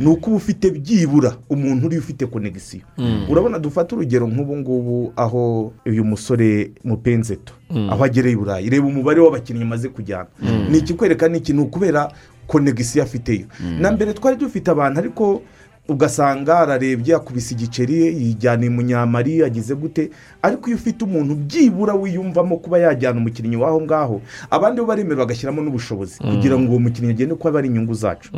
ni 0.01 0.07
uko 0.07 0.31
uba 0.31 0.37
ufite 0.39 0.71
byibura 0.71 1.35
umuntu 1.51 1.87
uriya 1.91 2.01
ufite 2.01 2.27
konegisiyo 2.31 2.87
Mm. 2.99 3.27
urabona 3.31 3.59
dufate 3.59 3.95
urugero 3.95 4.27
nk'ubu 4.31 4.57
ngubu 4.57 5.13
aho 5.17 5.73
uyu 5.87 6.05
musore 6.05 6.71
mupenzeto 6.87 7.53
Mm. 7.66 7.66
Aho 7.91 8.05
agereye 8.05 8.35
i 8.35 8.37
burayi. 8.39 8.71
Reba 8.71 8.87
umubare 8.87 9.21
w'abakinnyi 9.21 9.63
amaze 9.63 9.89
kujyana. 9.89 10.27
Mm. 10.43 10.67
ni 10.71 10.79
ikikwereka 10.79 11.29
ni 11.29 11.39
ikintu 11.39 11.67
kubera 11.67 12.13
konegisiyo 12.47 13.05
afiteyo. 13.05 13.47
Na 13.81 13.93
mbere 13.93 14.13
twari 14.15 14.37
dufite 14.37 14.71
abantu 14.71 14.99
ariko 15.01 15.43
ugasanga 15.89 16.59
ararebye 16.59 17.15
akubise 17.15 17.55
igiceri 17.55 17.95
yijyana 18.23 18.71
munyamari 18.71 19.39
yagize 19.39 19.75
gute? 19.75 20.11
Ariko 20.43 20.67
iyo 20.69 20.77
ufite 20.77 21.05
umuntu 21.05 21.35
byibura 21.35 21.95
wiyumvamo 21.95 22.57
kuba 22.59 22.79
yajyana 22.79 23.19
umukinnyi 23.21 23.57
w'aho 23.57 23.81
ngaho 23.83 24.21
abandi 24.51 24.81
bo 24.81 24.87
baremera 24.87 25.17
bagashyiramo 25.23 25.63
n'ubushobozi 25.63 26.19
Mm. 26.23 26.31
kugira 26.35 26.59
ngo 26.59 26.71
uwo 26.71 26.81
mukinnyi 26.81 27.11
agende 27.11 27.35
kuko 27.35 27.49
aba 27.49 27.59
ari 27.59 27.69
inyungu 27.69 27.95
zacu. 27.95 28.31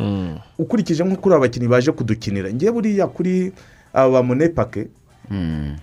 Ukurikije 0.57 1.03
nko 1.03 1.15
kuri 1.21 1.35
aba 1.35 1.45
bakinnyi 1.49 1.67
baje 1.67 1.91
kudukinira 1.91 2.53
ngewe 2.53 2.71
buriya 2.71 3.07
kuri 3.09 3.51
aba 3.93 4.09
ba 4.11 4.23
monepake 4.23 4.87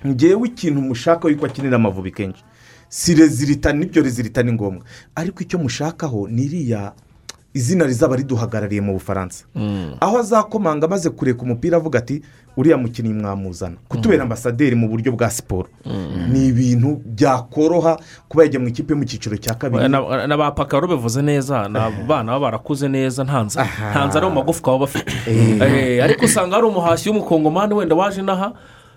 ngewe 0.06 0.48
ikintu 0.48 0.80
mushaka 0.82 1.28
yuko 1.28 1.46
akinira 1.46 1.76
amavubi 1.76 2.10
kenshi. 2.10 2.42
Si 2.88 3.14
rezilita 3.14 3.72
n'ibyo 3.72 4.02
rezilita 4.02 4.42
ni 4.42 4.52
ngombwa. 4.52 4.84
Ariko 5.14 5.42
icyo 5.42 5.58
mushakaho 5.58 6.28
ni 6.28 6.42
iriya 6.44 6.92
izina 7.54 7.86
rizaba 7.86 8.16
riduhagarariye 8.16 8.80
mu 8.80 8.92
bufaransa. 8.92 9.44
Aho 10.00 10.18
azakomanga 10.18 10.86
amaze 10.86 11.10
kureka 11.10 11.42
umupira 11.42 11.76
avuga 11.76 11.98
ati 11.98 12.22
uriya 12.56 12.76
mukinnyi 12.76 13.12
mwamuzana. 13.14 13.76
Kutubera 13.88 14.22
ambasaderi 14.22 14.76
mu 14.76 14.88
buryo 14.88 15.12
bwa 15.12 15.30
siporo 15.30 15.68
ni 16.32 16.46
ibintu 16.48 17.00
byakoroha 17.06 17.96
kuba 18.28 18.42
yajya 18.44 18.60
mu 18.60 18.68
ikipe 18.68 18.94
mu 18.94 19.04
cyiciro 19.04 19.36
cya 19.36 19.54
kabiri. 19.54 19.88
Na- 19.88 20.36
ba 20.36 20.50
pakaro 20.52 20.88
bivuze 20.88 21.22
neza 21.22 21.68
ni 21.68 21.78
abana 21.80 22.32
baba 22.32 22.40
barakuze 22.40 22.88
neza 22.88 23.24
nta 23.24 23.44
nzara 23.44 24.28
mu 24.28 24.34
magufwa 24.34 24.72
baba 24.72 24.78
bafite. 24.84 25.12
Eh, 25.26 26.04
ariko 26.04 26.24
usanga 26.24 26.56
hari 26.60 26.66
umuhashyi 26.68 27.08
w'umukongomani 27.08 27.74
wenda 27.74 27.94
waje 27.96 28.20
inaha 28.20 28.52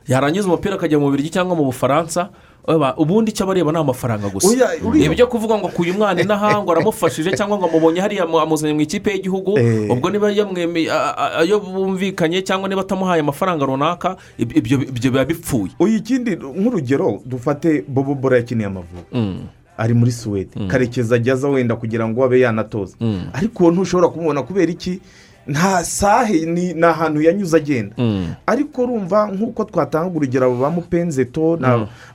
yarangiza 0.08 0.48
umupira 0.48 0.76
akajya 0.76 1.00
mu 1.00 1.12
birigi 1.12 1.30
cyangwa 1.32 1.56
mu 1.56 1.64
bufaransa 1.64 2.30
ubundi 2.98 3.32
icyo 3.32 3.44
abareba 3.46 3.72
ni 3.72 3.78
amafaranga 3.78 4.30
gusa. 4.30 4.48
Uriya- 4.48 5.06
ibyo 5.12 5.28
kuvuga 5.28 5.58
ngo 5.58 5.68
akuye 5.68 5.92
umwana 5.92 6.22
inaha 6.22 6.62
ngo 6.64 6.72
aramufashije 6.72 7.32
cyangwa 7.34 7.58
ngo 7.58 7.66
amubonye 7.66 8.02
hariya 8.02 8.24
amu- 8.24 8.40
amuzanye 8.40 8.74
mu 8.74 8.82
ikipe 8.82 9.10
y'igihugu 9.12 9.58
Eh. 9.60 9.90
ubwo 9.92 10.10
niba 10.10 10.28
ayo 10.30 11.60
bumvikanye 11.60 12.42
cyangwa 12.42 12.70
niba 12.70 12.82
atamuhaye 12.82 13.22
amafaranga 13.22 13.66
runaka 13.66 14.18
ib- 14.38 14.56
ibyo 14.58 14.78
biba 15.12 15.26
bipfuye. 15.26 15.72
Uyu 15.80 15.98
ikindi 15.98 16.36
nk'urugero 16.36 17.22
dufate 17.26 17.84
bobo 17.88 18.16
bora 18.16 18.38
yakiniye 18.38 18.68
amavubi. 18.68 19.46
Ari 19.80 19.94
muri 19.94 20.12
suwede. 20.12 20.68
Karekezi 20.68 21.14
ajyaza 21.16 21.48
wenda 21.48 21.76
kugira 21.76 22.04
ngo 22.08 22.24
abe 22.24 22.40
yanatoza. 22.40 22.96
Ariko 23.34 23.64
uwo 23.64 23.72
ntushobora 23.72 24.10
kumubona 24.12 24.44
kubera 24.44 24.72
iki? 24.72 25.00
Nta 25.50 25.84
sahe 25.84 26.46
ni 26.46 26.74
ahantu 26.84 27.22
yanyuze 27.22 27.58
agenda. 27.58 27.96
Ariko 28.46 28.84
urumva 28.84 29.28
nk'uko 29.34 29.64
twatanga 29.66 30.14
urugero 30.18 30.56
ba 30.56 30.70
mupenzeto 30.70 31.58
ni 31.58 31.66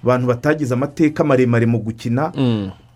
abantu 0.02 0.26
batagize 0.26 0.74
amateka 0.74 1.24
maremare 1.24 1.66
mu 1.66 1.78
gukina 1.78 2.32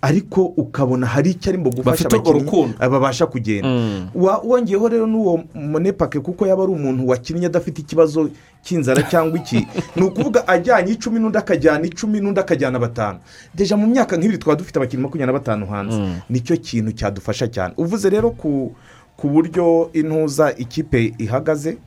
ariko 0.02 0.44
ukabona 0.54 1.06
hari 1.06 1.30
icyo 1.30 1.50
arimo 1.50 1.70
gufasha 1.70 2.08
rukundo. 2.08 2.74
babasha 2.78 3.26
kugenda. 3.26 3.68
Wa- 4.14 4.38
wongeyeho 4.46 4.88
rero 4.88 5.06
n'uwo 5.06 5.42
munepake 5.54 6.20
kuko 6.20 6.46
yaba 6.46 6.62
ari 6.62 6.72
umuntu 6.72 7.08
wakinnye 7.08 7.46
adafite 7.46 7.78
ikibazo 7.82 8.30
cy'inzara 8.62 9.02
cyangwa 9.02 9.38
iki 9.38 9.66
ni 9.96 10.02
ukuvuga 10.02 10.46
ajyanye 10.48 10.92
icumi 10.92 11.18
n'undi 11.18 11.38
akajyana 11.38 11.82
icumi 11.86 12.20
n'undi 12.20 12.40
akajyana 12.40 12.78
batanu. 12.78 13.18
Deja 13.54 13.76
mu 13.76 13.86
myaka 13.90 14.14
nk'ibiri 14.16 14.38
twaba 14.38 14.58
dufite 14.58 14.78
abakinnyi 14.78 15.02
makumyabiri 15.02 15.32
na 15.34 15.38
batanu 15.38 15.66
hanze. 15.66 15.98
Nicyo 16.30 16.56
kintu 16.56 16.92
cyadufasha 16.94 17.48
cyane. 17.50 17.74
Uvuze 17.76 18.06
rero 18.10 18.30
ku 18.30 18.70
ku 19.18 19.28
buryo 19.28 19.90
intuza 19.92 20.54
ikipe 20.56 21.14
ihagaze 21.18 21.78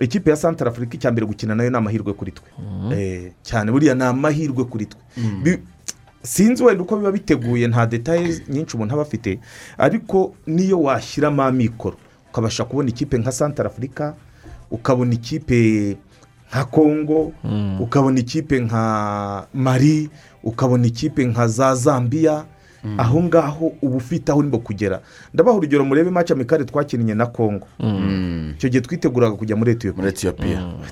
ikipe 0.00 0.30
ya 0.30 0.36
santara 0.36 0.70
afurika 0.70 0.94
icya 0.94 1.10
mbere 1.12 1.26
gukina 1.26 1.54
na 1.54 1.64
yo 1.64 1.70
ni 1.70 1.76
amahirwe 1.76 2.12
kuri 2.14 2.30
twe. 2.32 2.46
Eh, 2.94 3.32
cyane 3.42 3.72
buriya 3.72 3.94
ni 3.94 4.02
amahirwe 4.06 4.64
kuri 4.64 4.86
twe. 4.86 5.00
Bi- 5.42 5.58
sinzi 6.22 6.62
wenda 6.64 6.82
uko 6.82 6.96
biba 6.96 7.12
biteguye 7.12 7.66
nta 7.68 7.86
detaye 7.86 8.42
nyinshi 8.48 8.76
umuntu 8.76 8.94
aba 8.94 9.02
afite 9.02 9.38
ariko 9.78 10.34
niyo 10.46 10.82
washyiramo 10.82 11.42
amikoro 11.42 11.96
ukabasha 12.30 12.64
kubona 12.64 12.88
ikipe 12.88 13.18
nka 13.18 13.32
santara 13.32 13.70
afurika 13.70 14.14
ukabona 14.70 15.14
ikipe 15.14 15.96
nka 16.50 16.64
kongo 16.64 17.32
ukabona 17.80 18.18
ikipe 18.20 18.60
nka 18.60 19.46
mari 19.54 20.10
ukabona 20.42 20.86
ikipe 20.86 21.24
nka 21.24 21.48
za 21.48 21.74
zambia 21.74 22.44
aho 22.98 23.22
ngaho 23.22 23.72
uba 23.82 23.96
ufite 23.96 24.28
aho 24.32 24.38
urimo 24.40 24.58
kugera. 24.58 25.00
Ndabaha 25.34 25.56
urugero 25.58 25.84
murebe 25.84 26.10
maci 26.10 26.32
amikari 26.32 26.64
twakinnye 26.64 27.14
na 27.14 27.26
kongo 27.26 27.66
icyo 28.54 28.68
gihe 28.68 28.80
twiteguraga 28.80 29.36
kujya 29.36 29.56
muri 29.56 29.70
etiyopiya 29.72 30.08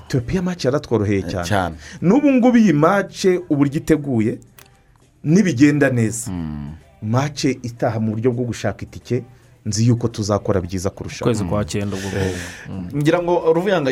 etiyopiya 0.07 0.41
maci 0.41 0.67
yaratworoheye 0.67 1.21
cyane. 1.21 1.47
cyane. 1.47 1.75
N'ubu 2.01 2.31
ngubu 2.31 2.57
iyi 2.57 2.73
mace 2.73 3.39
uburyo 3.49 3.77
iteguye 3.81 4.39
nibigenda 5.23 5.89
neza. 5.89 6.31
Mace 7.01 7.59
itaha 7.63 7.99
mu 7.99 8.11
buryo 8.11 8.31
bwo 8.31 8.43
gushaka 8.45 8.81
itike. 8.85 9.23
Nzi 9.67 9.87
yuko 9.87 10.07
tuzakora 10.07 10.61
byiza 10.61 10.89
kurushaho. 10.89 11.25
Ukwezi 11.29 11.43
kwa 11.43 11.65
cyenda 11.65 11.95
ubwo 11.97 12.09
ngubwo 12.09 12.97
ngira 12.97 13.19
ngo 13.23 13.33
ruvuyanga 13.53 13.89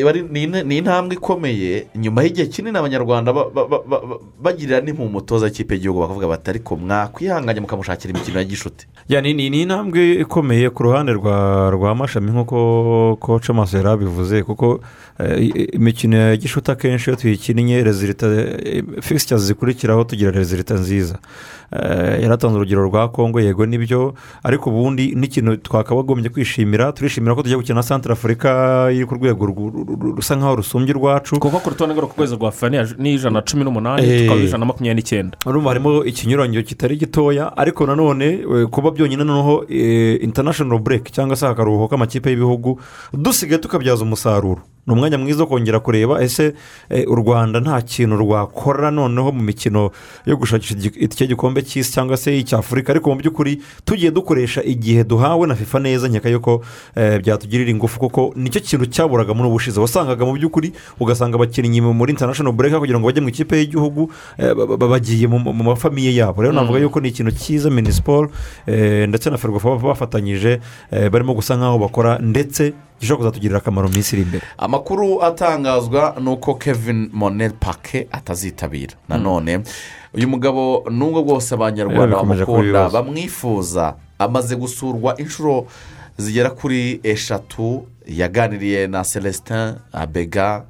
ni 0.66 0.78
intambwe 0.78 1.14
ikomeye 1.20 1.88
nyuma 1.96 2.24
y'igihe 2.24 2.48
kinini 2.48 2.78
abanyarwanda 2.78 3.34
ba- 3.34 3.50
ba- 3.56 3.68
ba- 3.68 3.84
ba- 3.90 4.02
bagirira 4.44 4.80
n'imumutoza 4.82 5.46
y'ikipe 5.52 5.74
y'igihugu 5.76 6.00
bakavuga 6.00 6.28
bati 6.28 6.50
ariko 6.50 6.76
mwakwihanganye 6.76 7.60
mukamushakira 7.60 8.14
imikino 8.14 8.40
ya 8.40 8.46
gishuti. 8.46 8.88
Ya, 9.10 9.22
ni 9.22 9.34
ni- 9.34 9.50
ni 9.50 9.62
intambwe 9.62 10.14
ikomeye 10.24 10.70
ku 10.70 10.84
ruhande 10.84 11.12
rwa 11.14 11.70
rwa 11.70 11.96
mashami 11.96 12.32
nk'uko 12.32 13.18
koca 13.20 13.50
amaso 13.54 13.78
yari 13.78 13.90
abivuze 13.90 14.44
kuko 14.44 14.80
eh, 15.20 15.70
imikino 15.74 16.18
ya 16.18 16.38
gishuti 16.38 16.72
akenshi 16.72 17.10
iyo 17.10 17.16
tuyikinnye 17.20 17.84
rezilita 17.84 18.28
fisitya 19.02 19.38
zikurikiraho 19.38 20.04
tugira 20.04 20.32
rezilita 20.32 20.74
nziza. 20.74 21.16
Eh, 21.16 21.65
yaratanze 22.22 22.56
urugero 22.58 22.84
rwa 22.88 23.10
kongo 23.10 23.40
yego 23.42 23.66
ni 23.66 23.78
byo. 23.78 24.14
Ariko 24.44 24.70
ubundi 24.70 25.16
n'ikintu 25.16 25.58
twakabagombye 25.58 26.30
kwishimira 26.30 26.92
turishimira 26.92 27.36
ko 27.36 27.42
tujya 27.44 27.58
gukina 27.58 27.76
na 27.76 27.84
santara 27.84 28.14
afurika 28.14 28.90
iri 28.92 29.06
ku 29.06 29.16
rwego 29.16 29.46
rusa 30.16 30.36
nkaho 30.36 30.56
rusumbye 30.56 30.94
urwacu. 30.96 31.40
Kuko 31.40 31.60
ku 31.60 31.70
rutonde 31.70 31.96
rwo 31.96 32.08
ku 32.08 32.16
kwezi 32.16 32.36
rwa 32.36 32.52
fani 32.52 32.78
ni 32.98 33.14
ijana 33.14 33.40
na 33.40 33.42
cumi 33.42 33.64
n'umunani 33.64 34.04
Eh. 34.08 34.22
tukaba 34.22 34.42
ijana 34.42 34.58
na 34.58 34.66
makumyabiri 34.66 34.96
n'icyenda. 35.02 35.38
Urumva 35.46 35.70
harimo 35.70 36.06
ikinyuranyo 36.06 36.64
kitari 36.64 36.98
gitoya 36.98 37.58
ariko 37.58 37.86
nanone 37.88 38.26
eh, 38.26 38.68
kuba 38.70 38.92
byonyine 38.92 39.24
noneho 39.24 39.64
intanashono 40.22 40.78
bureke 40.80 41.12
cyangwa 41.12 41.36
se 41.36 41.48
akaruhuko 41.48 41.88
k'amakipe 41.88 42.30
y'ibihugu 42.30 42.80
dusigaye 43.14 43.60
tukabyaza 43.62 44.04
umusaruro. 44.04 44.62
Ni 44.88 44.94
umwanya 44.94 45.18
mwiza 45.18 45.44
wo 45.44 45.48
kongera 45.50 45.80
kureba 45.80 46.22
ese 46.24 46.54
eh, 46.90 47.04
u 47.08 47.16
rwanda 47.16 47.60
nta 47.60 47.82
kintu 47.82 48.16
rwakora 48.18 48.92
noneho 48.92 49.32
mu 49.32 49.42
mikino 49.44 49.92
yo 50.26 50.38
gushakisha 50.38 50.76
itike 51.00 51.28
gikombe 51.28 51.62
cy'isi 51.62 51.92
cyangwa 51.92 52.18
se 52.18 52.38
icy'afurika 52.38 52.94
ariko 52.94 53.10
mu 53.10 53.16
by'ukuri 53.16 53.62
tugiye 53.86 54.12
dukoresha 54.12 54.64
igihe 54.64 55.04
duhawe 55.04 55.48
na 55.48 55.56
fifa 55.56 55.80
neza 55.80 56.08
nkeka 56.08 56.30
yuko 56.30 56.62
eh, 56.96 57.18
byatugirira 57.22 57.72
ingufu 57.72 58.00
kuko 58.00 58.34
ni 58.36 58.50
cyo 58.50 58.62
kintu 58.62 58.86
cyaburaga 58.86 59.34
muri 59.34 59.48
ubu 59.50 59.56
bushize 59.58 59.80
wasangaga 59.82 60.26
mu 60.26 60.34
by'ukuri 60.38 60.74
ugasanga 61.00 61.36
abakinnyi 61.36 61.82
muri 61.82 62.14
intanashono 62.14 62.52
bureke 62.54 62.78
kugira 62.78 63.00
ngo 63.00 63.08
bajye 63.10 63.22
mu 63.22 63.30
ikipe 63.30 63.58
y'igihugu 63.58 64.12
eh, 64.38 64.54
ba- 64.54 64.78
ba- 64.78 64.88
bagiye 64.88 65.26
mu 65.28 65.40
mafamiye 65.54 66.14
yabo. 66.16 66.42
Rero 66.46 66.54
navuga 66.54 66.80
yuko 66.80 67.00
ni 67.02 67.10
ikintu 67.10 67.32
cyiza 67.34 67.70
minisiporo 67.74 68.30
ndetse 69.08 69.30
na 69.30 69.38
ferwafa 69.38 69.76
bafatanyije 69.82 70.60
barimo 71.12 71.34
gusa 71.34 71.58
nk'aho 71.58 71.78
bakora 71.82 72.20
ndetse 72.22 72.74
gishobora 73.06 73.30
kuzatugirira 73.30 73.58
akamaro 73.62 73.88
mu 73.88 73.94
minsi 73.94 74.16
iri 74.16 74.22
imbere. 74.26 74.44
Amakuru 74.58 75.22
atangazwa 75.24 76.16
ni 76.20 76.30
uko 76.30 76.56
kevin 76.56 77.10
monel 77.14 77.54
pake 77.54 78.08
atazitabira 78.12 78.94
nanone 79.10 79.62
uyu 80.14 80.28
mugabo 80.28 80.84
nubwo 80.90 81.24
bwose 81.24 81.54
abanyarwanda 81.56 82.16
bamukunda 82.18 82.90
bamwifuza 82.90 83.96
amaze 84.20 84.56
gusurwa 84.56 85.18
inshuro 85.18 85.68
zigera 86.18 86.50
kuri 86.50 87.00
eshatu 87.04 87.88
yaganiriye 88.08 88.88
na 88.88 89.04
celestin 89.04 89.76
abega 89.94 90.64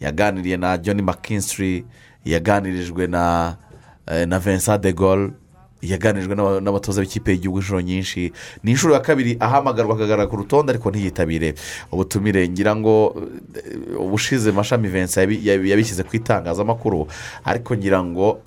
yaganiriye 0.00 0.56
na 0.56 0.78
john 0.78 1.02
mckinstry 1.02 1.84
yaganirijwe 2.24 3.06
na 3.06 3.56
eh, 4.06 4.28
na 4.28 4.38
vincent 4.38 4.82
de 4.82 4.92
gaulle 4.92 5.30
yaganirijwe 5.82 6.34
n'aba- 6.34 6.60
n'abatoza 6.60 7.00
b'ikipe 7.02 7.30
y'igihugu 7.32 7.58
inshuro 7.58 7.80
nyinshi. 7.80 8.32
Ni 8.62 8.70
inshuro 8.70 8.94
ya 8.94 9.00
kabiri 9.00 9.36
ahamagarwa 9.40 9.94
akagaragara 9.94 10.26
ku 10.30 10.36
rutonde 10.36 10.70
ariko 10.72 10.90
ntiyitabire. 10.90 11.54
Ubutumire 11.92 12.48
ngira 12.48 12.76
ngo 12.76 13.14
eh, 13.54 14.00
ubushize 14.00 14.52
mashami 14.52 14.88
yabi- 14.88 15.42
yabishyize 15.70 16.02
ku 16.02 16.16
itangazamakuru. 16.16 17.06
Ariko 17.44 17.74
ngira 17.76 18.04
ngo 18.04 18.40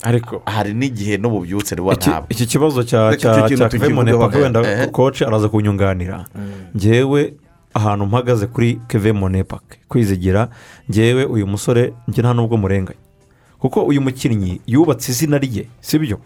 hari 0.46 0.74
n'igihe 0.74 1.16
n'ububyutse 1.20 1.74
riba 1.76 1.92
ntabwo. 1.94 2.26
iki 2.28 2.46
kibazo 2.46 2.82
cya 2.82 3.12
kevin 3.68 3.92
monepaka 3.94 4.38
wenda 4.38 4.60
Eh. 4.64 4.90
koci 4.90 5.24
araza 5.24 5.48
kunyunganira. 5.48 6.24
Ngewe 6.76 7.34
ahantu 7.74 8.06
mpagaze 8.06 8.46
kuri 8.46 8.80
kevin 8.88 9.12
monepaka 9.16 9.76
kwizigira 9.88 10.48
ngewe 10.90 11.24
uyu 11.24 11.46
musore 11.46 11.92
njye 12.08 12.22
nta 12.22 12.32
nubwo 12.34 12.56
murenganya 12.56 12.96
kuko 13.60 13.84
uyu 13.84 14.00
mukinnyi 14.00 14.60
yubatse 14.66 15.12
izina 15.12 15.36
rye 15.38 15.68
si 15.80 15.98
byo 15.98 16.16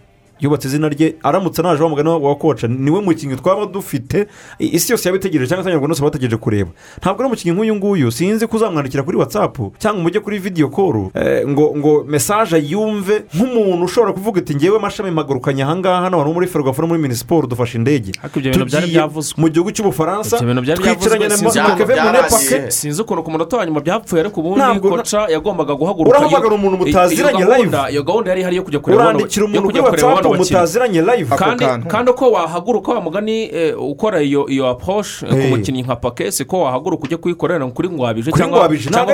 yubatse 0.41 0.69
izina 0.69 0.89
rye 0.89 1.15
aramutse 1.23 1.61
anaje 1.63 1.83
wamugani 1.83 2.09
wa 2.09 2.35
koca 2.37 2.67
ni 2.69 2.91
we 2.91 3.01
mukinnyi 3.01 3.37
twaba 3.37 3.67
dufite 3.67 4.27
isi 4.59 4.93
yose 4.93 5.09
yabitegereje 5.09 5.49
cyangwa 5.49 5.65
se 5.65 5.69
abanyarwanda 5.71 5.95
bose 5.95 6.03
bategereje 6.03 6.37
kureba. 6.37 6.71
Ntabwo 6.99 7.21
ari 7.23 7.27
umukinnyi 7.27 7.55
nk'uyu 7.55 7.75
nguyu 7.77 8.11
sinzi 8.13 8.47
ko 8.47 8.57
uzamwandikira 8.57 9.03
kuri 9.03 9.17
watsapu 9.17 9.73
cyangwa 9.79 10.01
umujye 10.01 10.21
kuri 10.21 10.39
vidiyo 10.39 10.69
koru 10.69 11.11
eh, 11.15 11.49
ngo 11.49 11.75
ngo 11.77 12.05
mesaje 12.09 12.57
yumve 12.59 13.23
nk'umuntu 13.35 13.85
ushobora 13.85 14.13
kuvuga 14.13 14.41
ati 14.41 14.55
ngewe 14.57 14.79
mashami 14.79 15.11
mpagurukanye 15.11 15.63
ahangaha 15.63 16.03
hano 16.03 16.25
muri 16.33 16.47
ferwafa 16.47 16.83
no 16.83 16.89
muri 16.89 17.01
minisiporo 17.03 17.47
dufashe 17.47 17.79
indege. 17.79 18.13
Tugiye 18.81 19.01
mu 19.37 19.49
gihugu 19.49 19.71
cy'ubufaransa 19.73 20.37
twicaranye 20.77 21.29
na 21.29 21.37
byavuzwe 21.37 21.63
Ma- 21.63 21.77
Kevin 21.77 21.97
Munepake. 22.05 22.71
Sinzi 22.71 23.03
ukuntu 23.03 23.23
ku 23.23 23.31
munota 23.31 23.57
wa 23.57 23.67
nyuma 23.67 23.81
byapfuye 23.81 24.21
ariko 24.23 24.41
ubundi 24.41 24.61
koca 24.97 25.21
yagombaga 25.33 25.75
guhaguruka. 25.75 26.11
Urahamagara 26.19 26.55
umuntu 26.55 26.77
mutaziranye 26.77 27.45
live. 27.45 27.71
urandikira 28.97 29.45
umuntu 29.47 29.69
kuri 29.69 29.81
watsapu 29.81 30.30
bakinnyi. 30.31 30.51
mutaziranye 30.61 31.01
live. 31.03 31.37
Kandi 31.37 31.65
kandi 31.89 32.11
uko 32.11 32.31
wahaguruka 32.31 32.93
wa 32.93 33.01
mugani 33.01 33.43
eh, 33.55 33.75
ukora 33.83 34.23
iyo 34.23 34.49
iyo 34.49 34.67
approche 34.69 35.27
eh, 35.27 35.33
ku 35.33 35.57
mukinnyi 35.57 35.83
nka 35.83 35.97
pake 35.97 36.33
si 36.33 36.45
ko 36.45 36.61
wahaguruka 36.61 37.05
ujya 37.05 37.19
kuyikorera 37.19 37.67
kuri 37.71 37.89
ngwabije 37.89 38.33
cyangwa 38.33 38.69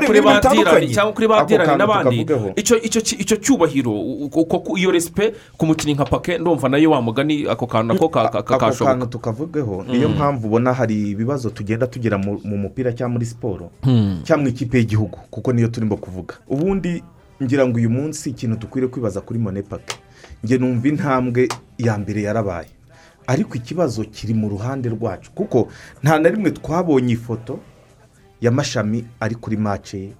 kuri 0.07 0.21
badirani 0.23 0.89
cyangwa 0.95 1.13
kuri 1.13 1.29
badirani 1.29 1.79
n'abandi. 1.79 2.27
icyo 2.57 2.77
icyo 2.83 3.01
ki- 3.01 3.17
icyo 3.23 3.37
cyubahiro 3.37 3.93
iyo 4.77 4.91
resipe 4.91 5.33
ku 5.57 5.67
mukinnyi 5.67 5.95
nka 5.95 6.05
pake 6.05 6.39
ndumva 6.39 6.69
na 6.69 6.77
yo 6.79 6.91
wa 6.91 7.03
mugani 7.03 7.47
ako 7.49 7.67
kantu 7.67 7.95
nako 7.95 8.09
ka- 8.09 8.29
ka- 8.29 8.39
ako 8.57 8.85
kantu 8.85 9.07
tukavugeho 9.07 9.85
niyo 9.89 10.09
mpamvu 10.09 10.47
ubona 10.47 10.73
hari 10.73 11.11
ibibazo 11.11 11.51
tugenda 11.51 11.87
tugira 11.87 12.19
mu 12.19 12.41
mu 12.45 12.57
mupira 12.57 12.93
cyangwa 12.93 13.13
muri 13.19 13.27
siporo 13.27 13.71
Hmm. 13.83 14.21
cyangwa 14.25 14.43
mu 14.43 14.49
ikipe 14.49 14.79
y'igihugu 14.79 15.19
kuko 15.31 15.53
niyo 15.53 15.69
turimo 15.69 15.97
kuvuga. 15.97 16.35
Ubundi 16.49 17.03
ngira 17.43 17.67
ngo 17.67 17.77
uyu 17.77 17.91
munsi 17.91 18.31
ikintu 18.31 18.57
dukwiriye 18.57 18.91
kwibaza 18.93 19.21
kuri 19.21 19.39
monepake 19.39 19.97
njye 20.45 20.59
numva 20.59 20.89
intambwe 20.89 21.49
ya 21.79 21.99
mbere 21.99 22.23
yarabaye. 22.23 22.69
Ariko 23.27 23.55
ikibazo 23.55 24.05
kiri 24.05 24.35
mu 24.35 24.49
ruhande 24.49 24.89
rwacu 24.89 25.31
kuko 25.35 25.69
nta 26.03 26.19
na 26.19 26.29
rimwe 26.29 26.51
twabonye 26.51 27.13
ifoto 27.15 27.59
ya 28.41 28.51
mashami 28.51 29.05
ari 29.21 29.35
kuri 29.35 29.57
mace 29.57 30.13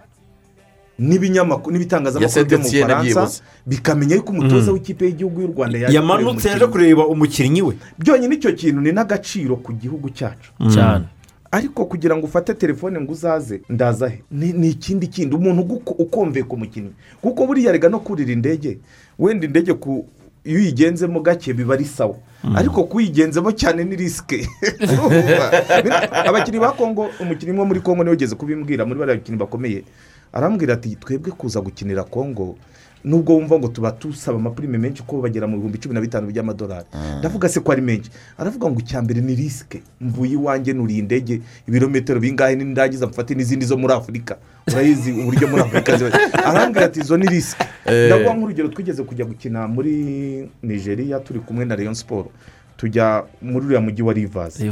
n'ibinyamakuru 0.99 1.73
n'ibitangazamakuru 1.77 2.45
byo 2.47 2.59
mu 2.59 2.65
bufaransa 2.65 3.43
bikamenya 3.67 4.15
yuko 4.17 4.33
umutoza 4.33 4.71
Mm. 4.71 4.75
w'ikipe 4.75 5.05
y'igihugu 5.07 5.41
y'u 5.41 5.53
rwanda 5.53 5.79
yamanutse 5.93 6.49
yaje 6.49 6.67
kureba 6.67 7.07
umukinnyi 7.07 7.63
we. 7.63 7.75
Byonyine 7.99 8.35
icyo 8.35 8.53
kintu 8.57 8.81
ni 8.81 8.93
n'agaciro 8.93 9.57
ku 9.61 9.73
gihugu 9.77 10.09
cyacu. 10.11 10.51
Cyane. 10.75 11.05
Ariko 11.51 11.85
kugira 11.85 12.17
ngo 12.17 12.27
ufate 12.27 12.55
telefone 12.55 13.01
ngo 13.01 13.13
uzaze 13.13 13.61
ndaza 13.69 14.09
he? 14.09 14.23
Ni 14.31 14.69
ikindi 14.69 15.07
kindi. 15.07 15.37
Umuntu 15.37 15.83
ukomveye 15.99 16.45
ku 16.45 16.57
mukinnyi 16.57 16.91
kuko 17.23 17.47
buriya 17.47 17.73
rega 17.73 17.89
no 17.89 18.01
kurira 18.01 18.33
indege. 18.33 18.79
Wenda 19.19 19.47
indege 19.47 19.75
ku 19.75 20.07
iyo 20.45 20.59
uyigenzemo 20.59 21.21
gake 21.21 21.53
biba 21.53 21.75
ari 21.75 21.85
sawa. 21.85 22.17
Ariko 22.55 22.85
kuyigenzemo 22.85 23.53
cyane 23.53 23.85
ni 23.85 23.97
risike 23.97 24.49
abakinnyi 26.29 26.61
ba 26.61 26.73
kongo 26.73 27.11
umukinnyi 27.21 27.53
umwe 27.53 27.65
muri 27.65 27.81
kongo 27.81 28.05
ni 28.05 28.11
we 28.11 28.17
ugeze 28.17 28.35
kubimbwira 28.35 28.87
muri 28.87 29.01
bariya 29.01 29.17
bakinnyi 29.17 29.39
bakomeye. 29.39 29.85
Arambwira 30.33 30.75
ati 30.75 30.97
twebwe 30.97 31.33
kuza 31.33 31.61
gukinira 31.61 32.05
kongo 32.05 32.57
nubwo 33.05 33.35
wumva 33.35 33.59
ngo 33.59 33.69
tuba 33.69 33.91
dusaba 34.01 34.39
amapurime 34.39 34.79
menshi 34.79 35.03
ko 35.07 35.21
bagera 35.23 35.47
mu 35.47 35.57
bihumbi 35.59 35.79
cumi 35.79 35.95
na 35.95 36.01
bitanu 36.01 36.27
by'amadolari. 36.27 36.87
Ndavuga 37.19 37.49
se 37.49 37.61
ko 37.61 37.73
ari 37.73 37.83
menshi. 37.83 38.11
Aravuga 38.39 38.71
ngo 38.71 38.81
icya 38.81 39.03
mbere 39.03 39.21
ni 39.21 39.35
risike 39.35 39.83
mvuye 40.01 40.33
iwanjye 40.33 40.73
nuriye 40.73 40.99
indege 40.99 41.41
ibirometero 41.69 42.21
bingahe 42.21 42.57
n'indangiza 42.57 43.07
mfate 43.07 43.35
n'izindi 43.35 43.67
zo 43.67 43.77
muri 43.77 43.95
afurika 43.95 44.37
urayizi 44.69 45.13
uburyo 45.13 45.49
muri 45.49 45.63
afurika 45.63 45.97
ziba. 45.97 46.11
Arambwira 46.45 46.87
ati 46.87 47.01
izo 47.01 47.17
ni 47.17 47.27
risike 47.27 47.65
Eh. 47.87 48.07
ndaguha 48.07 48.35
nk'urugero 48.35 48.69
twigeze 48.69 49.03
kujya 49.03 49.25
gukina 49.25 49.69
muri 49.69 50.49
nigeria 50.63 51.21
turi 51.21 51.41
kumwe 51.41 51.65
na 51.65 51.77
rayon 51.77 51.95
siporo 51.95 52.31
tujya 52.77 53.23
muri 53.43 53.67
uriya 53.67 53.81
mujyi 53.81 54.03
wa 54.03 54.13
rivazi 54.13 54.63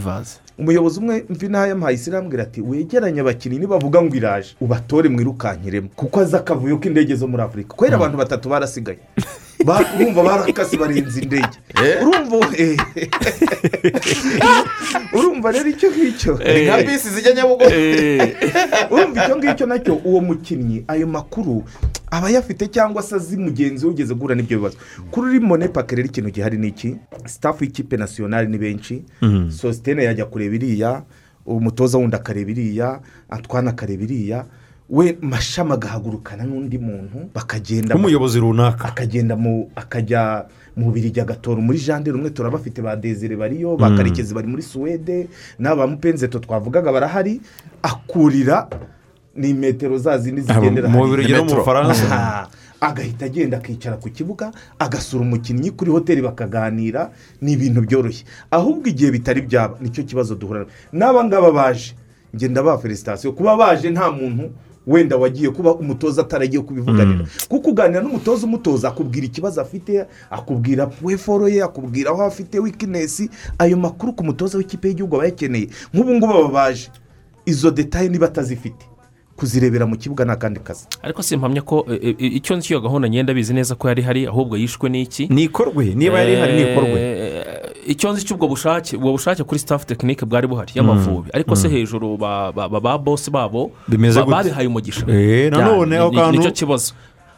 umuyobozi 0.59 0.99
umwe 1.01 1.25
mvi 1.29 1.49
n'ayo 1.49 1.69
yamuhaye 1.69 1.97
isi 1.97 2.11
arambwira 2.11 2.43
ati 2.43 2.61
wegeranye 2.61 3.21
abakinnyi 3.21 3.59
nibavuga 3.59 4.03
ngo 4.03 4.15
iraje 4.17 4.55
ubatore 4.61 5.09
mwirukankiremo 5.09 5.89
kuko 5.97 6.21
azi 6.21 6.37
akavuyo 6.37 6.79
k'indege 6.79 7.15
zo 7.15 7.27
muri 7.29 7.43
afurika. 7.43 7.75
Kubera 7.75 7.97
abantu 7.97 8.17
batatu 8.19 8.49
barasigaye. 8.49 8.99
Ba- 9.17 9.23
urumva 9.61 10.23
barakase 10.23 10.77
barenze 10.77 11.21
indege. 11.21 11.59
Urumva 12.03 12.47
eh, 12.57 12.77
urumva 15.15 15.53
rero 15.53 15.69
icyo 15.69 15.91
ngicyo. 15.91 16.39
Ni 16.39 16.65
nka 16.65 16.83
bisi 16.83 17.09
zijya 17.11 17.33
nyabugogo. 17.35 17.65
Urumva 18.93 19.25
icyo 19.25 19.37
ngicyo 19.37 19.67
na 19.67 19.79
cyo 19.79 19.95
uwo 20.05 20.21
mukinnyi 20.21 20.85
ayo 20.89 21.07
makuru 21.07 21.65
aba 22.11 22.27
ayafite 22.27 22.67
cyangwa 22.69 23.03
se 23.03 23.15
azi 23.15 23.37
mugenzi 23.37 23.87
we 23.87 23.93
ugeze 23.93 24.15
guhura 24.15 24.35
n'ibyo 24.35 24.59
bibazo. 24.59 24.77
Kuri 25.11 25.29
uri 25.29 25.41
monepake 25.41 25.97
rero 25.97 26.09
ikintu 26.09 26.31
gihari 26.31 26.59
ni 26.59 26.69
iki? 26.69 26.97
Sitafu 27.27 27.65
y'ikipe 27.65 27.97
nasiyonari 27.97 28.49
ni 28.49 28.59
benshi. 28.59 29.03
Mhm. 29.23 29.51
sositene 29.51 30.05
yajya 30.05 30.25
kureba 30.25 30.55
iriya 30.55 31.03
umutoza 31.47 31.99
wundi 31.99 32.17
akareba 32.17 32.51
iriya 32.51 33.01
atwana 33.31 33.71
akareba 33.71 34.03
iriya. 34.05 34.45
We 34.91 35.17
mashami 35.21 35.73
agahagurukana 35.73 36.45
n'undi 36.45 36.79
muntu 36.79 37.31
bakagenda 37.35 37.95
nk'umuyobozi 37.95 38.41
runaka 38.41 38.89
akagenda 38.89 39.37
mu 39.37 39.71
akajya 39.77 40.47
mu 40.77 40.91
birigi 40.93 41.21
agatora 41.21 41.61
muri 41.61 41.79
jande 41.79 42.11
rumwe 42.11 42.31
turabafite 42.31 42.83
ba 42.83 42.97
desire 42.97 43.37
bariyo 43.37 43.77
ba 43.77 43.89
Mm. 43.91 43.97
karekezi 43.97 44.35
bari 44.35 44.47
muri 44.49 44.63
suwede 44.63 45.29
n'aba 45.59 45.87
mupenzeto 45.87 46.39
twavugaga 46.39 46.93
barahari 46.93 47.41
akurira 47.83 48.69
ni 49.37 49.55
metero 49.55 49.99
za 49.99 50.19
zindi 50.19 50.41
zigendera 50.43 50.89
mu. 50.89 50.99
Bubiligi 50.99 51.33
no 51.33 51.45
mu. 51.45 51.63
Aha. 52.13 52.49
agahita 52.81 53.25
agenda 53.27 53.57
akicara 53.57 53.97
ku 53.97 54.11
kibuga 54.13 54.53
agasura 54.79 55.25
umukinnyi 55.25 55.71
kuri 55.73 55.91
hoteli 55.91 56.21
bakaganira 56.23 57.11
ni 57.41 57.53
ibintu 57.57 57.81
byoroshye 57.81 58.25
ahubwo 58.51 58.85
igihe 58.93 59.11
bitari 59.11 59.41
byaba 59.43 59.81
ni 59.81 59.89
cyo 59.89 60.05
kibazo 60.05 60.35
duhura 60.37 60.67
n'aba 60.93 61.25
ngaba 61.25 61.49
baje 61.53 61.97
ngenda 62.37 62.61
ba 62.63 62.77
felicitasiyo 62.79 63.33
kuba 63.33 63.57
baje 63.57 63.89
nta 63.91 64.11
muntu 64.13 64.53
wenda 64.87 65.17
wagiye 65.17 65.51
kuba 65.51 65.75
umutoza 65.75 66.23
ataragiye 66.23 66.63
kubivuganira. 66.63 67.27
Kuko 67.49 67.71
uganira 67.71 68.03
n'umutoza 68.03 68.47
umutoza 68.47 68.89
akubwira 68.89 69.27
ikibazo 69.27 69.61
afite 69.61 70.05
akubwira 70.31 70.91
weforo 71.03 71.49
ye 71.49 71.63
akubwira 71.63 72.11
aho 72.11 72.23
afite 72.23 72.59
wikinesi 72.59 73.31
ayo 73.59 73.77
makuru 73.77 74.13
ku 74.13 74.25
mutoza 74.25 74.59
w'ikipe 74.59 74.89
y'igihugu 74.89 75.17
aba 75.17 75.25
yakeneye. 75.25 75.69
Nk'ubu 75.95 76.15
ngubu 76.15 76.35
aba 76.35 76.49
baje. 76.49 76.89
Izo 77.47 77.71
detaye 77.71 78.09
niba 78.09 78.27
atazifite. 78.27 78.85
Kuzirebera 79.37 79.87
mu 79.87 79.97
kibuga 79.97 80.25
ni 80.25 80.31
akandi 80.31 80.61
kazi. 80.61 80.87
Ariko 81.03 81.23
simpamya 81.23 81.63
ko 81.63 81.87
e, 81.91 82.15
e, 82.19 82.27
icyo 82.27 82.57
nzi 82.57 82.73
iyo 82.73 82.81
gahunda 82.81 83.09
ngenda 83.09 83.35
bizi 83.35 83.55
neza 83.55 83.75
ko 83.75 83.89
yari 83.89 84.03
ihari 84.03 84.27
ahubwo 84.27 84.57
yishwe 84.57 84.89
n'iki? 84.91 85.27
Ni 85.27 85.43
ikorwe. 85.43 85.95
Niba 85.95 86.19
yari 86.21 86.33
ihari 86.33 86.53
ni 86.55 86.63
ikorwe. 86.73 87.01
Eh, 87.01 87.57
icyo 87.87 88.13
nzi 88.13 88.25
cy'ubwo 88.27 88.49
bushake 88.49 88.97
ubwo 88.97 89.13
bushake 89.13 89.45
kuri 89.45 89.59
staff 89.61 89.87
tekinike 89.87 90.27
bwari 90.27 90.47
buhari 90.47 90.73
y'amavubi. 90.75 91.31
Ariko 91.33 91.57
se 91.57 91.69
Mm. 91.69 91.75
hejuru 91.75 92.17
ba 92.17 92.99
bosi 92.99 93.31
babo 93.31 93.71
babihaye 94.31 94.67
umugisha. 94.69 95.05
Eh, 95.09 95.51
ni 96.33 96.39
cyo 96.39 96.51
kibazo. 96.51 96.93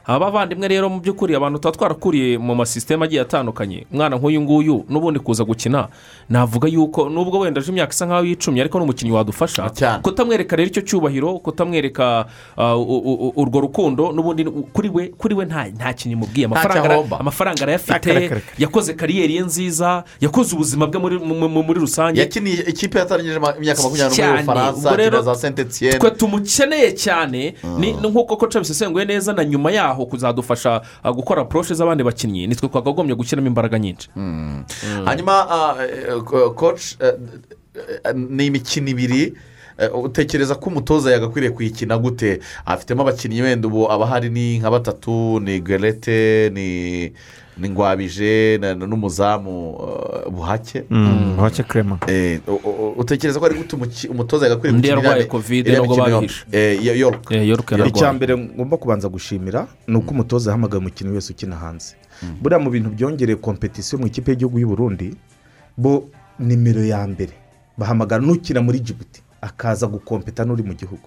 Aba 0.07 0.19
bavandimwe 0.31 0.69
rero 0.69 0.89
mu 0.89 1.01
by'ukuri 1.01 1.35
abantu 1.35 1.59
tuba 1.59 1.73
twarakuriye 1.73 2.39
mu 2.39 2.55
masisiteme 2.55 3.05
agiye 3.05 3.21
atandukanye. 3.27 3.87
Umwana 3.93 4.17
nk'uyu 4.17 4.41
nguyu 4.41 4.85
n'ubundi 4.89 5.19
kuza 5.21 5.45
gukina 5.45 5.89
navuga 6.31 6.69
yuko 6.69 7.09
nubwo 7.11 7.39
wenda 7.43 7.61
aje 7.61 7.71
imyaka 7.73 7.93
isa 7.93 8.07
nkaho 8.07 8.25
yicumye 8.25 8.61
ariko 8.63 8.79
n'umukinnyi 8.79 9.13
wadufasha 9.13 9.63
kutamwereka 10.03 10.57
rero 10.57 10.69
icyo 10.71 10.83
cyubahiro 10.83 11.39
kutamwereka 11.43 12.27
uh, 12.57 13.39
urwo 13.39 13.61
rukundo 13.61 14.13
n'ubundi 14.13 14.45
kuri 14.73 14.89
we 14.95 15.09
kuri 15.19 15.35
we 15.35 15.45
nta 15.45 15.67
nta 15.75 15.93
kintu 15.93 16.13
imubwiye 16.17 16.47
amafaranga 17.21 17.63
arayafite 17.63 18.11
yakoze 18.59 18.95
kariyeri 18.95 19.35
ye 19.37 19.43
nziza 19.43 20.05
yakoze 20.21 20.55
ubuzima 20.55 20.87
bwe 20.87 20.99
muri- 21.01 21.19
mu- 21.19 21.49
mu- 21.49 21.63
muri 21.63 21.81
rusange. 21.81 22.21
Yakiniye 22.21 22.63
ikipe 22.71 22.99
yatangije 22.99 23.35
imyaka 23.59 23.83
makumyabiri 23.83 24.23
n'umwe 24.23 24.39
y'ubufaransa 24.39 24.91
akina 24.91 25.23
za 25.23 25.35
saint 25.35 25.59
etienne 25.59 25.99
twe 25.99 26.11
tumukeneye 26.11 26.93
cyane 26.95 27.55
ni 27.79 27.93
ni 27.93 28.09
nk'uko 28.09 28.37
koca 28.37 28.59
bisesenguye 28.63 29.05
neza 29.05 29.33
na 29.33 29.45
nyuma 29.45 29.71
yaho 29.73 29.96
kuzadufasha 30.05 30.81
uh, 31.05 31.11
gukora 31.11 31.45
poroshe 31.45 31.75
z'abandi 31.75 32.05
bakinnyi. 32.05 32.47
Nitwe 32.47 32.69
twakagombye 32.69 33.15
gushyiramo 33.17 33.49
imbaraga 33.49 33.79
nyinshi. 33.79 34.09
Hanyuma 35.05 35.47
ah, 35.51 35.75
eh, 35.81 36.21
eh, 37.01 37.15
eh, 38.05 38.15
ni 38.15 38.47
imikino 38.47 38.89
ibiri 38.89 39.35
utekereza 39.95 40.55
ko 40.55 40.71
umutoza 40.71 41.13
yagakwiriye 41.13 41.53
kuyikina 41.53 41.99
gute? 41.99 42.41
Afitemo 42.67 43.03
abakinnyi 43.03 43.43
wenda 43.43 43.69
ubu 43.69 43.93
abahari 43.93 44.31
ni 44.31 44.59
nka 44.59 44.71
batatu 44.71 45.41
ni 45.41 45.61
gerete 45.61 46.51
ni 46.51 47.13
ni 47.59 47.69
ngwabije 47.69 48.59
na- 48.61 48.75
na- 48.75 48.87
n'umuzamu 48.87 49.79
buhake 50.31 50.85
Mm, 50.91 51.37
buhake 51.37 51.63
u- 52.47 52.95
utekereza 53.01 53.41
ko 53.41 53.47
ari 53.47 53.55
umuki- 53.77 54.09
umutoza 54.09 54.45
yagakwiriye 54.47 54.77
gukina 54.77 54.93
yarwaye 55.09 55.25
iriya 55.71 55.81
nubwo 55.81 55.95
babihishe. 56.21 56.45
icya 57.89 58.13
mbere 58.13 58.33
ngomba 58.37 58.77
kubanza 58.77 59.09
gushimira 59.09 59.67
ni 59.89 59.97
uko 59.97 60.11
umutoza 60.11 60.51
yahamagaye 60.51 60.79
umukinnyi 60.81 61.15
wese 61.15 61.33
ukina 61.33 61.57
hanze 61.57 61.95
buriya 62.43 62.59
mu 62.61 62.71
bintu 62.71 62.91
byongereye 62.93 63.37
kompetisiyo 63.41 63.99
mu 64.01 64.07
ikipe 64.07 64.31
y'igihugu 64.33 64.59
y'u 64.59 64.69
Burundi 64.69 65.15
bo 65.77 66.09
nimero 66.39 66.85
ya 66.85 67.07
mbere. 67.09 67.33
Bahamagara 67.79 68.21
n'ukina 68.25 68.61
muri 68.65 68.81
jibuti 68.81 69.21
akaza 69.41 69.87
gukompeta 69.87 70.45
n'uri 70.45 70.63
mu 70.65 70.73
gihugu. 70.77 71.05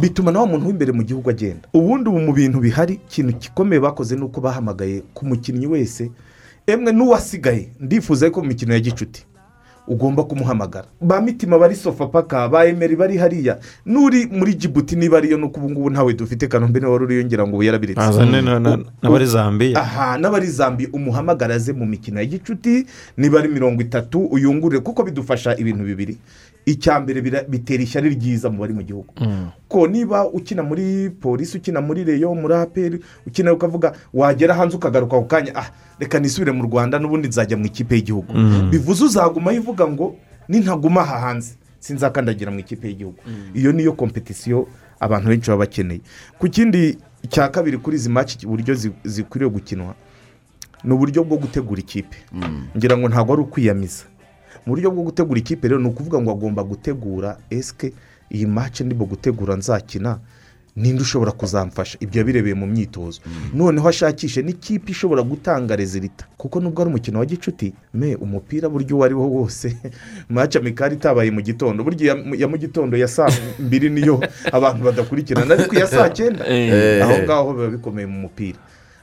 Bituma 0.00 0.32
na 0.32 0.40
wa 0.40 0.46
muntu 0.46 0.66
w'imbere 0.66 0.92
mu 0.92 1.02
gihugu 1.02 1.30
agenda. 1.30 1.68
Ubundi 1.74 2.08
ubu 2.10 2.18
mu 2.20 2.32
bintu 2.32 2.60
bihari 2.60 2.94
ikintu 2.94 3.32
gikomeye 3.38 3.80
bakoze 3.80 4.16
ni 4.16 4.22
uko 4.22 4.40
bahamagaye 4.40 5.02
ku 5.14 5.26
mukinnyi 5.26 5.66
wese 5.66 6.10
emwe 6.66 6.92
n'uwasigaye 6.92 7.68
ndifuza 7.80 8.30
ko 8.30 8.40
mu 8.42 8.48
mikino 8.48 8.74
ya 8.74 8.80
gicuti 8.80 9.26
ugomba 9.88 10.22
kumuhamagara. 10.24 10.86
Ba 11.00 11.20
mitima 11.20 11.58
bari 11.58 11.74
sofa 11.74 12.06
paka 12.06 12.48
ba 12.48 12.66
emeri 12.66 12.96
bari 12.96 13.16
hariya. 13.18 13.58
N'uri 13.86 14.26
muri 14.30 14.54
jibuti 14.54 14.96
niba 14.96 15.18
ariyo 15.18 15.38
nuko 15.38 15.58
ubu 15.60 15.70
ngubu 15.70 15.90
ntawe 15.90 16.14
dufite 16.14 16.46
kanombe 16.46 16.78
niba 16.80 16.92
wari 16.92 17.04
uriyongera 17.04 17.42
ngo 17.46 17.56
ubu 17.56 17.62
na- 18.60 18.78
n'abari 19.02 19.26
zambiya. 19.26 19.80
Aha 19.82 20.18
n'abari 20.18 20.46
zambi 20.46 20.86
umuhamagara 20.92 21.54
aze 21.54 21.72
mu 21.72 21.86
mikino 21.86 22.20
ya 22.20 22.26
gicuti 22.26 22.86
niba 23.18 23.38
ari 23.38 23.48
mirongo 23.48 23.82
itatu 23.82 24.22
uyungurure 24.30 24.80
kuko 24.80 25.02
bidufasha 25.02 25.56
ibintu 25.58 25.82
bibiri. 25.84 26.16
Icya 26.66 27.00
mbere 27.00 27.20
bitera 27.48 27.82
ishyari 27.82 28.08
ryiza 28.14 28.50
mu 28.50 28.58
bari 28.62 28.72
mu 28.74 28.82
gihugu. 28.82 29.10
Ko 29.68 29.86
niba 29.86 30.24
ukina 30.28 30.62
muri 30.62 31.10
polisi 31.10 31.56
ukina 31.58 31.80
muri 31.80 32.04
reyo 32.04 32.34
muri 32.34 32.54
aperi 32.54 33.00
ukina 33.26 33.52
ukavuga 33.52 33.92
wagera 34.14 34.54
hanze 34.54 34.76
ukagaruka 34.76 35.16
ako 35.16 35.24
kanya 35.26 35.52
ah 35.54 35.70
reka 35.98 36.20
nisubire 36.20 36.52
mu 36.52 36.62
rwanda 36.66 36.98
n'ubundi 36.98 37.28
nzajya 37.28 37.56
mu 37.56 37.66
ikipe 37.66 37.94
y'igihugu. 37.96 38.32
Mm. 38.34 38.70
bivuze 38.70 39.04
uzagumaho 39.04 39.58
uvuga 39.58 39.86
ngo 39.88 40.16
nintaguma 40.48 41.00
aha 41.02 41.18
hanze 41.18 41.54
sinzakandagira 41.80 42.50
mu 42.50 42.58
ikipe 42.62 42.88
y'igihugu. 42.88 43.18
Iyo 43.54 43.72
niyo 43.72 43.92
kompetisiyo 43.92 44.68
abantu 45.00 45.28
benshi 45.28 45.50
baba 45.50 45.64
bakeneye. 45.66 46.00
Ku 46.38 46.48
kindi 46.48 46.98
cya 47.28 47.48
kabiri 47.48 47.78
kuri 47.78 47.96
izi 47.96 48.08
maci 48.10 48.46
uburyo 48.46 48.74
zi- 48.74 48.94
zikwiriye 49.04 49.50
gukinwa 49.50 49.94
ni 50.84 50.92
uburyo 50.94 51.24
bwo 51.24 51.36
gutegura 51.38 51.80
ikipe. 51.80 52.16
Ngira 52.76 52.96
ngo 52.98 53.08
ntabwo 53.08 53.32
ari 53.34 53.42
ukwiyamiza 53.42 54.04
mu 54.66 54.72
buryo 54.74 54.90
bwo 54.90 55.02
gutegura 55.02 55.38
ikipe 55.40 55.68
rero 55.68 55.80
ni 55.80 55.88
ukuvuga 55.88 56.20
ngo 56.20 56.30
agomba 56.30 56.62
gutegura 56.64 57.36
esike 57.50 57.92
iyi 58.30 58.46
maci 58.46 58.84
ndimo 58.84 59.04
gutegura 59.04 59.56
nzakina 59.56 60.18
ninde 60.76 61.02
ushobora 61.02 61.32
kuzamfasha? 61.32 61.98
Ibyo 62.00 62.18
yabirebeye 62.20 62.54
mu 62.54 62.66
myitozo. 62.66 63.20
Noneho 63.54 63.88
ashakishe 63.88 64.42
n'ikipe 64.42 64.90
ishobora 64.92 65.22
gutanga 65.22 65.76
rezilita 65.76 66.24
kuko 66.36 66.60
nubwo 66.60 66.82
ari 66.82 66.88
umukino 66.90 67.18
wa 67.18 67.26
gicuti 67.26 67.74
me 67.94 68.14
umupira 68.16 68.68
buryo 68.68 68.96
uwo 68.96 69.04
ari 69.04 69.14
wo 69.14 69.28
wose 69.28 69.76
maci 70.32 70.58
amikari 70.58 70.94
itabaye 70.96 71.30
mu 71.30 71.40
gitondo. 71.42 71.84
Burya 71.84 72.16
ya 72.36 72.48
mu 72.48 72.56
gitondo 72.56 72.96
ya 72.96 73.08
saa 73.08 73.28
mbiri 73.58 73.90
niyo 73.90 74.20
abantu 74.52 74.84
badakurikirana. 74.84 75.54
Ariko 75.54 75.76
iya 75.76 75.86
saa 75.86 76.08
cyenda 76.08 76.44
Eh. 76.52 77.04
aho 77.04 77.22
ngaho 77.22 77.52
biba 77.52 77.68
bikomeye 77.68 78.06
mu 78.06 78.18
mupira. 78.20 78.58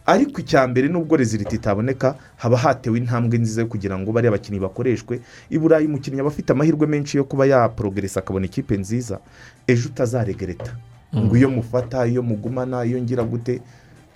Ariko 0.10 0.41
icya 0.41 0.65
mbere 0.68 0.88
nubwo 0.90 1.14
rezilita 1.18 1.53
itaboneka 1.56 2.15
haba 2.41 2.57
hatewe 2.57 2.98
intambwe 2.98 3.38
nziza 3.38 3.61
yo 3.61 3.68
kugira 3.69 3.94
ngo 3.99 4.10
bariya 4.11 4.31
bakinnyi 4.34 4.57
bakoreshwe. 4.60 5.22
I 5.53 5.57
burayi 5.61 5.86
umukinnyi 5.86 6.19
aba 6.26 6.30
afite 6.34 6.49
amahirwe 6.49 6.88
menshi 6.90 7.18
yo 7.18 7.23
kuba 7.30 7.45
yaporogeresa 7.45 8.19
akabona 8.19 8.45
ikipe 8.49 8.73
nziza. 8.77 9.19
Ejo 9.68 9.90
utazaregereta. 9.94 10.73
Ngo 11.15 11.38
iyo 11.38 11.49
mufata 11.49 12.07
iyo 12.07 12.23
mugumana 12.26 12.86
iyo 12.86 12.98
ngira 13.02 13.23
gute 13.23 13.61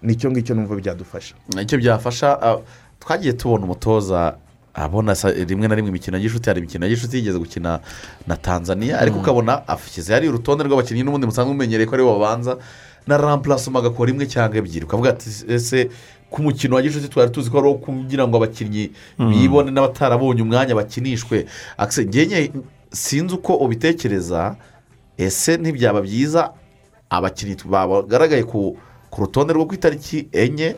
ni 0.02 0.16
cyo 0.18 0.32
ngicyo 0.32 0.56
numva 0.56 0.76
byadufasha. 0.76 1.36
Icyo 1.62 1.78
byafasha 1.78 2.58
twagiye 3.00 3.34
tubona 3.34 3.64
umutoza 3.64 4.36
abona 4.74 5.14
rimwe 5.48 5.68
na 5.68 5.76
rimwe 5.76 5.90
imikino 5.90 6.18
ya 6.18 6.24
gishuti 6.24 6.50
hari 6.50 6.60
imikino 6.60 6.86
ya 6.86 6.90
gishuti 6.90 7.18
yigeze 7.18 7.38
gukina 7.40 7.80
na 8.28 8.36
tanzania 8.38 8.98
ariko 9.00 9.20
ukabona 9.22 9.62
ashyize 9.68 10.14
hariya 10.14 10.32
urutonde 10.34 10.64
rw'abakinnyi 10.66 11.04
n'ubundi 11.06 11.28
musanzwe 11.30 11.54
mumenyereye 11.54 11.86
ko 11.86 11.94
ari 11.96 12.04
bo 12.04 12.18
babanza. 12.18 12.58
Na 13.08 13.18
rampurasoma 13.18 13.80
agakora 13.80 14.12
imwe 14.12 14.26
cyangwa 14.28 14.58
ebyiri. 14.58 14.86
Ukavuga 14.86 15.10
ati 15.10 15.30
ese 15.48 15.90
ku 16.30 16.42
mukino 16.42 16.76
wa 16.76 16.82
gishuti 16.82 17.08
twari 17.10 17.32
tuzi 17.32 17.50
ko 17.50 17.58
ari 17.60 17.68
uwo 17.68 17.78
kugira 17.78 18.28
ngo 18.28 18.38
abakinnyi 18.38 18.92
Mm. 19.20 19.30
bibone 19.32 19.72
n'abatarabonye 19.72 20.42
umwanya 20.42 20.76
bakinishwe. 20.76 21.46
Akse, 21.78 22.04
njye 22.06 22.52
sinzi 22.92 23.34
uko 23.36 23.54
ubitekereza 23.58 24.56
ese 25.18 25.58
ntibyaba 25.58 26.02
byiza 26.02 26.52
abakinnyi 27.10 27.56
bagaragaye 27.66 28.44
ku 28.44 28.78
rutonde 29.18 29.54
rwo 29.54 29.66
ku 29.70 29.76
itariki 29.76 30.28
enye? 30.32 30.76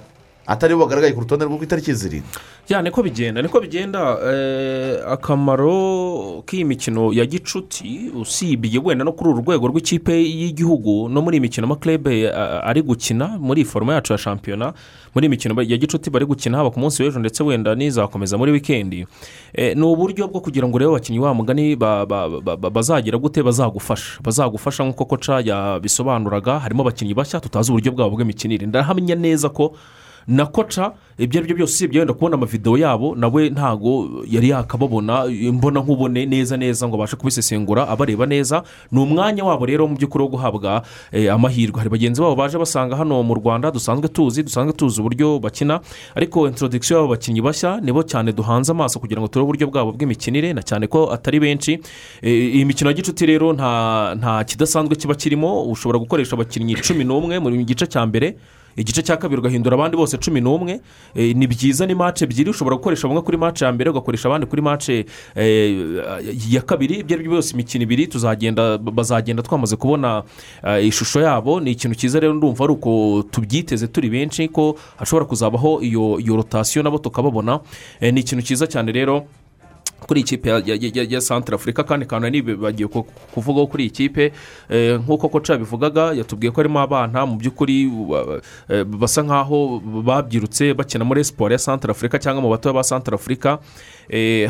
Atari 0.47 0.75
bagaragaye 0.75 1.13
ku 1.13 1.19
rutonde 1.21 1.45
rwo 1.45 1.57
ku 1.57 1.63
itariki 1.63 1.93
zirindwi 1.93 2.29
ya 2.69 2.81
niko 2.81 3.03
bigenda 3.03 3.41
niko 3.41 3.59
bigenda 3.61 4.17
eh, 4.25 5.01
akamaro 5.11 6.43
k'iyi 6.45 6.65
mikino 6.65 7.13
ya 7.13 7.25
gicuti 7.25 8.11
usibye 8.21 8.81
wenda 8.83 9.03
no 9.05 9.11
kuri 9.11 9.29
uru 9.29 9.41
rwego 9.41 9.67
rw'ikipe 9.67 10.13
y'igihugu 10.23 11.09
no 11.09 11.21
muri 11.21 11.37
iyi 11.37 11.41
mikino 11.41 11.65
amakirebe 11.67 12.29
ari 12.63 12.81
gukina 12.81 13.37
muri 13.39 13.61
iyi 13.61 13.69
foroma 13.69 13.93
yacu 13.93 14.13
ya 14.13 14.17
shampiyona 14.17 14.73
muri 15.15 15.25
iyi 15.25 15.29
mikino 15.29 15.61
ya 15.61 15.77
gicuti 15.77 16.09
bari 16.09 16.25
gukina 16.25 16.57
haba 16.57 16.69
ku 16.71 16.79
munsi 16.79 17.03
w'ejo 17.03 17.19
ndetse 17.19 17.43
wenda 17.43 17.75
n'izakomeza 17.75 18.37
muri 18.37 18.51
wikendi 18.51 19.05
Eh, 19.53 19.75
ni 19.77 19.81
uburyo 19.83 20.27
bwo 20.27 20.41
kugira 20.41 20.67
ngo 20.67 20.75
urebe 20.75 20.91
abakinnyi 20.91 21.19
wa 21.19 21.33
mugani 21.33 21.75
ba- 21.75 22.05
ba- 22.05 22.29
ba- 22.41 22.57
ba- 22.57 22.69
bazagira 22.69 23.17
gute 23.17 23.43
bazagufasha 23.43 24.19
bazagufasha 24.23 24.83
nk'uko 24.83 25.05
koca 25.05 25.39
yabisobanuraga 25.39 26.59
harimo 26.59 26.81
abakinnyi 26.83 27.13
bashya 27.13 27.39
tutazi 27.39 27.71
uburyo 27.71 27.91
bwabo 27.91 28.15
bw'imikinire. 28.19 28.67
Ndahamya 28.67 29.15
neza 29.15 29.49
ko 29.49 29.71
na 30.27 30.45
koca 30.45 30.91
ibyo 31.17 31.39
ari 31.39 31.47
byo 31.47 31.55
byose 31.55 31.73
usibye 31.73 31.99
wenda 31.99 32.13
kubona 32.13 32.35
amavidewo 32.35 32.77
yabo 32.77 33.15
nawe 33.15 33.49
ntago 33.49 34.09
yari 34.27 34.49
yakababona 34.49 35.25
mbona 35.53 35.79
nkubone 35.79 36.25
neza 36.25 36.57
neza 36.57 36.87
ngo 36.87 36.95
abashe 36.95 37.15
kubisesengura 37.15 37.87
abareba 37.87 38.25
neza. 38.25 38.63
Ni 38.91 38.99
umwanya 38.99 39.43
wabo 39.45 39.65
rero 39.65 39.87
mu 39.87 39.95
by'ukuri 39.95 40.23
wo 40.23 40.29
guhabwa 40.29 40.81
eh, 41.11 41.33
amahirwe. 41.33 41.77
Hari 41.77 41.89
bagenzi 41.89 42.21
babo 42.21 42.35
baje 42.35 42.57
basanga 42.57 42.95
hano 42.95 43.23
mu 43.23 43.33
rwanda 43.35 43.71
dusanzwe 43.71 44.07
tuzi 44.07 44.43
dusanzwe 44.43 44.73
tuzi 44.73 44.99
uburyo 45.01 45.39
bakina 45.39 45.79
ariko 46.15 46.47
introduction 46.47 46.97
y'abo 46.99 47.07
bakinnyi 47.15 47.41
bashya 47.41 47.79
nibo 47.81 48.03
cyane 48.03 48.31
duhanze 48.33 48.71
amaso 48.71 48.99
kugira 48.99 49.21
ngo 49.21 49.27
turebe 49.27 49.43
uburyo 49.45 49.67
bwabo 49.71 49.91
bw'imikinire 49.95 50.53
na 50.53 50.61
cyane 50.61 50.87
ko 50.87 51.13
atari 51.13 51.39
benshi. 51.39 51.79
Eh, 52.21 52.55
iyi 52.59 52.65
mikino 52.65 52.89
ya 52.89 52.95
gicuti 52.97 53.25
rero 53.25 53.53
nta 53.53 54.43
kidasanzwe 54.43 54.95
kiba 54.95 55.15
kirimo 55.15 55.63
ushobora 55.71 55.99
gukoresha 55.99 56.35
abakinnyi 56.35 56.75
cumi 56.75 57.03
n'umwe 57.07 57.39
mu 57.39 57.49
gice 57.63 57.87
cya 57.87 58.03
mbere. 58.05 58.35
Igice 58.77 59.01
cya 59.03 59.17
kabiri 59.17 59.39
ugahindura 59.41 59.75
abandi 59.75 59.97
bose 59.97 60.17
cumi 60.17 60.41
n'umwe. 60.41 60.79
Eh, 61.15 61.35
ni 61.35 61.47
byiza 61.47 61.85
ni 61.85 61.95
mace 61.95 62.25
ebyiri 62.25 62.49
ushobora 62.49 62.75
gukoresha 62.75 63.07
bamwe 63.07 63.21
kuri 63.21 63.37
mace 63.37 63.65
ya 63.65 63.71
mbere 63.71 63.89
ugakoresha 63.89 64.27
abandi 64.29 64.45
kuri 64.47 64.61
mace 64.61 65.05
eh, 65.35 65.75
ya 66.49 66.61
kabiri. 66.61 66.95
Ibyo 66.99 67.15
ari 67.15 67.23
byo 67.23 67.31
byose 67.31 67.53
imikino 67.53 67.83
ibiri 67.83 68.07
tuzagenda 68.07 68.77
bazagenda 68.77 69.43
twamaze 69.43 69.75
kubona 69.75 70.23
eh, 70.63 70.85
ishusho 70.87 71.21
yabo. 71.21 71.59
Ni 71.59 71.71
ikintu 71.71 71.95
cyiza 71.95 72.19
rero 72.19 72.33
ndumva 72.33 72.63
ari 72.63 72.73
uko 72.73 73.23
tubyiteze 73.31 73.87
turi 73.87 74.09
benshi 74.09 74.47
ko 74.47 74.75
hashobora 74.97 75.25
kuzabaho 75.25 75.81
iyo 75.81 76.19
iyo 76.19 76.35
rotasiyo 76.35 76.83
nabo 76.83 76.97
tukababona. 76.97 77.59
Ni 78.01 78.19
ikintu 78.21 78.43
cyiza 78.43 78.67
cyane 78.67 78.91
rero 78.91 79.25
kuri 80.07 80.19
iyi 80.21 80.25
kipe 80.27 80.49
ya- 80.49 81.21
santara 81.21 81.55
afurika 81.55 81.83
kandi 81.83 82.05
kantu 82.05 82.29
niba 82.29 82.55
bagiye 82.55 82.87
ku- 82.87 83.03
kuvugaho 83.33 83.67
kuri 83.67 83.83
iyi 83.83 83.89
kipe. 83.89 84.31
Eh, 84.69 84.99
nk'uko 85.01 85.29
koca 85.29 85.53
yabivugaga 85.53 86.13
yatubwiye 86.13 86.51
ko 86.51 86.61
harimo 86.61 86.79
abana 86.79 87.25
mu 87.25 87.37
by'ukuri 87.37 87.89
eh, 88.69 88.83
basa 88.85 89.21
nk'aho 89.23 89.79
babyirutse 90.05 90.73
bakina 90.73 91.05
muri 91.05 91.23
siporo 91.23 91.51
ya 91.53 91.59
santara 91.59 91.91
afurika 91.91 92.19
cyangwa 92.19 92.41
mu 92.41 92.49
batoya 92.49 92.73
ba 92.73 92.83
santara 92.83 93.15
afurika 93.15 93.59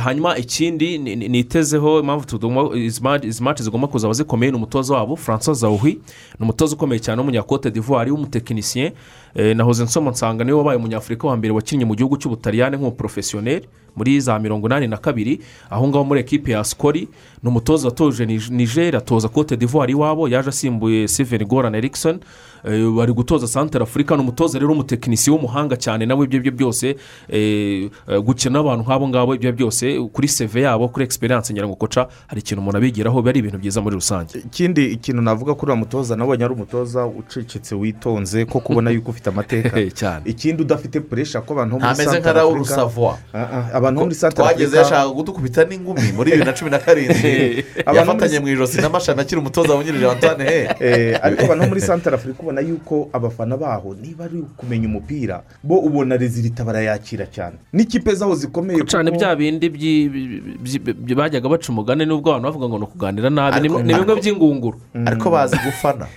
hanyuma 0.03 0.38
ikindi 0.38 0.98
ni- 0.98 1.15
ni- 1.15 1.27
nitezeho 1.27 1.99
impamvu 1.99 2.76
izi 2.77 3.02
ma- 3.02 3.19
izi 3.23 3.44
maci 3.44 3.64
zigomba 3.64 3.88
kuzaba 3.88 4.14
zikomeye 4.14 4.52
ni 4.52 4.57
umutoza 4.57 4.94
wabo 4.94 5.15
francois 5.15 5.60
zawuhi 5.60 5.91
ni 6.40 6.44
umutoza 6.44 6.76
ukomeye 6.76 6.99
cyane 6.99 7.19
w'umunyakote 7.22 7.72
d'ivoire 7.72 8.11
w'umutekinisiye 8.11 8.94
Eh, 9.38 9.56
nahoze 9.56 9.84
nsoma 9.84 10.11
nsanga 10.11 10.44
ni 10.44 10.52
we 10.52 10.57
wabaye 10.57 10.77
umunyafurika 10.77 11.27
wa 11.27 11.38
mbere 11.38 11.53
wakinnye 11.53 11.86
mu 11.86 11.95
gihugu 11.95 12.18
cy'ubutaliyani 12.18 12.77
nk'umuporofesiyoneri 12.77 13.65
muri 13.95 14.19
za 14.19 14.40
mirongo 14.40 14.68
inani 14.68 14.88
na 14.88 14.98
kabiri. 14.98 15.40
Aho 15.69 15.88
ngaho 15.88 16.03
muri 16.03 16.19
ekipi 16.19 16.52
ya 16.52 16.64
sikori 16.64 17.07
ni 17.44 17.49
umutoza 17.49 17.88
watoje 17.88 18.26
Ni- 18.26 18.40
niger 18.49 18.95
atoza 18.95 19.27
kote 19.27 19.57
d'ivoire 19.57 19.91
iwabo 19.91 20.27
yaje 20.30 20.49
asimbuye 20.49 21.07
steven 21.07 21.45
goran 21.45 21.76
erikson. 21.76 22.15
Eh, 22.15 22.19
bari 22.66 23.14
gutoza 23.14 23.48
santara 23.48 23.84
afurika 23.84 24.16
ni 24.16 24.22
umutoza 24.22 24.60
rero 24.60 24.70
w'umutekinisiye 24.70 25.36
w'umuhanga 25.36 25.76
cyane 25.78 26.06
nawe 26.06 26.26
ibyo 26.26 26.40
byo 26.40 26.52
byose 26.52 26.96
eh, 27.30 27.90
eh, 28.08 28.20
gukina 28.20 28.54
n'abantu 28.60 28.84
nk'abo 28.84 29.08
ngabo 29.08 29.36
ibyo 29.36 29.52
byose 29.54 30.00
kuri 30.14 30.28
seve 30.28 30.62
yabo 30.62 30.88
kuri 30.88 31.06
egisperiyanse 31.06 31.54
ngira 31.54 31.68
ngo 31.68 31.76
koca 31.76 32.08
hari 32.28 32.42
ikintu 32.42 32.62
umuntu 32.62 32.78
abigiraho 32.78 33.22
biba 33.22 33.30
ari 33.30 33.40
ibintu 33.40 33.58
byiza 33.58 33.82
muri 33.82 33.96
rusange. 33.96 34.40
Ikindi 34.40 34.86
ikintu 34.98 35.22
navuga 35.22 35.54
kuri 35.54 35.72
uriya 35.72 35.80
mutoza 35.86 36.16
nabonye 36.16 36.44
ari 36.46 36.54
umutoza 36.54 37.06
ucecetse 37.06 37.76
witonze 37.76 38.46
ko 38.46 38.60
kubona 38.60 38.90
yuko 38.90 39.12
ufite 39.12 39.30
amateka. 39.30 39.80
Ikindi 40.34 40.62
udafite 40.64 41.00
puresha 41.00 41.42
ko 41.42 41.54
abantu 41.54 41.78
bo 41.78 41.86
muri 41.86 41.96
santara 41.96 42.42
afurika 42.42 42.86
Ah, 43.34 43.48
ah, 43.58 43.66
abantu 43.78 44.00
bo 44.00 44.06
muri 44.06 44.16
santara 44.16 44.50
twageze 44.50 44.78
yashaka 44.78 45.10
kudukubita 45.10 45.66
n'ingumi 45.66 46.12
muri 46.16 46.32
bibiri 46.32 46.46
na 46.46 46.54
cumi 46.54 46.72
na 46.72 46.80
karindwi. 46.80 47.64
Abantu 47.86 48.00
yafatanye 48.00 48.40
mu 48.40 48.48
ijosi 48.48 48.82
n'amashami 48.82 49.22
akiri 49.22 49.40
umutoza 49.42 49.74
wungirije 49.74 50.10
antoine 50.10 50.44
he 50.44 50.60
Eh, 50.80 51.20
ariko 51.22 51.44
abantu 51.46 51.64
bo 51.64 51.70
muri 51.70 51.82
santara 51.82 52.16
afurika 52.16 52.40
ubona 52.42 52.55
yuko 52.61 53.10
abafana 53.14 53.57
baho 53.57 53.95
niba 54.02 54.26
ari 54.26 54.44
kumenya 54.57 54.88
umupira 54.88 55.44
bo 55.64 55.80
ubona 55.80 56.18
rezilita 56.18 56.64
barayakira 56.65 57.26
cyane. 57.26 57.56
N'ikipe 57.73 58.15
zaho 58.15 58.36
zikomeye 58.36 58.84
cyane 58.86 59.11
bya 59.11 59.36
bindi 59.36 59.69
bajyaga 61.15 61.49
baca 61.49 61.69
umugani 61.69 62.06
n'ubwo 62.06 62.30
abantu 62.32 62.45
bavuga 62.48 62.68
ngo 62.69 62.77
ni 62.77 62.84
ukuganira 62.84 63.30
nabi. 63.30 63.69
Ni 63.69 63.94
bimwe 63.94 64.15
by'ingunguru. 64.15 64.80
ariko 65.06 65.30
bazi 65.30 65.57
gufana. 65.65 66.07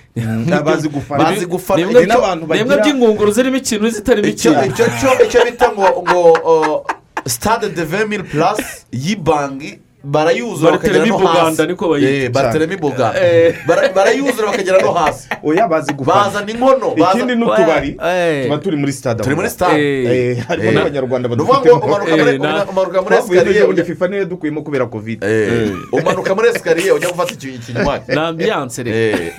Bazi 0.64 0.88
gufana. 0.88 1.24
Bazi 1.24 1.46
gufana. 1.46 1.86
ni 1.86 2.46
bimwe 2.46 2.76
by'ingunguru 2.82 3.30
zirimo 3.32 3.56
ikintu 3.56 3.88
zitarimo 3.90 4.28
ikintu. 4.28 4.64
icyo 4.66 4.84
cyo 5.00 5.10
icyo 5.24 5.40
bita 5.44 5.72
ngo 5.72 5.86
ngo 6.02 6.20
uh, 6.52 6.80
stade 7.26 7.68
de 7.68 7.84
vemiri 7.84 8.22
purasi 8.22 8.86
y'ibanki 8.92 9.78
barayuzura 10.08 10.72
bakagera 10.72 11.04
no 11.06 11.18
hasi. 11.18 11.56
bayita. 11.88 12.08
Eh, 12.24 12.28
barteremi 12.32 12.76
buganda 12.76 13.18
Eh. 13.24 13.54
Bara- 13.66 13.92
barayuzura 13.92 14.46
bakagera 14.50 14.78
no 14.82 14.92
hasi. 14.92 15.28
Oya 15.44 15.68
bazi 15.68 15.92
gufana. 15.92 16.24
Bazana 16.24 16.50
inkono 16.52 16.94
ikindi 16.96 17.34
n'utubari 17.36 17.90
Eh. 18.00 18.44
tuba 18.44 18.58
turi 18.58 18.76
muri 18.76 18.92
stade 18.92 19.22
turi 19.22 19.34
muri 19.36 19.48
Eh. 19.78 20.36
Eh, 20.38 20.44
harimo 20.48 20.68
Eh. 20.70 20.74
n'abanyarwanda 20.74 21.28
ngo 21.28 21.34
umanuka 21.44 23.00
muri- 23.02 23.14
Eh, 23.16 23.20
esikariye 23.20 23.62
ujya- 23.64 23.84
fifa 23.84 24.08
niyo 24.08 24.24
dukuyemo 24.24 24.62
kubera 24.62 24.86
kovide 24.86 25.26
Eh, 25.26 25.72
umanuka 25.92 26.34
muri 26.34 26.48
esikariye 26.48 26.90
ujya 26.92 27.08
gufata 27.12 27.32
iki- 27.34 27.54
ikinywa 27.54 28.00
ni 28.08 28.16
ambiyanse 28.18 28.82
rero 28.82 28.96
Eh. 28.96 29.32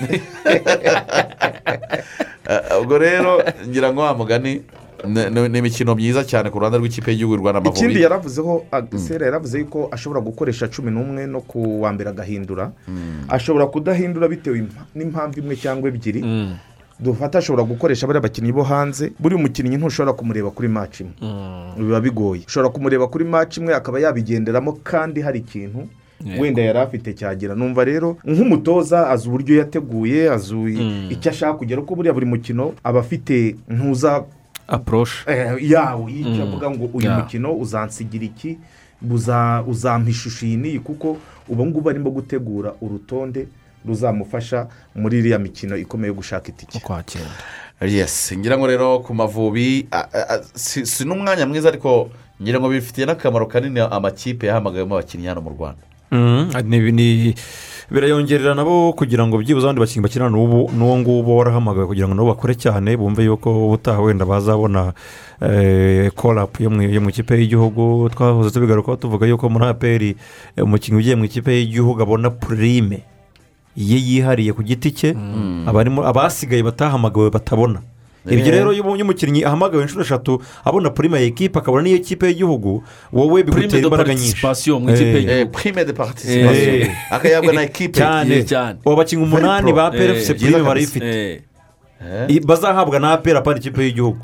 Eh, 2.50 2.80
ubwo 2.82 2.98
rero 2.98 3.42
ngira 3.68 3.92
ngo 3.92 4.00
wa 4.02 4.14
mugani 4.14 4.62
ni- 5.06 5.58
imikino 5.58 5.94
myiza 5.94 6.24
cyane 6.24 6.50
ku 6.50 6.58
ruhande 6.58 6.78
rw'ikipe 6.78 7.10
y'igihugu 7.10 7.34
y'u 7.34 7.40
rwanda 7.40 7.60
ikindi 7.60 7.80
amavubi 7.80 8.02
yaravuzeho 8.02 8.64
agisera 8.72 9.26
yaravuze 9.26 9.58
yuko 9.58 9.88
ashobora 9.92 10.20
gukoresha 10.20 10.68
cumi 10.68 10.90
n'umwe 10.90 11.26
no 11.26 11.40
ku 11.40 11.82
wa 11.82 11.92
mbere 11.92 12.10
agahindura. 12.10 12.72
Ashobora 13.28 13.66
kudahindura 13.66 14.28
bitewe 14.28 14.58
impa- 14.58 14.86
n'impamvu 14.94 15.38
imwe 15.40 15.56
cyangwa 15.56 15.88
ebyiri. 15.88 16.20
Dufata 17.00 17.38
ashobora 17.38 17.64
gukoresha 17.64 18.06
bariya 18.06 18.20
bakinnyi 18.22 18.52
bo 18.52 18.62
hanze 18.62 19.12
buri 19.18 19.36
mukinnyi 19.36 19.76
ntushobora 19.80 20.12
kumureba 20.12 20.50
kuri 20.52 20.68
maci 20.68 21.02
imwe. 21.08 21.14
Biba 21.78 22.00
bigoye. 22.00 22.42
Ushobora 22.46 22.68
kumureba 22.72 23.06
kuri 23.08 23.24
maci 23.24 23.60
imwe 23.60 23.72
akaba 23.74 24.00
yabigenderamo 24.00 24.72
kandi 24.84 25.20
hari 25.24 25.38
ikintu 25.40 25.88
wenda 26.38 26.60
yari 26.62 26.78
afite 26.78 27.16
cyagira. 27.16 27.54
Numva 27.56 27.84
rero 27.84 28.16
nk'umutoza 28.28 29.08
azi 29.08 29.28
uburyo 29.28 29.56
yateguye 29.64 30.28
azi 30.30 30.76
icyo 31.10 31.30
ashaka 31.32 31.56
kugera 31.56 31.80
kuko 31.80 31.94
buriya 31.96 32.12
buri 32.12 32.26
mukino 32.28 32.72
aba 32.84 33.00
afite 33.00 33.56
ntuza 33.68 34.24
apuroshe 34.70 35.24
eh, 35.26 35.56
yawo 35.70 36.08
y'icyo 36.08 36.42
avuga 36.42 36.70
ngo 36.70 36.84
uyu 36.94 37.06
Yeah. 37.06 37.18
mukino 37.18 37.52
uzansigira 37.54 38.24
iki? 38.24 38.58
Buza- 39.02 39.64
uzampa 39.66 40.10
ishusho 40.10 40.46
iyi? 40.46 40.56
N'iyi 40.56 40.78
kuko 40.80 41.16
ubu 41.48 41.66
ngubu 41.66 41.90
arimo 41.90 42.10
gutegura 42.10 42.72
urutonde 42.80 43.48
ruzamufasha 43.86 44.68
muri 44.94 45.18
iriya 45.18 45.38
mikino 45.38 45.76
ikomeye 45.76 46.08
yo 46.08 46.14
gushaka 46.14 46.48
itike. 46.48 46.78
Ukwakira 46.78 47.24
yes 47.80 48.32
ngira 48.36 48.58
ngo 48.58 48.66
rero 48.66 48.98
ku 49.00 49.14
mavubi 49.14 49.88
si 50.54 51.04
n'umwanya 51.04 51.46
mwiza 51.46 51.68
ariko 51.68 52.10
ngira 52.42 52.60
ngo 52.60 52.68
bifitiye 52.68 53.06
n'akamaro 53.06 53.46
kanini 53.46 53.80
amakipe 53.80 54.46
yahamagayemo 54.46 54.94
abakinnyi 54.94 55.26
hano 55.26 55.40
mu 55.40 55.50
rwanda. 55.56 55.80
Ni- 56.62 56.92
ni- 56.92 57.34
birayongerera 57.90 58.54
nabo 58.54 58.92
kugira 58.92 59.26
ngo 59.26 59.38
byibuze 59.38 59.66
abandi 59.66 59.80
bakinnyi 59.80 60.04
bakinana 60.06 60.30
n'ubu 60.30 60.70
n'uwo 60.70 60.94
nguwo 60.98 61.36
warahamagawe 61.36 61.86
kugira 61.90 62.06
ngo 62.06 62.14
nabo 62.14 62.28
bakore 62.34 62.54
cyane 62.54 62.96
bumve 62.96 63.24
yuko 63.26 63.50
ubutaha 63.66 64.00
wenda 64.02 64.24
bazabona 64.24 64.92
korapu 66.14 66.62
yo 66.62 66.70
mu 66.70 66.82
yo 66.82 67.00
mu 67.00 67.10
ikipe 67.10 67.34
y'igihugu. 67.34 68.08
Twahoze 68.14 68.50
tubigarukaho 68.50 68.96
tuvuga 68.96 69.26
yuko 69.26 69.48
muri 69.48 69.64
aperi 69.66 70.10
eh, 70.56 70.64
umukinnyi 70.64 70.98
ugiye 70.98 71.16
mu 71.16 71.24
ikipe 71.24 71.50
y'igihugu 71.50 72.02
abona 72.02 72.30
purime 72.30 73.02
ye 73.76 73.98
yihariye 73.98 74.52
ku 74.52 74.62
giti 74.62 74.92
cye. 74.92 75.10
Abarimo 75.66 76.04
abasigaye 76.06 76.62
batahamagawe 76.62 77.30
batabona. 77.30 77.80
Ibyo 78.28 78.50
rero 78.52 78.72
iyo 78.72 78.82
ubonye 78.84 79.02
umukinnyi 79.02 79.44
ahamagawe 79.44 79.82
inshuro 79.82 80.02
eshatu 80.04 80.42
abona 80.64 80.90
purime 80.90 81.16
ya 81.18 81.24
ekipa 81.24 81.60
akabona 81.60 81.82
n'iyo 81.82 81.98
kipe 81.98 82.26
y'igihugu. 82.26 82.82
Wowe 83.12 83.42
bigutera 83.42 83.68
de 83.68 83.78
imbaraga 83.80 84.14
nyinshi. 84.14 84.40
participation 84.42 84.82
mu 84.82 84.90
ikipe 84.90 85.08
Eh. 85.08 85.14
y'igihugu. 85.16 85.40
Eh, 85.40 85.48
prime 85.52 85.84
de 85.84 85.92
participation. 85.92 86.74
Eh. 86.74 86.90
akayabwa 87.10 87.52
na 87.52 87.62
ekipe 87.62 87.96
cyane. 87.98 88.44
Cyane. 88.44 88.78
ubu 88.84 88.96
bakinnyi 88.96 89.22
umunani 89.24 89.72
ba 89.72 89.90
peri 89.90 90.12
efuse 90.12 90.34
byiza 90.34 90.50
purime 90.52 90.68
barayifite 90.68 91.42
Eh, 92.28 92.40
bazahabwa 92.44 92.98
na 93.00 93.12
aperi 93.12 93.36
apana 93.38 93.58
ikipe 93.58 93.82
y'igihugu. 93.84 94.16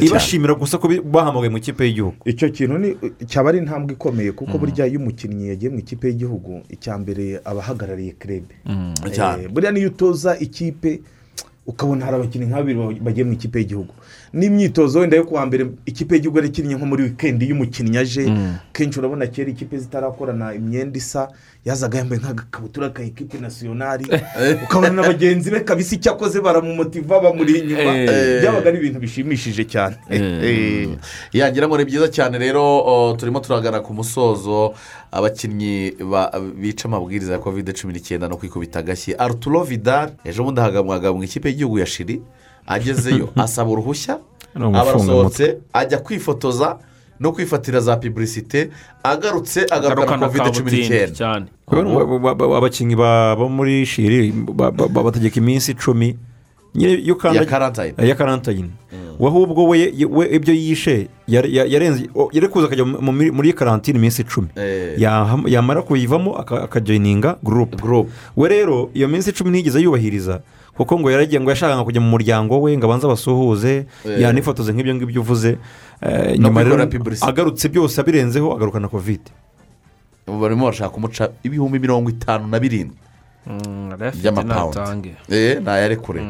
Ibashimira 0.00 0.54
gusa 0.56 0.78
ko 0.80 0.88
bahamagaye 0.88 1.50
mu 1.52 1.58
ikipe 1.60 1.84
y'igihugu. 1.84 2.16
Icyo 2.24 2.48
kintu 2.48 2.78
ni 2.78 2.96
cyaba 3.28 3.48
ari 3.52 3.58
intambwe 3.58 3.92
ikomeye 3.92 4.32
kuko 4.32 4.56
burya 4.58 4.86
iyo 4.88 4.96
umukinnyi 5.00 5.48
yagiye 5.52 5.68
mu 5.72 5.78
ikipe 5.78 6.08
y'igihugu 6.08 6.64
icya 6.72 6.96
mbere 6.98 7.40
aba 7.44 7.60
ahagarariye 7.60 8.12
kerebe 8.16 8.54
cyane. 9.12 9.44
Eh, 9.44 9.48
buriya 9.52 9.72
niyo 9.72 9.88
utoza 9.92 10.38
ikipe 10.40 11.00
ukabona 11.68 12.04
hari 12.08 12.16
abakinnyi 12.16 12.46
nka 12.48 12.56
babiri 12.64 12.78
ba- 12.80 13.04
bagiye 13.04 13.24
mu 13.28 13.32
ikipe 13.36 13.58
y'igihugu. 13.60 13.92
N'imyitozo 14.32 14.98
wenda 15.00 15.16
yo 15.16 15.24
kuwa 15.24 15.46
mbere 15.46 15.66
ikipe 15.86 16.14
y'igihugu 16.14 16.38
yari 16.38 16.48
ikinnye 16.48 16.74
nko 16.74 16.86
muri 16.86 17.02
wikendi 17.02 17.44
iyo 17.46 17.54
umukinnyi 17.54 17.98
aje 17.98 18.32
kenshi 18.72 18.98
urabona 18.98 19.26
kera 19.26 19.50
ikipe 19.50 19.78
zitarakorana 19.78 20.54
imyenda 20.54 20.98
isa 20.98 21.28
yazaga 21.64 21.98
yambaye 21.98 22.20
nk'agakabutura 22.22 22.90
ka 22.90 23.02
ekipe 23.02 23.38
nasiyonari 23.38 24.06
ukabona 24.64 24.90
na 24.92 25.02
bagenzi 25.02 25.50
be 25.50 25.60
kabisa 25.60 25.94
icyo 25.96 26.12
akoze 26.12 26.40
baramumotiva 26.40 27.20
bamuri 27.20 27.58
inyuma. 27.58 27.96
Eh. 27.98 28.40
byabaga 28.40 28.68
ari 28.68 28.78
ibintu 28.78 29.00
bishimishije 29.00 29.64
cyane. 29.64 29.96
Eh. 30.10 30.88
yangira 31.32 31.68
ngo 31.68 31.76
ni 31.78 31.84
byiza 31.84 32.08
cyane 32.08 32.38
rero 32.38 33.16
turimo 33.18 33.40
turagana 33.40 33.80
ku 33.80 33.92
musozo 33.94 34.74
abakinnyi 35.12 35.92
ba- 36.10 36.32
bica 36.56 36.84
amabwiriza 36.88 37.32
ya 37.32 37.38
kovide 37.38 37.72
cumi 37.72 37.92
n'icyenda 37.92 38.28
no 38.28 38.36
kwikubita 38.36 38.78
agashyi. 38.78 39.14
Arturo 39.18 39.64
vidal 39.64 40.10
ejo 40.24 40.44
bundi 40.44 40.60
ahagamwaga 40.60 41.12
mu 41.12 41.24
ikipe 41.24 41.48
y'igihugu 41.48 41.78
ya 41.78 41.86
shiri 41.86 42.22
agezeyo 42.68 43.28
asaba 43.44 43.70
uruhushya 43.70 44.18
Ni 44.54 44.64
umufunga 44.64 44.80
aba 44.80 44.90
arasohotse 44.90 45.56
ajya 45.72 45.98
kwifotoza 45.98 46.76
no 47.20 47.32
kwifatira 47.32 47.80
za 47.80 47.96
piburisite 47.96 48.70
agarutse 49.02 49.66
agaruka 49.70 50.16
na 50.16 50.28
garukana 50.28 50.28
kovide 50.28 50.50
cumi 50.50 50.70
n'icyenda. 50.70 51.46
abakinnyi 52.56 52.96
ba- 52.96 53.36
bo 53.36 53.48
muri 53.48 53.86
shiri 53.86 54.32
ba- 54.32 54.70
ba- 54.70 54.88
ba- 54.88 55.02
bategeka 55.02 55.36
iminsi 55.40 55.72
icumi 55.72 56.16
ya 56.74 57.14
ukanda 57.14 57.44
karantayini 57.44 58.08
ya 58.08 58.14
karantayini 58.14 58.70
we 59.18 59.26
ahubwo 59.28 59.66
we 59.68 59.90
we 60.10 60.26
ibyo 60.36 60.54
yishe 60.54 61.08
yarenze 61.26 62.06
yari 62.32 62.48
kuza 62.48 62.66
akajya 62.66 62.84
mu- 62.84 63.12
muri 63.12 63.52
karantine 63.52 63.98
iminsi 63.98 64.22
icumi 64.22 64.48
Eh. 64.56 64.94
Yamara 65.46 65.82
kuyivamo 65.82 66.36
aka- 66.38 66.62
akajoyininga 66.62 67.36
gurupe 67.42 67.76
we 68.36 68.48
rero 68.48 68.90
iyo 68.94 69.08
minsi 69.08 69.30
icumi 69.30 69.50
ntiyigeze 69.50 69.80
yubahiriza 69.82 70.40
kuko 70.78 70.94
ngo 70.98 71.10
yaragiye 71.10 71.40
ngo 71.42 71.50
yashakaga 71.50 71.82
kujya 71.84 72.00
mu 72.00 72.14
muryango 72.14 72.54
we 72.62 72.76
ngo 72.78 72.86
abanze 72.86 73.04
abasuhuze 73.06 73.90
yanifotoze 74.06 74.70
nk'ibyo 74.72 74.94
ngibyo 74.94 75.20
uvuze. 75.20 75.58
Eh, 76.00 76.38
nyuma 76.38 76.62
rero 76.62 76.78
agarutse 77.26 77.66
byose 77.68 77.98
abirenzeho 78.00 78.54
agaruka 78.54 78.78
na 78.78 78.86
kovide 78.88 79.26
barimo 80.28 80.64
barashaka 80.70 80.94
kumuca 80.94 81.34
ibihumbi 81.42 81.78
mirongo 81.82 82.10
itanu 82.10 82.46
na 82.46 82.58
birindwi. 82.62 82.96
By'amapawundi 83.48 84.20
by'amapawundi 84.22 85.14
eh 85.28 85.60
ntayarekure 85.62 86.20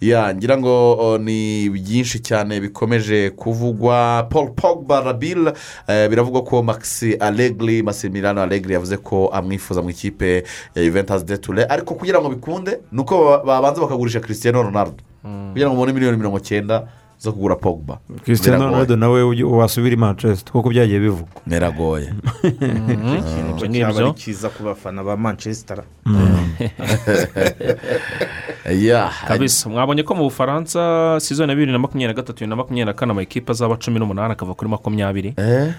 ya 0.00 0.34
ngira 0.34 0.58
ngo 0.58 1.18
ni 1.18 1.70
byinshi 1.70 2.20
cyane 2.20 2.60
bikomeje 2.60 3.30
kuvugwa. 3.30 4.26
Paul 4.30 4.50
pogba 4.54 5.00
rabil 5.00 5.52
eh, 5.88 6.08
biravugwa 6.10 6.42
ko 6.44 6.62
maxi 6.62 7.14
alegri 7.14 7.82
masimilano 7.82 8.42
alegri 8.42 8.74
yavuze 8.74 8.96
ko 8.96 9.28
amwifuza 9.32 9.82
mu 9.82 9.90
ikipe 9.90 10.44
ya 10.74 10.84
juventus 10.84 11.24
de 11.24 11.36
ture 11.38 11.64
ariko 11.64 11.94
kugira 11.94 12.20
ngo 12.20 12.28
bikunde 12.28 12.78
ni 12.92 13.00
uko 13.00 13.24
ba- 13.24 13.42
babanza 13.44 13.80
bakagurisha 13.80 14.20
christian 14.20 14.54
ronaldo. 14.54 15.00
Kugira 15.52 15.68
ngo 15.70 15.74
ubone 15.76 15.92
miliyoni 15.92 16.16
mirongo 16.16 16.40
cyenda 16.40 16.86
zo 17.18 17.32
kugura 17.32 17.56
pogba 17.56 17.98
christian 18.24 18.60
ronaldo 18.60 18.96
nawe 18.96 19.22
wasubira 19.42 19.94
i 19.94 19.96
manchester 19.98 20.52
kuko 20.52 20.70
byagiye 20.70 21.00
bivugwa 21.00 21.40
biragoye 21.46 22.12
Icyo 23.56 23.66
cyaba 23.72 23.98
ari 23.98 24.12
cyiza 24.20 24.48
ku 24.52 24.62
bafana 24.62 25.00
ba 25.04 25.16
manchester. 25.16 25.84
Ya 28.66 29.10
kabisa. 29.28 29.68
Mwabonye 29.68 30.02
ko 30.02 30.14
mu 30.14 30.22
bufaransa 30.26 31.16
sizoni 31.20 31.50
ya 31.50 31.56
bibiri 31.56 31.72
na 31.72 31.78
makumyabiri 31.78 32.14
na 32.14 32.14
gatatu 32.18 32.34
bibiri 32.34 32.50
na 32.50 32.56
makumyabiri 32.56 32.86
na 32.86 32.98
kane 32.98 33.12
amakipe 33.12 33.52
azaba 33.52 33.76
cumi 33.76 33.98
n'umunani 33.98 34.32
akava 34.32 34.54
kuri 34.54 34.70
makumyabiri. 34.70 35.34
Eh? 35.38 35.72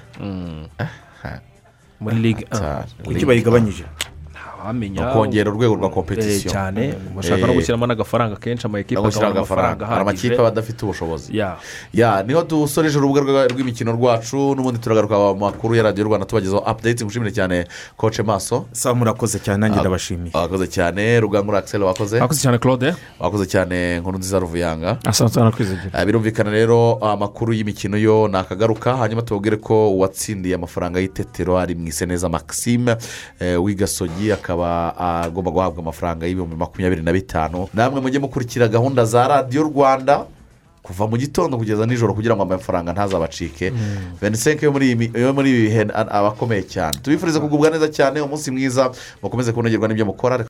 Muri 1.99 2.15
ligue 2.15 2.47
kuki 3.03 3.26
bayigabanyije? 3.26 3.84
Ntawamenya 4.73 5.11
kongera 5.14 5.52
urwego 5.52 5.76
rwa 5.76 5.88
Eh, 5.88 5.94
kompetisiyo 5.94 6.52
cyane 6.52 6.94
bashaka 7.15 7.48
no 7.48 7.53
Eh. 7.53 7.56
gushyiramo 7.60 7.85
n'agafaranga 7.88 8.35
kenshi 8.35 8.68
no 8.68 8.72
gushyiraho 9.02 9.07
akabona 9.07 9.30
agafaranga 9.39 9.85
hari 9.85 10.02
amakipe 10.02 10.34
aba 10.35 10.44
ahagije 10.44 10.48
adafite 10.52 10.80
ubushobozi. 10.85 11.31
Niho 12.27 12.44
dusoreje 12.44 12.98
urubuga 12.98 13.22
rwa- 13.22 13.48
rw'imikino 13.48 13.91
rwacu 13.95 14.56
n'ubundi 14.56 14.80
turagaruka 14.80 15.15
mu 15.18 15.35
makuru 15.35 15.76
ya 15.76 15.84
radiyo 15.84 16.06
rwanda 16.07 16.26
tubagezaho 16.26 16.64
apudeti 16.65 17.03
ngushimire 17.03 17.31
cyane 17.31 17.65
koce 17.98 18.23
maso. 18.23 18.65
Sawa 18.72 18.95
murakoze 18.95 19.39
cyane 19.39 19.57
nanjye 19.60 19.80
ndabashimiye. 19.80 20.31
wakoze 20.35 20.68
cyane. 20.68 21.19
Rugangura 21.19 21.60
akiseri 21.60 21.84
wakoze? 21.84 22.19
Akoze 22.22 22.41
cyane 22.41 22.57
claude? 22.60 22.94
Wakoze 23.19 23.45
cyane 23.45 23.99
nkuru 23.99 24.18
nziza 24.18 24.39
ruvuyanga 24.39 24.98
asanzwe 25.06 25.41
anakwizigira 25.41 25.94
Ah, 25.94 26.06
birumvikana 26.06 26.52
rero 26.52 26.99
amakuru 27.02 27.53
y'imikino 27.53 27.98
yo 27.98 28.27
ni 28.27 28.38
akagaruka 28.38 28.98
hanyuma 28.98 29.22
tubabwire 29.22 29.57
ko 29.57 29.91
uwatsindiye 29.94 30.56
amafaranga 30.56 30.99
y'itetero 30.99 31.57
ari 31.60 31.76
mu 31.76 31.88
iseneza 31.88 32.30
maxime 32.30 32.98
eh, 33.39 33.56
w'igasogi 33.64 34.31
akaba 34.31 34.56
agomba 34.65 35.51
guhabwa 35.51 35.79
amafaranga 35.81 36.25
y'ibihumbi 36.27 36.55
makumyabiri 36.55 37.01
na 37.01 37.11
bitanu. 37.13 37.67
Namwe 37.73 38.01
mujye 38.01 38.19
mukurikira 38.19 38.67
gahunda 38.67 39.05
za 39.05 39.27
radiyo 39.27 39.63
rwanda 39.63 40.25
kuva 40.88 41.03
mu 41.07 41.17
gitondo 41.19 41.57
kugeza 41.59 41.84
nijoro 41.85 42.13
kugira 42.15 42.31
ngo 42.35 42.43
amafaranga 42.47 42.93
ntazabacike. 42.95 43.73
Venisenke 44.21 44.65
yo 44.65 44.71
muri 44.71 44.85
iyi 44.88 44.95
mi- 44.95 45.11
yo 45.13 45.34
muri 45.34 45.49
ibi 45.51 45.61
bihe 45.67 45.81
aba 45.91 46.27
akomeye 46.31 46.63
cyane. 46.63 46.95
Tubifurize 47.03 47.39
kugubwa 47.43 47.67
neza 47.69 47.91
cyane 47.91 48.21
umunsi 48.23 48.51
mwiza 48.51 48.91
mukomeze 49.23 49.51
kunogerwa 49.51 49.88
n'ibyo 49.88 50.05
mukora. 50.07 50.38